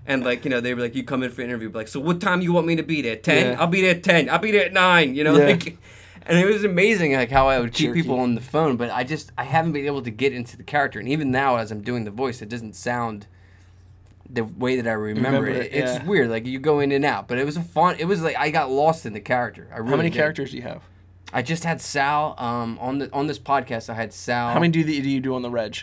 And 0.08 0.24
like 0.24 0.46
you 0.46 0.52
know, 0.52 0.62
they 0.62 0.74
were 0.74 0.82
like, 0.82 0.96
"You 0.96 1.04
come 1.04 1.24
in 1.24 1.32
for 1.32 1.42
an 1.42 1.48
interview." 1.50 1.72
Like, 1.72 1.88
"So 1.88 2.00
what 2.00 2.22
time 2.22 2.42
you 2.42 2.54
want 2.54 2.68
me 2.68 2.76
to 2.76 2.84
be 2.84 3.02
there? 3.02 3.16
Ten? 3.16 3.54
Yeah. 3.54 3.60
I'll 3.60 3.68
be 3.68 3.82
there 3.82 3.92
at 3.96 4.04
ten. 4.04 4.30
I'll 4.30 4.40
be 4.40 4.52
there 4.52 4.66
at 4.66 4.74
nine. 4.74 5.16
You 5.16 5.24
know, 5.24 5.36
Yeah. 5.38 5.46
like, 5.48 5.78
and 6.28 6.38
it 6.38 6.46
was 6.46 6.64
amazing 6.64 7.14
like 7.14 7.32
how 7.32 7.48
I 7.48 7.60
would 7.60 7.74
keep 7.74 7.88
Jerky. 7.90 8.02
people 8.04 8.20
on 8.20 8.36
the 8.36 8.42
phone. 8.42 8.78
But 8.78 8.92
I 8.92 9.04
just 9.04 9.32
I 9.38 9.44
haven't 9.46 9.72
been 9.72 9.86
able 9.88 10.04
to 10.04 10.12
get 10.12 10.32
into 10.34 10.58
the 10.58 10.64
character, 10.64 11.00
and 11.00 11.10
even 11.10 11.32
now 11.32 11.56
as 11.58 11.72
I'm 11.72 11.82
doing 11.82 12.04
the 12.04 12.12
voice, 12.12 12.42
it 12.42 12.50
doesn't 12.50 12.76
sound 12.76 13.26
the 14.30 14.44
way 14.44 14.76
that 14.80 14.88
I 14.88 14.94
remember, 14.94 15.40
Remember 15.42 15.48
it. 15.50 15.74
it, 15.74 15.84
It's 15.84 16.04
weird, 16.06 16.30
like 16.30 16.46
you 16.46 16.60
go 16.60 16.80
in 16.80 16.92
and 16.92 17.06
out. 17.06 17.28
But 17.28 17.38
it 17.38 17.46
was 17.46 17.58
a 17.58 17.62
fun. 17.64 17.96
It 18.00 18.06
was 18.06 18.22
like 18.22 18.36
I 18.38 18.50
got 18.52 18.70
lost 18.72 19.06
in 19.06 19.14
the 19.14 19.20
character. 19.20 19.68
I 19.74 19.78
really 19.78 19.90
How 19.90 19.96
many 19.98 20.10
did. 20.10 20.18
characters 20.18 20.52
do 20.52 20.58
you 20.58 20.64
have? 20.64 20.82
I 21.34 21.42
just 21.42 21.64
had 21.64 21.82
Sal 21.82 22.36
um, 22.38 22.78
on 22.80 23.00
the 23.00 23.12
on 23.12 23.26
this 23.28 23.40
podcast. 23.40 23.90
I 23.90 23.96
had 23.96 24.14
Sal. 24.14 24.50
How 24.54 24.60
many 24.60 24.72
do, 24.72 24.80
you- 24.80 25.02
do 25.02 25.10
you 25.10 25.20
do 25.20 25.34
on 25.36 25.42
the 25.42 25.50
reg? 25.50 25.78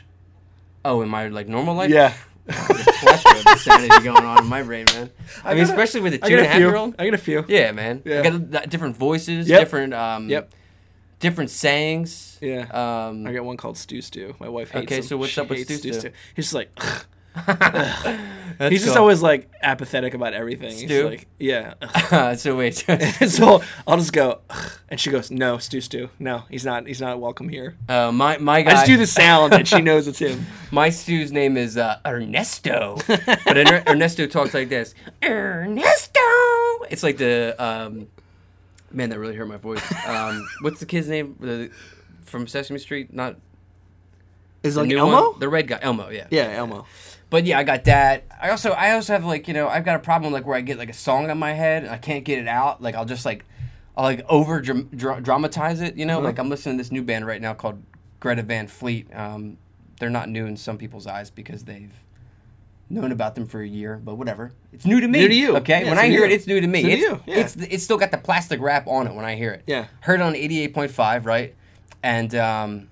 Oh, 0.85 1.03
in 1.03 1.09
my 1.09 1.29
like 1.29 1.47
normal 1.49 1.75
life. 1.77 1.91
Yeah. 1.91 2.15
Plethora 2.49 3.39
of 3.41 3.47
insanity 3.47 4.05
going 4.05 4.25
on 4.25 4.39
in 4.45 4.47
my 4.49 4.63
brain, 4.63 4.87
man. 4.87 5.11
I, 5.45 5.55
mean, 5.55 5.59
got 5.65 5.71
a- 5.71 5.73
especially 5.73 6.01
with 6.01 6.15
a 6.15 6.25
I 6.25 6.29
two 6.29 6.37
a 6.37 6.41
a 6.41 6.45
half 6.45 6.57
few. 6.57 6.67
year 6.67 6.77
old. 6.77 6.95
I 6.99 7.05
got 7.05 7.15
a 7.15 7.19
few. 7.19 7.45
Yeah, 7.49 7.73
man. 7.73 8.03
Yeah. 8.05 8.21
I 8.25 8.31
got 8.31 8.69
different 8.69 8.97
voices, 8.97 9.49
Yep. 9.49 9.61
different 9.61 9.95
um, 9.95 10.29
Yep. 10.29 10.51
different 11.21 11.51
sayings. 11.51 12.39
Yeah. 12.41 12.63
Um, 12.71 13.27
I 13.27 13.33
got 13.33 13.45
one 13.45 13.57
called 13.57 13.79
Stew 13.79 14.01
Stew. 14.03 14.35
My 14.41 14.49
wife 14.49 14.71
hates 14.71 14.85
Okay, 14.87 14.97
him. 14.97 15.03
so 15.03 15.17
what's 15.17 15.33
She 15.33 15.41
up 15.41 15.49
with 15.51 15.65
Stew 15.65 15.93
Stew? 15.93 16.11
He's 16.35 16.47
just 16.47 16.55
like, 16.55 16.71
that's 17.47 18.71
he's 18.71 18.83
just 18.83 18.95
cool. 18.95 19.03
always 19.03 19.23
like 19.23 19.51
apathetic 19.63 20.15
about 20.15 20.35
everything. 20.35 20.71
He's 20.73 20.85
Stew? 20.85 21.09
like, 21.09 21.27
yeah. 21.39 21.75
so 22.37 22.57
wait. 22.57 22.75
so 23.27 23.63
I'll 23.87 23.97
just 23.97 24.13
go, 24.13 24.41
and 24.89 24.99
she 25.01 25.11
goes, 25.11 25.31
no, 25.31 25.59
Stu, 25.59 25.81
Stu, 25.81 26.11
No, 26.19 26.45
he's 26.51 26.65
not. 26.65 26.87
He's 26.87 27.01
not 27.01 27.21
welcome 27.21 27.49
here. 27.49 27.77
uh, 27.89 28.13
my 28.13 28.39
my 28.39 28.63
guy. 28.63 28.71
I 28.71 28.75
just 28.75 28.87
do 28.87 28.97
the 28.97 29.07
sound, 29.07 29.55
and 29.55 29.67
she 29.67 29.81
knows 29.81 30.07
it's 30.07 30.19
him. 30.19 30.47
My 30.71 30.91
stew's 30.91 31.33
name 31.33 31.57
is 31.57 31.77
uh, 31.77 31.99
Ernesto, 32.07 32.99
but 33.07 33.57
Ernesto 33.57 33.91
Ernesto 33.91 34.27
talks 34.27 34.55
like 34.55 34.69
this. 34.69 34.95
Ernesto. 35.23 36.21
It's 36.91 37.03
like 37.03 37.17
the 37.17 37.55
um, 37.59 38.09
man 38.91 39.09
that 39.11 39.19
really 39.19 39.35
hurt 39.37 39.49
my 39.49 39.57
voice. 39.57 39.83
Um, 40.07 40.47
what's 40.61 40.81
the 40.81 40.87
kid's 40.87 41.09
name? 41.09 41.37
The, 41.41 41.71
from 42.25 42.47
Sesame 42.47 42.79
Street, 42.79 43.13
not 43.13 43.37
Is 44.63 44.75
the 44.75 44.81
like 44.81 44.89
new 44.89 44.99
Elmo? 44.99 45.31
one? 45.33 45.41
the 45.41 45.49
red 45.49 45.69
guy, 45.69 45.79
Elmo. 45.83 46.09
Yeah. 46.11 46.27
Yeah, 46.31 46.51
Elmo. 46.53 46.87
But 47.33 47.47
yeah, 47.47 47.59
I 47.59 47.65
got 47.65 47.85
that. 47.85 48.25
I 48.41 48.51
also 48.51 48.73
I 48.73 48.93
also 48.93 49.15
have 49.15 49.25
like 49.25 49.49
you 49.49 49.55
know 49.55 49.67
I've 49.67 49.87
got 49.87 49.97
a 49.97 50.01
problem 50.01 50.35
like 50.35 50.45
where 50.47 50.55
I 50.57 50.61
get 50.61 50.77
like 50.77 50.91
a 50.91 50.95
song 50.95 51.31
in 51.31 51.39
my 51.39 51.55
head 51.55 51.83
and 51.83 51.91
I 51.91 51.97
can't 51.97 52.25
get 52.25 52.39
it 52.39 52.47
out. 52.47 52.83
Like 52.83 52.95
I'll 52.95 53.07
just 53.07 53.25
like 53.25 53.47
I'll 53.97 54.05
like 54.05 54.23
over 54.29 54.61
dra- 54.61 55.21
dramatize 55.21 55.81
it. 55.81 55.97
You 55.97 56.05
know, 56.05 56.19
Uh-huh. 56.19 56.27
like 56.27 56.39
I'm 56.39 56.51
listening 56.51 56.77
to 56.77 56.83
this 56.85 56.93
new 56.93 57.03
band 57.03 57.27
right 57.27 57.41
now 57.41 57.55
called 57.55 57.83
Greta 58.21 58.43
Van 58.43 58.67
Fleet. 58.69 59.09
Um, 59.15 59.57
they're 59.99 60.11
not 60.11 60.29
new 60.29 60.45
in 60.45 60.59
some 60.59 60.77
people's 60.77 61.07
eyes 61.07 61.31
because 61.31 61.65
they've 61.65 61.93
known 62.91 63.13
about 63.13 63.35
them 63.35 63.47
for 63.47 63.63
a 63.63 63.67
year, 63.67 63.99
but 64.05 64.17
whatever. 64.17 64.53
It's 64.71 64.85
new 64.85 65.01
to 65.01 65.09
me. 65.09 65.21
New 65.21 65.29
to 65.29 65.35
you. 65.35 65.57
Okay, 65.57 65.85
Yeah, 65.85 65.89
when 65.89 65.99
I 65.99 66.09
hear 66.09 66.27
to 66.27 66.27
it, 66.27 66.33
it's 66.33 66.47
new 66.47 66.61
to 66.61 66.67
me. 66.67 66.81
It's 66.81 66.87
new 67.03 67.09
to 67.09 67.15
It's 67.15 67.27
you, 67.27 67.33
yeah. 67.35 67.41
it's 67.41 67.57
it's 67.57 67.83
still 67.85 67.97
got 67.97 68.11
the 68.11 68.19
plastic 68.19 68.61
wrap 68.61 68.87
on 68.87 69.07
it 69.07 69.15
when 69.15 69.25
I 69.25 69.37
hear 69.37 69.53
it. 69.53 69.63
Yeah. 69.67 69.87
Heard 70.01 70.21
it 70.21 70.23
on 70.23 70.35
88.5, 70.35 71.25
right? 71.25 71.55
And 72.03 72.35
um, 72.35 72.89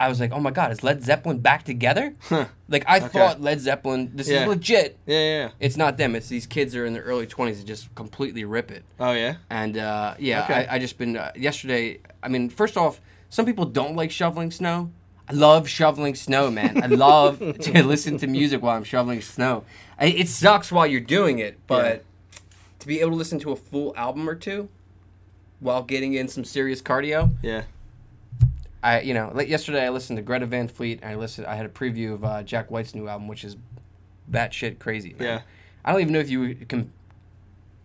I 0.00 0.08
was 0.08 0.20
like, 0.20 0.30
oh 0.32 0.38
my 0.40 0.50
god, 0.52 0.70
is 0.70 0.82
Led 0.84 1.02
Zeppelin 1.02 1.38
back 1.40 1.64
together? 1.64 2.14
Huh. 2.28 2.46
Like 2.68 2.84
I 2.86 2.98
Okay. 2.98 3.08
thought 3.08 3.40
Led 3.40 3.60
Zeppelin. 3.60 4.12
This 4.14 4.28
Yeah. 4.28 4.42
is 4.42 4.48
legit. 4.48 4.96
Yeah, 5.06 5.18
yeah, 5.18 5.24
yeah. 5.44 5.50
It's 5.58 5.76
not 5.76 5.96
them. 5.96 6.14
It's 6.14 6.28
these 6.28 6.46
kids 6.46 6.72
that 6.72 6.80
are 6.80 6.86
in 6.86 6.92
their 6.92 7.02
early 7.02 7.26
twenties 7.26 7.58
that 7.58 7.66
just 7.66 7.92
completely 7.94 8.44
rip 8.44 8.70
it. 8.70 8.84
Oh 9.00 9.12
yeah. 9.12 9.36
And 9.50 9.76
uh, 9.76 10.14
yeah, 10.18 10.44
Okay. 10.44 10.66
I, 10.68 10.76
I 10.76 10.78
just 10.78 10.98
been 10.98 11.16
uh, 11.16 11.32
yesterday. 11.34 12.00
I 12.22 12.28
mean, 12.28 12.48
first 12.50 12.76
off, 12.76 13.00
some 13.30 13.44
people 13.44 13.64
don't 13.64 13.96
like 13.96 14.10
shoveling 14.10 14.50
snow. 14.50 14.90
I 15.28 15.32
love 15.34 15.68
shoveling 15.68 16.14
snow, 16.14 16.50
man. 16.50 16.82
I 16.82 16.86
love 16.86 17.38
to 17.60 17.82
listen 17.84 18.16
to 18.18 18.26
music 18.26 18.62
while 18.62 18.76
I'm 18.76 18.84
shoveling 18.84 19.20
snow. 19.20 19.64
I, 19.98 20.06
it 20.06 20.28
sucks 20.28 20.70
while 20.72 20.86
you're 20.86 21.00
doing 21.00 21.38
it, 21.38 21.58
but 21.66 22.04
to 22.78 22.86
be 22.86 23.00
able 23.00 23.10
to 23.10 23.16
listen 23.16 23.38
to 23.40 23.50
a 23.52 23.56
full 23.56 23.92
album 23.96 24.28
or 24.30 24.34
two 24.36 24.68
while 25.60 25.82
getting 25.82 26.14
in 26.14 26.28
some 26.28 26.44
serious 26.44 26.80
cardio, 26.80 27.32
Yeah. 27.42 27.64
I 28.82 29.00
you 29.00 29.14
know 29.14 29.30
like 29.34 29.48
yesterday 29.48 29.84
I 29.84 29.90
listened 29.90 30.16
to 30.18 30.22
Greta 30.22 30.46
Van 30.46 30.68
Fleet 30.68 31.00
and 31.02 31.10
I 31.10 31.14
listened 31.16 31.46
I 31.46 31.56
had 31.56 31.66
a 31.66 31.70
preview 31.70 32.14
of 32.14 32.24
uh, 32.24 32.42
Jack 32.42 32.70
White's 32.70 32.94
new 32.94 33.08
album 33.08 33.28
which 33.28 33.44
is 33.44 33.56
batshit 34.30 34.78
crazy. 34.78 35.14
Man. 35.18 35.28
Yeah. 35.28 35.40
I 35.84 35.92
don't 35.92 36.00
even 36.00 36.12
know 36.12 36.20
if 36.20 36.30
you 36.30 36.54
can 36.54 36.92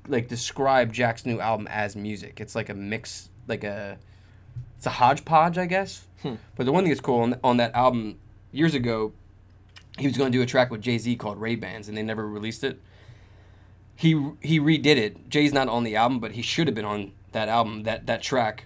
like 0.07 0.27
describe 0.27 0.93
Jack's 0.93 1.25
new 1.25 1.39
album 1.39 1.67
as 1.67 1.95
music. 1.95 2.39
It's 2.39 2.55
like 2.55 2.69
a 2.69 2.73
mix, 2.73 3.29
like 3.47 3.63
a 3.63 3.97
it's 4.77 4.85
a 4.85 4.91
hodgepodge, 4.91 5.57
I 5.57 5.65
guess. 5.65 6.05
Hmm. 6.21 6.35
But 6.55 6.65
the 6.65 6.71
one 6.71 6.83
thing 6.83 6.89
that's 6.89 7.01
cool 7.01 7.21
on, 7.21 7.39
on 7.43 7.57
that 7.57 7.73
album 7.73 8.19
years 8.51 8.75
ago, 8.75 9.13
he 9.97 10.07
was 10.07 10.17
going 10.17 10.31
to 10.31 10.37
do 10.37 10.41
a 10.41 10.45
track 10.45 10.71
with 10.71 10.81
Jay 10.81 10.97
Z 10.97 11.15
called 11.15 11.39
Ray 11.39 11.55
Bans, 11.55 11.87
and 11.87 11.97
they 11.97 12.03
never 12.03 12.27
released 12.27 12.63
it. 12.63 12.81
He 13.95 14.11
he 14.41 14.59
redid 14.59 14.97
it. 14.97 15.29
Jay's 15.29 15.53
not 15.53 15.69
on 15.69 15.83
the 15.83 15.95
album, 15.95 16.19
but 16.19 16.33
he 16.33 16.41
should 16.41 16.67
have 16.67 16.75
been 16.75 16.85
on 16.85 17.11
that 17.31 17.47
album. 17.47 17.83
That 17.83 18.07
that 18.07 18.21
track, 18.21 18.65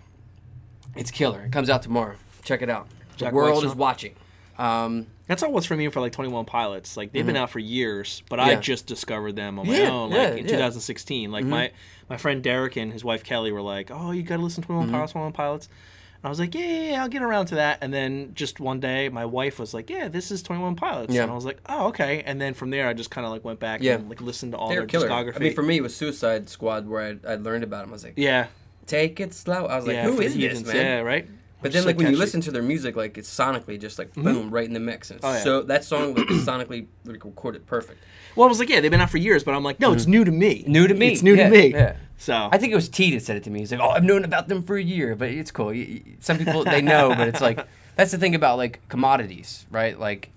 it's 0.98 1.12
killer. 1.12 1.42
It 1.42 1.52
comes 1.52 1.70
out 1.70 1.84
tomorrow. 1.84 2.16
Check 2.44 2.62
it 2.62 2.70
out. 2.70 2.88
Jack 3.18 3.32
the 3.32 3.36
world 3.36 3.54
White's 3.56 3.66
is 3.66 3.72
song? 3.72 3.78
watching. 3.80 4.16
Um, 4.58 5.08
That's 5.28 5.44
all 5.44 5.52
what's 5.52 5.66
from 5.68 5.80
you 5.82 5.92
for 5.92 6.00
like 6.02 6.14
Twenty 6.14 6.32
One 6.32 6.46
Pilots. 6.46 6.98
Like 6.98 7.12
they've 7.12 7.26
been 7.26 7.36
out 7.36 7.50
for 7.52 7.60
years, 7.60 8.24
but 8.30 8.40
I 8.40 8.44
Mm-hmm. 8.44 8.52
Yeah. 8.54 8.60
just 8.62 8.88
discovered 8.88 9.36
them 9.36 9.60
on 9.60 9.68
my 9.68 9.78
Yeah, 9.78 9.90
own, 9.92 10.12
yeah, 10.12 10.18
like 10.18 10.30
in 10.32 10.38
yeah. 10.38 10.42
Mm-hmm. 10.44 10.48
2016. 10.50 11.32
Like 11.32 11.46
my 11.46 11.72
my 12.10 12.18
friend 12.18 12.42
Derek 12.42 12.76
and 12.78 12.92
his 12.94 13.04
wife 13.04 13.24
Kelly 13.24 13.52
were 13.52 13.62
like, 13.62 13.92
"Oh, 13.92 14.12
you 14.12 14.24
got 14.24 14.38
to 14.38 14.44
listen 14.44 14.62
to 14.64 14.68
Twenty 14.68 14.80
One 14.80 14.88
Mm-hmm. 14.88 14.96
Pilots, 14.96 15.12
Twenty 15.12 15.24
One 15.26 15.34
Pilots." 15.34 15.68
And 16.16 16.26
I 16.26 16.30
was 16.30 16.40
like, 16.40 16.56
yeah, 16.56 16.66
yeah, 16.66 16.92
yeah, 16.94 17.02
I'll 17.04 17.10
get 17.10 17.22
around 17.22 17.46
to 17.48 17.56
that. 17.56 17.78
And 17.82 17.94
then 17.94 18.32
just 18.34 18.60
one 18.60 18.80
day, 18.80 19.08
my 19.10 19.26
wife 19.26 19.60
was 19.60 19.76
like, 19.76 19.88
"Yeah, 19.92 20.08
this 20.08 20.32
is 20.32 20.42
Twenty 20.42 20.64
One 20.64 20.76
Pilots," 20.76 21.14
Yeah. 21.14 21.22
and 21.24 21.32
I 21.32 21.36
was 21.36 21.46
like, 21.46 21.60
"Oh, 21.68 21.90
okay." 21.90 22.24
And 22.26 22.42
then 22.42 22.56
from 22.56 22.72
there, 22.72 22.88
I 22.88 22.94
just 22.94 23.12
kind 23.12 23.26
of 23.26 23.32
like 23.32 23.46
went 23.46 23.60
back 23.60 23.84
Yeah. 23.84 23.96
and 23.96 24.10
like 24.10 24.22
listened 24.22 24.54
to 24.54 24.58
all 24.58 24.70
they're 24.70 24.80
their 24.80 24.88
killer. 24.88 25.08
discography. 25.10 25.36
I 25.36 25.40
mean, 25.40 25.54
for 25.54 25.62
me, 25.62 25.78
it 25.78 25.82
was 25.84 25.96
Suicide 25.96 26.50
Squad 26.50 26.88
where 26.88 27.02
I 27.28 27.34
I 27.34 27.36
learned 27.36 27.64
about 27.64 27.84
him. 27.84 27.90
I 27.90 27.94
was 27.94 28.04
like, 28.04 28.14
yeah, 28.16 28.48
take 28.88 29.20
it 29.20 29.34
slow. 29.34 29.66
I 29.66 29.76
was 29.76 29.86
like, 29.86 29.96
yeah, 29.96 30.04
who 30.04 30.20
is 30.22 30.36
this 30.36 30.66
man? 30.66 30.76
Yeah, 30.76 31.00
right. 31.02 31.28
But 31.62 31.72
then, 31.74 31.82
So 31.82 31.88
like 31.88 31.98
when 31.98 32.12
you 32.12 32.18
listen 32.18 32.40
to 32.42 32.52
their 32.52 32.62
music, 32.62 32.96
like 32.96 33.18
it's 33.18 33.30
sonically 33.34 33.80
just 33.80 33.98
like 34.00 34.14
boom, 34.14 34.50
right 34.52 34.66
in 34.66 34.74
the 34.74 34.80
mix. 34.80 35.10
And 35.12 35.20
Oh, 35.24 35.34
yeah. 35.34 35.40
so 35.44 35.62
that 35.64 35.84
song 35.84 36.14
like, 36.14 36.28
sonically 36.28 36.88
like, 37.06 37.24
recorded 37.26 37.66
perfect. 37.66 38.00
Well, 38.36 38.46
I 38.48 38.50
was 38.50 38.60
like, 38.60 38.70
yeah, 38.70 38.80
they've 38.80 38.92
been 38.92 39.02
out 39.02 39.10
for 39.10 39.18
years, 39.18 39.44
but 39.44 39.56
I'm 39.56 39.64
like, 39.64 39.80
no, 39.80 39.92
it's 39.94 40.06
new 40.06 40.24
to 40.24 40.32
me. 40.32 40.62
Mm-hmm. 40.62 40.72
New 40.72 40.88
to 40.88 40.94
me. 40.94 41.08
It's 41.14 41.24
new 41.24 41.36
Yeah, 41.36 41.50
to 41.50 41.50
me. 41.50 41.68
yeah. 41.72 41.96
So 42.20 42.50
I 42.52 42.58
think 42.60 42.72
it 42.74 42.76
was 42.76 42.90
T 42.90 43.12
that 43.14 43.22
said 43.24 43.38
it 43.38 43.44
to 43.44 43.50
me. 43.52 43.60
He's 43.60 43.72
like, 43.72 43.80
"Oh, 43.82 43.90
I've 43.90 44.04
known 44.04 44.24
about 44.24 44.48
them 44.48 44.64
for 44.64 44.76
a 44.76 44.82
year, 44.82 45.16
but 45.16 45.30
it's 45.30 45.52
cool." 45.52 45.72
Some 46.20 46.40
people 46.40 46.64
they 46.64 46.82
know, 46.82 47.10
but 47.16 47.28
it's 47.28 47.42
like 47.42 47.60
that's 47.96 48.10
the 48.12 48.18
thing 48.18 48.34
about 48.34 48.58
like 48.58 48.80
commodities, 48.90 49.68
right? 49.70 50.00
Like, 50.00 50.32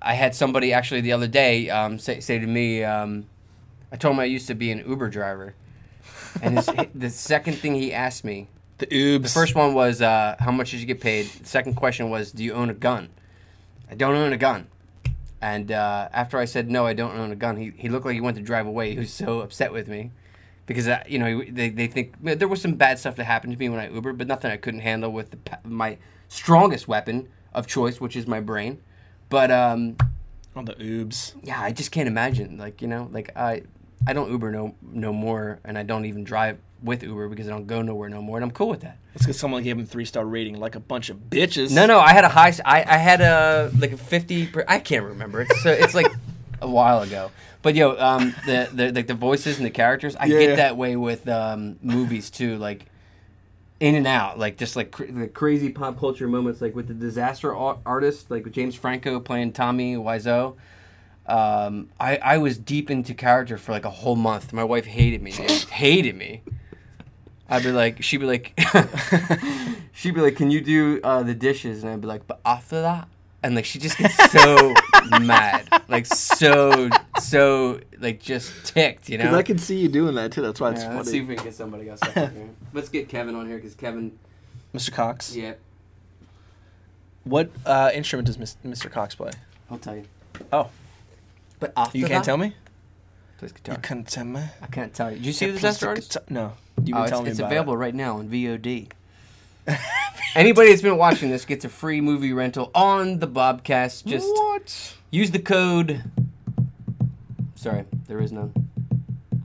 I 0.00 0.14
had 0.14 0.34
somebody 0.34 0.72
actually 0.72 1.00
the 1.00 1.12
other 1.12 1.26
day 1.28 1.68
um, 1.70 1.98
say 1.98 2.20
say 2.20 2.38
to 2.38 2.46
me, 2.46 2.84
um, 2.84 3.26
I 3.90 3.96
told 3.96 4.14
him 4.14 4.20
I 4.20 4.24
used 4.24 4.46
to 4.48 4.54
be 4.54 4.70
an 4.70 4.84
Uber 4.86 5.08
driver, 5.10 5.54
and 6.40 6.56
his, 6.56 6.70
the 6.94 7.10
second 7.10 7.54
thing 7.54 7.74
he 7.74 7.92
asked 7.92 8.24
me, 8.24 8.48
the 8.78 8.86
oobs. 8.86 9.22
the 9.22 9.28
first 9.28 9.54
one 9.54 9.74
was, 9.74 10.00
uh, 10.00 10.36
"How 10.38 10.50
much 10.50 10.70
did 10.70 10.80
you 10.80 10.86
get 10.86 11.00
paid?" 11.00 11.26
The 11.26 11.46
second 11.46 11.74
question 11.74 12.10
was, 12.10 12.32
"Do 12.32 12.42
you 12.44 12.52
own 12.52 12.70
a 12.70 12.74
gun?" 12.74 13.10
I 13.90 13.94
don't 13.94 14.14
own 14.14 14.32
a 14.32 14.38
gun. 14.38 14.68
And 15.42 15.72
uh, 15.72 16.08
after 16.12 16.38
I 16.38 16.44
said 16.44 16.70
no, 16.70 16.86
I 16.86 16.94
don't 16.94 17.16
own 17.16 17.32
a 17.32 17.36
gun, 17.36 17.56
he, 17.56 17.72
he 17.76 17.88
looked 17.88 18.06
like 18.06 18.14
he 18.14 18.20
wanted 18.20 18.40
to 18.40 18.46
drive 18.46 18.66
away. 18.66 18.92
He 18.92 18.98
was 18.98 19.12
so 19.12 19.40
upset 19.40 19.72
with 19.72 19.88
me 19.88 20.12
because 20.66 20.88
uh, 20.88 21.02
you 21.06 21.18
know 21.18 21.42
they, 21.48 21.68
they 21.68 21.88
think 21.88 22.14
there 22.22 22.48
was 22.48 22.62
some 22.62 22.74
bad 22.74 22.98
stuff 22.98 23.16
that 23.16 23.24
happened 23.24 23.52
to 23.52 23.58
me 23.58 23.68
when 23.68 23.80
I 23.80 23.88
Ubered, 23.88 24.16
but 24.16 24.26
nothing 24.28 24.50
I 24.50 24.56
couldn't 24.56 24.80
handle 24.80 25.12
with 25.12 25.32
the, 25.32 25.58
my 25.64 25.98
strongest 26.28 26.88
weapon 26.88 27.28
of 27.52 27.66
choice, 27.66 28.00
which 28.00 28.16
is 28.16 28.26
my 28.26 28.40
brain. 28.40 28.80
But 29.28 29.50
um, 29.50 29.96
on 30.54 30.64
the 30.64 30.74
oobs. 30.74 31.34
yeah, 31.42 31.60
I 31.60 31.72
just 31.72 31.90
can't 31.90 32.08
imagine. 32.08 32.56
Like 32.56 32.80
you 32.80 32.88
know, 32.88 33.08
like 33.12 33.36
I 33.36 33.62
I 34.06 34.12
don't 34.12 34.30
Uber 34.30 34.50
no 34.50 34.74
no 34.82 35.12
more, 35.12 35.58
and 35.64 35.78
I 35.78 35.82
don't 35.82 36.04
even 36.06 36.24
drive 36.24 36.58
with 36.82 37.02
Uber 37.02 37.28
because 37.28 37.46
I 37.46 37.50
don't 37.50 37.66
go 37.66 37.82
nowhere 37.82 38.08
no 38.08 38.20
more, 38.20 38.36
and 38.36 38.44
I'm 38.44 38.50
cool 38.50 38.68
with 38.68 38.80
that. 38.80 38.98
It's 39.14 39.24
because 39.24 39.38
someone 39.38 39.62
gave 39.62 39.78
him 39.78 39.86
three 39.86 40.04
star 40.04 40.24
rating, 40.24 40.58
like 40.58 40.74
a 40.74 40.80
bunch 40.80 41.10
of 41.10 41.18
bitches. 41.30 41.70
No, 41.72 41.86
no, 41.86 42.00
I 42.00 42.12
had 42.12 42.24
a 42.24 42.28
high. 42.28 42.52
I, 42.64 42.82
I 42.82 42.96
had 42.96 43.20
a 43.20 43.70
like 43.78 43.92
a 43.92 43.96
fifty. 43.96 44.46
Per, 44.46 44.64
I 44.66 44.78
can't 44.78 45.04
remember. 45.04 45.42
It's 45.42 45.62
so 45.62 45.70
it's 45.70 45.94
like 45.94 46.10
a 46.60 46.68
while 46.68 47.02
ago. 47.02 47.30
But 47.62 47.74
yo, 47.76 47.96
um, 47.98 48.34
the 48.46 48.68
the 48.72 48.92
like 48.92 49.06
the 49.06 49.14
voices 49.14 49.58
and 49.58 49.66
the 49.66 49.70
characters, 49.70 50.16
I 50.16 50.24
Yeah, 50.26 50.38
get 50.38 50.48
yeah. 50.50 50.56
that 50.56 50.76
way 50.76 50.96
with 50.96 51.28
um 51.28 51.78
movies 51.82 52.30
too. 52.30 52.58
Like 52.58 52.86
in 53.78 53.94
and 53.94 54.06
out, 54.06 54.38
like 54.38 54.56
just 54.56 54.74
like 54.76 54.90
cr- 54.92 55.04
the 55.06 55.28
crazy 55.28 55.68
pop 55.68 55.98
culture 55.98 56.26
moments, 56.26 56.60
like 56.60 56.74
with 56.74 56.88
the 56.88 56.94
disaster 56.94 57.54
ar- 57.54 57.78
artist, 57.86 58.30
like 58.30 58.44
with 58.44 58.52
James 58.54 58.74
Franco 58.74 59.20
playing 59.20 59.52
Tommy 59.52 59.94
Wiseau. 59.96 60.56
Um, 61.26 61.88
I 62.00 62.16
I 62.16 62.38
was 62.38 62.58
deep 62.58 62.90
into 62.90 63.14
character 63.14 63.56
for 63.58 63.72
like 63.72 63.84
a 63.84 63.90
whole 63.90 64.16
month. 64.16 64.52
My 64.52 64.64
wife 64.64 64.86
hated 64.86 65.22
me, 65.22 65.30
hated 65.70 66.16
me. 66.16 66.42
I'd 67.48 67.62
be 67.62 67.70
like, 67.72 68.02
she'd 68.02 68.16
be 68.18 68.26
like, 68.26 68.58
she'd 69.92 70.14
be 70.14 70.20
like, 70.20 70.36
"Can 70.36 70.50
you 70.50 70.60
do 70.60 71.00
uh, 71.04 71.22
the 71.22 71.34
dishes?" 71.34 71.82
And 71.84 71.92
I'd 71.92 72.00
be 72.00 72.06
like, 72.06 72.26
"But 72.26 72.40
after 72.44 72.80
that," 72.82 73.08
and 73.42 73.54
like 73.54 73.64
she 73.66 73.78
just 73.78 73.98
gets 73.98 74.16
so 74.32 74.74
mad, 75.20 75.68
like 75.88 76.06
so 76.06 76.88
so 77.20 77.78
like 78.00 78.20
just 78.20 78.52
ticked, 78.64 79.08
you 79.08 79.18
know. 79.18 79.24
Because 79.24 79.38
I 79.38 79.42
can 79.42 79.58
see 79.58 79.78
you 79.78 79.88
doing 79.88 80.14
that 80.16 80.32
too. 80.32 80.42
That's 80.42 80.60
why 80.60 80.70
it's 80.70 80.80
Yeah, 80.80 80.86
funny. 80.86 80.96
let's 80.98 81.10
see 81.10 81.18
if 81.18 81.28
we 81.28 81.34
can 81.36 81.44
get 81.44 81.54
somebody 81.54 81.88
else. 81.88 82.02
up 82.02 82.14
here. 82.14 82.48
Let's 82.72 82.88
get 82.88 83.08
Kevin 83.08 83.34
on 83.36 83.46
here 83.46 83.56
because 83.56 83.74
Kevin, 83.74 84.18
Mr. 84.74 84.90
Cox. 84.90 85.36
yeah, 85.36 85.54
What 87.24 87.50
uh, 87.66 87.90
instrument 87.94 88.26
does 88.26 88.36
Mr. 88.38 88.90
Cox 88.90 89.14
play? 89.14 89.30
I'll 89.70 89.78
tell 89.78 89.96
you. 89.96 90.04
Oh, 90.52 90.68
But 91.62 91.72
after 91.76 91.96
you 91.98 92.06
can't 92.06 92.24
that, 92.24 92.24
tell 92.24 92.36
me. 92.36 92.54
Plays 93.38 93.52
guitar. 93.52 93.76
You 93.76 93.80
can't 93.80 94.06
tell 94.06 94.24
me. 94.24 94.42
I 94.60 94.66
can't 94.66 94.92
tell 94.92 95.10
you. 95.10 95.16
Did 95.16 95.26
you 95.26 95.32
see 95.32 95.46
Yeah, 95.46 95.52
the 95.52 95.58
disaster 95.58 95.88
artist? 95.88 96.10
guitar- 96.12 96.24
No, 96.28 96.52
you 96.84 96.94
Oh, 96.94 96.98
can 96.98 97.02
it's, 97.04 97.10
tell 97.10 97.22
me 97.22 97.30
it's 97.30 97.38
about 97.38 97.46
available 97.52 97.76
right 97.76 97.94
now 97.94 98.18
on 98.18 98.28
VOD. 98.28 98.88
Anybody 100.34 100.70
that's 100.70 100.82
been 100.82 100.96
watching 100.98 101.30
this 101.30 101.44
gets 101.44 101.64
a 101.64 101.68
free 101.68 102.00
movie 102.00 102.32
rental 102.32 102.70
on 102.74 103.20
the 103.20 103.28
Bobcast. 103.28 104.04
Just 104.06 104.26
what? 104.28 104.94
use 105.10 105.30
the 105.30 105.38
code. 105.38 106.02
Sorry, 107.54 107.84
there 108.08 108.20
is 108.20 108.32
none. 108.32 108.52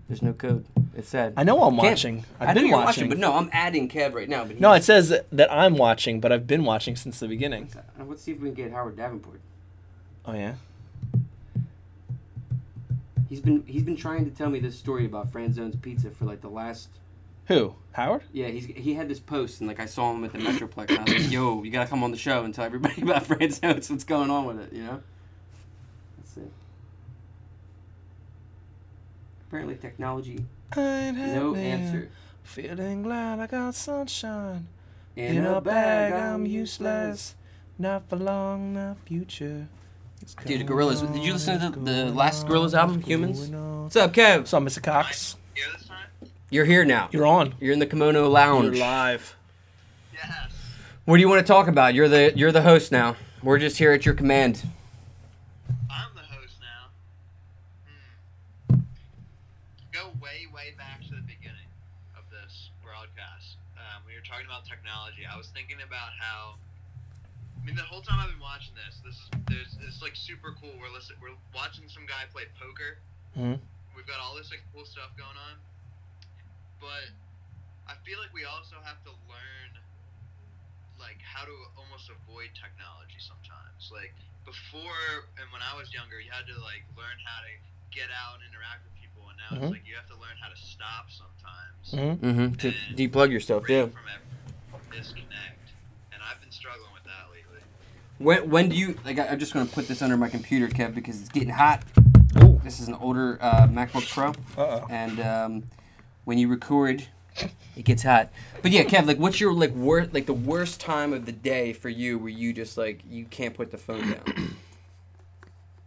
There's 0.07 0.21
no 0.21 0.33
code. 0.33 0.65
It's 0.95 1.09
sad. 1.09 1.33
I 1.37 1.43
know 1.43 1.61
I'm 1.63 1.75
Can't- 1.75 1.89
watching. 1.91 2.25
I've 2.39 2.49
I 2.49 2.53
know 2.53 2.61
been 2.61 2.69
you're 2.69 2.77
watching. 2.77 2.85
watching, 3.03 3.09
but 3.09 3.17
no, 3.19 3.33
I'm 3.33 3.49
adding 3.53 3.87
Kev 3.89 4.13
right 4.15 4.27
now. 4.27 4.43
But 4.45 4.59
No, 4.59 4.73
it 4.73 4.83
says 4.83 5.09
that, 5.09 5.27
that 5.31 5.51
I'm 5.51 5.77
watching, 5.77 6.19
but 6.19 6.31
I've 6.31 6.47
been 6.47 6.63
watching 6.63 6.95
since 6.95 7.19
the 7.19 7.27
beginning. 7.27 7.69
Let's 8.03 8.23
see 8.23 8.31
if 8.31 8.39
we 8.39 8.47
can 8.47 8.55
get 8.55 8.71
Howard 8.71 8.95
Davenport. 8.97 9.41
Oh 10.25 10.33
yeah. 10.33 10.53
He's 13.29 13.41
been 13.41 13.63
he's 13.67 13.83
been 13.83 13.95
trying 13.97 14.25
to 14.25 14.31
tell 14.31 14.49
me 14.49 14.59
this 14.59 14.77
story 14.77 15.05
about 15.05 15.31
Franzone's 15.31 15.75
Pizza 15.75 16.09
for 16.11 16.25
like 16.25 16.41
the 16.41 16.49
last 16.49 16.89
Who? 17.47 17.75
Howard? 17.93 18.23
yeah 18.31 18.47
he's 18.47 18.65
he 18.65 18.93
had 18.93 19.07
this 19.09 19.19
post 19.19 19.59
and 19.61 19.67
like 19.67 19.79
I 19.79 19.85
saw 19.85 20.13
him 20.13 20.23
at 20.23 20.31
the 20.31 20.39
Metroplex 20.39 20.89
and 20.89 20.99
I 20.99 21.03
was 21.03 21.23
like 21.23 21.31
yo 21.31 21.63
you 21.63 21.71
gotta 21.71 21.89
come 21.89 22.03
on 22.03 22.11
the 22.11 22.17
show 22.17 22.43
and 22.43 22.53
tell 22.53 22.65
everybody 22.65 23.01
about 23.07 23.23
Franzone's 23.25 23.89
what's 23.89 24.03
going 24.03 24.29
on 24.29 24.45
with 24.45 24.59
it 24.59 24.73
you 24.73 24.83
know 24.83 25.01
let's 26.17 26.33
see 26.33 26.41
apparently 29.47 29.75
technology 29.75 30.45
no 30.75 31.55
answer 31.55 32.09
Feeling 32.43 33.03
glad 33.03 33.39
I 33.41 33.47
got 33.47 33.75
sunshine. 33.75 34.67
in, 35.17 35.45
a 35.45 35.59
bag 35.59 36.13
I'm 36.13 36.45
useless 36.45 37.35
Not 37.77 38.07
for 38.07 38.15
long, 38.15 38.73
not 38.73 38.97
future. 39.05 39.67
It's 40.27 40.35
Dude, 40.43 40.67
going 40.67 40.89
Gorillaz, 40.89 41.13
did 41.13 41.23
you 41.23 41.31
listen 41.31 41.57
to 41.57 41.65
on, 41.67 41.85
the 41.85 42.05
last 42.11 42.47
Gorillaz 42.47 42.77
album, 42.77 43.01
Humanz? 43.01 43.49
what's 43.83 43.95
up 43.95 44.11
Kev 44.11 44.39
What's 44.39 44.53
up, 44.53 44.61
Mr. 44.61 44.83
Cox? 44.83 45.37
Here 45.55 45.63
this 45.71 45.87
time? 45.87 46.05
you're 46.49 46.65
here 46.65 46.83
now 46.83 47.07
You're 47.13 47.25
on. 47.25 47.55
you're 47.61 47.71
in 47.71 47.79
the 47.79 47.85
Kimono 47.85 48.27
Lounge 48.27 48.75
You're 48.75 48.85
live. 48.85 49.37
Yes. 50.13 50.51
what 51.05 51.15
do 51.15 51.21
you 51.21 51.29
want 51.29 51.39
to 51.39 51.47
talk 51.47 51.69
about 51.69 51.93
you're 51.93 52.09
the 52.09 52.33
you're 52.35 52.51
the 52.51 52.63
host 52.63 52.91
now 52.91 53.15
we're 53.41 53.57
just 53.57 53.77
here 53.77 53.93
at 53.93 54.05
your 54.05 54.15
command 54.15 54.63
I'm 55.89 56.11
the 56.13 56.19
host 56.27 56.55
now. 56.59 56.89
Hmm. 58.75 58.79
Go 59.93 60.11
way, 60.21 60.43
way 60.53 60.73
back 60.77 61.03
to 61.07 61.11
the 61.15 61.23
beginning 61.23 61.71
of 62.19 62.23
this 62.31 62.69
broadcast. 62.83 63.55
Um, 63.79 64.03
we 64.05 64.11
were 64.13 64.25
talking 64.27 64.45
about 64.45 64.65
technology. 64.67 65.23
I 65.23 65.37
was 65.37 65.47
thinking 65.55 65.77
about 65.87 66.11
how. 66.19 66.55
I 67.59 67.65
mean, 67.67 67.75
the 67.75 67.83
whole 67.83 67.99
time 68.01 68.19
I've 68.23 68.31
been 68.31 68.39
watching 68.39 68.71
this, 68.79 68.99
this 69.03 69.15
is 69.15 69.27
there's 69.51 69.75
it's 69.83 70.01
like 70.01 70.15
super 70.15 70.55
cool. 70.61 70.71
We're 70.79 70.87
listen, 70.93 71.15
we're 71.21 71.35
watching 71.57 71.89
some 71.89 72.05
guy 72.05 72.29
play 72.29 72.45
poker. 72.61 73.01
Mhm. 73.33 73.57
We've 73.97 74.05
got 74.05 74.21
all 74.21 74.37
this 74.37 74.53
like 74.53 74.61
cool 74.69 74.85
stuff 74.85 75.09
going 75.17 75.33
on, 75.49 75.57
but 76.77 77.09
I 77.89 77.97
feel 78.05 78.21
like 78.21 78.29
we 78.29 78.45
also 78.45 78.77
have 78.85 79.01
to 79.09 79.11
learn 79.25 79.69
like 81.01 81.17
how 81.25 81.45
to 81.45 81.55
almost 81.77 82.09
avoid 82.13 82.53
technology 82.53 83.17
sometimes. 83.17 83.89
Like 83.89 84.13
before 84.45 85.25
and 85.41 85.49
when 85.49 85.65
I 85.65 85.73
was 85.73 85.89
younger, 85.93 86.21
you 86.21 86.29
had 86.29 86.45
to 86.45 86.57
like 86.61 86.85
learn 86.93 87.17
how 87.25 87.41
to 87.41 87.51
get 87.89 88.13
out 88.13 88.37
and 88.37 88.45
interact 88.53 88.85
with 88.85 88.93
people, 89.01 89.25
and 89.33 89.37
now 89.41 89.49
Mhm. 89.57 89.61
it's 89.65 89.73
like 89.81 89.85
you 89.89 89.97
have 89.97 90.09
to 90.13 90.17
learn 90.21 90.37
how 90.37 90.53
to 90.53 90.59
stop 90.61 91.09
sometimes. 91.09 91.85
Mhm. 91.89 92.13
mm-hmm 92.21 92.47
to 92.61 92.67
deplug 92.93 93.31
yourself 93.31 93.65
yeah 93.69 93.87
From 93.87 94.81
disconnect, 94.91 95.73
and 96.11 96.21
I've 96.21 96.39
been 96.41 96.51
struggling 96.51 96.93
with 96.93 96.93
that 96.93 96.95
lately. 96.95 96.96
When 98.19 98.49
when 98.49 98.69
do 98.69 98.75
you 98.75 98.97
like? 99.05 99.19
I, 99.19 99.27
I'm 99.27 99.39
just 99.39 99.53
gonna 99.53 99.65
put 99.67 99.87
this 99.87 100.01
under 100.01 100.17
my 100.17 100.29
computer, 100.29 100.67
Kev, 100.67 100.95
because 100.95 101.19
it's 101.19 101.29
getting 101.29 101.49
hot. 101.49 101.83
Ooh. 102.43 102.59
This 102.63 102.79
is 102.79 102.87
an 102.87 102.95
older 102.95 103.37
uh, 103.41 103.67
MacBook 103.67 104.09
Pro, 104.11 104.29
Uh 104.29 104.33
oh. 104.81 104.87
and 104.89 105.19
um, 105.19 105.63
when 106.25 106.37
you 106.37 106.47
record, 106.47 107.05
it 107.75 107.85
gets 107.85 108.03
hot. 108.03 108.29
But 108.61 108.71
yeah, 108.71 108.83
Kev, 108.83 109.05
like, 109.05 109.17
what's 109.19 109.39
your 109.39 109.53
like 109.53 109.71
worst 109.71 110.13
like 110.13 110.25
the 110.25 110.33
worst 110.33 110.79
time 110.81 111.13
of 111.13 111.25
the 111.25 111.31
day 111.31 111.73
for 111.73 111.89
you 111.89 112.17
where 112.17 112.29
you 112.29 112.53
just 112.53 112.77
like 112.77 113.01
you 113.09 113.25
can't 113.25 113.53
put 113.55 113.69
the 113.71 113.77
phone 113.77 114.01
down? 114.01 114.55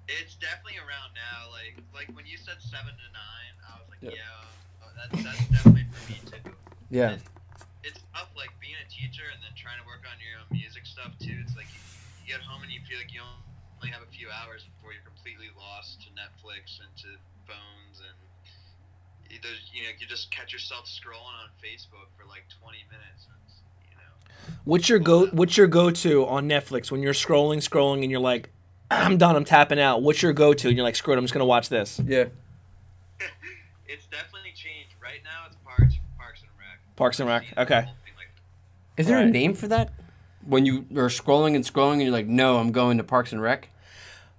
It's 0.08 0.34
definitely 0.36 0.78
around 0.78 1.10
now. 1.14 1.50
Like 1.50 1.82
like 1.94 2.16
when 2.16 2.26
you 2.26 2.36
said 2.38 2.56
seven 2.60 2.94
to 2.94 3.08
nine, 3.12 3.54
I 3.66 3.78
was 3.78 3.88
like, 3.90 4.00
Yeah. 4.14 4.18
yeah, 4.18 4.86
uh, 4.86 4.88
that's 5.10 5.24
that's 5.24 5.48
definitely 5.50 5.86
for 5.92 6.12
me 6.12 6.18
too. 6.30 6.50
Yeah. 6.90 7.16
It's 7.82 7.98
tough, 8.14 8.28
like 8.36 8.50
being 8.60 8.74
a 8.76 8.88
teacher 8.90 9.22
and 9.32 9.40
then 9.42 9.50
trying 9.56 9.80
to 9.80 9.86
work 9.86 10.04
on 10.04 10.16
your 10.20 10.36
own 10.38 10.46
music 10.52 10.84
stuff 10.84 11.12
too. 11.18 11.32
It's 11.40 11.56
like 11.56 11.59
you, 11.59 11.59
you 11.59 11.59
get 12.30 12.40
home 12.46 12.62
and 12.62 12.70
you 12.70 12.78
feel 12.86 12.98
like 13.02 13.10
you 13.12 13.18
only 13.26 13.90
have 13.90 14.06
a 14.06 14.12
few 14.14 14.30
hours 14.30 14.62
before 14.62 14.94
you're 14.94 15.02
completely 15.02 15.50
lost 15.58 15.98
to 16.06 16.08
Netflix 16.14 16.78
and 16.78 16.90
to 17.02 17.18
phones 17.42 17.98
and 17.98 18.14
you, 19.26 19.38
there's, 19.42 19.66
you 19.74 19.82
know 19.82 19.90
you 19.98 20.06
just 20.06 20.30
catch 20.30 20.52
yourself 20.52 20.86
scrolling 20.86 21.34
on 21.42 21.50
Facebook 21.58 22.06
for 22.14 22.22
like 22.30 22.46
20 22.62 22.78
minutes. 22.86 23.26
And, 23.26 23.34
it's, 23.42 23.58
you 23.90 23.96
know, 23.98 24.54
What's 24.62 24.88
your 24.88 25.00
go? 25.00 25.26
Uh, 25.26 25.30
what's 25.32 25.56
your 25.56 25.66
go-to 25.66 26.24
on 26.26 26.48
Netflix 26.48 26.90
when 26.92 27.02
you're 27.02 27.14
scrolling, 27.14 27.58
scrolling, 27.58 28.02
and 28.02 28.10
you're 28.10 28.20
like, 28.20 28.50
"I'm 28.90 29.18
done. 29.18 29.34
I'm 29.34 29.44
tapping 29.44 29.80
out." 29.80 30.02
What's 30.02 30.22
your 30.22 30.32
go-to? 30.32 30.68
And 30.68 30.76
you're 30.76 30.86
like, 30.86 30.96
"Screw 30.96 31.14
it. 31.14 31.18
I'm 31.18 31.24
just 31.24 31.34
gonna 31.34 31.44
watch 31.44 31.68
this." 31.68 32.00
Yeah. 32.04 32.26
it's 33.88 34.06
definitely 34.06 34.54
changed. 34.54 34.94
Right 35.02 35.20
now, 35.24 35.46
it's 35.46 35.56
Parks 35.64 35.94
Parks 36.18 36.42
and 36.42 36.50
Rec. 36.58 36.96
Parks 36.96 37.20
and 37.20 37.28
Rec. 37.28 37.44
Okay. 37.58 37.82
whole 37.82 37.94
thing, 38.04 38.14
like, 38.16 38.30
Is 38.96 39.06
there 39.06 39.18
a 39.18 39.26
name 39.26 39.54
for 39.54 39.68
that? 39.68 39.90
When 40.46 40.64
you 40.66 40.86
are 40.96 41.08
scrolling 41.08 41.54
and 41.54 41.64
scrolling 41.64 41.94
and 41.94 42.02
you're 42.02 42.10
like, 42.12 42.26
no, 42.26 42.56
I'm 42.58 42.72
going 42.72 42.98
to 42.98 43.04
Parks 43.04 43.32
and 43.32 43.42
Rec. 43.42 43.68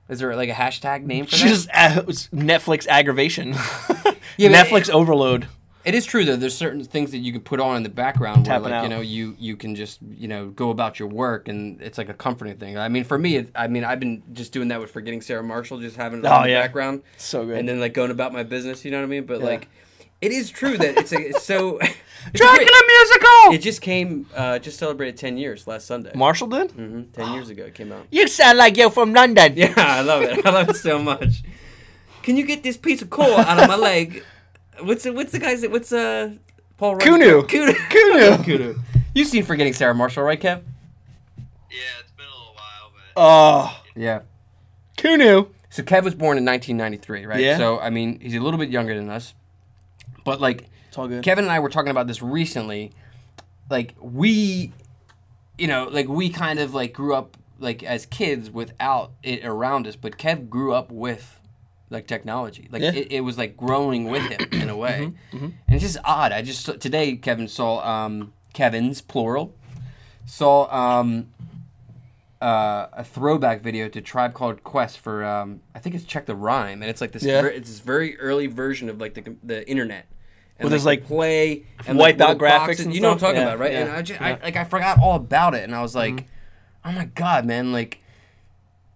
Is 0.10 0.20
there 0.20 0.36
like 0.36 0.50
a 0.50 0.54
hashtag 0.54 1.04
name 1.04 1.26
for 1.26 1.32
that? 1.38 1.48
Just 1.48 1.70
uh, 1.70 2.02
Netflix 2.34 2.88
aggravation. 2.88 3.56
Yeah, 4.38 4.50
Netflix 4.64 4.90
overload. 4.90 5.48
It 5.84 5.94
is 5.94 6.06
true 6.06 6.24
though. 6.26 6.36
There's 6.38 6.56
certain 6.56 6.84
things 6.84 7.12
that 7.12 7.18
you 7.18 7.32
can 7.34 7.42
put 7.42 7.60
on 7.60 7.76
in 7.78 7.84
the 7.84 7.90
background 7.90 8.48
where, 8.48 8.58
Tapping 8.60 8.72
like, 8.72 8.84
you 8.84 8.90
know, 8.90 9.02
you 9.02 9.36
you 9.38 9.58
can 9.58 9.76
just 9.76 10.00
you 10.02 10.28
know 10.28 10.48
go 10.48 10.70
about 10.70 11.00
your 11.00 11.10
work, 11.10 11.48
and 11.48 11.82
it's 11.82 11.98
like 11.98 12.08
a 12.08 12.14
comforting 12.14 12.56
thing. 12.58 12.78
I 12.78 12.88
mean, 12.88 13.04
for 13.04 13.18
me, 13.18 13.36
it, 13.38 13.52
I 13.56 13.68
mean, 13.68 13.84
I've 13.84 14.00
been 14.00 14.24
just 14.32 14.54
doing 14.54 14.70
that 14.70 14.80
with 14.80 14.90
forgetting 14.90 15.22
Sarah 15.22 15.44
Marshall, 15.44 15.80
just 15.80 15.98
having 15.98 16.20
it 16.20 16.26
Oh, 16.26 16.32
on 16.32 16.44
the 16.44 16.50
yeah. 16.52 16.62
background, 16.62 17.04
So 17.18 17.46
good. 17.46 17.58
and 17.58 17.68
then 17.68 17.80
like 17.80 17.94
going 17.94 18.10
about 18.10 18.32
my 18.32 18.44
business. 18.44 18.86
You 18.86 18.92
know 18.92 18.98
what 19.00 19.04
I 19.04 19.08
mean? 19.08 19.26
But 19.26 19.40
Yeah. 19.42 19.46
like, 19.48 19.68
it 20.22 20.32
is 20.32 20.50
true 20.50 20.78
that 20.78 20.98
it's, 20.98 21.12
a, 21.12 21.20
it's 21.30 21.44
so. 21.44 21.78
it's 21.80 21.90
a 21.90 22.32
Dracula 22.38 22.66
great- 22.66 22.88
musical. 22.88 23.54
It 23.54 23.58
just 23.62 23.82
came, 23.82 24.28
uh, 24.36 24.60
just 24.60 24.78
celebrated 24.80 25.18
ten 25.18 25.38
years 25.38 25.68
last 25.68 25.88
Sunday. 25.88 26.12
Marshall 26.16 26.48
did. 26.48 26.70
Mm-hmm, 26.70 27.12
Ten 27.12 27.34
years 27.34 27.50
ago, 27.50 27.64
it 27.64 27.74
came 27.76 27.92
out. 27.92 28.06
You 28.12 28.28
sound 28.28 28.58
like 28.58 28.78
you're 28.78 28.92
from 28.92 29.14
London. 29.14 29.54
Yeah, 29.58 29.74
I 29.78 30.02
love 30.02 30.22
it. 30.24 30.46
I 30.46 30.50
love 30.52 30.70
it 30.70 30.76
so 30.78 31.00
much. 31.00 31.44
Can 32.24 32.38
you 32.38 32.46
get 32.46 32.62
this 32.64 32.78
piece 32.78 33.02
of 33.02 33.10
coal 33.10 33.36
out 33.38 33.60
of 33.60 33.68
my 33.68 33.76
leg? 33.76 34.24
What's 34.82 35.04
the, 35.04 35.14
what's 35.14 35.32
the 35.32 35.40
guy's 35.40 35.68
what's 35.68 35.92
uh 35.92 36.32
Paul 36.78 36.96
Rudd- 36.96 37.02
Kunu. 37.08 37.44
Kunu. 37.48 37.74
Kunu. 37.90 38.38
Kunu. 38.44 38.80
You've 39.14 39.28
seen 39.28 39.44
Forgetting 39.44 39.74
Sarah 39.74 39.94
Marshall, 39.96 40.24
right, 40.24 40.40
Kev? 40.40 40.62
Yeah, 41.70 41.78
it's 42.00 42.12
been 42.12 42.26
a 42.26 42.30
little 42.30 42.54
while, 42.54 42.92
but 42.94 43.12
Oh, 43.16 43.82
Yeah. 43.96 44.22
Kunu. 44.98 45.50
So 45.70 45.84
Kev 45.84 46.04
was 46.04 46.16
born 46.16 46.38
in 46.38 46.46
1993, 46.46 47.26
right? 47.26 47.40
Yeah. 47.40 47.58
So 47.58 47.80
I 47.80 47.90
mean, 47.90 48.20
he's 48.20 48.36
a 48.36 48.40
little 48.40 48.60
bit 48.60 48.70
younger 48.70 48.96
than 48.96 49.10
us, 49.10 49.34
but 50.24 50.40
like 50.42 50.68
It's 50.88 50.98
all 50.98 51.08
good. 51.08 51.24
Kevin 51.24 51.46
and 51.46 51.52
I 51.52 51.60
were 51.60 51.70
talking 51.70 51.92
about 51.92 52.08
this 52.08 52.22
recently. 52.22 52.92
Like 53.70 53.96
we, 54.02 54.72
you 55.58 55.68
know, 55.68 55.88
like 55.92 56.08
we 56.08 56.30
kind 56.30 56.60
of 56.60 56.74
like 56.74 56.94
grew 56.94 57.14
up 57.16 57.38
like 57.60 57.84
as 57.84 58.06
kids 58.06 58.50
without 58.50 59.12
it 59.24 59.46
around 59.46 59.88
us, 59.88 59.96
but 59.96 60.18
Kev 60.18 60.50
grew 60.50 60.74
up 60.74 60.92
with 60.92 61.40
like 61.90 62.08
technology. 62.08 62.68
Like 62.72 62.82
Yeah. 62.82 62.94
it, 62.94 63.12
it 63.12 63.22
was 63.22 63.38
like 63.38 63.56
growing 63.56 64.06
with 64.06 64.24
him 64.24 64.48
in 64.52 64.70
a 64.70 64.76
way, 64.78 65.12
Mm-hmm, 65.32 65.46
and 65.46 65.54
it's 65.70 65.84
just 65.84 65.98
odd. 66.04 66.32
I 66.32 66.42
just 66.42 66.66
today 66.80 67.16
Kevin 67.16 67.48
saw 67.48 67.80
um, 67.88 68.34
Kevin's 68.54 69.02
plural 69.02 69.54
saw 70.26 70.68
um, 71.00 71.28
uh, 72.42 72.88
a 72.94 73.04
throwback 73.04 73.62
video 73.62 73.88
to 73.90 74.02
Tribe 74.02 74.34
Called 74.34 74.64
Quest 74.64 75.00
for 75.00 75.24
um, 75.24 75.62
I 75.76 75.80
think 75.80 75.96
it's 75.96 76.04
Check 76.04 76.26
the 76.26 76.36
Rhime, 76.36 76.82
and 76.82 76.90
it's 76.90 77.02
like 77.02 77.12
this. 77.12 77.24
Yeah. 77.24 77.42
ver- 77.42 77.48
it's 77.50 77.70
this 77.70 77.80
very 77.80 78.18
early 78.20 78.48
version 78.48 78.90
of 78.90 79.00
like 79.00 79.14
the 79.14 79.36
the 79.44 79.68
internet. 79.70 80.08
And 80.58 80.66
Well, 80.66 80.70
there's, 80.72 80.84
the 80.84 80.90
like, 80.90 81.06
play 81.06 81.64
and 81.88 81.98
wiped 81.98 82.20
like, 82.20 82.30
out 82.30 82.38
graphics 82.38 82.68
boxes. 82.68 82.86
and 82.86 82.94
You 82.96 83.02
know 83.02 83.10
what 83.10 83.14
I'm 83.16 83.20
talking 83.20 83.38
Yeah, 83.38 83.48
about, 83.48 83.60
right? 83.60 83.72
yeah, 83.72 83.80
And 83.80 83.92
I, 83.92 84.02
just. 84.04 84.20
Mm-hmm. 84.20 84.44
I 84.44 84.46
like 84.46 84.56
I 84.56 84.64
forgot 84.64 85.00
all 85.02 85.16
about 85.16 85.56
it, 85.56 85.64
and 85.64 85.74
I 85.76 85.82
was 85.82 85.96
like, 85.96 86.26
oh 86.86 86.92
my 86.92 87.06
god, 87.06 87.46
man! 87.46 87.72
Like, 87.72 88.00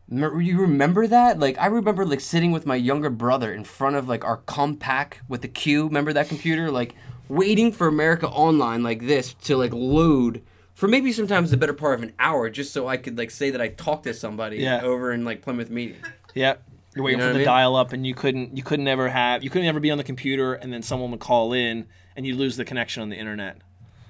you 0.09 0.59
remember 0.59 1.07
that? 1.07 1.39
Like, 1.39 1.57
I 1.59 1.67
remember 1.67 2.05
like 2.05 2.19
sitting 2.21 2.51
with 2.51 2.65
my 2.65 2.75
younger 2.75 3.09
brother 3.09 3.53
in 3.53 3.63
front 3.63 3.95
of 3.95 4.07
like 4.07 4.23
our 4.23 4.37
Compaq 4.39 5.13
with 5.27 5.41
the 5.41 5.47
Q. 5.47 5.85
Remember 5.85 6.13
that 6.13 6.27
computer? 6.29 6.69
Like, 6.71 6.93
waiting 7.29 7.71
for 7.71 7.87
America 7.87 8.27
Online 8.27 8.83
like 8.83 9.07
this 9.07 9.33
to 9.45 9.57
like 9.57 9.73
load 9.73 10.43
for 10.75 10.87
maybe 10.87 11.11
sometimes 11.11 11.49
the 11.51 11.57
better 11.57 11.73
part 11.73 11.95
of 11.95 12.03
an 12.03 12.13
hour, 12.19 12.49
just 12.49 12.71
so 12.73 12.87
I 12.87 12.97
could 12.97 13.17
like 13.17 13.31
say 13.31 13.49
that 13.49 13.59
I 13.61 13.69
talked 13.69 14.03
to 14.03 14.13
somebody 14.13 14.57
Yeah. 14.57 14.81
over 14.81 15.11
in 15.11 15.25
like 15.25 15.41
Plymouth 15.41 15.69
Meeting. 15.69 15.97
Yep. 16.35 16.61
You're 16.95 17.03
waiting 17.03 17.19
know 17.19 17.25
for 17.25 17.29
what 17.29 17.33
the 17.33 17.39
I 17.39 17.39
mean? 17.39 17.45
dial 17.45 17.75
up, 17.75 17.91
and 17.93 18.05
you 18.07 18.13
couldn't. 18.13 18.55
You 18.55 18.63
couldn't 18.63 18.87
ever 18.87 19.09
have. 19.09 19.43
You 19.43 19.49
couldn't 19.49 19.67
ever 19.67 19.79
be 19.81 19.91
on 19.91 19.97
the 19.97 20.03
computer, 20.03 20.53
and 20.53 20.71
then 20.71 20.81
someone 20.81 21.11
would 21.11 21.19
call 21.19 21.51
in, 21.51 21.87
and 22.15 22.25
you'd 22.25 22.37
lose 22.37 22.55
the 22.55 22.63
connection 22.63 23.01
on 23.01 23.09
the 23.09 23.17
internet. 23.17 23.57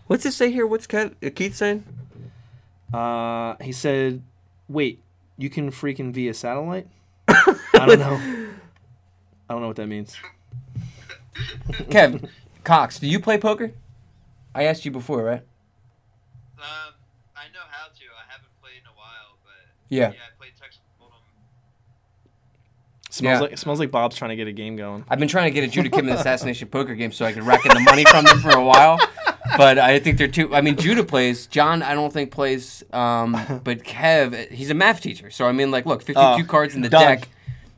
What's 0.07 0.24
it 0.26 0.34
say 0.34 0.51
here? 0.51 0.68
What's 0.68 0.86
Keith, 0.86 1.16
uh, 1.24 1.30
Keith 1.34 1.55
saying? 1.55 1.84
Uh, 2.93 3.55
he 3.59 3.72
said, 3.72 4.22
"Wait, 4.70 5.01
you 5.38 5.49
can 5.49 5.72
freaking 5.72 6.13
via 6.13 6.34
satellite?" 6.36 6.88
I 7.28 7.55
don't 7.88 7.97
know. 7.99 8.20
I 9.49 9.53
don't 9.53 9.61
know 9.61 9.68
what 9.68 9.78
that 9.78 9.88
means. 9.88 10.16
Kev, 11.89 12.30
Cox, 12.63 12.99
do 12.99 13.07
you 13.07 13.20
play 13.20 13.38
poker? 13.38 13.72
I 14.53 14.63
asked 14.63 14.86
you 14.86 14.91
before, 14.91 15.24
right? 15.24 15.41
um, 16.59 16.93
I 17.36 17.45
know 17.53 17.66
how 17.70 17.88
to. 17.88 18.05
I 18.16 18.32
haven't 18.32 18.49
played 18.61 18.80
in 18.82 18.88
a 18.88 18.95
while, 18.95 19.38
but 19.43 19.68
Yeah. 19.89 19.99
yeah, 19.99 20.07
I 20.07 20.11
played 20.38 20.51
Texas 20.59 20.81
Hold'em. 21.01 21.11
Smells 23.09 23.36
Yeah. 23.36 23.39
like 23.41 23.51
it 23.53 23.59
smells 23.59 23.79
like 23.79 23.91
Bob's 23.91 24.15
trying 24.15 24.29
to 24.29 24.36
get 24.36 24.47
a 24.47 24.51
game 24.51 24.75
going. 24.75 25.05
I've 25.09 25.19
been 25.19 25.27
trying 25.27 25.45
to 25.45 25.51
get 25.51 25.63
a 25.63 25.67
Judah 25.67 25.89
Kim 25.89 26.07
assassination 26.09 26.67
poker 26.67 26.95
game 26.95 27.11
so 27.11 27.25
I 27.25 27.31
can 27.33 27.45
rack 27.45 27.65
in 27.65 27.73
the 27.73 27.79
money 27.81 28.03
from 28.05 28.25
them 28.25 28.39
for 28.39 28.49
a 28.51 28.63
while. 28.63 28.99
But 29.57 29.77
I 29.77 29.99
think 29.99 30.17
they're 30.17 30.27
too. 30.27 30.53
I 30.55 30.61
mean, 30.61 30.75
Judah 30.75 31.03
plays. 31.03 31.45
John, 31.47 31.83
I 31.83 31.93
don't 31.93 32.11
think 32.11 32.31
plays. 32.31 32.83
Um, 32.91 33.33
but 33.63 33.83
Kev, 33.83 34.51
he's 34.51 34.69
a 34.69 34.73
math 34.73 35.01
teacher. 35.01 35.29
So 35.29 35.45
I 35.45 35.51
mean, 35.51 35.69
like, 35.71 35.86
look, 35.86 36.01
fifty-two 36.01 36.19
Oh, 36.19 36.43
cards 36.47 36.75
in 36.75 36.81
the 36.81 36.89
done. 36.89 37.01
deck. 37.03 37.29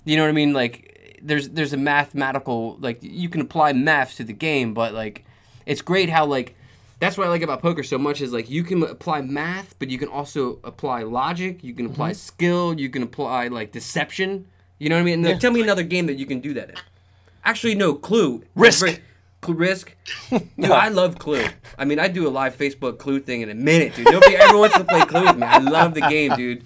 You 0.06 0.16
know 0.16 0.24
what 0.24 0.30
I 0.30 0.34
mean? 0.34 0.54
Like, 0.54 1.20
there's 1.22 1.50
there's 1.50 1.74
a 1.74 1.78
mathematical 1.78 2.78
like 2.80 3.00
you 3.02 3.28
can 3.30 3.42
apply 3.42 3.74
math 3.74 4.16
to 4.16 4.24
the 4.24 4.32
game, 4.34 4.74
but 4.74 4.94
like, 4.94 5.26
it's 5.66 5.82
great 5.82 6.10
how 6.10 6.26
like. 6.26 6.56
That's 7.00 7.18
what 7.18 7.28
I 7.28 7.30
like 7.30 7.44
about 7.44 7.62
poker 7.62 7.84
so 7.84 7.98
much 7.98 8.22
is 8.22 8.34
like 8.34 8.50
you 8.50 8.64
can 8.64 8.82
apply 8.84 9.22
math, 9.22 9.76
but 9.78 9.90
you 9.90 9.98
can 10.00 10.08
also 10.08 10.60
apply 10.64 11.04
logic. 11.04 11.64
You 11.64 11.74
can 11.74 11.86
apply 11.86 12.12
mm-hmm. 12.12 12.18
skill. 12.18 12.80
You 12.80 12.90
can 12.90 13.04
apply 13.04 13.50
like 13.50 13.72
deception. 13.72 14.48
You 14.80 14.90
know 14.90 14.96
what 14.96 15.02
I 15.02 15.06
mean? 15.06 15.14
And, 15.16 15.24
like, 15.24 15.34
Yeah. 15.36 15.40
Tell 15.40 15.52
me 15.52 15.62
another 15.62 15.84
game 15.84 16.08
that 16.08 16.16
you 16.18 16.26
can 16.26 16.40
do 16.40 16.54
that 16.56 16.70
in. 16.70 16.76
Actually, 17.44 17.76
no. 17.76 17.94
Clue. 17.94 18.44
Risk. 18.56 18.86
Very- 18.86 19.02
Risk. 19.48 19.96
Dude, 20.30 20.72
I 20.72 20.90
love 20.90 21.20
Clue. 21.20 21.46
I 21.78 21.86
mean, 21.86 22.00
I 22.00 22.08
do 22.10 22.28
a 22.28 22.30
live 22.30 22.58
Facebook 22.58 22.98
Clue 22.98 23.20
thing 23.20 23.42
in 23.42 23.50
a 23.50 23.56
minute, 23.56 23.96
dude. 23.96 24.12
Nobody 24.12 24.36
ever 24.36 24.58
wants 24.58 24.76
to 24.78 24.84
play 24.84 25.02
Clue 25.02 25.24
with 25.26 25.38
me. 25.38 25.48
I 25.48 25.60
love 25.60 25.94
the 25.94 26.02
game, 26.02 26.36
dude. 26.36 26.66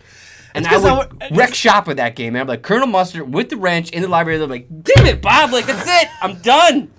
And 0.56 0.66
I 0.66 0.70
'cause 0.72 0.86
I 0.86 0.98
would 0.98 1.22
would- 1.22 1.38
wreck 1.38 1.54
shop 1.54 1.86
with 1.86 1.98
that 1.98 2.16
game, 2.16 2.34
man. 2.34 2.44
I'm 2.44 2.48
like 2.48 2.64
Colonel 2.64 2.88
Mustard 2.88 3.32
with 3.32 3.50
the 3.50 3.58
wrench 3.58 3.92
in 3.92 4.02
the 4.02 4.08
library. 4.08 4.40
They're 4.40 4.48
like, 4.48 4.68
"Damn 4.70 5.06
it, 5.06 5.22
Bob! 5.22 5.52
Like 5.52 5.68
that's 5.68 5.88
it. 5.88 6.10
I'm 6.22 6.40
done." 6.40 6.90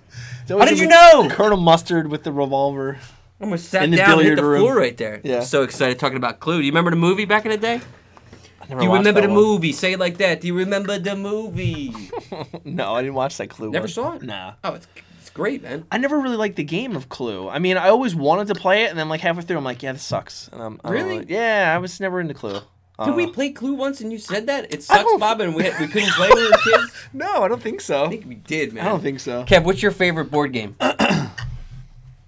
How 0.49 0.65
did 0.65 0.79
you 0.79 0.87
know? 0.87 1.29
Colonel 1.31 1.59
Mustard 1.59 2.11
with 2.11 2.23
the 2.25 2.33
revolver? 2.33 2.99
Almost 3.43 3.69
sat 3.71 3.83
In 3.85 3.91
the 3.91 3.97
down 3.99 4.19
and 4.19 4.29
hit 4.29 4.37
the 4.37 4.45
room. 4.45 4.61
floor 4.61 4.77
right 4.77 4.97
there. 4.97 5.21
Yeah. 5.25 5.41
So 5.41 5.63
excited 5.63 5.99
talking 5.99 6.17
about 6.17 6.39
Clue. 6.41 6.59
Do 6.61 6.65
you 6.65 6.71
remember 6.73 6.91
the 6.91 6.97
movie 6.97 7.25
back 7.25 7.45
in 7.45 7.51
the 7.51 7.57
day? 7.59 7.81
I 8.61 8.67
never 8.69 8.81
Do 8.81 8.87
you 8.87 8.93
remember 8.95 9.21
the 9.21 9.27
one. 9.29 9.35
movie? 9.37 9.73
Say 9.73 9.93
it 9.95 9.99
like 9.99 10.19
that. 10.19 10.41
Do 10.41 10.47
you 10.47 10.55
remember 10.57 10.99
the 10.99 11.17
movie? 11.17 11.93
No, 12.65 12.95
I 12.95 13.03
didn't 13.03 13.15
watch 13.15 13.37
that 13.39 13.49
Clue. 13.51 13.71
Never 13.71 13.83
one. 13.85 13.89
saw 13.89 14.13
it? 14.15 14.23
Nah. 14.23 14.55
oh, 14.65 14.75
it's 14.75 14.87
it's 15.21 15.31
great, 15.31 15.63
man. 15.63 15.85
I 15.91 15.99
never 15.99 16.19
really 16.19 16.37
liked 16.37 16.57
the 16.57 16.65
game 16.65 16.95
of 16.97 17.09
Clue. 17.09 17.49
I 17.49 17.59
mean, 17.59 17.77
I 17.77 17.89
always 17.89 18.15
wanted 18.15 18.47
to 18.49 18.55
play 18.55 18.85
it, 18.85 18.91
and 18.91 18.99
then 18.99 19.09
like 19.09 19.21
halfway 19.21 19.43
through, 19.43 19.59
I'm 19.59 19.65
like, 19.65 19.83
yeah, 19.83 19.93
this 19.93 20.03
sucks. 20.03 20.49
And 20.53 20.63
I'm 20.63 20.81
Really? 20.85 21.27
yeah, 21.29 21.73
I 21.75 21.79
was 21.79 21.99
never 22.01 22.21
into 22.21 22.35
Clue. 22.35 22.61
I 22.99 23.07
Did 23.07 23.17
we 23.17 23.25
uh-huh. 23.25 23.33
play 23.33 23.51
Clue 23.51 23.75
once 23.75 24.01
and 24.01 24.13
you 24.13 24.19
said 24.19 24.47
that? 24.47 24.73
It 24.73 24.83
sucks, 24.85 25.11
Bob, 25.19 25.41
and 25.41 25.55
we, 25.55 25.65
we 25.65 25.89
couldn't 25.89 26.11
play 26.17 26.29
when 26.29 26.37
we 26.39 26.45
were 26.51 26.57
kids? 26.59 26.93
No, 27.13 27.43
I 27.43 27.49
don't 27.49 27.61
think 27.63 27.81
so. 27.81 28.05
I 28.05 28.09
think 28.11 28.27
we 28.27 28.37
did, 28.37 28.73
man. 28.73 28.87
I 28.87 28.89
don't 28.91 29.03
think 29.03 29.19
so. 29.21 29.45
Kev, 29.45 29.65
what's 29.65 29.83
your 29.83 29.93
favorite 29.93 30.31
board 30.31 30.53
game? 30.53 30.77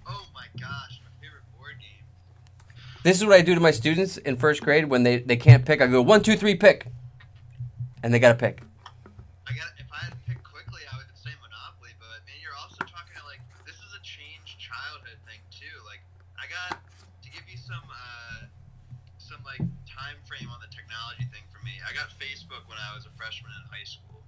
Oh 0.07 0.25
my 0.33 0.45
gosh, 0.59 0.99
my 1.03 1.11
favorite 1.21 1.43
board 1.57 1.75
game. 1.79 2.03
This 3.05 3.21
is 3.21 3.23
what 3.23 3.37
I 3.37 3.45
do 3.45 3.53
to 3.53 3.61
my 3.61 3.69
students 3.69 4.17
in 4.17 4.35
first 4.35 4.65
grade 4.65 4.89
when 4.89 5.03
they, 5.03 5.21
they 5.21 5.37
can't 5.37 5.63
pick. 5.63 5.79
I 5.79 5.85
go, 5.85 6.01
one, 6.01 6.25
two, 6.25 6.35
three, 6.35 6.55
pick. 6.55 6.87
And 8.01 8.11
they 8.11 8.17
got 8.17 8.33
to 8.33 8.39
pick. 8.41 8.65
I 9.45 9.53
got 9.53 9.69
if 9.77 9.85
I 9.93 10.09
had 10.09 10.17
to 10.17 10.21
pick 10.25 10.41
quickly, 10.41 10.81
I 10.89 10.97
would 10.97 11.05
say 11.13 11.29
Monopoly. 11.37 11.93
But 12.01 12.25
man, 12.25 12.41
you're 12.41 12.57
also 12.57 12.81
talking 12.81 13.13
like 13.29 13.45
this 13.61 13.77
is 13.77 13.93
a 13.93 14.01
changed 14.01 14.57
childhood 14.57 15.21
thing 15.29 15.37
too. 15.53 15.69
Like 15.85 16.01
I 16.41 16.49
got 16.49 16.81
to 16.81 17.27
give 17.29 17.45
you 17.45 17.61
some 17.61 17.85
uh, 17.85 18.49
some 19.21 19.45
like 19.45 19.61
time 19.85 20.17
frame 20.25 20.49
on 20.49 20.57
the 20.57 20.71
technology 20.73 21.29
thing 21.29 21.45
for 21.53 21.61
me. 21.61 21.77
I 21.85 21.93
got 21.93 22.09
Facebook 22.17 22.65
when 22.65 22.81
I 22.81 22.97
was 22.97 23.05
a 23.05 23.13
freshman 23.13 23.53
in 23.53 23.69
high 23.69 23.85
school. 23.85 24.25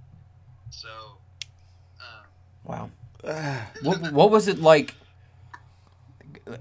So, 0.69 1.17
um, 1.97 2.29
Wow. 2.61 2.93
What, 3.81 4.13
what 4.13 4.29
was 4.29 4.47
it 4.47 4.61
like? 4.61 4.93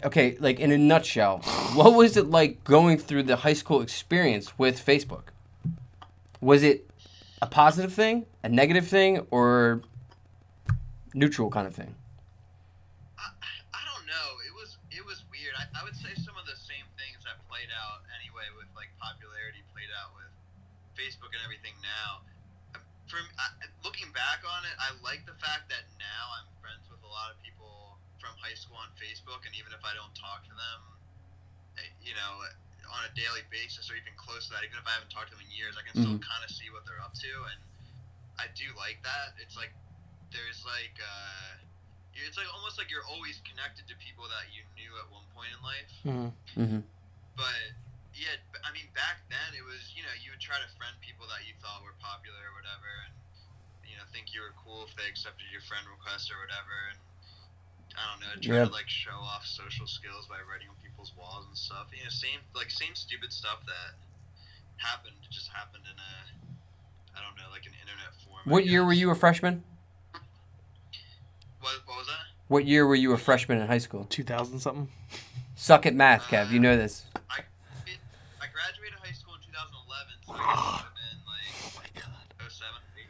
Okay, 0.04 0.36
like 0.40 0.58
in 0.58 0.72
a 0.72 0.78
nutshell, 0.78 1.38
what 1.74 1.94
was 1.94 2.16
it 2.16 2.28
like 2.28 2.64
going 2.64 2.98
through 2.98 3.24
the 3.24 3.36
high 3.36 3.52
school 3.52 3.80
experience 3.80 4.58
with 4.58 4.84
Facebook? 4.84 5.24
Was 6.40 6.62
it 6.62 6.88
a 7.40 7.46
positive 7.46 7.92
thing, 7.92 8.26
a 8.42 8.48
negative 8.48 8.86
thing, 8.86 9.26
or 9.30 9.82
neutral 11.14 11.50
kind 11.50 11.66
of 11.66 11.74
thing? 11.74 11.94
Daily 33.16 33.42
basis 33.48 33.88
or 33.90 33.96
even 33.96 34.12
close 34.20 34.46
to 34.46 34.54
that, 34.54 34.62
even 34.62 34.76
if 34.78 34.86
I 34.86 34.92
haven't 34.94 35.10
talked 35.10 35.32
to 35.32 35.36
them 35.36 35.42
in 35.42 35.50
years, 35.50 35.74
I 35.80 35.82
can 35.88 35.96
still 35.96 36.20
kind 36.20 36.42
of 36.44 36.50
see 36.52 36.68
what 36.70 36.84
they're 36.84 37.00
up 37.02 37.16
to, 37.16 37.32
and 37.50 37.58
I 38.38 38.46
do 38.54 38.70
like 38.76 39.00
that. 39.02 39.34
It's 39.40 39.56
like 39.56 39.72
there's 40.30 40.62
like. 40.64 40.96
uh 41.00 41.64
it's 42.16 42.40
like 42.40 42.48
almost 42.48 42.80
like 42.80 42.88
you're 42.88 43.04
always 43.04 43.44
connected 43.44 43.84
to 43.92 43.94
people 44.00 44.24
that 44.32 44.48
you 44.48 44.64
knew 44.72 44.88
at 44.96 45.04
one 45.12 45.28
point 45.36 45.52
in 45.52 45.60
life. 45.60 45.92
Mhm. 46.00 46.32
Mm-hmm. 46.56 46.80
But 47.36 47.60
yeah, 48.16 48.40
I 48.64 48.72
mean, 48.72 48.88
back 48.96 49.20
then 49.28 49.52
it 49.52 49.60
was 49.60 49.92
you 49.92 50.00
know 50.00 50.12
you 50.16 50.32
would 50.32 50.40
try 50.40 50.56
to 50.56 50.68
friend 50.80 50.96
people 51.04 51.28
that 51.28 51.44
you 51.44 51.52
thought 51.60 51.84
were 51.84 51.92
popular 52.00 52.40
or 52.48 52.56
whatever, 52.56 52.88
and 53.04 53.12
you 53.84 53.92
know 53.96 54.02
think 54.08 54.32
you 54.32 54.40
were 54.40 54.52
cool 54.56 54.80
if 54.88 54.96
they 54.96 55.04
accepted 55.04 55.44
your 55.52 55.60
friend 55.60 55.84
request 55.84 56.32
or 56.32 56.40
whatever. 56.40 56.72
And 56.88 56.98
I 57.96 58.02
don't 58.12 58.20
know, 58.20 58.32
try 58.40 58.56
Yeah. 58.56 58.64
to 58.64 58.70
like 58.72 58.88
show 58.88 59.12
off 59.12 59.28
social 59.28 59.68
skills 59.68 60.08
by 60.16 60.24
writing 60.24 60.56
on 60.56 60.68
people's 60.68 60.96
walls 60.96 61.25
stuff. 61.66 61.86
You 61.90 62.04
know, 62.04 62.10
same 62.10 62.38
like 62.54 62.70
same 62.70 62.94
stupid 62.94 63.32
stuff 63.32 63.58
that 63.66 63.98
happened 64.76 65.16
just 65.30 65.50
happened 65.50 65.82
in 65.84 65.98
a 65.98 66.12
I 67.18 67.22
don't 67.24 67.34
know, 67.36 67.50
like 67.50 67.66
an 67.66 67.72
internet 67.80 68.14
form. 68.24 68.42
I 68.46 68.50
What 68.50 68.66
year 68.66 68.84
were 68.84 68.92
you 68.92 69.10
a 69.10 69.14
freshman? 69.14 69.64
What, 71.60 71.72
what 71.86 71.98
was 71.98 72.06
that? 72.06 72.26
What 72.48 72.64
year 72.66 72.86
were 72.86 72.94
you 72.94 73.12
a 73.12 73.18
freshman 73.18 73.60
in 73.60 73.66
high 73.66 73.78
school? 73.78 74.06
Two 74.08 74.22
thousand 74.22 74.60
something. 74.60 74.88
Suck 75.56 75.86
at 75.86 75.94
math, 75.94 76.22
Kev. 76.24 76.50
You 76.50 76.60
know 76.60 76.76
this. 76.76 77.06
I 77.28 77.38
it, 77.86 77.98
I 78.40 78.46
graduated 78.52 78.98
high 79.02 79.12
school 79.12 79.34
in 79.34 79.40
2011, 79.40 80.12
so 80.24 80.32
I 80.32 80.36
guess 80.36 80.46
it 80.46 80.66
would 80.70 80.86
have 80.86 80.94
been 80.94 81.18
Oh 81.64 81.72
my 81.74 82.00
god. 82.00 82.50
07, 82.52 82.74
eight. 82.98 83.06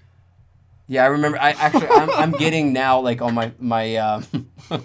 Yeah, 0.87 1.05
I 1.05 1.07
remember. 1.09 1.39
I 1.39 1.51
actually, 1.51 1.89
I'm, 1.89 2.11
I'm 2.11 2.33
getting 2.33 2.73
now 2.73 3.01
like 3.01 3.21
on 3.21 3.35
my 3.35 3.51
my 3.59 3.97
um, 3.97 4.25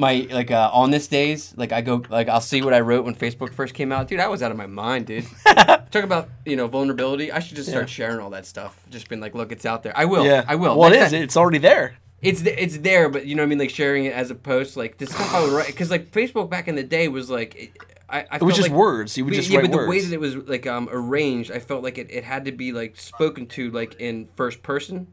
my 0.00 0.26
like 0.30 0.50
uh, 0.50 0.70
on 0.72 0.90
this 0.90 1.06
days. 1.06 1.54
Like 1.56 1.70
I 1.72 1.80
go 1.82 2.02
like 2.08 2.28
I'll 2.28 2.40
see 2.40 2.62
what 2.62 2.74
I 2.74 2.80
wrote 2.80 3.04
when 3.04 3.14
Facebook 3.14 3.52
first 3.52 3.74
came 3.74 3.92
out, 3.92 4.08
dude. 4.08 4.18
I 4.20 4.28
was 4.28 4.42
out 4.42 4.50
of 4.50 4.56
my 4.56 4.66
mind, 4.66 5.06
dude. 5.06 5.26
Talk 5.46 6.02
about 6.04 6.28
you 6.44 6.56
know 6.56 6.66
vulnerability. 6.66 7.30
I 7.30 7.38
should 7.40 7.56
just 7.56 7.68
start 7.68 7.82
Yeah. 7.84 7.86
sharing 7.86 8.18
all 8.20 8.30
that 8.30 8.46
stuff. 8.46 8.80
Just 8.90 9.08
been 9.08 9.20
like, 9.20 9.34
look, 9.34 9.52
it's 9.52 9.66
out 9.66 9.82
there. 9.82 9.92
I 9.96 10.06
will. 10.06 10.24
yeah, 10.24 10.44
I 10.48 10.56
will. 10.56 10.76
Well, 10.78 10.88
it 10.92 10.96
Next 10.96 11.06
is. 11.06 11.12
time- 11.12 11.22
It's 11.22 11.36
already 11.36 11.58
there. 11.58 11.96
It's 12.22 12.42
it's 12.42 12.78
there, 12.78 13.08
but 13.08 13.26
you 13.26 13.34
know 13.34 13.42
what 13.42 13.46
I 13.46 13.50
mean. 13.50 13.58
Like 13.58 13.70
sharing 13.70 14.04
it 14.06 14.12
as 14.12 14.30
a 14.30 14.34
post, 14.34 14.76
like 14.76 14.98
this 14.98 15.10
stuff 15.10 15.32
I 15.34 15.42
would 15.42 15.52
write 15.52 15.68
because 15.68 15.90
like 15.90 16.10
Facebook 16.10 16.50
back 16.50 16.66
in 16.68 16.74
the 16.74 16.82
day 16.82 17.06
was 17.08 17.30
like. 17.30 17.54
It, 17.54 17.70
I, 18.12 18.26
I 18.28 18.36
It 18.36 18.42
was 18.42 18.56
just 18.56 18.68
like, 18.70 18.76
words. 18.76 19.16
You 19.16 19.24
would 19.24 19.34
just 19.34 19.48
yeah, 19.48 19.60
write 19.60 19.70
but 19.70 19.76
words. 19.76 19.86
the 19.86 19.90
way 19.90 20.00
that 20.00 20.12
it 20.14 20.20
was 20.20 20.36
like 20.48 20.66
um 20.66 20.88
arranged, 20.90 21.52
I 21.52 21.60
felt 21.60 21.84
like 21.84 21.96
it, 21.96 22.10
it 22.10 22.24
had 22.24 22.44
to 22.46 22.52
be 22.52 22.72
like 22.72 22.96
spoken 22.96 23.46
to 23.54 23.70
like 23.70 23.94
in 24.00 24.28
first 24.34 24.62
person, 24.64 25.06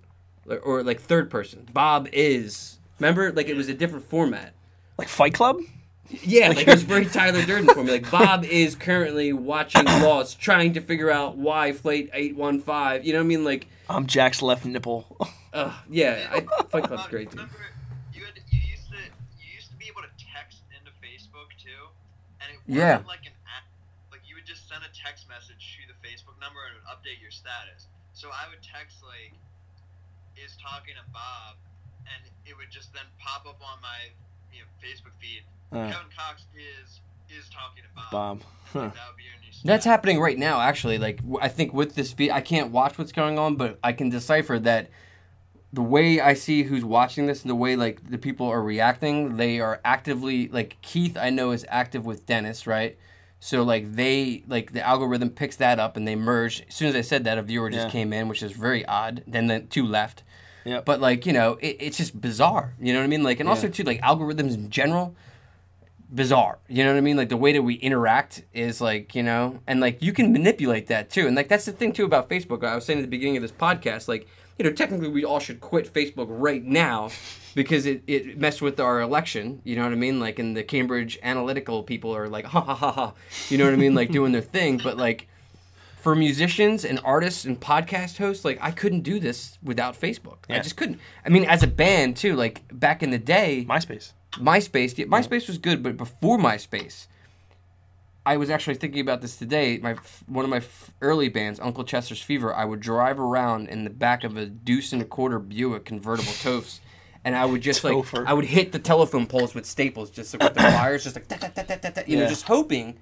or, 0.49 0.57
or 0.57 0.83
like 0.83 0.99
third 0.99 1.29
person. 1.29 1.67
Bob 1.71 2.09
is 2.11 2.79
remember 2.99 3.31
like 3.31 3.47
it 3.49 3.55
was 3.55 3.69
a 3.69 3.73
different 3.75 4.09
format. 4.09 4.53
Like 4.97 5.07
Fight 5.07 5.33
Club. 5.33 5.57
Yeah, 6.09 6.49
like 6.49 6.59
it 6.59 6.67
was 6.67 6.83
very 6.83 7.05
Tyler 7.05 7.43
Durden 7.43 7.67
for 7.73 7.83
me. 7.83 7.91
Like 7.91 8.09
Bob 8.09 8.43
is 8.49 8.75
currently 8.75 9.33
watching 9.33 9.83
Lost, 9.85 10.39
trying 10.39 10.73
to 10.73 10.81
figure 10.81 11.11
out 11.11 11.35
why 11.37 11.73
Flight 11.73 12.09
Eight 12.13 12.35
One 12.37 12.59
Five. 12.61 13.05
You 13.05 13.11
know 13.13 13.19
what 13.19 13.25
I 13.25 13.27
mean? 13.27 13.43
Like, 13.43 13.67
I'm 13.89 14.07
Jack's 14.07 14.41
left 14.41 14.63
nipple. 14.65 15.03
uh, 15.53 15.73
yeah, 15.89 16.27
I, 16.31 16.63
Fight 16.71 16.85
Club's 16.85 17.07
great, 17.07 17.27
dude. 17.29 17.39
Remember, 17.43 17.59
you, 18.15 18.23
had, 18.23 18.39
you 18.51 18.59
used 18.71 18.87
to 18.87 18.95
you 19.43 19.51
used 19.55 19.67
to 19.71 19.75
be 19.75 19.87
able 19.91 19.99
to 20.07 20.13
text 20.31 20.63
into 20.71 20.91
Facebook 21.03 21.51
too, 21.59 21.91
and 22.39 22.55
it 22.55 22.59
wasn't 22.63 22.77
Yeah. 22.79 23.03
like 23.03 23.27
an 23.27 23.35
app. 23.51 23.67
Like 24.09 24.23
you 24.23 24.35
would 24.39 24.47
just 24.47 24.63
send 24.71 24.87
a 24.87 24.91
text 24.95 25.27
message 25.27 25.59
to 25.83 25.91
the 25.91 25.97
Facebook 26.07 26.39
number 26.39 26.63
and 26.71 26.71
it 26.71 26.79
would 26.79 26.91
update 26.95 27.19
your 27.19 27.35
status. 27.35 27.91
So 28.15 28.31
I 28.31 28.47
would 28.47 28.63
text 28.63 29.03
like, 29.03 29.35
"Is 30.39 30.55
talking 30.63 30.95
to 30.95 31.03
Bob," 31.11 31.59
and 32.07 32.31
it 32.47 32.55
would 32.55 32.71
just 32.71 32.95
then 32.95 33.05
pop 33.19 33.43
up 33.43 33.59
on 33.59 33.83
my 33.83 34.07
you 34.07 34.15
know 34.15 34.26
Facebook 34.87 35.13
feed. 35.19 35.43
Uh, 35.71 35.91
Kevin 35.91 36.07
Cox 36.17 36.45
is 36.55 37.01
is 37.29 37.49
talking 37.49 37.83
to 37.83 37.89
Bob. 37.95 38.11
Bob. 38.11 38.41
Huh. 38.73 38.79
Like, 38.79 38.93
that 38.95 39.01
would 39.09 39.17
be 39.17 39.23
your 39.23 39.33
new 39.41 39.49
That's 39.63 39.85
happening 39.85 40.19
right 40.19 40.37
now, 40.37 40.61
actually. 40.61 40.97
Like, 40.97 41.19
I 41.41 41.47
think 41.49 41.73
with 41.73 41.95
this 41.95 42.13
feed, 42.13 42.31
I 42.31 42.41
can't 42.41 42.71
watch 42.71 42.97
what's 42.97 43.11
going 43.11 43.37
on, 43.39 43.55
but 43.55 43.79
I 43.83 43.91
can 43.93 44.09
decipher 44.09 44.59
that 44.59 44.89
the 45.73 45.81
way 45.81 46.19
I 46.21 46.33
see 46.33 46.63
who's 46.63 46.85
watching 46.85 47.27
this 47.27 47.41
and 47.41 47.49
the 47.49 47.55
way 47.55 47.75
like 47.75 48.09
the 48.09 48.17
people 48.17 48.47
are 48.47 48.61
reacting, 48.63 49.35
they 49.37 49.59
are 49.59 49.81
actively 49.83 50.47
like 50.47 50.77
Keith. 50.81 51.17
I 51.17 51.29
know 51.29 51.51
is 51.51 51.65
active 51.69 52.05
with 52.05 52.25
Dennis, 52.25 52.65
right? 52.65 52.97
So 53.39 53.63
like 53.63 53.93
they 53.93 54.43
like 54.47 54.71
the 54.73 54.81
algorithm 54.85 55.29
picks 55.29 55.57
that 55.57 55.79
up 55.79 55.97
and 55.97 56.07
they 56.07 56.15
merge. 56.15 56.63
As 56.67 56.73
soon 56.75 56.87
as 56.87 56.95
I 56.95 57.01
said 57.01 57.25
that, 57.25 57.37
a 57.37 57.41
viewer 57.43 57.69
just 57.69 57.87
Yeah. 57.87 57.91
came 57.91 58.13
in, 58.13 58.27
which 58.29 58.41
is 58.41 58.53
very 58.53 58.85
odd. 58.85 59.23
Then 59.27 59.47
the 59.47 59.59
two 59.59 59.85
left. 59.85 60.23
Yep. 60.67 60.85
But 60.85 60.99
like 61.01 61.25
you 61.25 61.33
know, 61.33 61.57
it, 61.61 61.77
it's 61.79 61.97
just 61.97 62.19
bizarre. 62.19 62.73
You 62.79 62.93
know 62.93 62.99
what 62.99 63.05
I 63.05 63.07
mean? 63.07 63.23
Like, 63.23 63.39
and 63.39 63.47
also 63.49 63.67
Yeah. 63.67 63.73
too 63.73 63.83
like 63.83 64.01
algorithms 64.01 64.53
in 64.53 64.69
general 64.69 65.15
bizarre. 66.13 66.59
You 66.67 66.83
know 66.83 66.91
what 66.91 66.97
I 66.97 67.01
mean? 67.01 67.17
Like 67.17 67.29
the 67.29 67.37
way 67.37 67.51
that 67.53 67.61
we 67.61 67.75
interact 67.75 68.43
is 68.53 68.79
like, 68.79 69.13
you 69.15 69.23
know, 69.23 69.59
and 69.67 69.79
like 69.79 70.01
you 70.01 70.13
can 70.13 70.31
manipulate 70.31 70.87
that 70.87 71.09
too. 71.09 71.27
And 71.27 71.35
like 71.35 71.47
that's 71.49 71.65
the 71.65 71.71
thing 71.71 71.91
too 71.93 72.05
about 72.05 72.29
Facebook. 72.29 72.63
I 72.65 72.75
was 72.75 72.85
saying 72.85 72.99
at 72.99 73.01
the 73.03 73.07
beginning 73.09 73.37
of 73.37 73.41
this 73.41 73.51
podcast, 73.51 74.07
like, 74.07 74.27
you 74.57 74.65
know, 74.65 74.71
technically 74.71 75.09
we 75.09 75.25
all 75.25 75.39
should 75.39 75.59
quit 75.61 75.93
Facebook 75.93 76.27
right 76.29 76.63
now 76.63 77.09
because 77.55 77.85
it, 77.85 78.03
it 78.07 78.37
messed 78.37 78.61
with 78.61 78.79
our 78.79 79.01
election. 79.01 79.61
You 79.63 79.75
know 79.75 79.83
what 79.83 79.91
I 79.91 79.95
mean? 79.95 80.19
Like 80.19 80.39
and 80.39 80.55
the 80.55 80.63
Cambridge 80.63 81.19
Analytica 81.23 81.85
people 81.85 82.15
are 82.15 82.27
like, 82.29 82.45
ha 82.45 82.61
ha 82.61 82.75
ha 82.75 82.91
ha. 82.91 83.13
You 83.49 83.57
know 83.57 83.65
what 83.65 83.73
I 83.73 83.77
mean? 83.77 83.93
Like 83.93 84.11
doing 84.11 84.31
their 84.31 84.41
thing. 84.41 84.79
But 84.83 84.97
like 84.97 85.27
for 86.07 86.15
musicians 86.15 86.85
and 86.85 87.01
artists 87.03 87.43
and 87.43 87.59
podcast 87.59 88.17
hosts, 88.17 88.45
like 88.45 88.57
I 88.61 88.71
couldn't 88.71 89.01
do 89.01 89.19
this 89.19 89.59
without 89.61 89.99
Facebook. 89.99 90.37
I 90.49 90.59
just 90.59 90.77
couldn't. 90.77 91.01
I 91.25 91.27
mean, 91.27 91.43
as 91.43 91.63
a 91.63 91.67
band 91.67 92.15
too, 92.15 92.33
like 92.37 92.61
back 92.71 93.03
in 93.03 93.09
the 93.09 93.17
day, 93.17 93.65
MySpace. 93.67 94.13
MySpace, 94.35 94.97
yeah, 94.97 95.05
MySpace 95.07 95.49
was 95.49 95.57
good, 95.57 95.83
but 95.83 95.97
before 95.97 96.37
MySpace, 96.37 97.07
I 98.25 98.37
was 98.37 98.49
actually 98.49 98.75
thinking 98.75 99.01
about 99.01 99.21
this 99.21 99.35
today. 99.35 99.79
My 99.79 99.97
one 100.27 100.45
of 100.45 100.49
my 100.49 100.57
f- 100.57 100.93
early 101.01 101.27
bands, 101.27 101.59
Uncle 101.59 101.83
Chester's 101.83 102.21
Fever, 102.21 102.55
I 102.55 102.63
would 102.63 102.79
drive 102.79 103.19
around 103.19 103.67
in 103.67 103.83
the 103.83 103.89
back 103.89 104.23
of 104.23 104.37
a 104.37 104.45
deuce 104.45 104.93
and 104.93 105.01
a 105.01 105.05
quarter 105.05 105.39
Buick 105.39 105.83
convertible 105.83 106.31
Tofs, 106.41 106.79
and 107.25 107.35
I 107.35 107.43
would 107.43 107.59
just 107.59 107.83
Topher. 107.83 108.19
like 108.19 108.27
I 108.27 108.33
would 108.33 108.45
hit 108.45 108.71
the 108.71 108.79
telephone 108.79 109.27
poles 109.27 109.53
with 109.53 109.65
staples, 109.65 110.09
just 110.09 110.33
like 110.33 110.41
with 110.41 110.53
the 110.53 110.63
wires, 110.73 111.03
just 111.03 111.17
like 111.17 111.27
da, 111.27 111.35
da, 111.35 111.89
da, 111.89 112.01
you 112.07 112.15
know, 112.15 112.29
just 112.29 112.43
hoping 112.45 112.97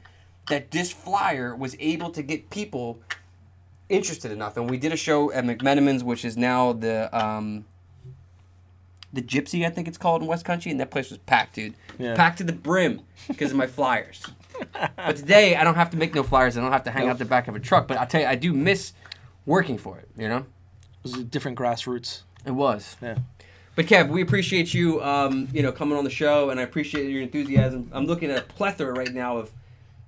that 0.50 0.72
this 0.72 0.92
flyer 0.92 1.56
was 1.56 1.76
able 1.80 2.10
to 2.12 2.22
get 2.22 2.50
people 2.50 3.00
interested 3.90 4.32
enough. 4.32 4.58
And 4.58 4.70
we 4.70 4.78
did 4.78 4.92
a 4.92 4.98
show 4.98 5.32
at 5.32 5.44
McMenamins, 5.44 6.04
which 6.04 6.24
is 6.26 6.38
now 6.38 6.74
the 6.74 7.16
um, 7.18 7.66
the 9.14 9.22
Gypsy, 9.22 9.66
I 9.66 9.70
think 9.70 9.88
it's 9.88 9.98
called 9.98 10.22
in 10.22 10.28
West 10.28 10.44
Country, 10.44 10.72
and 10.72 10.80
that 10.82 10.92
place 10.92 11.10
was 11.10 11.20
packed, 11.20 11.56
dude. 11.56 11.76
Yeah. 11.98 12.16
Packed 12.16 12.40
to 12.40 12.44
the 12.44 12.52
brim 12.54 13.02
because 13.30 13.52
of 13.52 13.58
my 13.58 13.68
flyers. 13.68 14.22
but 14.98 15.16
today, 15.16 15.56
I 15.56 15.64
don't 15.64 15.76
have 15.76 15.90
to 15.92 15.98
make 15.98 16.14
no 16.14 16.22
flyers. 16.24 16.58
I 16.58 16.62
don't 16.62 16.72
have 16.74 16.84
to 16.84 16.92
hang 16.92 17.04
Nope. 17.04 17.12
out 17.14 17.20
the 17.20 17.26
back 17.26 17.48
of 17.48 17.56
a 17.56 17.60
truck. 17.60 17.88
But 17.88 17.98
I 17.98 18.06
tell 18.06 18.22
you, 18.22 18.28
I 18.28 18.36
do 18.36 18.54
miss 18.54 18.92
working 19.46 19.78
for 19.78 19.98
it. 19.98 20.10
You 20.18 20.28
know, 20.28 20.38
It 20.40 20.46
was 21.04 21.14
a 21.14 21.24
different 21.24 21.58
grassroots. 21.58 22.22
it 22.46 22.52
was. 22.52 22.98
Yeah. 23.02 23.20
But 23.76 23.86
Kev, 23.88 24.10
we 24.10 24.22
appreciate 24.22 24.74
you, 24.74 25.02
um, 25.04 25.48
you 25.54 25.62
know, 25.62 25.72
coming 25.72 25.98
on 25.98 26.04
the 26.06 26.10
show, 26.10 26.50
and 26.50 26.60
I 26.60 26.64
appreciate 26.64 27.10
your 27.10 27.22
enthusiasm. 27.22 27.90
I'm 27.94 28.06
looking 28.06 28.32
at 28.32 28.38
a 28.38 28.42
plethora 28.42 28.94
right 28.94 29.14
now 29.14 29.38
of 29.38 29.52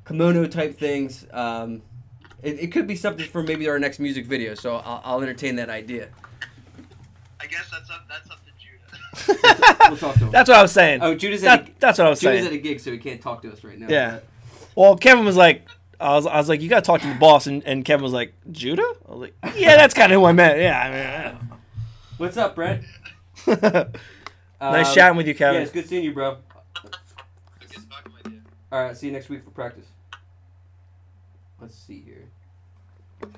kimono 0.07 0.47
type 0.47 0.77
things. 0.77 1.25
Um, 1.31 1.81
it, 2.41 2.59
it 2.59 2.71
could 2.71 2.87
be 2.87 2.95
something 2.95 3.27
for 3.27 3.43
maybe 3.43 3.67
our 3.69 3.79
next 3.79 3.99
music 3.99 4.25
video, 4.25 4.53
so 4.55 4.75
I'll, 4.77 5.01
I'll 5.03 5.21
entertain 5.21 5.55
that 5.57 5.69
idea. 5.69 6.09
I 7.39 7.45
guess 7.47 7.69
that's 7.71 7.89
up 7.89 8.07
that's 8.09 8.29
up 8.29 8.39
to 8.45 8.51
Judah. 8.57 9.77
We'll 9.89 9.97
talk 9.97 10.15
to 10.15 10.19
him. 10.25 10.31
That's 10.31 10.49
what 10.49 10.57
I 10.57 10.61
was 10.61 10.71
saying. 10.71 11.01
oh, 11.01 11.15
Judah's 11.15 11.43
at 11.43 11.67
a, 11.67 11.71
that's 11.79 11.97
what 11.97 12.07
I 12.07 12.09
was 12.09 12.19
Judah's 12.19 12.41
saying. 12.41 12.47
at 12.47 12.53
a 12.53 12.57
gig, 12.57 12.79
so 12.79 12.91
he 12.91 12.97
can't 12.97 13.21
talk 13.21 13.41
to 13.43 13.51
us 13.51 13.63
right 13.63 13.79
now. 13.79 13.87
Yeah. 13.89 14.19
Well, 14.75 14.95
Kevin 14.97 15.23
was 15.25 15.35
like, 15.37 15.67
I 15.99 16.13
was, 16.13 16.25
I 16.27 16.37
was 16.37 16.49
like, 16.49 16.61
you 16.61 16.69
got 16.69 16.83
to 16.83 16.87
talk 16.87 17.01
to 17.01 17.07
the 17.07 17.15
boss, 17.15 17.47
and, 17.47 17.63
and 17.63 17.83
Kevin 17.85 18.03
was 18.03 18.13
like, 18.13 18.33
Judah. 18.51 18.83
I 19.07 19.11
was 19.11 19.19
like, 19.21 19.33
yeah, 19.55 19.75
that's 19.77 19.93
kind 19.93 20.11
of 20.11 20.19
who 20.19 20.25
I 20.25 20.33
meant. 20.33 20.59
Yeah. 20.59 21.37
What's 22.17 22.37
up, 22.37 22.55
Brent? 22.55 22.83
Nice 24.59 24.87
Um, 24.87 24.95
chatting 24.95 25.17
with 25.17 25.27
you, 25.27 25.35
Kevin. 25.35 25.55
Yeah, 25.57 25.61
it's 25.61 25.71
good 25.71 25.87
seeing 25.87 26.03
you, 26.03 26.13
bro. 26.13 26.37
Good 26.81 26.95
talking 27.89 28.11
with 28.11 28.33
you. 28.33 28.41
All 28.71 28.83
right, 28.83 28.97
see 28.97 29.05
you 29.05 29.13
next 29.13 29.29
week 29.29 29.43
for 29.43 29.51
practice. 29.51 29.85
Let's 31.59 31.75
see 31.75 32.01
here. 32.05 32.25
Let's 33.21 33.33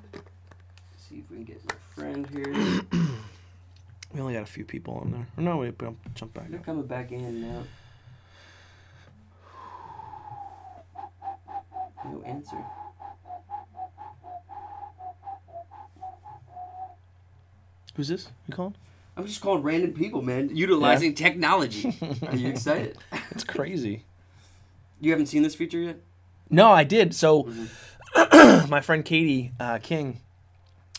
see 1.08 1.16
if 1.24 1.30
we 1.30 1.36
can 1.36 1.44
get 1.44 1.64
my 1.66 1.74
friend 1.94 2.26
here. 2.28 2.82
We 4.12 4.20
only 4.20 4.34
got 4.34 4.42
a 4.42 4.46
few 4.46 4.64
people 4.64 4.94
on 4.94 5.12
there. 5.12 5.24
Or 5.36 5.42
no, 5.44 5.58
wait, 5.58 5.78
jump, 5.78 5.96
jump 6.16 6.34
back. 6.34 6.50
They're 6.50 6.58
coming 6.58 6.84
back 6.84 7.12
in 7.12 7.42
now. 7.42 7.62
No 12.04 12.20
answer. 12.26 12.56
Who's 17.94 18.08
this? 18.08 18.28
You 18.48 18.54
calling? 18.54 18.74
I'm 19.16 19.26
just 19.26 19.40
calling 19.40 19.62
random 19.62 19.92
people, 19.92 20.22
man. 20.22 20.54
Utilizing 20.56 21.14
technology. 21.14 21.96
Are 22.26 22.34
you 22.34 22.48
excited? 22.48 22.98
It's 23.30 23.44
crazy. 23.44 24.04
You 25.00 25.12
haven't 25.12 25.26
seen 25.26 25.42
this 25.44 25.54
feature 25.54 25.78
yet? 25.78 26.00
No, 26.48 26.70
I 26.72 26.82
did. 26.84 27.14
So, 27.14 27.44
Mm-hmm. 27.44 27.64
My 28.68 28.80
friend 28.80 29.04
Katie 29.04 29.52
uh, 29.60 29.78
King, 29.82 30.20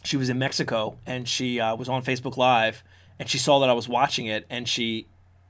she 0.04 0.18
was 0.18 0.30
in 0.30 0.40
Mexico 0.40 0.98
and 1.06 1.28
she 1.28 1.60
uh, 1.60 1.76
was 1.76 1.90
on 1.90 2.04
Facebook 2.04 2.38
Live 2.38 2.84
and 3.20 3.30
she 3.30 3.38
saw 3.38 3.60
that 3.60 3.70
I 3.70 3.74
was 3.74 3.88
watching 3.88 4.26
it 4.26 4.46
and 4.50 4.68
she 4.68 5.08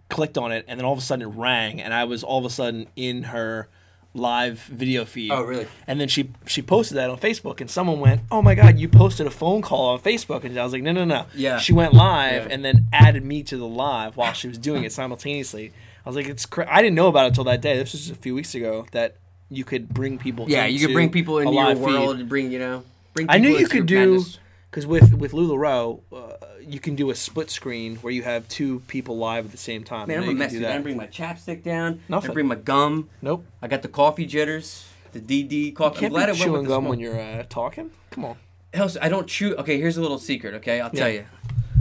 clicked 0.10 0.38
on 0.38 0.52
it 0.52 0.66
and 0.68 0.80
then 0.80 0.86
all 0.86 0.94
of 0.94 1.00
a 1.00 1.02
sudden 1.02 1.24
it 1.24 1.34
rang 1.38 1.82
and 1.82 1.94
I 1.94 2.04
was 2.04 2.24
all 2.24 2.40
of 2.40 2.46
a 2.46 2.50
sudden 2.50 2.88
in 2.96 3.24
her 3.24 3.70
live 4.14 4.60
video 4.64 5.06
feed. 5.06 5.32
Oh, 5.32 5.42
really? 5.44 5.68
And 5.88 6.02
then 6.02 6.10
she 6.10 6.32
she 6.46 6.62
posted 6.62 6.98
that 6.98 7.10
on 7.10 7.18
Facebook 7.18 7.62
and 7.62 7.72
someone 7.72 8.02
went, 8.02 8.20
"Oh 8.30 8.42
my 8.42 8.56
God, 8.56 8.78
you 8.78 8.90
posted 8.90 9.26
a 9.26 9.30
phone 9.32 9.62
call 9.62 9.86
on 9.94 10.00
Facebook." 10.02 10.44
And 10.44 10.58
I 10.60 10.64
was 10.66 10.74
like, 10.74 10.84
"No, 10.84 10.92
no, 10.92 11.06
no." 11.06 11.28
Yeah. 11.34 11.60
She 11.60 11.72
went 11.72 11.94
live 11.94 12.48
Yeah. 12.48 12.54
and 12.54 12.66
then 12.66 12.88
added 12.92 13.24
me 13.24 13.42
to 13.44 13.56
the 13.56 13.66
live 13.68 14.18
while 14.18 14.34
she 14.34 14.50
was 14.50 14.58
doing 14.58 14.84
it 14.84 14.92
simultaneously. 14.92 15.72
I 16.06 16.10
was 16.10 16.18
like, 16.18 16.28
"It's 16.28 16.46
cra-. 16.46 16.68
I 16.70 16.82
didn't 16.82 16.96
know 16.96 17.08
about 17.08 17.24
it 17.24 17.28
until 17.30 17.46
that 17.46 17.62
day. 17.62 17.78
This 17.78 17.94
was 17.94 18.02
just 18.02 18.12
a 18.12 18.22
few 18.22 18.36
weeks 18.36 18.54
ago 18.54 18.86
that 18.92 19.16
you 19.52 19.64
could 19.64 19.90
bring 19.90 20.18
people. 20.18 20.50
Yeah, 20.50 20.66
you 20.66 20.80
could 20.88 20.94
bring 20.94 21.12
people 21.12 21.38
into 21.40 21.54
your 21.54 21.64
live 21.64 21.78
feed. 21.78 21.86
world 21.86 22.18
and 22.20 22.28
bring, 22.30 22.52
you 22.52 22.58
know, 22.60 22.84
bring 23.14 23.28
I 23.30 23.38
knew 23.38 23.50
you 23.58 23.68
could 23.68 23.86
do 23.86 24.24
because 24.70 24.88
with 24.88 25.14
with 25.14 25.34
LuLaRoe, 25.34 26.00
uh, 26.14 26.18
you 26.66 26.80
can 26.80 26.96
do 26.96 27.10
a 27.12 27.16
split 27.16 27.52
screen 27.52 27.98
where 27.98 28.14
you 28.14 28.24
have 28.24 28.48
two 28.48 28.80
people 28.88 29.18
live 29.18 29.46
at 29.46 29.52
the 29.52 29.58
same 29.58 29.84
time. 29.84 30.08
Man, 30.08 30.24
I'm 30.24 30.30
a 30.30 30.34
mess. 30.34 30.56
I 30.56 30.78
bring 30.80 30.98
my 30.98 31.08
chapstick 31.08 31.62
down. 31.64 31.94
I 31.94 31.98
Nothing. 32.08 32.28
didn't 32.30 32.34
bring 32.36 32.48
my 32.48 32.56
gum. 32.56 33.10
Nope. 33.22 33.46
I 33.62 33.68
got 33.68 33.82
the 33.82 33.90
coffee 33.90 34.26
jitters, 34.26 34.88
the 35.12 35.20
DD 35.20 35.76
coffee. 35.76 35.98
I'm 35.98 36.00
Can't 36.02 36.14
glad 36.14 36.30
I 36.30 36.34
be 36.34 36.40
went 36.40 36.52
chewing 36.52 36.66
gum 36.66 36.86
when 36.86 37.00
you're 37.00 37.20
uh, 37.20 37.44
talking. 37.50 37.92
Come 38.12 38.26
on. 38.26 38.38
Else, 38.74 38.96
I 39.02 39.10
don't 39.10 39.28
chew. 39.28 39.54
Okay, 39.58 39.78
here's 39.78 39.98
a 39.98 40.02
little 40.02 40.18
secret. 40.18 40.54
Okay, 40.56 40.80
I'll 40.80 40.90
tell 40.90 41.10
Yeah. 41.10 41.14
you. 41.22 41.26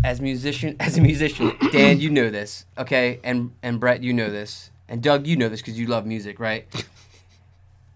As 0.02 0.20
musician, 0.20 0.76
as 0.80 0.96
a 0.98 1.00
musician, 1.02 1.52
Dan, 1.72 2.00
you 2.00 2.08
know 2.10 2.30
this. 2.30 2.64
Okay, 2.78 3.20
and 3.22 3.52
and 3.62 3.78
Brett, 3.78 4.02
you 4.02 4.12
know 4.14 4.30
this, 4.30 4.70
and 4.88 5.00
Doug, 5.02 5.26
you 5.26 5.36
know 5.36 5.48
this 5.50 5.60
because 5.60 5.78
you 5.78 5.86
love 5.86 6.06
music, 6.06 6.40
right? 6.40 6.66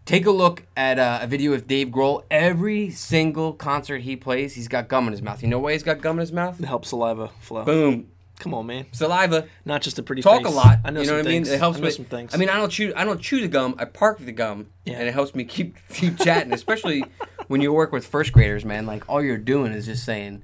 Take 0.06 0.26
a 0.26 0.30
look 0.30 0.64
at 0.76 0.98
uh, 0.98 1.20
a 1.22 1.26
video 1.26 1.54
of 1.54 1.66
Dave 1.66 1.88
Grohl. 1.88 2.24
Every 2.30 2.90
single 2.90 3.54
concert 3.54 4.02
he 4.02 4.16
plays, 4.16 4.54
he's 4.54 4.68
got 4.68 4.86
gum 4.88 5.06
in 5.06 5.12
his 5.12 5.22
mouth. 5.22 5.42
You 5.42 5.48
know 5.48 5.58
why 5.58 5.72
he's 5.72 5.82
got 5.82 6.02
gum 6.02 6.16
in 6.16 6.20
his 6.20 6.32
mouth? 6.32 6.60
It 6.60 6.66
helps 6.66 6.90
saliva 6.90 7.30
flow. 7.40 7.64
Boom, 7.64 8.08
Come 8.38 8.52
on, 8.52 8.66
man. 8.66 8.84
saliva. 8.92 9.48
Not 9.64 9.80
just 9.80 9.98
a 9.98 10.02
pretty 10.02 10.20
Talk 10.20 10.42
face. 10.42 10.52
a 10.52 10.54
lot. 10.54 10.80
I 10.84 10.90
know 10.90 11.00
you 11.00 11.06
know 11.06 11.16
what 11.16 11.26
I 11.26 11.30
mean? 11.30 11.46
It 11.46 11.58
helps 11.58 11.78
I 11.78 11.80
know 11.80 11.86
with 11.86 11.94
some 11.94 12.04
things. 12.04 12.34
I 12.34 12.36
mean, 12.36 12.50
I 12.50 12.56
don't 12.56 12.68
chew. 12.68 12.92
I 12.94 13.04
don't 13.04 13.20
chew 13.20 13.40
the 13.40 13.48
gum. 13.48 13.76
I 13.78 13.86
park 13.86 14.18
the 14.18 14.32
gum, 14.32 14.66
Yeah. 14.84 14.98
and 14.98 15.08
it 15.08 15.14
helps 15.14 15.34
me 15.34 15.44
keep 15.44 15.76
keep 15.88 16.18
chatting. 16.18 16.52
Especially 16.52 17.02
when 17.46 17.62
you 17.62 17.72
work 17.72 17.90
with 17.90 18.06
first 18.06 18.32
graders, 18.34 18.64
man. 18.66 18.84
Like 18.84 19.08
all 19.08 19.22
you're 19.22 19.38
doing 19.38 19.72
is 19.72 19.86
just 19.86 20.04
saying, 20.04 20.42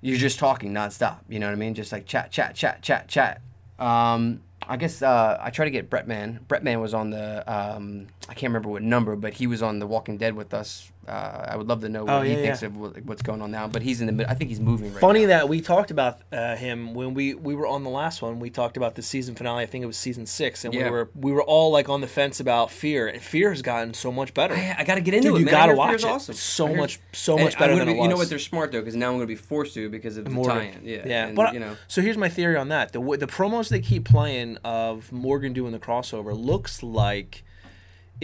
you're 0.00 0.16
just 0.18 0.38
talking 0.38 0.72
nonstop. 0.72 1.18
You 1.28 1.38
know 1.38 1.46
what 1.48 1.52
I 1.52 1.56
mean? 1.56 1.74
Just 1.74 1.92
like 1.92 2.06
chat, 2.06 2.30
chat, 2.30 2.54
chat, 2.54 2.80
chat, 2.80 3.08
chat. 3.08 3.42
Um, 3.78 4.40
I 4.68 4.76
guess 4.76 5.02
uh, 5.02 5.38
I 5.40 5.50
try 5.50 5.64
to 5.64 5.70
get 5.70 5.90
Brett 5.90 6.08
Man. 6.08 6.40
Brett 6.48 6.64
Man 6.64 6.80
was 6.80 6.94
on 6.94 7.10
the 7.10 7.44
um, 7.52 8.06
I 8.28 8.34
can't 8.34 8.50
remember 8.50 8.70
what 8.70 8.82
number, 8.82 9.16
but 9.16 9.34
he 9.34 9.46
was 9.46 9.62
on 9.62 9.78
The 9.78 9.86
Walking 9.86 10.16
Dead 10.16 10.34
with 10.34 10.54
us. 10.54 10.90
Uh, 11.08 11.46
I 11.48 11.56
would 11.56 11.68
love 11.68 11.80
to 11.82 11.88
know 11.88 12.04
what 12.04 12.12
Oh, 12.14 12.20
he 12.22 12.30
yeah, 12.32 12.42
thinks 12.42 12.62
yeah. 12.62 12.68
of 12.68 13.06
what's 13.06 13.22
going 13.22 13.42
on 13.42 13.50
now. 13.50 13.66
But 13.68 13.82
he's 13.82 14.00
in 14.00 14.06
the 14.06 14.12
mid. 14.12 14.26
I 14.26 14.34
think 14.34 14.50
he's 14.50 14.60
moving 14.60 14.92
right 14.92 15.00
Funny 15.00 15.22
now. 15.22 15.26
that 15.28 15.48
we 15.48 15.60
talked 15.60 15.90
about 15.90 16.18
uh, 16.32 16.56
him 16.56 16.94
when 16.94 17.14
we, 17.14 17.34
we 17.34 17.54
were 17.54 17.66
on 17.66 17.84
the 17.84 17.90
last 17.90 18.22
one. 18.22 18.40
We 18.40 18.50
talked 18.50 18.76
about 18.76 18.94
the 18.94 19.02
season 19.02 19.34
finale. 19.34 19.62
I 19.62 19.66
think 19.66 19.82
it 19.84 19.86
was 19.86 19.96
season 19.96 20.26
six, 20.26 20.64
and 20.64 20.72
Yeah. 20.74 20.84
we 20.84 20.90
were 20.90 21.10
we 21.14 21.32
were 21.32 21.42
all 21.42 21.70
like 21.70 21.88
on 21.88 22.00
the 22.00 22.06
fence 22.06 22.40
about 22.40 22.70
Fear. 22.70 23.08
And 23.08 23.22
Fear 23.22 23.50
has 23.50 23.62
gotten 23.62 23.94
so 23.94 24.10
much 24.10 24.34
better. 24.34 24.54
I, 24.54 24.76
I 24.78 24.84
got 24.84 24.96
to 24.96 25.00
get 25.00 25.14
into 25.14 25.28
Dude, 25.28 25.36
it. 25.36 25.44
you 25.44 25.46
gotta 25.50 25.74
watch 25.74 25.90
Fear's 25.90 26.04
it. 26.04 26.08
Awesome. 26.08 26.32
It's 26.32 26.40
so 26.42 26.74
much 26.74 26.98
so 27.12 27.36
much 27.38 27.58
better 27.58 27.76
than 27.76 27.86
be, 27.86 27.94
You 27.94 28.08
know 28.08 28.16
what? 28.16 28.28
They're 28.28 28.38
smart 28.38 28.72
though, 28.72 28.80
because 28.80 28.96
now 28.96 29.08
I'm 29.10 29.14
going 29.16 29.20
to 29.22 29.26
be 29.26 29.34
forced 29.36 29.74
to 29.74 29.88
because 29.88 30.16
of 30.16 30.24
the 30.24 30.30
Morgan. 30.30 30.56
tie-in. 30.56 30.80
Yeah, 30.84 31.02
yeah. 31.06 31.26
and, 31.26 31.36
but 31.36 31.54
you 31.54 31.60
know, 31.60 31.76
so 31.88 32.02
here's 32.02 32.16
my 32.18 32.28
theory 32.28 32.56
on 32.56 32.68
that: 32.68 32.92
the 32.92 33.00
the 33.16 33.26
promos 33.26 33.68
they 33.68 33.80
keep 33.80 34.04
playing 34.04 34.56
of 34.64 35.12
Morgan 35.12 35.52
doing 35.52 35.72
the 35.72 35.78
crossover 35.78 36.36
looks 36.36 36.82
like 36.82 37.43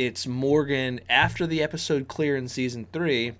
it's 0.06 0.26
Morgan 0.26 1.00
after 1.08 1.46
the 1.46 1.62
episode 1.62 2.08
clear 2.08 2.36
in 2.36 2.48
season 2.48 2.86
three, 2.92 3.32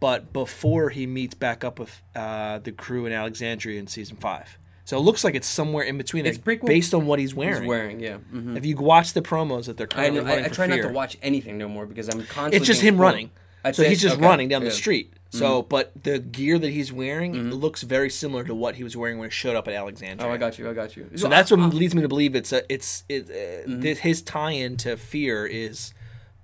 but 0.00 0.32
before 0.32 0.90
he 0.90 1.06
meets 1.06 1.34
back 1.34 1.64
up 1.64 1.78
with 1.78 2.00
uh, 2.16 2.58
the 2.60 2.72
crew 2.72 3.06
in 3.06 3.12
Alexandria 3.12 3.78
in 3.78 3.86
season 3.86 4.16
five. 4.16 4.58
So 4.84 4.96
it 4.96 5.00
looks 5.00 5.22
like 5.22 5.34
it's 5.34 5.46
somewhere 5.46 5.84
in 5.84 5.98
between, 5.98 6.24
It's 6.24 6.38
prequel. 6.38 6.64
based 6.66 6.94
on 6.94 7.04
what 7.06 7.18
he's 7.18 7.34
wearing. 7.34 7.62
he's 7.62 7.68
wearing. 7.68 8.00
Yeah. 8.00 8.16
hmm 8.16 8.56
If 8.56 8.64
you 8.64 8.74
watch 8.76 9.12
the 9.12 9.20
promos 9.20 9.66
that 9.66 9.76
they're 9.76 9.86
I, 9.90 9.94
currently 10.08 10.20
know, 10.22 10.26
I, 10.30 10.36
I 10.44 10.48
for 10.48 10.54
try 10.54 10.66
not 10.66 10.76
to 10.80 10.88
watch 10.88 11.18
anything 11.20 11.58
no 11.58 11.68
more 11.68 11.84
because 11.84 12.08
I'm 12.08 12.22
constantly. 12.24 12.56
it's 12.56 12.66
just 12.66 12.80
him 12.80 12.94
spoiled. 12.94 13.00
running. 13.12 13.30
That's 13.64 13.76
so 13.76 13.82
it? 13.82 13.90
he's 13.90 14.00
just 14.00 14.16
Okay. 14.16 14.24
running 14.24 14.48
down 14.48 14.62
the 14.62 14.66
Yeah. 14.68 14.70
Mm-hmm. 14.72 14.78
street. 14.78 15.12
So, 15.30 15.60
but 15.60 15.92
the 16.04 16.18
gear 16.20 16.58
that 16.58 16.70
he's 16.70 16.90
wearing 16.90 17.50
looks 17.50 17.82
very 17.82 18.08
similar 18.08 18.44
to 18.44 18.54
what 18.54 18.76
he 18.76 18.82
was 18.82 18.96
wearing 18.96 19.18
when 19.18 19.28
he 19.28 19.30
showed 19.30 19.56
up 19.56 19.68
at 19.68 19.74
Alexandria. 19.74 20.26
Oh, 20.26 20.32
I 20.32 20.38
got 20.38 20.58
you. 20.58 20.70
I 20.70 20.72
got 20.72 20.96
you. 20.96 21.10
So 21.16 21.28
that's 21.28 21.50
what 21.50 21.60
leads 21.74 21.94
me 21.94 22.00
to 22.00 22.08
believe 22.08 22.34
it's 22.34 22.50
a, 22.50 22.62
it's 22.72 23.04
it, 23.10 23.28
uh, 23.28 23.82
th- 23.82 23.98
his 23.98 24.22
tie-in 24.22 24.78
to 24.78 24.96
Fear 24.96 25.44
is 25.44 25.92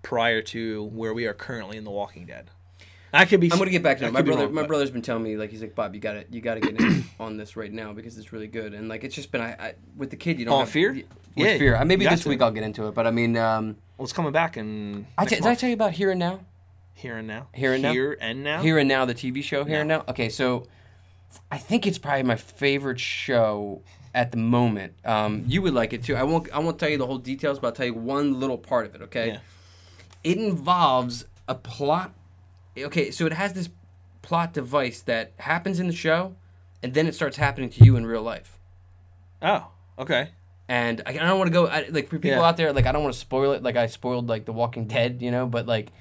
prior 0.04 0.40
to 0.42 0.84
where 0.84 1.12
we 1.12 1.26
are 1.26 1.34
currently 1.34 1.76
in 1.76 1.82
The 1.82 1.90
Walking 1.90 2.26
Dead. 2.26 2.50
I 3.12 3.24
could 3.24 3.40
be. 3.40 3.50
I'm 3.50 3.58
gonna 3.58 3.70
get 3.70 3.82
back 3.82 3.98
to 3.98 4.06
I. 4.06 4.10
My 4.10 4.22
brother, 4.22 4.44
wrong, 4.46 4.54
my 4.54 4.62
but- 4.62 4.68
brother's 4.68 4.90
been 4.90 5.02
telling 5.02 5.22
me 5.22 5.36
like 5.36 5.50
he's 5.50 5.60
like 5.62 5.74
Bob, 5.74 5.94
you 5.94 6.00
got 6.00 6.12
to 6.14 6.24
you 6.30 6.40
got 6.40 6.54
to 6.54 6.60
get 6.60 6.80
in 6.80 7.04
on 7.20 7.36
this 7.36 7.56
right 7.56 7.72
now 7.72 7.92
because 7.92 8.18
it's 8.18 8.32
really 8.32 8.48
good 8.48 8.74
and 8.74 8.88
like 8.88 9.04
it's 9.04 9.14
just 9.14 9.30
been 9.32 9.40
I, 9.40 9.52
I 9.52 9.74
with 9.96 10.10
the 10.10 10.16
kid 10.16 10.38
you 10.38 10.44
don't 10.44 10.54
On 10.54 10.60
have, 10.60 10.70
Fear? 10.70 10.92
with 10.92 11.04
Yeah, 11.36 11.58
fear. 11.58 11.76
Uh, 11.76 11.84
Maybe 11.84 12.04
this 12.06 12.24
to. 12.24 12.28
week 12.28 12.42
I'll 12.42 12.50
get 12.50 12.64
into 12.64 12.86
it, 12.88 12.94
but 12.94 13.06
I 13.06 13.12
mean, 13.12 13.36
um, 13.36 13.76
Well, 13.96 14.04
it's 14.04 14.12
coming 14.12 14.32
back 14.32 14.56
and. 14.56 15.06
I 15.16 15.24
did 15.24 15.44
I 15.46 15.54
tell 15.54 15.68
you 15.68 15.74
about 15.74 15.92
Here 15.92 16.10
and 16.10 16.18
Now? 16.20 16.40
Here 16.94 17.16
and 17.16 17.26
now. 17.28 17.46
Here 17.52 17.72
and 17.72 17.82
Now? 17.82 17.92
Here 17.92 18.18
and 18.20 18.42
now. 18.44 18.62
Here 18.62 18.78
and 18.78 18.88
Now, 18.88 19.04
the 19.04 19.14
TV 19.14 19.42
show 19.44 19.64
Here 19.64 19.80
and 19.80 19.88
Now. 19.88 20.04
Okay, 20.08 20.28
so 20.28 20.66
I 21.52 21.58
think 21.58 21.86
it's 21.86 21.98
probably 21.98 22.22
my 22.24 22.36
favorite 22.36 22.98
show 23.00 23.82
at 24.12 24.32
the 24.32 24.38
moment. 24.38 24.94
Um, 25.04 25.44
you 25.46 25.62
would 25.62 25.74
like 25.74 25.92
it 25.92 26.02
too. 26.04 26.16
I 26.16 26.24
won't. 26.24 26.48
I 26.52 26.58
won't 26.58 26.78
tell 26.80 26.88
you 26.88 26.98
the 26.98 27.06
whole 27.06 27.18
details, 27.18 27.58
but 27.60 27.68
I'll 27.68 27.72
tell 27.74 27.86
you 27.86 27.94
one 27.94 28.38
little 28.40 28.58
part 28.58 28.86
of 28.86 28.94
it. 28.96 29.02
Okay. 29.02 29.28
Yeah. 29.28 29.38
It 30.24 30.38
involves 30.38 31.26
a 31.46 31.54
plot. 31.54 32.12
Okay, 32.76 33.10
so 33.10 33.26
it 33.26 33.32
has 33.34 33.52
this 33.52 33.68
plot 34.22 34.52
device 34.54 35.00
that 35.02 35.32
happens 35.38 35.78
in 35.78 35.86
the 35.86 35.92
show, 35.92 36.34
and 36.82 36.94
then 36.94 37.06
it 37.06 37.14
starts 37.14 37.36
happening 37.36 37.70
to 37.70 37.84
you 37.84 37.96
in 37.96 38.06
real 38.06 38.22
life. 38.22 38.58
Oh, 39.42 39.68
okay. 39.98 40.30
And 40.68 41.02
I, 41.06 41.10
I 41.10 41.12
don't 41.14 41.38
want 41.38 41.48
to 41.48 41.52
go 41.52 41.66
I, 41.66 41.86
like 41.90 42.08
for 42.08 42.18
people 42.18 42.38
Yeah. 42.38 42.42
out 42.48 42.56
there. 42.56 42.72
Like 42.72 42.86
I 42.86 42.92
don't 42.92 43.02
want 43.02 43.12
to 43.14 43.20
spoil 43.20 43.52
it. 43.52 43.62
Like 43.62 43.76
I 43.76 43.86
spoiled 43.86 44.28
like 44.28 44.46
The 44.46 44.52
Walking 44.52 44.86
Dead, 44.86 45.20
you 45.20 45.30
know. 45.30 45.46
But 45.46 45.66
like, 45.66 45.92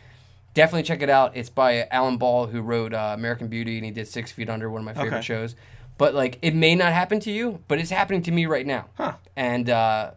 definitely 0.53 0.83
check 0.83 1.01
it 1.01 1.09
out. 1.09 1.35
It's 1.35 1.49
by 1.49 1.85
Alan 1.91 2.15
Ball, 2.17 2.47
who 2.47 2.61
wrote 2.61 2.93
uh, 2.93 3.11
American 3.13 3.49
Beauty, 3.49 3.75
and 3.75 3.83
he 3.85 3.91
did 3.91 4.07
Six 4.07 4.31
Feet 4.31 4.49
Under, 4.49 4.69
one 4.69 4.79
of 4.79 4.85
my 4.85 4.93
favorite 4.93 5.17
Okay. 5.17 5.21
shows. 5.21 5.55
But 5.97 6.15
like, 6.15 6.39
it 6.41 6.55
may 6.55 6.75
not 6.75 6.93
happen 6.93 7.19
to 7.21 7.31
you, 7.31 7.59
but 7.67 7.77
it's 7.77 7.91
happening 7.91 8.21
to 8.23 8.31
me 8.31 8.45
right 8.45 8.65
now. 8.65 8.85
Huh. 8.95 9.13
And 9.35 9.69
uh, 9.69 10.11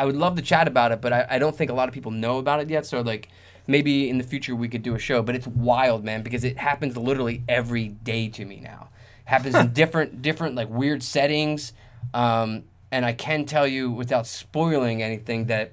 I 0.00 0.04
would 0.06 0.16
love 0.16 0.36
to 0.36 0.42
chat 0.42 0.66
about 0.66 0.92
it, 0.92 1.00
but 1.02 1.12
I, 1.12 1.26
I 1.30 1.38
don't 1.38 1.54
think 1.54 1.70
a 1.70 1.74
lot 1.74 1.86
of 1.88 1.94
people 1.94 2.10
know 2.10 2.38
about 2.38 2.60
it 2.60 2.70
yet. 2.70 2.86
So 2.86 3.02
like, 3.02 3.28
maybe 3.66 4.08
in 4.08 4.16
the 4.16 4.24
future 4.24 4.56
we 4.56 4.66
could 4.68 4.82
do 4.82 4.94
a 4.94 4.98
show. 4.98 5.22
But 5.22 5.34
it's 5.34 5.46
wild, 5.46 6.04
man, 6.04 6.22
because 6.22 6.42
it 6.42 6.56
happens 6.56 6.96
literally 6.96 7.42
every 7.48 7.88
day 7.88 8.28
to 8.28 8.44
me 8.46 8.60
now. 8.60 8.88
happens 9.26 9.54
in 9.54 9.72
different 9.80 10.22
different 10.22 10.54
like 10.54 10.70
weird 10.70 11.02
settings. 11.02 11.74
Um, 12.14 12.64
and 12.90 13.04
I 13.04 13.12
can 13.12 13.44
tell 13.44 13.66
you 13.66 13.90
without 13.90 14.26
spoiling 14.26 15.02
anything 15.02 15.46
that 15.46 15.72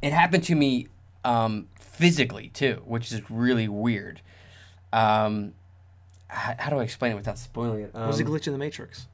it 0.00 0.12
happened 0.12 0.44
to 0.44 0.54
me 0.54 0.88
um, 1.24 1.68
physically 1.78 2.48
too, 2.48 2.82
which 2.86 3.12
is 3.12 3.30
really 3.30 3.68
weird. 3.68 4.22
Um, 4.92 5.52
how, 6.28 6.54
how 6.58 6.70
do 6.70 6.78
I 6.78 6.82
explain 6.84 7.12
it 7.12 7.16
without 7.16 7.38
spoiling 7.38 7.82
it? 7.82 7.94
What 7.94 8.06
was 8.06 8.18
a 8.20 8.24
Um, 8.24 8.30
glitch 8.30 8.46
in 8.46 8.52
the 8.54 8.58
Matrix? 8.58 9.06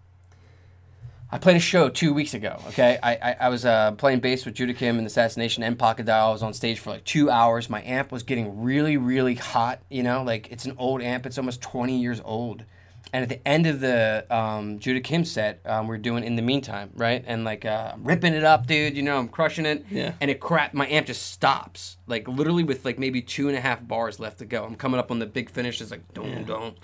I 1.32 1.38
played 1.38 1.56
a 1.56 1.60
show 1.60 1.88
two 1.88 2.12
weeks 2.12 2.34
ago. 2.34 2.60
Okay, 2.68 2.98
I 3.02 3.12
I, 3.14 3.36
I 3.42 3.48
was 3.48 3.64
uh, 3.64 3.92
playing 3.92 4.20
bass 4.20 4.44
with 4.44 4.54
Judah 4.54 4.74
Kim 4.74 4.98
in 4.98 5.06
Assassination 5.06 5.62
and 5.62 5.78
Pocket 5.78 6.06
Dial. 6.06 6.28
I 6.28 6.32
was 6.32 6.42
on 6.42 6.54
stage 6.54 6.80
for 6.80 6.90
like 6.90 7.04
two 7.04 7.30
hours. 7.30 7.70
My 7.70 7.82
amp 7.82 8.10
was 8.10 8.22
getting 8.22 8.62
really 8.62 8.96
really 8.96 9.36
hot. 9.36 9.80
You 9.88 10.02
know, 10.02 10.22
like 10.22 10.50
it's 10.50 10.64
an 10.64 10.74
old 10.76 11.02
amp. 11.02 11.26
It's 11.26 11.38
almost 11.38 11.60
twenty 11.60 12.00
years 12.00 12.20
old. 12.24 12.64
And 13.12 13.24
at 13.24 13.28
the 13.28 13.46
end 13.46 13.66
of 13.66 13.80
the 13.80 14.24
um, 14.30 14.78
Judah 14.78 15.00
Kim 15.00 15.24
set, 15.24 15.60
um, 15.66 15.88
we're 15.88 15.98
doing 15.98 16.22
in 16.22 16.36
the 16.36 16.42
meantime, 16.42 16.90
right? 16.94 17.24
And 17.26 17.44
like 17.44 17.64
uh, 17.64 17.92
I'm 17.94 18.04
ripping 18.04 18.34
it 18.34 18.44
up, 18.44 18.66
dude. 18.66 18.96
You 18.96 19.02
know, 19.02 19.18
I'm 19.18 19.28
crushing 19.28 19.66
it. 19.66 19.84
Yeah. 19.90 20.12
And 20.20 20.30
it 20.30 20.40
crap. 20.40 20.74
My 20.74 20.86
amp 20.88 21.06
just 21.06 21.30
stops, 21.30 21.96
like 22.06 22.28
literally 22.28 22.62
with 22.64 22.84
like 22.84 22.98
maybe 22.98 23.22
two 23.22 23.48
and 23.48 23.56
a 23.56 23.60
half 23.60 23.86
bars 23.86 24.20
left 24.20 24.38
to 24.38 24.44
go. 24.44 24.64
I'm 24.64 24.76
coming 24.76 24.98
up 24.98 25.10
on 25.10 25.18
the 25.18 25.26
big 25.26 25.50
finish. 25.50 25.80
It's 25.80 25.90
like 25.90 26.12
dun 26.12 26.44
dun 26.44 26.74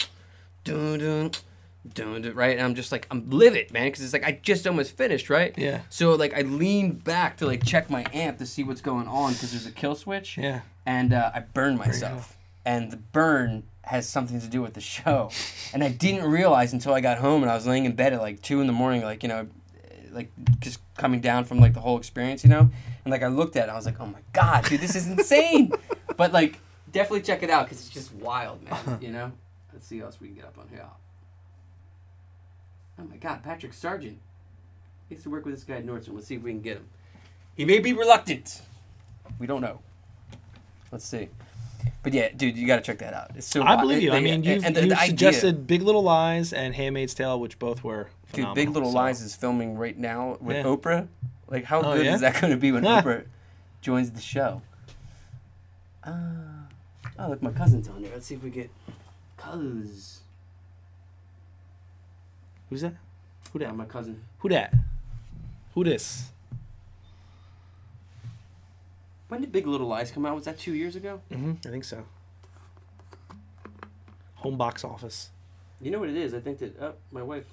dun 0.64 0.98
dun 0.98 1.30
dun 1.94 2.22
dun, 2.22 2.34
right? 2.34 2.56
And 2.56 2.64
I'm 2.64 2.74
just 2.74 2.92
like 2.92 3.06
I'm 3.10 3.28
livid, 3.30 3.72
man, 3.72 3.86
because 3.88 4.02
it's 4.02 4.12
like 4.12 4.24
I 4.24 4.38
just 4.42 4.66
almost 4.66 4.96
finished, 4.96 5.30
right? 5.30 5.54
Yeah. 5.56 5.82
So 5.90 6.14
like 6.14 6.34
I 6.34 6.42
leaned 6.42 7.04
back 7.04 7.36
to 7.38 7.46
like 7.46 7.64
check 7.64 7.90
my 7.90 8.04
amp 8.12 8.38
to 8.38 8.46
see 8.46 8.62
what's 8.64 8.80
going 8.80 9.06
on 9.06 9.32
because 9.32 9.52
there's 9.52 9.66
a 9.66 9.72
kill 9.72 9.94
switch. 9.94 10.36
Yeah. 10.36 10.60
And 10.84 11.12
uh, 11.12 11.32
I 11.34 11.40
burned 11.40 11.78
myself, 11.78 12.36
and 12.64 12.90
the 12.92 12.96
burn 12.96 13.64
has 13.82 14.08
something 14.08 14.40
to 14.40 14.48
do 14.48 14.62
with 14.62 14.74
the 14.74 14.80
show, 14.80 15.30
and 15.72 15.82
I 15.82 15.88
didn't 15.88 16.30
realize 16.30 16.72
until 16.72 16.94
I 16.94 17.00
got 17.00 17.18
home 17.18 17.42
and 17.42 17.50
I 17.50 17.54
was 17.54 17.66
laying 17.66 17.84
in 17.84 17.92
bed 17.92 18.12
at 18.12 18.20
like 18.20 18.42
two 18.42 18.60
in 18.60 18.66
the 18.66 18.72
morning, 18.72 19.02
like 19.02 19.22
you 19.22 19.28
know, 19.28 19.48
like 20.12 20.30
just 20.60 20.80
coming 20.96 21.20
down 21.20 21.44
from 21.44 21.58
like 21.58 21.74
the 21.74 21.80
whole 21.80 21.98
experience, 21.98 22.44
you 22.44 22.50
know, 22.50 22.70
and 23.04 23.12
like 23.12 23.22
I 23.22 23.28
looked 23.28 23.56
at 23.56 23.68
it, 23.68 23.72
I 23.72 23.74
was 23.74 23.86
like, 23.86 24.00
oh 24.00 24.06
my 24.06 24.20
god, 24.32 24.64
dude, 24.64 24.80
this 24.80 24.94
is 24.94 25.06
insane, 25.06 25.72
but 26.16 26.32
like 26.32 26.60
definitely 26.92 27.22
check 27.22 27.42
it 27.42 27.50
out 27.50 27.66
because 27.66 27.80
it's 27.80 27.90
just 27.90 28.12
wild, 28.14 28.62
man, 28.62 28.98
you 29.00 29.10
know. 29.10 29.32
Let's 29.72 29.88
see 29.88 29.98
what 29.98 30.06
else 30.06 30.20
we 30.20 30.28
can 30.28 30.36
get 30.36 30.46
up 30.46 30.56
on 30.58 30.68
here. 30.70 30.86
Oh 32.98 33.04
my 33.04 33.16
God, 33.16 33.42
Patrick 33.42 33.72
Sargent. 33.72 34.18
He 35.08 35.14
used 35.14 35.24
to 35.24 35.30
work 35.30 35.44
with 35.44 35.54
this 35.54 35.64
guy 35.64 35.76
at 35.76 35.86
Nordstrom. 35.86 36.14
Let's 36.14 36.26
see 36.26 36.34
if 36.36 36.42
we 36.42 36.50
can 36.50 36.62
get 36.62 36.78
him. 36.78 36.86
He 37.54 37.64
may 37.64 37.78
be 37.78 37.92
reluctant. 37.92 38.62
We 39.38 39.46
don't 39.46 39.60
know. 39.60 39.80
Let's 40.90 41.04
see. 41.04 41.28
But 42.02 42.12
yeah, 42.14 42.28
dude, 42.34 42.56
you 42.56 42.66
got 42.66 42.76
to 42.76 42.82
check 42.82 42.98
that 42.98 43.12
out. 43.14 43.30
It's 43.36 43.46
so. 43.46 43.62
I 43.62 43.76
believe 43.76 44.02
you. 44.02 44.12
I 44.12 44.20
mean, 44.20 44.42
you've, 44.42 44.64
and 44.64 44.74
the- 44.74 44.80
you've 44.80 44.90
the 44.90 44.96
idea- 44.96 45.06
suggested 45.08 45.66
Big 45.66 45.82
Little 45.82 46.02
Lies 46.02 46.52
and 46.52 46.74
Handmaid's 46.74 47.14
Tale, 47.14 47.38
which 47.38 47.58
both 47.58 47.84
were 47.84 48.08
dude. 48.32 48.54
Big 48.54 48.70
Little 48.70 48.90
so- 48.90 48.96
Lies 48.96 49.20
is 49.20 49.34
filming 49.34 49.76
right 49.76 49.96
now 49.96 50.36
with 50.40 50.56
Yeah. 50.56 50.62
Oprah. 50.64 51.08
Like, 51.48 51.64
how 51.64 51.80
Oh, 51.80 51.94
good 51.96 52.06
yeah? 52.06 52.14
is 52.14 52.20
that 52.22 52.40
going 52.40 52.52
to 52.52 52.56
be 52.56 52.72
when 52.72 52.82
Yeah. 52.84 53.02
Oprah 53.02 53.24
joins 53.82 54.10
the 54.10 54.20
show? 54.20 54.62
Uh, 56.02 56.12
oh, 57.18 57.28
look, 57.30 57.42
my 57.42 57.50
cousin's 57.52 57.88
on 57.88 58.02
there. 58.02 58.12
Let's 58.12 58.26
see 58.26 58.34
if 58.34 58.42
we 58.42 58.50
get 58.50 58.70
cuz. 59.36 60.15
Who's 62.70 62.82
that? 62.82 62.94
Who 63.52 63.58
that? 63.60 63.74
my 63.76 63.84
cousin. 63.84 64.22
Who 64.38 64.48
that? 64.48 64.74
Who 65.74 65.84
this? 65.84 66.30
When 69.28 69.40
did 69.40 69.52
Big 69.52 69.66
Little 69.66 69.88
Lies 69.88 70.10
come 70.10 70.24
out? 70.26 70.34
Was 70.34 70.44
that 70.44 70.58
two 70.58 70.74
years 70.74 70.96
ago? 70.96 71.20
Mm-hmm. 71.30 71.54
I 71.66 71.70
think 71.70 71.84
so. 71.84 72.04
Home 74.36 74.56
box 74.56 74.84
office. 74.84 75.30
You 75.80 75.90
know 75.90 75.98
what 75.98 76.08
it 76.08 76.16
is? 76.16 76.32
I 76.32 76.40
think 76.40 76.58
that 76.58 76.80
oh, 76.80 76.94
my 77.10 77.22
wife. 77.22 77.44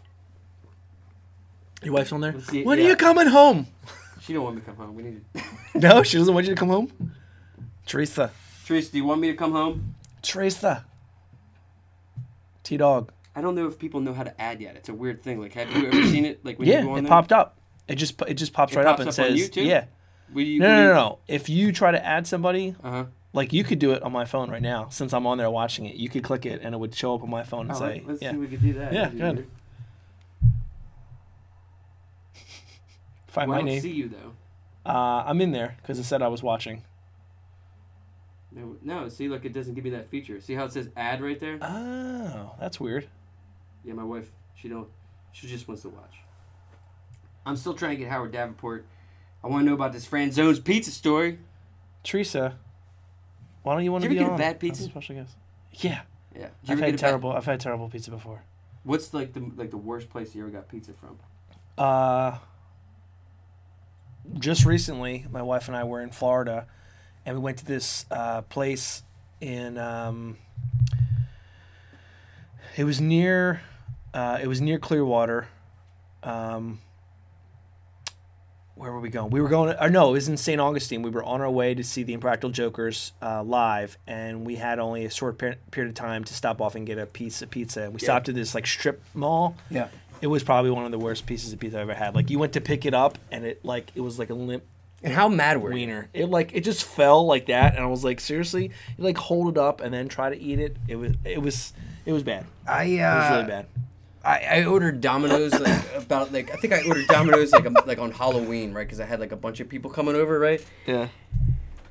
Your 1.83 1.93
wife's 1.93 2.11
on 2.11 2.21
there. 2.21 2.39
See- 2.41 2.63
when 2.63 2.77
yeah. 2.77 2.85
are 2.85 2.87
you 2.89 2.95
coming 2.95 3.27
home? 3.27 3.67
She 4.21 4.33
don't 4.33 4.43
want 4.43 4.55
me 4.55 4.61
to 4.61 4.67
come 4.67 4.77
home. 4.77 4.95
We 4.95 5.03
need. 5.03 5.21
To... 5.33 5.43
no, 5.79 6.03
she 6.03 6.17
doesn't 6.17 6.33
want 6.33 6.45
you 6.45 6.53
to 6.53 6.59
come 6.59 6.69
home. 6.69 7.13
Teresa. 7.85 8.31
Teresa, 8.65 8.91
do 8.91 8.97
you 8.97 9.05
want 9.05 9.19
me 9.19 9.27
to 9.27 9.35
come 9.35 9.51
home? 9.51 9.95
Teresa. 10.21 10.85
T 12.63 12.77
Dog. 12.77 13.11
I 13.35 13.41
don't 13.41 13.55
know 13.55 13.67
if 13.67 13.79
people 13.79 13.99
know 13.99 14.13
how 14.13 14.23
to 14.23 14.39
add 14.41 14.61
yet. 14.61 14.75
It's 14.75 14.89
a 14.89 14.93
weird 14.93 15.23
thing. 15.23 15.39
Like, 15.41 15.53
have 15.53 15.71
you 15.75 15.87
ever 15.87 16.07
seen 16.07 16.25
it? 16.25 16.43
Like 16.45 16.59
when 16.59 16.67
you 16.67 16.73
Yeah, 16.75 16.81
go 16.83 16.91
on 16.91 16.99
it 16.99 17.01
there? 17.03 17.09
popped 17.09 17.31
up. 17.33 17.57
It 17.87 17.95
just 17.95 18.21
it 18.23 18.35
just 18.35 18.53
pops 18.53 18.73
It 18.73 18.77
right 18.77 18.85
pops 18.85 18.93
up 18.95 18.99
and 19.01 19.07
up 19.09 19.19
on 19.19 19.31
says 19.31 19.39
you, 19.39 19.47
too? 19.47 19.63
yeah. 19.63 19.85
Will 20.33 20.43
you, 20.43 20.59
No, 20.59 20.67
will 20.67 20.75
no, 20.75 20.81
you- 20.81 20.87
no, 20.87 20.93
no. 20.93 21.19
If 21.27 21.49
you 21.49 21.71
try 21.71 21.91
to 21.91 22.05
add 22.05 22.25
somebody, 22.27 22.75
Uh-huh. 22.83 23.05
like 23.33 23.51
you 23.53 23.63
could 23.63 23.79
do 23.79 23.91
it 23.91 24.01
on 24.03 24.11
my 24.11 24.25
phone 24.25 24.49
right 24.49 24.61
now, 24.61 24.87
since 24.89 25.13
I'm 25.13 25.25
on 25.27 25.37
there 25.37 25.49
watching 25.51 25.85
it. 25.85 25.95
You 25.95 26.09
could 26.09 26.23
click 26.23 26.45
it 26.45 26.61
and 26.63 26.73
it 26.73 26.77
would 26.77 26.93
show 26.95 27.15
up 27.15 27.23
on 27.23 27.29
my 27.29 27.43
phone 27.43 27.67
and 27.67 27.71
Oh, 27.71 27.79
say, 27.79 28.03
let's 28.05 28.21
yeah. 28.21 28.29
see 28.31 28.35
if 28.35 28.39
we 28.41 28.47
could 28.47 28.61
do 28.61 28.73
that. 28.73 28.93
Yeah, 28.93 28.99
That'd 29.05 29.13
be 29.13 29.19
good. 29.19 29.35
weird. 29.37 29.47
Find 33.27 33.49
Well, 33.49 33.59
I 33.59 33.61
my 33.61 33.65
don't 33.67 33.73
name. 33.73 33.81
see 33.81 33.91
you 33.91 34.09
though. 34.09 34.33
Uh, 34.89 35.23
I'm 35.25 35.41
in 35.41 35.51
there 35.51 35.75
because 35.81 35.97
it 35.97 36.03
said 36.03 36.21
I 36.21 36.27
was 36.27 36.43
watching. 36.43 36.83
No, 38.51 38.75
no, 38.83 39.09
see, 39.09 39.27
look, 39.27 39.45
it 39.45 39.53
doesn't 39.53 39.73
give 39.73 39.83
me 39.83 39.89
that 39.91 40.09
feature. 40.09 40.39
See 40.39 40.53
how 40.53 40.65
it 40.65 40.73
says 40.73 40.89
add 40.95 41.21
right 41.23 41.39
there? 41.39 41.57
Oh, 41.61 42.51
that's 42.59 42.79
weird. 42.79 43.07
Yeah, 43.83 43.93
my 43.93 44.03
wife, 44.03 44.29
she 44.55 44.69
don't, 44.69 44.87
she 45.31 45.47
just 45.47 45.67
wants 45.67 45.83
to 45.83 45.89
watch. 45.89 46.15
I'm 47.45 47.55
still 47.57 47.73
trying 47.73 47.91
to 47.91 47.97
get 47.97 48.09
Howard 48.09 48.31
Davenport. 48.31 48.85
I 49.43 49.47
want 49.47 49.63
to 49.63 49.67
know 49.67 49.73
about 49.73 49.91
this 49.91 50.07
Franzone's 50.07 50.59
pizza 50.59 50.91
story. 50.91 51.39
Teresa, 52.03 52.57
why 53.63 53.73
don't 53.75 53.83
you 53.83 53.91
want 53.91 54.03
Did 54.03 54.09
to 54.09 54.13
you 54.13 54.19
be 54.19 54.23
ever 54.23 54.33
on? 54.33 54.37
get 54.39 54.45
a 54.47 54.49
bad 54.53 54.59
pizza? 54.59 54.83
special 54.83 55.15
guest? 55.15 55.35
Yeah, 55.73 56.01
Yeah. 56.33 56.41
Did 56.41 56.41
you 56.41 56.47
I've 56.47 56.69
ever 56.71 56.79
had 56.79 56.79
get 56.79 56.87
a 56.87 56.91
bad- 56.91 56.99
terrible. 56.99 57.31
I've 57.33 57.45
had 57.45 57.59
terrible 57.59 57.89
pizza 57.89 58.11
before. 58.11 58.43
What's 58.83 59.13
like 59.13 59.33
the 59.33 59.49
like 59.55 59.71
the 59.71 59.77
worst 59.77 60.09
place 60.09 60.33
you 60.35 60.41
ever 60.43 60.51
got 60.51 60.67
pizza 60.69 60.91
from? 60.93 61.17
Uh, 61.77 62.37
just 64.39 64.65
recently, 64.65 65.25
my 65.31 65.41
wife 65.41 65.67
and 65.67 65.75
I 65.77 65.83
were 65.85 66.01
in 66.01 66.11
Florida, 66.11 66.67
and 67.25 67.37
we 67.37 67.41
went 67.41 67.57
to 67.59 67.65
this 67.65 68.05
uh, 68.11 68.41
place 68.43 69.03
in. 69.41 69.77
Um, 69.77 70.37
it 72.75 72.83
was 72.83 72.99
near. 72.99 73.61
Uh, 74.13 74.39
it 74.41 74.47
was 74.47 74.61
near 74.61 74.77
Clearwater. 74.77 75.47
Um, 76.21 76.79
where 78.75 78.91
were 78.91 78.99
we 78.99 79.09
going? 79.09 79.29
We 79.29 79.39
were 79.39 79.49
going. 79.49 79.75
Or 79.79 79.89
no, 79.89 80.09
it 80.09 80.13
was 80.13 80.27
in 80.27 80.35
St. 80.37 80.59
Augustine. 80.59 81.03
We 81.03 81.11
were 81.11 81.23
on 81.23 81.41
our 81.41 81.49
way 81.49 81.75
to 81.75 81.83
see 81.83 82.03
the 82.03 82.13
Impractical 82.13 82.49
Jokers 82.49 83.13
uh, 83.21 83.43
live, 83.43 83.97
and 84.07 84.45
we 84.45 84.55
had 84.55 84.79
only 84.79 85.05
a 85.05 85.11
short 85.11 85.37
per- 85.37 85.55
period 85.71 85.89
of 85.89 85.95
time 85.95 86.23
to 86.23 86.33
stop 86.33 86.59
off 86.59 86.73
and 86.75 86.85
get 86.85 86.97
a 86.97 87.05
piece 87.05 87.41
of 87.43 87.49
pizza. 87.51 87.89
We 87.91 87.99
Yeah. 87.99 88.05
stopped 88.05 88.29
at 88.29 88.35
this 88.35 88.55
like 88.55 88.65
strip 88.65 89.01
mall. 89.13 89.55
Yeah. 89.69 89.89
It 90.21 90.27
was 90.27 90.43
probably 90.43 90.71
one 90.71 90.85
of 90.85 90.91
the 90.91 90.97
worst 90.99 91.25
pieces 91.25 91.53
of 91.53 91.59
pizza 91.59 91.77
I've 91.77 91.89
ever 91.89 91.93
had. 91.93 92.15
Like 92.15 92.29
you 92.29 92.39
went 92.39 92.53
to 92.53 92.61
pick 92.61 92.85
it 92.85 92.93
up 92.93 93.17
and 93.31 93.45
it 93.45 93.63
like 93.65 93.91
it 93.93 93.99
was 94.01 94.17
like 94.17 94.29
a 94.29 94.33
limp 94.33 94.63
And 95.03 95.13
how 95.13 95.27
mad 95.27 95.61
were 95.61 95.69
you? 95.69 95.75
wiener. 95.75 96.07
It 96.13 96.29
like 96.29 96.51
it 96.53 96.61
just 96.61 96.83
fell 96.85 97.25
like 97.27 97.47
that, 97.47 97.75
and 97.75 97.83
I 97.83 97.87
was 97.87 98.03
like, 98.03 98.19
seriously, 98.21 98.71
you 98.97 99.03
like 99.03 99.17
hold 99.17 99.49
it 99.49 99.57
up 99.57 99.81
and 99.81 99.93
then 99.93 100.07
try 100.07 100.29
to 100.29 100.39
eat 100.39 100.59
it. 100.59 100.77
It 100.87 100.95
was 100.95 101.11
it 101.25 101.41
was 101.41 101.73
it 102.05 102.13
was 102.13 102.23
bad. 102.23 102.45
I 102.65 102.83
uh, 102.83 102.85
It 102.85 103.19
was 103.19 103.29
really 103.31 103.47
bad. 103.49 103.65
I, 104.23 104.39
I 104.39 104.65
ordered 104.65 105.01
Domino's 105.01 105.59
like 105.59 105.83
about 105.95 106.31
like 106.31 106.51
I 106.51 106.55
think 106.55 106.73
I 106.73 106.83
ordered 106.83 107.07
Domino's 107.07 107.51
like 107.51 107.65
a, 107.65 107.69
like 107.85 107.99
on 107.99 108.11
Halloween 108.11 108.73
right 108.73 108.85
because 108.85 108.99
I 108.99 109.05
had 109.05 109.19
like 109.19 109.31
a 109.31 109.37
bunch 109.37 109.59
of 109.59 109.69
people 109.69 109.91
coming 109.91 110.15
over 110.15 110.39
right. 110.39 110.63
Yeah. 110.85 111.09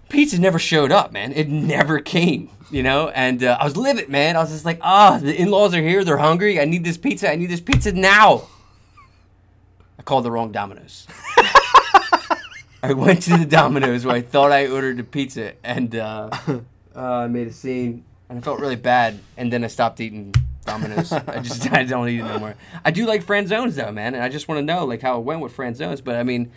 Pizza 0.09 0.39
never 0.39 0.59
showed 0.59 0.93
up, 0.93 1.11
man. 1.11 1.33
It 1.33 1.49
never 1.49 1.99
came, 1.99 2.51
you 2.71 2.83
know. 2.83 3.09
And 3.09 3.43
uh, 3.43 3.57
I 3.59 3.65
was 3.65 3.79
livid, 3.79 4.11
man. 4.11 4.37
I 4.37 4.41
was 4.41 4.51
just 4.51 4.67
like, 4.67 4.79
ah, 4.83 5.19
the 5.19 5.35
in-laws 5.35 5.75
are 5.75 5.81
here. 5.81 6.05
They're 6.05 6.19
hungry. 6.19 6.61
I 6.61 6.67
need 6.67 6.85
this 6.85 6.99
pizza. 6.99 7.31
I 7.31 7.37
need 7.37 7.47
this 7.47 7.63
pizza 7.63 7.93
now. 7.93 8.47
I 9.99 10.03
called 10.03 10.27
the 10.27 10.31
wrong 10.31 10.53
Domino's. 10.53 11.07
I 12.83 12.93
went 12.93 13.23
to 13.23 13.39
the 13.39 13.47
Domino's 13.47 14.05
where 14.05 14.17
I 14.17 14.21
thought 14.21 14.53
I 14.53 14.67
ordered 14.67 14.99
the 14.99 15.05
pizza, 15.05 15.55
and 15.65 15.97
uh, 15.97 16.29
uh, 16.47 16.61
I 17.01 17.27
made 17.29 17.47
a 17.47 17.53
scene, 17.53 18.05
and 18.29 18.39
I 18.39 18.43
felt 18.43 18.61
really 18.61 18.77
bad. 18.77 19.19
And 19.39 19.51
then 19.51 19.65
I 19.65 19.69
stopped 19.69 19.99
eating 19.99 20.35
Domino's. 20.65 21.13
I 21.13 21.41
just 21.41 21.71
I 21.73 21.85
don't 21.85 22.09
eat 22.09 22.21
it 22.21 22.25
no 22.25 22.39
more. 22.39 22.55
I 22.85 22.91
do 22.91 23.07
like 23.07 23.25
Franzones 23.25 23.75
though, 23.75 23.93
man, 23.93 24.15
and 24.15 24.23
I 24.23 24.29
just 24.29 24.49
want 24.49 24.59
to 24.59 24.63
know 24.65 24.85
like 24.85 25.03
how 25.03 25.19
it 25.19 25.23
went 25.25 25.41
with 25.41 25.57
Franzones. 25.57 26.03
But 26.03 26.17
I 26.17 26.23
mean, 26.23 26.53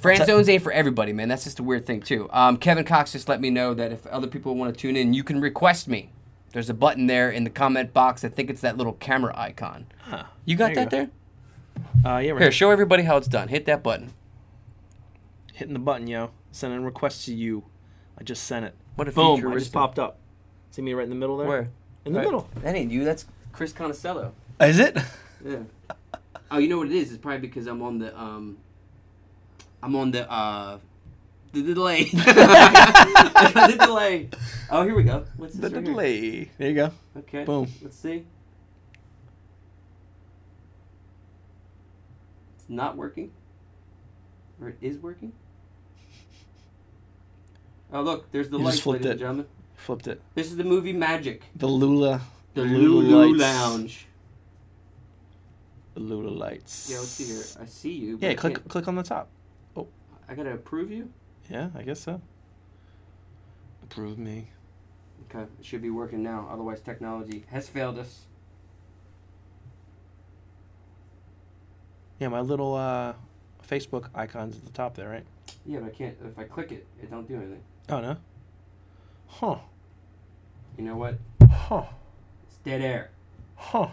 Franzones 0.00 0.48
ain't 0.48 0.62
for 0.62 0.72
everybody, 0.72 1.12
man. 1.12 1.28
That's 1.28 1.44
just 1.44 1.58
a 1.58 1.62
weird 1.62 1.86
thing 1.86 2.00
too. 2.02 2.28
Um, 2.32 2.56
Kevin 2.56 2.84
Cox 2.84 3.12
just 3.12 3.28
let 3.28 3.40
me 3.40 3.50
know 3.50 3.74
that 3.74 3.92
if 3.92 4.06
other 4.06 4.26
people 4.26 4.54
want 4.54 4.74
to 4.74 4.78
tune 4.80 4.96
in, 4.96 5.14
you 5.14 5.24
can 5.24 5.40
request 5.40 5.88
me. 5.88 6.10
There's 6.52 6.70
a 6.70 6.74
button 6.74 7.06
there 7.06 7.30
in 7.30 7.42
the 7.44 7.50
comment 7.50 7.92
box. 7.92 8.24
I 8.24 8.28
think 8.28 8.48
it's 8.48 8.60
that 8.60 8.76
little 8.76 8.92
camera 8.92 9.32
icon. 9.36 9.86
Huh. 10.02 10.24
You 10.44 10.56
got 10.56 10.74
There 10.74 10.84
you 10.84 10.88
that 10.88 10.90
go. 10.90 10.96
there? 12.04 12.12
Uh, 12.14 12.18
yeah, 12.18 12.22
Here, 12.26 12.34
right. 12.36 12.54
show 12.54 12.70
everybody 12.70 13.02
how 13.02 13.16
it's 13.16 13.26
done. 13.26 13.48
Hit 13.48 13.64
that 13.66 13.82
button. 13.82 14.12
Hitting 15.52 15.72
the 15.72 15.80
button, 15.80 16.06
yo. 16.06 16.30
Sending 16.52 16.80
a 16.80 16.82
request 16.84 17.24
to 17.26 17.34
you. 17.34 17.64
I 18.18 18.22
just 18.22 18.44
sent 18.44 18.64
it. 18.66 18.74
What 18.94 19.08
a 19.08 19.12
Boom! 19.12 19.44
I 19.48 19.54
just 19.54 19.72
popped 19.72 19.98
up. 19.98 20.18
See 20.70 20.82
me 20.82 20.92
right 20.94 21.02
in 21.02 21.10
the 21.10 21.16
middle 21.16 21.36
there. 21.36 21.48
Where? 21.48 21.70
In 22.04 22.12
the 22.12 22.18
Right. 22.18 22.24
middle. 22.26 22.48
That 22.62 22.74
ain't 22.74 22.90
you. 22.92 23.04
That's 23.04 23.24
Chris 23.52 23.72
Conocello. 23.72 24.32
Is 24.60 24.78
it? 24.78 24.96
Yeah. 25.44 25.58
Oh, 26.50 26.58
you 26.58 26.68
know 26.68 26.78
what 26.78 26.86
it 26.86 26.92
is? 26.92 27.10
It's 27.10 27.20
probably 27.20 27.40
because 27.40 27.66
I'm 27.66 27.82
on 27.82 27.98
the 27.98 28.16
um. 28.16 28.58
I'm 29.82 29.96
on 29.96 30.12
the 30.12 30.30
uh. 30.30 30.78
The 31.52 31.62
delay. 31.62 32.04
the 32.12 33.76
delay. 33.80 34.28
Oh, 34.70 34.84
here 34.84 34.94
we 34.94 35.02
go. 35.02 35.24
What's 35.36 35.54
this 35.54 35.62
The 35.70 35.76
right 35.76 35.84
here? 35.84 35.94
delay. 35.94 36.50
There 36.58 36.68
you 36.68 36.74
go. 36.74 36.90
Okay. 37.16 37.44
Boom. 37.44 37.66
Let's 37.82 37.96
see. 37.96 38.24
It's 42.58 42.68
not 42.68 42.96
working. 42.96 43.32
Or 44.60 44.68
it 44.68 44.78
is 44.80 44.98
working. 44.98 45.32
Oh 47.92 48.02
look, 48.02 48.30
there's 48.32 48.48
the 48.48 48.58
You 48.58 48.64
just 48.64 48.74
lights, 48.76 48.80
flipped 48.80 49.04
ladies 49.04 49.06
it. 49.06 49.10
and 49.12 49.20
gentlemen. 49.20 49.46
Flipped 49.84 50.06
it. 50.06 50.22
This 50.34 50.46
is 50.50 50.56
the 50.56 50.64
movie 50.64 50.94
Magic. 50.94 51.42
The 51.56 51.66
Lula. 51.66 52.22
The, 52.54 52.62
Lulu 52.62 53.02
Lulu 53.02 53.32
lights. 53.36 53.40
Lounge. 53.42 54.06
The 55.92 56.00
Lula 56.00 56.30
lights. 56.30 56.88
Yeah, 56.90 57.00
let's 57.00 57.10
see 57.10 57.24
here. 57.24 57.42
I 57.60 57.66
see 57.66 57.92
you. 57.92 58.18
Yeah, 58.18 58.30
I 58.30 58.34
click 58.34 58.54
can't- 58.54 58.68
click 58.70 58.88
on 58.88 58.94
the 58.94 59.02
top. 59.02 59.28
Oh. 59.76 59.86
I 60.26 60.34
gotta 60.34 60.54
approve 60.54 60.90
you. 60.90 61.10
Yeah, 61.50 61.68
I 61.74 61.82
guess 61.82 62.00
so. 62.00 62.22
Approve 63.82 64.16
me. 64.16 64.48
Okay, 65.28 65.42
it 65.42 65.66
should 65.66 65.82
be 65.82 65.90
working 65.90 66.22
now. 66.22 66.48
Otherwise, 66.50 66.80
technology 66.80 67.44
has 67.50 67.68
failed 67.68 67.98
us. 67.98 68.22
Yeah, 72.18 72.28
my 72.28 72.40
little 72.40 72.74
uh, 72.74 73.12
Facebook 73.68 74.08
icon's 74.14 74.56
at 74.56 74.64
the 74.64 74.70
top 74.72 74.94
there, 74.94 75.10
right? 75.10 75.26
Yeah, 75.66 75.80
but 75.80 75.88
I 75.88 75.90
can't. 75.90 76.16
If 76.24 76.38
I 76.38 76.44
click 76.44 76.72
it, 76.72 76.86
it 77.02 77.10
don't 77.10 77.28
do 77.28 77.36
anything. 77.36 77.62
Oh 77.90 78.00
no. 78.00 78.16
Huh. 79.26 79.56
You 80.78 80.84
know 80.84 80.96
what? 80.96 81.18
Huh. 81.50 81.84
It's 82.46 82.56
dead 82.64 82.80
air. 82.80 83.10
Huh. 83.56 83.88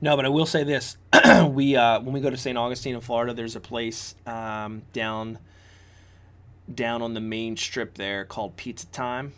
No, 0.00 0.16
but 0.16 0.24
I 0.24 0.28
will 0.28 0.46
say 0.46 0.64
this: 0.64 0.96
we 1.48 1.76
uh, 1.76 2.00
when 2.00 2.12
we 2.12 2.20
go 2.20 2.30
to 2.30 2.36
St. 2.36 2.56
Augustine 2.56 2.94
in 2.94 3.00
Florida, 3.00 3.32
there's 3.34 3.56
a 3.56 3.60
place 3.60 4.14
um, 4.26 4.82
down 4.92 5.38
down 6.72 7.00
on 7.02 7.14
the 7.14 7.20
main 7.20 7.56
strip 7.56 7.94
there 7.94 8.24
called 8.24 8.56
Pizza 8.56 8.86
Time. 8.88 9.32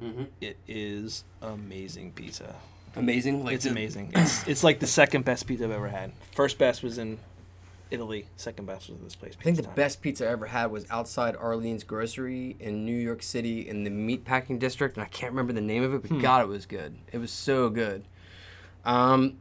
Mm-hmm. 0.00 0.24
It 0.40 0.56
is 0.68 1.24
amazing 1.42 2.12
pizza. 2.12 2.54
Amazing. 2.94 3.44
Like 3.44 3.54
it's 3.56 3.64
the- 3.64 3.70
amazing. 3.70 4.12
It's 4.14 4.46
it's 4.46 4.64
like 4.64 4.78
the 4.78 4.86
second 4.86 5.24
best 5.24 5.46
pizza 5.46 5.64
I've 5.64 5.70
ever 5.72 5.88
had. 5.88 6.12
First 6.32 6.58
best 6.58 6.82
was 6.82 6.98
in 6.98 7.18
Italy. 7.90 8.26
Second 8.36 8.66
best 8.66 8.88
was 8.90 8.98
this 9.00 9.16
place. 9.16 9.34
I 9.38 9.42
think 9.42 9.56
the 9.56 9.62
Time. 9.62 9.74
best 9.74 10.02
pizza 10.02 10.26
I 10.26 10.30
ever 10.32 10.46
had 10.46 10.66
was 10.70 10.86
outside 10.90 11.34
Arlene's 11.36 11.84
Grocery 11.84 12.56
in 12.60 12.84
New 12.84 12.96
York 12.96 13.22
City 13.22 13.68
in 13.68 13.84
the 13.84 13.90
meatpacking 13.90 14.58
district, 14.58 14.96
and 14.96 15.04
I 15.04 15.08
can't 15.08 15.32
remember 15.32 15.52
the 15.52 15.60
name 15.60 15.82
of 15.82 15.94
it, 15.94 16.02
but 16.02 16.10
Hmm. 16.10 16.20
God, 16.20 16.42
it 16.42 16.48
was 16.48 16.66
good. 16.66 16.96
It 17.12 17.18
was 17.18 17.30
so 17.30 17.70
good. 17.70 18.04
Um, 18.84 19.38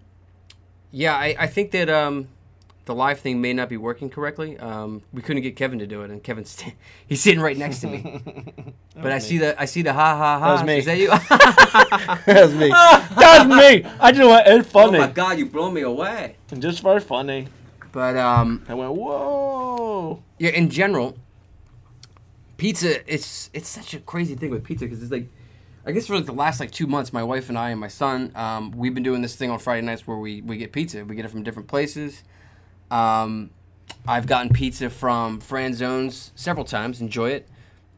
yeah, 0.91 1.15
I, 1.15 1.35
I 1.39 1.47
think 1.47 1.71
that 1.71 1.89
um, 1.89 2.27
the 2.85 2.95
live 2.95 3.19
thing 3.19 3.41
may 3.41 3.51
not 3.53 3.67
be 3.69 3.75
working 3.77 4.09
correctly. 4.09 4.57
Um, 4.57 5.01
we 5.13 5.21
couldn't 5.21 5.43
get 5.43 5.55
Kevin 5.55 5.79
to 5.79 5.87
do 5.87 6.01
it, 6.03 6.11
and 6.11 6.23
Kevin's 6.23 6.49
st- 6.51 6.75
he's 7.07 7.21
sitting 7.21 7.41
right 7.41 7.57
next 7.57 7.79
to 7.81 7.87
me. 7.87 8.21
but 8.95 9.11
I 9.11 9.19
see 9.19 9.37
the 9.37 9.59
I 9.61 9.65
see 9.65 9.81
the 9.81 9.93
ha 9.93 10.15
ha 10.17 10.39
ha. 10.39 10.45
That 10.47 10.53
was 10.53 10.63
me. 10.63 10.77
Is 10.79 10.85
that 10.85 10.97
you? 10.97 11.09
That's 12.25 12.53
me. 12.53 12.69
That's 12.69 13.49
me. 13.49 13.91
I 13.99 14.11
just 14.11 14.27
went. 14.29 14.47
It's 14.47 14.69
funny. 14.69 14.97
Oh 14.97 15.01
my 15.01 15.07
God, 15.11 15.37
you 15.37 15.45
blow 15.45 15.69
me 15.69 15.81
away. 15.81 16.35
just 16.59 16.81
very 16.81 17.01
funny. 17.01 17.47
But 17.97 18.15
um, 18.15 18.63
I 18.69 18.75
went. 18.75 18.93
Whoa. 18.93 20.21
yeah, 20.37 20.51
in 20.51 20.69
general, 20.69 21.17
pizza 22.57 23.01
it's 23.11 23.49
it's 23.53 23.67
such 23.67 23.95
a 23.95 23.99
crazy 23.99 24.35
thing 24.35 24.51
with 24.51 24.63
pizza 24.63 24.85
because 24.85 25.01
it's 25.01 25.11
like, 25.11 25.27
I 25.83 25.93
guess 25.93 26.05
for 26.05 26.15
like 26.15 26.27
the 26.27 26.31
last 26.31 26.59
like 26.59 26.69
two 26.69 26.85
months, 26.85 27.11
my 27.11 27.23
wife 27.23 27.49
and 27.49 27.57
I 27.57 27.71
and 27.71 27.79
my 27.79 27.87
son, 27.87 28.31
um, 28.35 28.69
we've 28.69 28.93
been 28.93 29.01
doing 29.01 29.23
this 29.23 29.35
thing 29.35 29.49
on 29.49 29.57
Friday 29.57 29.83
nights 29.83 30.05
where 30.05 30.17
we 30.17 30.43
we 30.43 30.57
get 30.57 30.73
pizza. 30.73 31.03
We 31.05 31.15
get 31.15 31.25
it 31.25 31.29
from 31.29 31.41
different 31.41 31.69
places. 31.69 32.21
Um, 32.91 33.49
I've 34.07 34.27
gotten 34.27 34.53
pizza 34.53 34.91
from 34.91 35.41
Franzones 35.41 36.29
several 36.35 36.65
times. 36.65 37.01
Enjoy 37.01 37.31
it. 37.31 37.47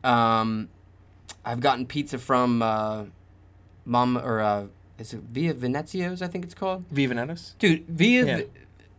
Um, 0.06 0.70
I've 1.44 1.60
gotten 1.60 1.86
pizza 1.86 2.20
from 2.20 2.62
uh, 2.62 3.04
Mom 3.84 4.18
or 4.18 4.40
uh, 4.40 4.68
is 4.98 5.14
it 5.14 5.20
Via 5.24 5.54
Venezios? 5.54 6.22
I 6.22 6.28
think 6.28 6.46
it's 6.46 6.54
called. 6.54 6.86
Viva 6.90 7.16
Nettos? 7.16 7.56
Dude, 7.60 7.86
Via 7.90 8.26
Yeah. 8.26 8.42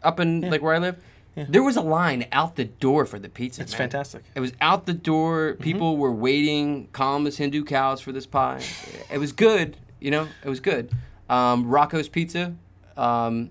Up 0.03 0.21
in 0.21 0.43
Yeah. 0.43 0.51
like 0.51 0.63
where 0.63 0.75
I 0.75 0.79
live, 0.79 0.97
Yeah. 1.37 1.47
there 1.49 1.63
was 1.63 1.77
a 1.77 1.81
line 1.83 2.27
out 2.33 2.57
the 2.57 2.65
door 2.65 3.07
for 3.07 3.19
the 3.19 3.29
pizza. 3.29 3.63
It's 3.63 3.73
man. 3.73 3.79
fantastic. 3.91 4.25
It 4.35 4.41
was 4.41 4.53
out 4.61 4.87
the 4.87 4.95
door. 4.95 5.57
People 5.61 5.97
were 5.97 6.13
waiting, 6.13 6.89
calm 6.93 7.27
as 7.27 7.37
Hindu 7.37 7.65
cows 7.65 8.01
for 8.01 8.13
this 8.13 8.27
pie. 8.27 8.63
It 9.11 9.19
was 9.19 9.33
good, 9.33 9.77
you 10.01 10.11
know. 10.11 10.27
It 10.45 10.49
was 10.49 10.61
good. 10.61 10.91
Um, 11.29 11.67
Rocco's 11.67 12.09
Pizza. 12.09 12.55
Um, 12.97 13.51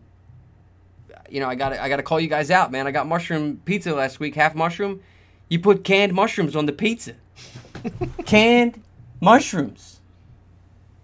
you 1.29 1.39
know, 1.39 1.47
I 1.47 1.55
got 1.55 1.73
I 1.73 1.87
got 1.89 1.97
to 1.97 2.03
call 2.03 2.19
you 2.19 2.27
guys 2.27 2.49
out, 2.51 2.71
man. 2.71 2.87
I 2.87 2.91
got 2.91 3.07
mushroom 3.07 3.61
pizza 3.65 3.93
last 3.93 4.19
week, 4.19 4.35
half 4.35 4.55
mushroom. 4.55 4.99
You 5.47 5.59
put 5.59 5.83
canned 5.83 6.13
mushrooms 6.13 6.55
on 6.55 6.65
the 6.65 6.73
pizza. 6.73 7.13
canned 8.25 8.81
mushrooms. 9.21 10.01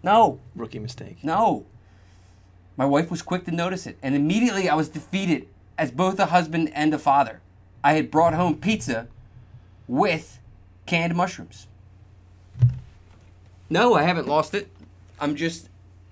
No, 0.03 0.39
Rookie 0.55 0.79
mistake. 0.79 1.17
no. 1.23 1.65
My 2.77 2.85
wife 2.85 3.09
was 3.09 3.21
quick 3.21 3.45
to 3.45 3.51
notice 3.51 3.87
it, 3.87 3.97
and 4.01 4.15
immediately 4.15 4.67
I 4.69 4.75
was 4.75 4.89
defeated 4.89 5.47
as 5.77 5.91
both 5.91 6.19
a 6.19 6.27
husband 6.27 6.71
and 6.73 6.93
a 6.93 6.99
father. 6.99 7.41
I 7.83 7.93
had 7.93 8.11
brought 8.11 8.33
home 8.33 8.55
pizza 8.55 9.07
with 9.87 10.39
canned 10.85 11.15
mushrooms. 11.15 11.67
No, 13.69 13.93
I 13.93 14.03
haven't 14.03 14.27
lost 14.27 14.53
it. 14.53 14.69
I'm 15.19 15.35
just 15.35 15.69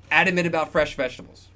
adamant 0.10 0.48
about 0.48 0.72
fresh 0.72 0.95
vegetables. 0.95 1.48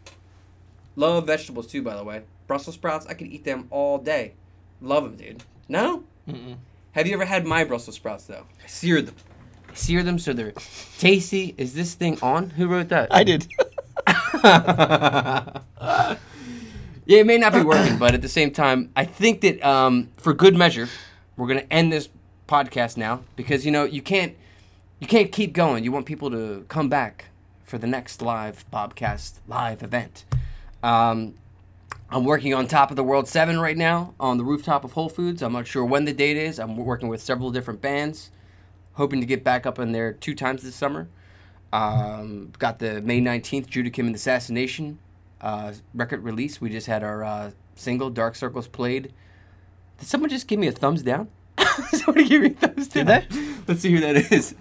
Love 0.95 1.27
vegetables 1.27 1.67
too, 1.67 1.81
by 1.81 1.95
the 1.95 2.03
way. 2.03 2.23
Brussels 2.47 2.75
sprouts, 2.75 3.05
I 3.07 3.13
could 3.13 3.27
eat 3.27 3.43
them 3.43 3.67
all 3.69 3.97
day. 3.97 4.33
Love 4.81 5.03
them, 5.03 5.15
dude. 5.15 5.43
No? 5.69 6.03
Mm-mm. 6.27 6.57
Have 6.93 7.07
you 7.07 7.13
ever 7.13 7.25
had 7.25 7.45
my 7.45 7.63
Brussels 7.63 7.95
sprouts 7.95 8.25
though? 8.25 8.45
I 8.63 8.67
sear 8.67 9.01
them. 9.01 9.15
I 9.69 9.73
sear 9.73 10.03
them 10.03 10.17
so 10.17 10.33
they're 10.33 10.53
tasty. 10.97 11.53
Is 11.57 11.73
this 11.73 11.93
thing 11.93 12.19
on? 12.21 12.51
Who 12.51 12.67
wrote 12.67 12.89
that? 12.89 13.13
I 13.13 13.23
did. 13.23 13.47
yeah, 14.43 15.53
it 17.07 17.25
may 17.25 17.37
not 17.37 17.53
be 17.53 17.61
working, 17.61 17.97
but 17.97 18.13
at 18.13 18.21
the 18.21 18.29
same 18.29 18.51
time, 18.51 18.91
I 18.95 19.05
think 19.05 19.41
that 19.41 19.63
um, 19.63 20.09
for 20.17 20.33
good 20.33 20.55
measure, 20.55 20.87
we're 21.35 21.47
gonna 21.47 21.65
end 21.71 21.91
this 21.91 22.09
podcast 22.47 22.97
now 22.97 23.21
because 23.35 23.65
you 23.65 23.71
know 23.71 23.83
you 23.83 24.01
can't 24.01 24.35
you 24.99 25.07
can't 25.07 25.31
keep 25.31 25.53
going. 25.53 25.83
You 25.83 25.91
want 25.91 26.05
people 26.05 26.31
to 26.31 26.65
come 26.67 26.89
back 26.89 27.25
for 27.63 27.77
the 27.77 27.87
next 27.87 28.21
live 28.21 28.65
Bobcast 28.71 29.39
live 29.47 29.83
event. 29.83 30.25
Um, 30.81 31.35
I'm 32.09 32.23
working 32.23 32.53
on 32.53 32.67
Top 32.67 32.89
of 32.89 32.95
the 32.95 33.03
World 33.03 33.27
7 33.27 33.59
right 33.59 33.75
now 33.75 34.13
on 34.17 34.37
the 34.37 34.45
rooftop 34.45 34.85
of 34.85 34.93
Whole 34.93 35.09
Foods. 35.09 35.41
I'm 35.43 35.51
not 35.51 35.67
sure 35.67 35.83
when 35.83 36.05
the 36.05 36.13
date 36.13 36.37
is. 36.37 36.57
I'm 36.57 36.77
working 36.77 37.09
with 37.09 37.21
several 37.21 37.51
different 37.51 37.81
bands, 37.81 38.31
hoping 38.93 39.19
to 39.19 39.25
get 39.25 39.43
back 39.43 39.65
up 39.65 39.77
in 39.77 39.91
there 39.91 40.13
two 40.13 40.33
times 40.33 40.63
this 40.63 40.75
summer. 40.75 41.09
Um, 41.73 42.51
got 42.59 42.79
the 42.79 43.01
May 43.01 43.19
19th 43.21 43.67
Judah 43.67 43.89
Kim 43.89 44.05
and 44.05 44.15
the 44.15 44.17
Assassination 44.17 44.99
uh, 45.41 45.73
record 45.93 46.23
release. 46.23 46.61
We 46.61 46.69
just 46.69 46.87
had 46.87 47.03
our 47.03 47.23
uh, 47.23 47.51
single, 47.75 48.09
Dark 48.09 48.35
Circles, 48.35 48.67
played. 48.67 49.13
Did 49.99 50.07
someone 50.07 50.29
just 50.29 50.47
give 50.47 50.59
me 50.59 50.67
a 50.67 50.71
thumbs 50.71 51.03
down? 51.03 51.27
Somebody 51.91 52.27
give 52.27 52.41
me 52.41 52.49
a 52.49 52.67
thumbs 52.67 52.87
down. 52.87 53.05
Did 53.05 53.27
Let's 53.67 53.81
see 53.81 53.91
who 53.91 53.99
that 53.99 54.31
is. 54.31 54.55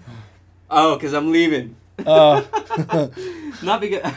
Oh, 0.69 0.95
because 0.95 1.13
I'm 1.13 1.31
leaving. 1.31 1.75
Uh, 2.05 2.43
Not 3.63 3.81
because. 3.81 4.13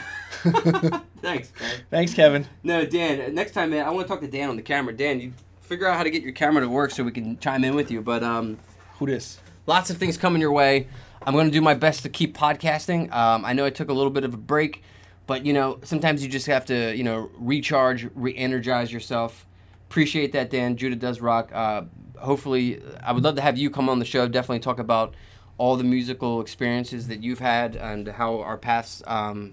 Thanks, 1.23 1.53
man. 1.61 1.71
thanks, 1.91 2.15
Kevin. 2.15 2.47
No, 2.63 2.85
Dan. 2.85 3.35
Next 3.35 3.53
time, 3.53 3.71
man, 3.71 3.87
I 3.87 3.91
want 3.91 4.07
to 4.07 4.09
talk 4.13 4.21
to 4.23 4.29
Dan 4.29 4.49
on 4.49 4.57
the 4.57 4.63
camera. 4.63 4.95
Dan, 4.97 5.21
you 5.21 5.33
figure 5.61 5.87
out 5.87 5.97
how 5.97 6.03
to 6.03 6.11
get 6.11 6.23
your 6.23 6.33
camera 6.33 6.63
to 6.63 6.69
work 6.69 6.91
so 6.91 7.05
we 7.05 7.13
can 7.13 7.39
chime 7.39 7.63
in 7.63 7.75
with 7.75 7.91
you. 7.91 8.01
But 8.01 8.23
um, 8.23 8.59
Who 8.99 9.07
this? 9.07 9.39
lots 9.67 9.91
of 9.91 9.99
things 9.99 10.17
coming 10.17 10.41
your 10.41 10.53
way. 10.53 10.89
I'm 11.23 11.35
going 11.35 11.47
to 11.47 11.53
do 11.53 11.61
my 11.61 11.75
best 11.75 12.03
to 12.03 12.09
keep 12.09 12.37
podcasting. 12.37 13.13
Um, 13.13 13.45
I 13.45 13.53
know 13.53 13.65
I 13.65 13.71
took 13.71 13.89
a 13.89 13.93
little 13.93 14.11
bit 14.11 14.25
of 14.25 14.35
a 14.35 14.39
break, 14.39 14.83
but 15.27 15.45
you 15.45 15.53
know, 15.53 15.79
sometimes 15.83 16.23
you 16.23 16.29
just 16.29 16.47
have 16.47 16.65
to, 16.67 16.95
you 16.97 17.05
know, 17.05 17.31
recharge, 17.35 18.09
re-energize 18.15 18.93
yourself. 18.93 19.47
Appreciate 19.89 20.33
that, 20.33 20.51
Dan. 20.51 20.77
Judah 20.77 20.97
does 20.97 21.21
rock. 21.21 21.51
Uh, 21.53 21.83
hopefully, 22.19 22.81
I 23.03 23.13
would 23.13 23.25
love 23.25 23.37
to 23.37 23.43
have 23.43 23.59
you 23.59 23.71
come 23.71 23.89
on 23.89 23.99
the 23.99 24.05
show. 24.05 24.29
Definitely 24.29 24.61
talk 24.61 24.79
about 24.79 25.15
all 25.59 25.77
the 25.77 25.85
musical 25.85 26.41
experiences 26.41 27.09
that 27.09 27.23
you've 27.23 27.41
had 27.41 27.77
and 27.77 28.09
how 28.09 28.41
our 28.41 28.57
paths 28.57 29.03
um, 29.07 29.53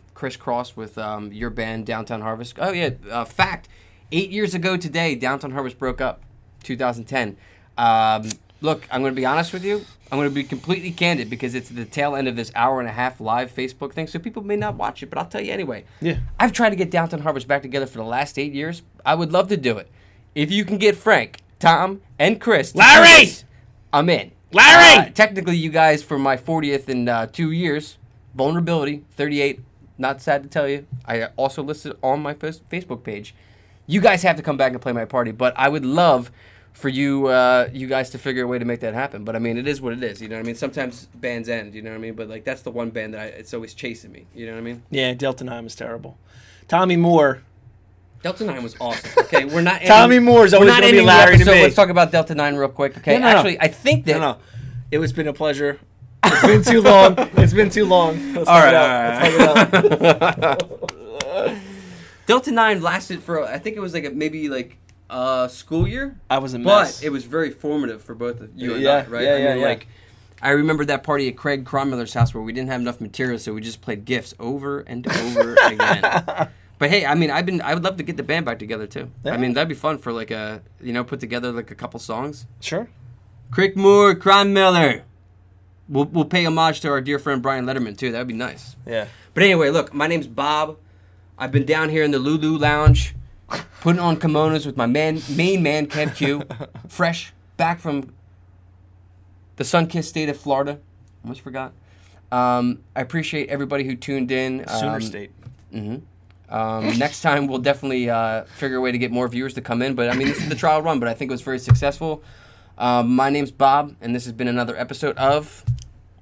with 0.75 0.97
um, 0.97 1.33
your 1.33 1.49
band, 1.49 1.85
Downtown 1.85 2.21
Harvest. 2.21 2.55
Oh 2.59 2.71
yeah, 2.71 2.91
uh, 3.09 3.25
fact. 3.25 3.67
Eight 4.09 4.29
years 4.29 4.53
ago 4.53 4.77
today, 4.77 5.15
Downtown 5.15 5.51
Harvest 5.51 5.77
broke 5.77 5.99
up. 5.99 6.21
2010. 6.63 7.37
Um, 7.77 8.29
look, 8.61 8.87
I'm 8.91 9.01
going 9.01 9.13
to 9.13 9.15
be 9.19 9.25
honest 9.25 9.53
with 9.53 9.63
you. 9.63 9.85
I'm 10.11 10.17
going 10.17 10.29
to 10.29 10.33
be 10.33 10.43
completely 10.43 10.91
candid 10.91 11.29
because 11.29 11.53
it's 11.53 11.69
the 11.69 11.83
tail 11.83 12.15
end 12.15 12.27
of 12.27 12.35
this 12.35 12.51
hour 12.55 12.79
and 12.79 12.87
a 12.87 12.93
half 12.93 13.19
live 13.19 13.53
Facebook 13.53 13.91
thing, 13.93 14.07
so 14.07 14.19
people 14.19 14.41
may 14.41 14.55
not 14.55 14.75
watch 14.75 15.03
it, 15.03 15.09
but 15.09 15.19
I'll 15.19 15.25
tell 15.25 15.41
you 15.41 15.51
anyway. 15.51 15.83
Yeah. 15.99 16.19
I've 16.39 16.53
tried 16.53 16.69
to 16.69 16.75
get 16.77 16.89
Downtown 16.89 17.19
Harvest 17.21 17.47
back 17.47 17.61
together 17.61 17.85
for 17.85 17.97
the 17.97 18.05
last 18.05 18.39
eight 18.39 18.53
years. 18.53 18.83
I 19.05 19.15
would 19.15 19.33
love 19.33 19.49
to 19.49 19.57
do 19.57 19.77
it. 19.77 19.89
If 20.33 20.51
you 20.51 20.63
can 20.63 20.77
get 20.77 20.95
Frank, 20.95 21.39
Tom, 21.59 22.01
and 22.17 22.39
Chris, 22.39 22.71
to 22.71 22.77
Larry! 22.77 23.25
this, 23.25 23.43
I'm 23.91 24.09
in. 24.09 24.31
Larry! 24.53 25.07
Uh, 25.07 25.09
technically, 25.09 25.57
you 25.57 25.69
guys 25.69 26.03
for 26.03 26.17
my 26.17 26.37
40th 26.37 26.87
in 26.87 27.09
uh, 27.09 27.25
two 27.27 27.51
years, 27.51 27.97
vulnerability, 28.33 29.03
38. 29.17 29.59
Not 29.97 30.21
sad 30.21 30.43
to 30.43 30.49
tell 30.49 30.69
you. 30.69 30.85
I 31.05 31.25
also 31.35 31.63
listed 31.63 31.97
on 32.01 32.21
my 32.21 32.33
fas- 32.33 32.61
Facebook 32.71 33.03
page. 33.03 33.33
You 33.87 33.99
guys 33.99 34.23
have 34.23 34.37
to 34.37 34.43
come 34.43 34.55
back 34.57 34.71
and 34.73 34.81
play 34.81 34.93
my 34.93 35.05
party, 35.05 35.31
but 35.31 35.53
I 35.57 35.69
would 35.69 35.85
love 35.85 36.31
for 36.77 36.89
you 36.89 37.25
uh, 37.25 37.69
you 37.73 37.87
guys 37.87 38.11
to 38.11 38.19
figure 38.19 38.43
a 38.43 38.47
way 38.47 38.59
to 38.59 38.65
make 38.65 38.81
that 38.81 38.93
happen. 38.93 39.23
But 39.23 39.35
I 39.35 39.39
mean, 39.39 39.57
it 39.57 39.67
is 39.67 39.81
what 39.81 39.93
it 39.93 40.03
is. 40.03 40.21
You 40.21 40.29
know 40.29 40.35
what 40.35 40.41
I 40.41 40.45
mean? 40.45 40.55
Sometimes 40.55 41.05
bands 41.15 41.49
end. 41.49 41.73
You 41.73 41.81
know 41.81 41.89
what 41.89 41.95
I 41.95 41.99
mean? 41.99 42.13
But 42.13 42.29
like 42.29 42.43
that's 42.43 42.61
the 42.61 42.69
one 42.71 42.91
band 42.91 43.15
that 43.15 43.19
I, 43.21 43.25
it's 43.25 43.53
always 43.53 43.73
chasing 43.73 44.11
me. 44.11 44.27
You 44.35 44.45
know 44.45 44.51
what 44.53 44.59
I 44.59 44.61
mean? 44.61 44.83
Yeah, 44.91 45.13
Delta 45.15 45.43
9 45.43 45.63
was 45.63 45.75
terrible. 45.75 46.17
Tommy 46.67 46.95
Moore. 46.95 47.41
Delta 48.21 48.45
Nine 48.45 48.63
was 48.63 48.75
awesome. 48.79 49.09
Okay, 49.25 49.45
we're 49.45 49.61
not. 49.61 49.81
Tommy 49.85 50.15
ending- 50.17 50.25
Moore's 50.25 50.51
we're 50.51 50.59
always 50.59 50.73
not 50.73 50.81
gonna 50.81 50.91
be 50.93 51.01
Larry 51.01 51.37
to 51.37 51.45
me. 51.45 51.61
Let's 51.63 51.75
talk 51.75 51.89
about 51.89 52.11
Delta 52.11 52.35
Nine 52.35 52.55
real 52.55 52.69
quick. 52.69 52.97
Okay, 52.97 53.13
No, 53.13 53.19
no, 53.19 53.31
no. 53.31 53.37
actually, 53.37 53.59
I 53.61 53.67
think 53.67 54.05
that. 54.05 54.13
No, 54.13 54.19
no. 54.33 54.37
It 54.91 54.97
was 54.99 55.13
been 55.13 55.27
a 55.27 55.33
pleasure. 55.33 55.79
It's 56.23 56.41
been 56.45 56.63
too 56.63 56.81
long. 56.81 57.15
It's 57.37 57.53
been 57.53 57.69
too 57.69 57.85
long. 57.85 58.33
Let's 58.33 58.49
All 58.49 58.59
hug 58.59 58.69
it 58.69 58.75
out. 58.75 59.71
Let's 59.71 59.73
hug 59.73 59.85
it 59.85 60.43
out. 60.43 61.57
Delta 62.25 62.51
Nine 62.51 62.81
lasted 62.81 63.21
for 63.23 63.43
I 63.45 63.57
think 63.59 63.77
it 63.77 63.79
was 63.79 63.93
like 63.93 64.05
a, 64.05 64.09
maybe 64.09 64.49
like 64.49 64.77
a 65.09 65.47
school 65.51 65.87
year, 65.87 66.17
I 66.29 66.37
was 66.39 66.53
a 66.53 66.59
mess. 66.59 66.99
but 66.99 67.05
it 67.05 67.09
was 67.09 67.23
very 67.25 67.49
formative 67.51 68.01
for 68.01 68.13
both 68.15 68.41
of 68.41 68.49
you 68.55 68.73
and 68.73 68.83
Yeah, 68.83 69.05
I, 69.07 69.09
right? 69.09 69.23
yeah, 69.23 69.33
I 69.33 69.37
mean, 69.53 69.59
yeah. 69.59 69.65
like 69.67 69.87
I 70.41 70.49
remember 70.51 70.85
that 70.85 71.03
party 71.03 71.27
at 71.29 71.35
Craig 71.37 71.65
Cromweller's 71.65 72.13
house 72.13 72.33
where 72.33 72.43
we 72.43 72.53
didn't 72.53 72.69
have 72.69 72.81
enough 72.81 73.01
material, 73.01 73.39
so 73.39 73.53
we 73.53 73.61
just 73.61 73.81
played 73.81 74.05
gifts 74.05 74.33
over 74.39 74.81
and 74.81 75.07
over 75.07 75.55
again. 75.65 76.49
But 76.79 76.89
hey, 76.91 77.05
I 77.07 77.15
mean, 77.15 77.31
I've 77.31 77.45
been 77.47 77.59
I 77.61 77.73
would 77.73 77.83
love 77.83 77.97
to 77.97 78.03
get 78.03 78.17
the 78.17 78.23
band 78.23 78.45
back 78.45 78.59
together 78.59 78.85
too. 78.85 79.09
Yeah. 79.23 79.33
I 79.33 79.37
mean, 79.37 79.53
that'd 79.53 79.67
be 79.67 79.73
fun 79.75 79.97
for 79.97 80.11
like 80.11 80.29
a 80.29 80.61
you 80.81 80.93
know 80.93 81.03
put 81.03 81.19
together 81.19 81.51
like 81.51 81.71
a 81.71 81.75
couple 81.75 81.99
songs. 81.99 82.45
Sure. 82.59 82.87
Crickmore, 83.51 84.13
Cromweller. 84.15 85.01
We'll 85.89 86.05
we'll 86.05 86.25
pay 86.25 86.45
homage 86.45 86.81
to 86.81 86.89
our 86.89 87.01
dear 87.01 87.17
friend 87.17 87.41
Brian 87.41 87.65
Letterman 87.65 87.97
too. 87.97 88.11
That'd 88.11 88.27
be 88.27 88.33
nice. 88.33 88.75
Yeah. 88.85 89.07
But 89.33 89.43
anyway, 89.43 89.69
look, 89.69 89.93
my 89.93 90.05
name's 90.07 90.27
Bob. 90.27 90.77
I've 91.37 91.51
been 91.51 91.65
down 91.65 91.89
here 91.89 92.03
in 92.03 92.11
the 92.11 92.19
Lulu 92.19 92.57
Lounge, 92.57 93.15
putting 93.81 93.99
on 93.99 94.17
kimonos 94.17 94.65
with 94.65 94.77
my 94.77 94.85
man, 94.85 95.21
main 95.35 95.63
man, 95.63 95.87
Kev 95.87 96.15
Q, 96.15 96.43
fresh 96.87 97.33
back 97.57 97.79
from 97.79 98.13
the 99.55 99.63
sun-kissed 99.63 100.09
state 100.09 100.29
of 100.29 100.37
Florida. 100.37 100.79
Almost 101.23 101.41
forgot. 101.41 101.73
Um, 102.31 102.79
I 102.95 103.01
appreciate 103.01 103.49
everybody 103.49 103.83
who 103.85 103.95
tuned 103.95 104.31
in. 104.31 104.65
Sooner 104.67 104.95
Um, 104.95 105.01
State. 105.01 105.31
hmm 105.71 105.95
Um, 106.49 106.97
next 106.99 107.21
time 107.21 107.47
we'll 107.47 107.59
definitely 107.59 108.09
uh, 108.09 108.43
figure 108.57 108.77
a 108.77 108.81
way 108.81 108.91
to 108.91 108.97
get 108.97 109.11
more 109.11 109.27
viewers 109.27 109.53
to 109.55 109.61
come 109.61 109.81
in. 109.81 109.95
But 109.95 110.09
I 110.09 110.15
mean, 110.15 110.27
this 110.27 110.37
is 110.39 110.49
the 110.49 110.55
trial 110.55 110.81
run, 110.81 110.99
but 110.99 111.07
I 111.09 111.13
think 111.13 111.31
it 111.31 111.33
was 111.33 111.41
very 111.41 111.59
successful. 111.59 112.21
Um, 112.77 113.15
my 113.15 113.29
name's 113.29 113.51
Bob, 113.51 113.95
and 114.01 114.13
this 114.13 114.25
has 114.25 114.33
been 114.33 114.47
another 114.47 114.75
episode 114.77 115.17
of 115.17 115.63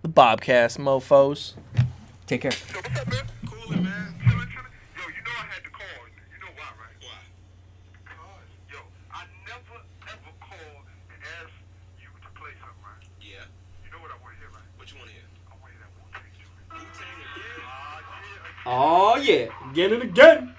The 0.03 0.09
Bobcast 0.09 0.77
mofos. 0.79 1.53
Take 2.27 2.41
Care. 2.41 2.51
So 2.51 2.79
what's 2.79 2.99
up, 2.99 3.07
man? 3.11 3.25
Coolin', 3.45 3.83
man. 3.83 4.15
Chillin', 4.23 4.47
chillin'. 4.49 4.71
Yo, 4.95 5.03
you 5.03 5.21
know 5.25 5.35
I 5.35 5.45
had 5.51 5.61
to 5.65 5.69
call. 5.69 6.01
You 6.31 6.39
know 6.41 6.53
why, 6.57 6.69
right? 6.79 6.97
Why? 7.05 7.21
Because, 8.01 8.49
yo, 8.71 8.79
I 9.13 9.25
never 9.45 9.77
ever 10.09 10.31
call 10.41 10.73
and 11.13 11.19
ask 11.43 11.53
you 12.01 12.09
to 12.23 12.29
play 12.39 12.55
something, 12.57 12.81
right? 12.81 13.03
Yeah. 13.21 13.45
You 13.85 13.91
know 13.93 13.99
what 14.01 14.09
I 14.09 14.17
want 14.25 14.33
to 14.33 14.39
hear, 14.41 14.49
right? 14.49 14.65
What 14.79 14.89
you 14.89 14.97
want 14.97 15.11
to 15.11 15.15
hear? 15.21 15.27
I 15.51 15.53
want 15.61 15.69
to 15.69 15.77
hear 15.77 15.85
that 15.85 15.93
Wu-Tang 16.01 16.33
joint. 16.39 16.65
Wu-Tang 16.81 17.19
again? 17.19 17.61
Ah, 17.61 17.99
yeah. 18.25 18.47
Oh 18.65 19.15
yeah. 19.17 19.47
Again 19.71 19.93
and 19.93 20.03
again. 20.03 20.54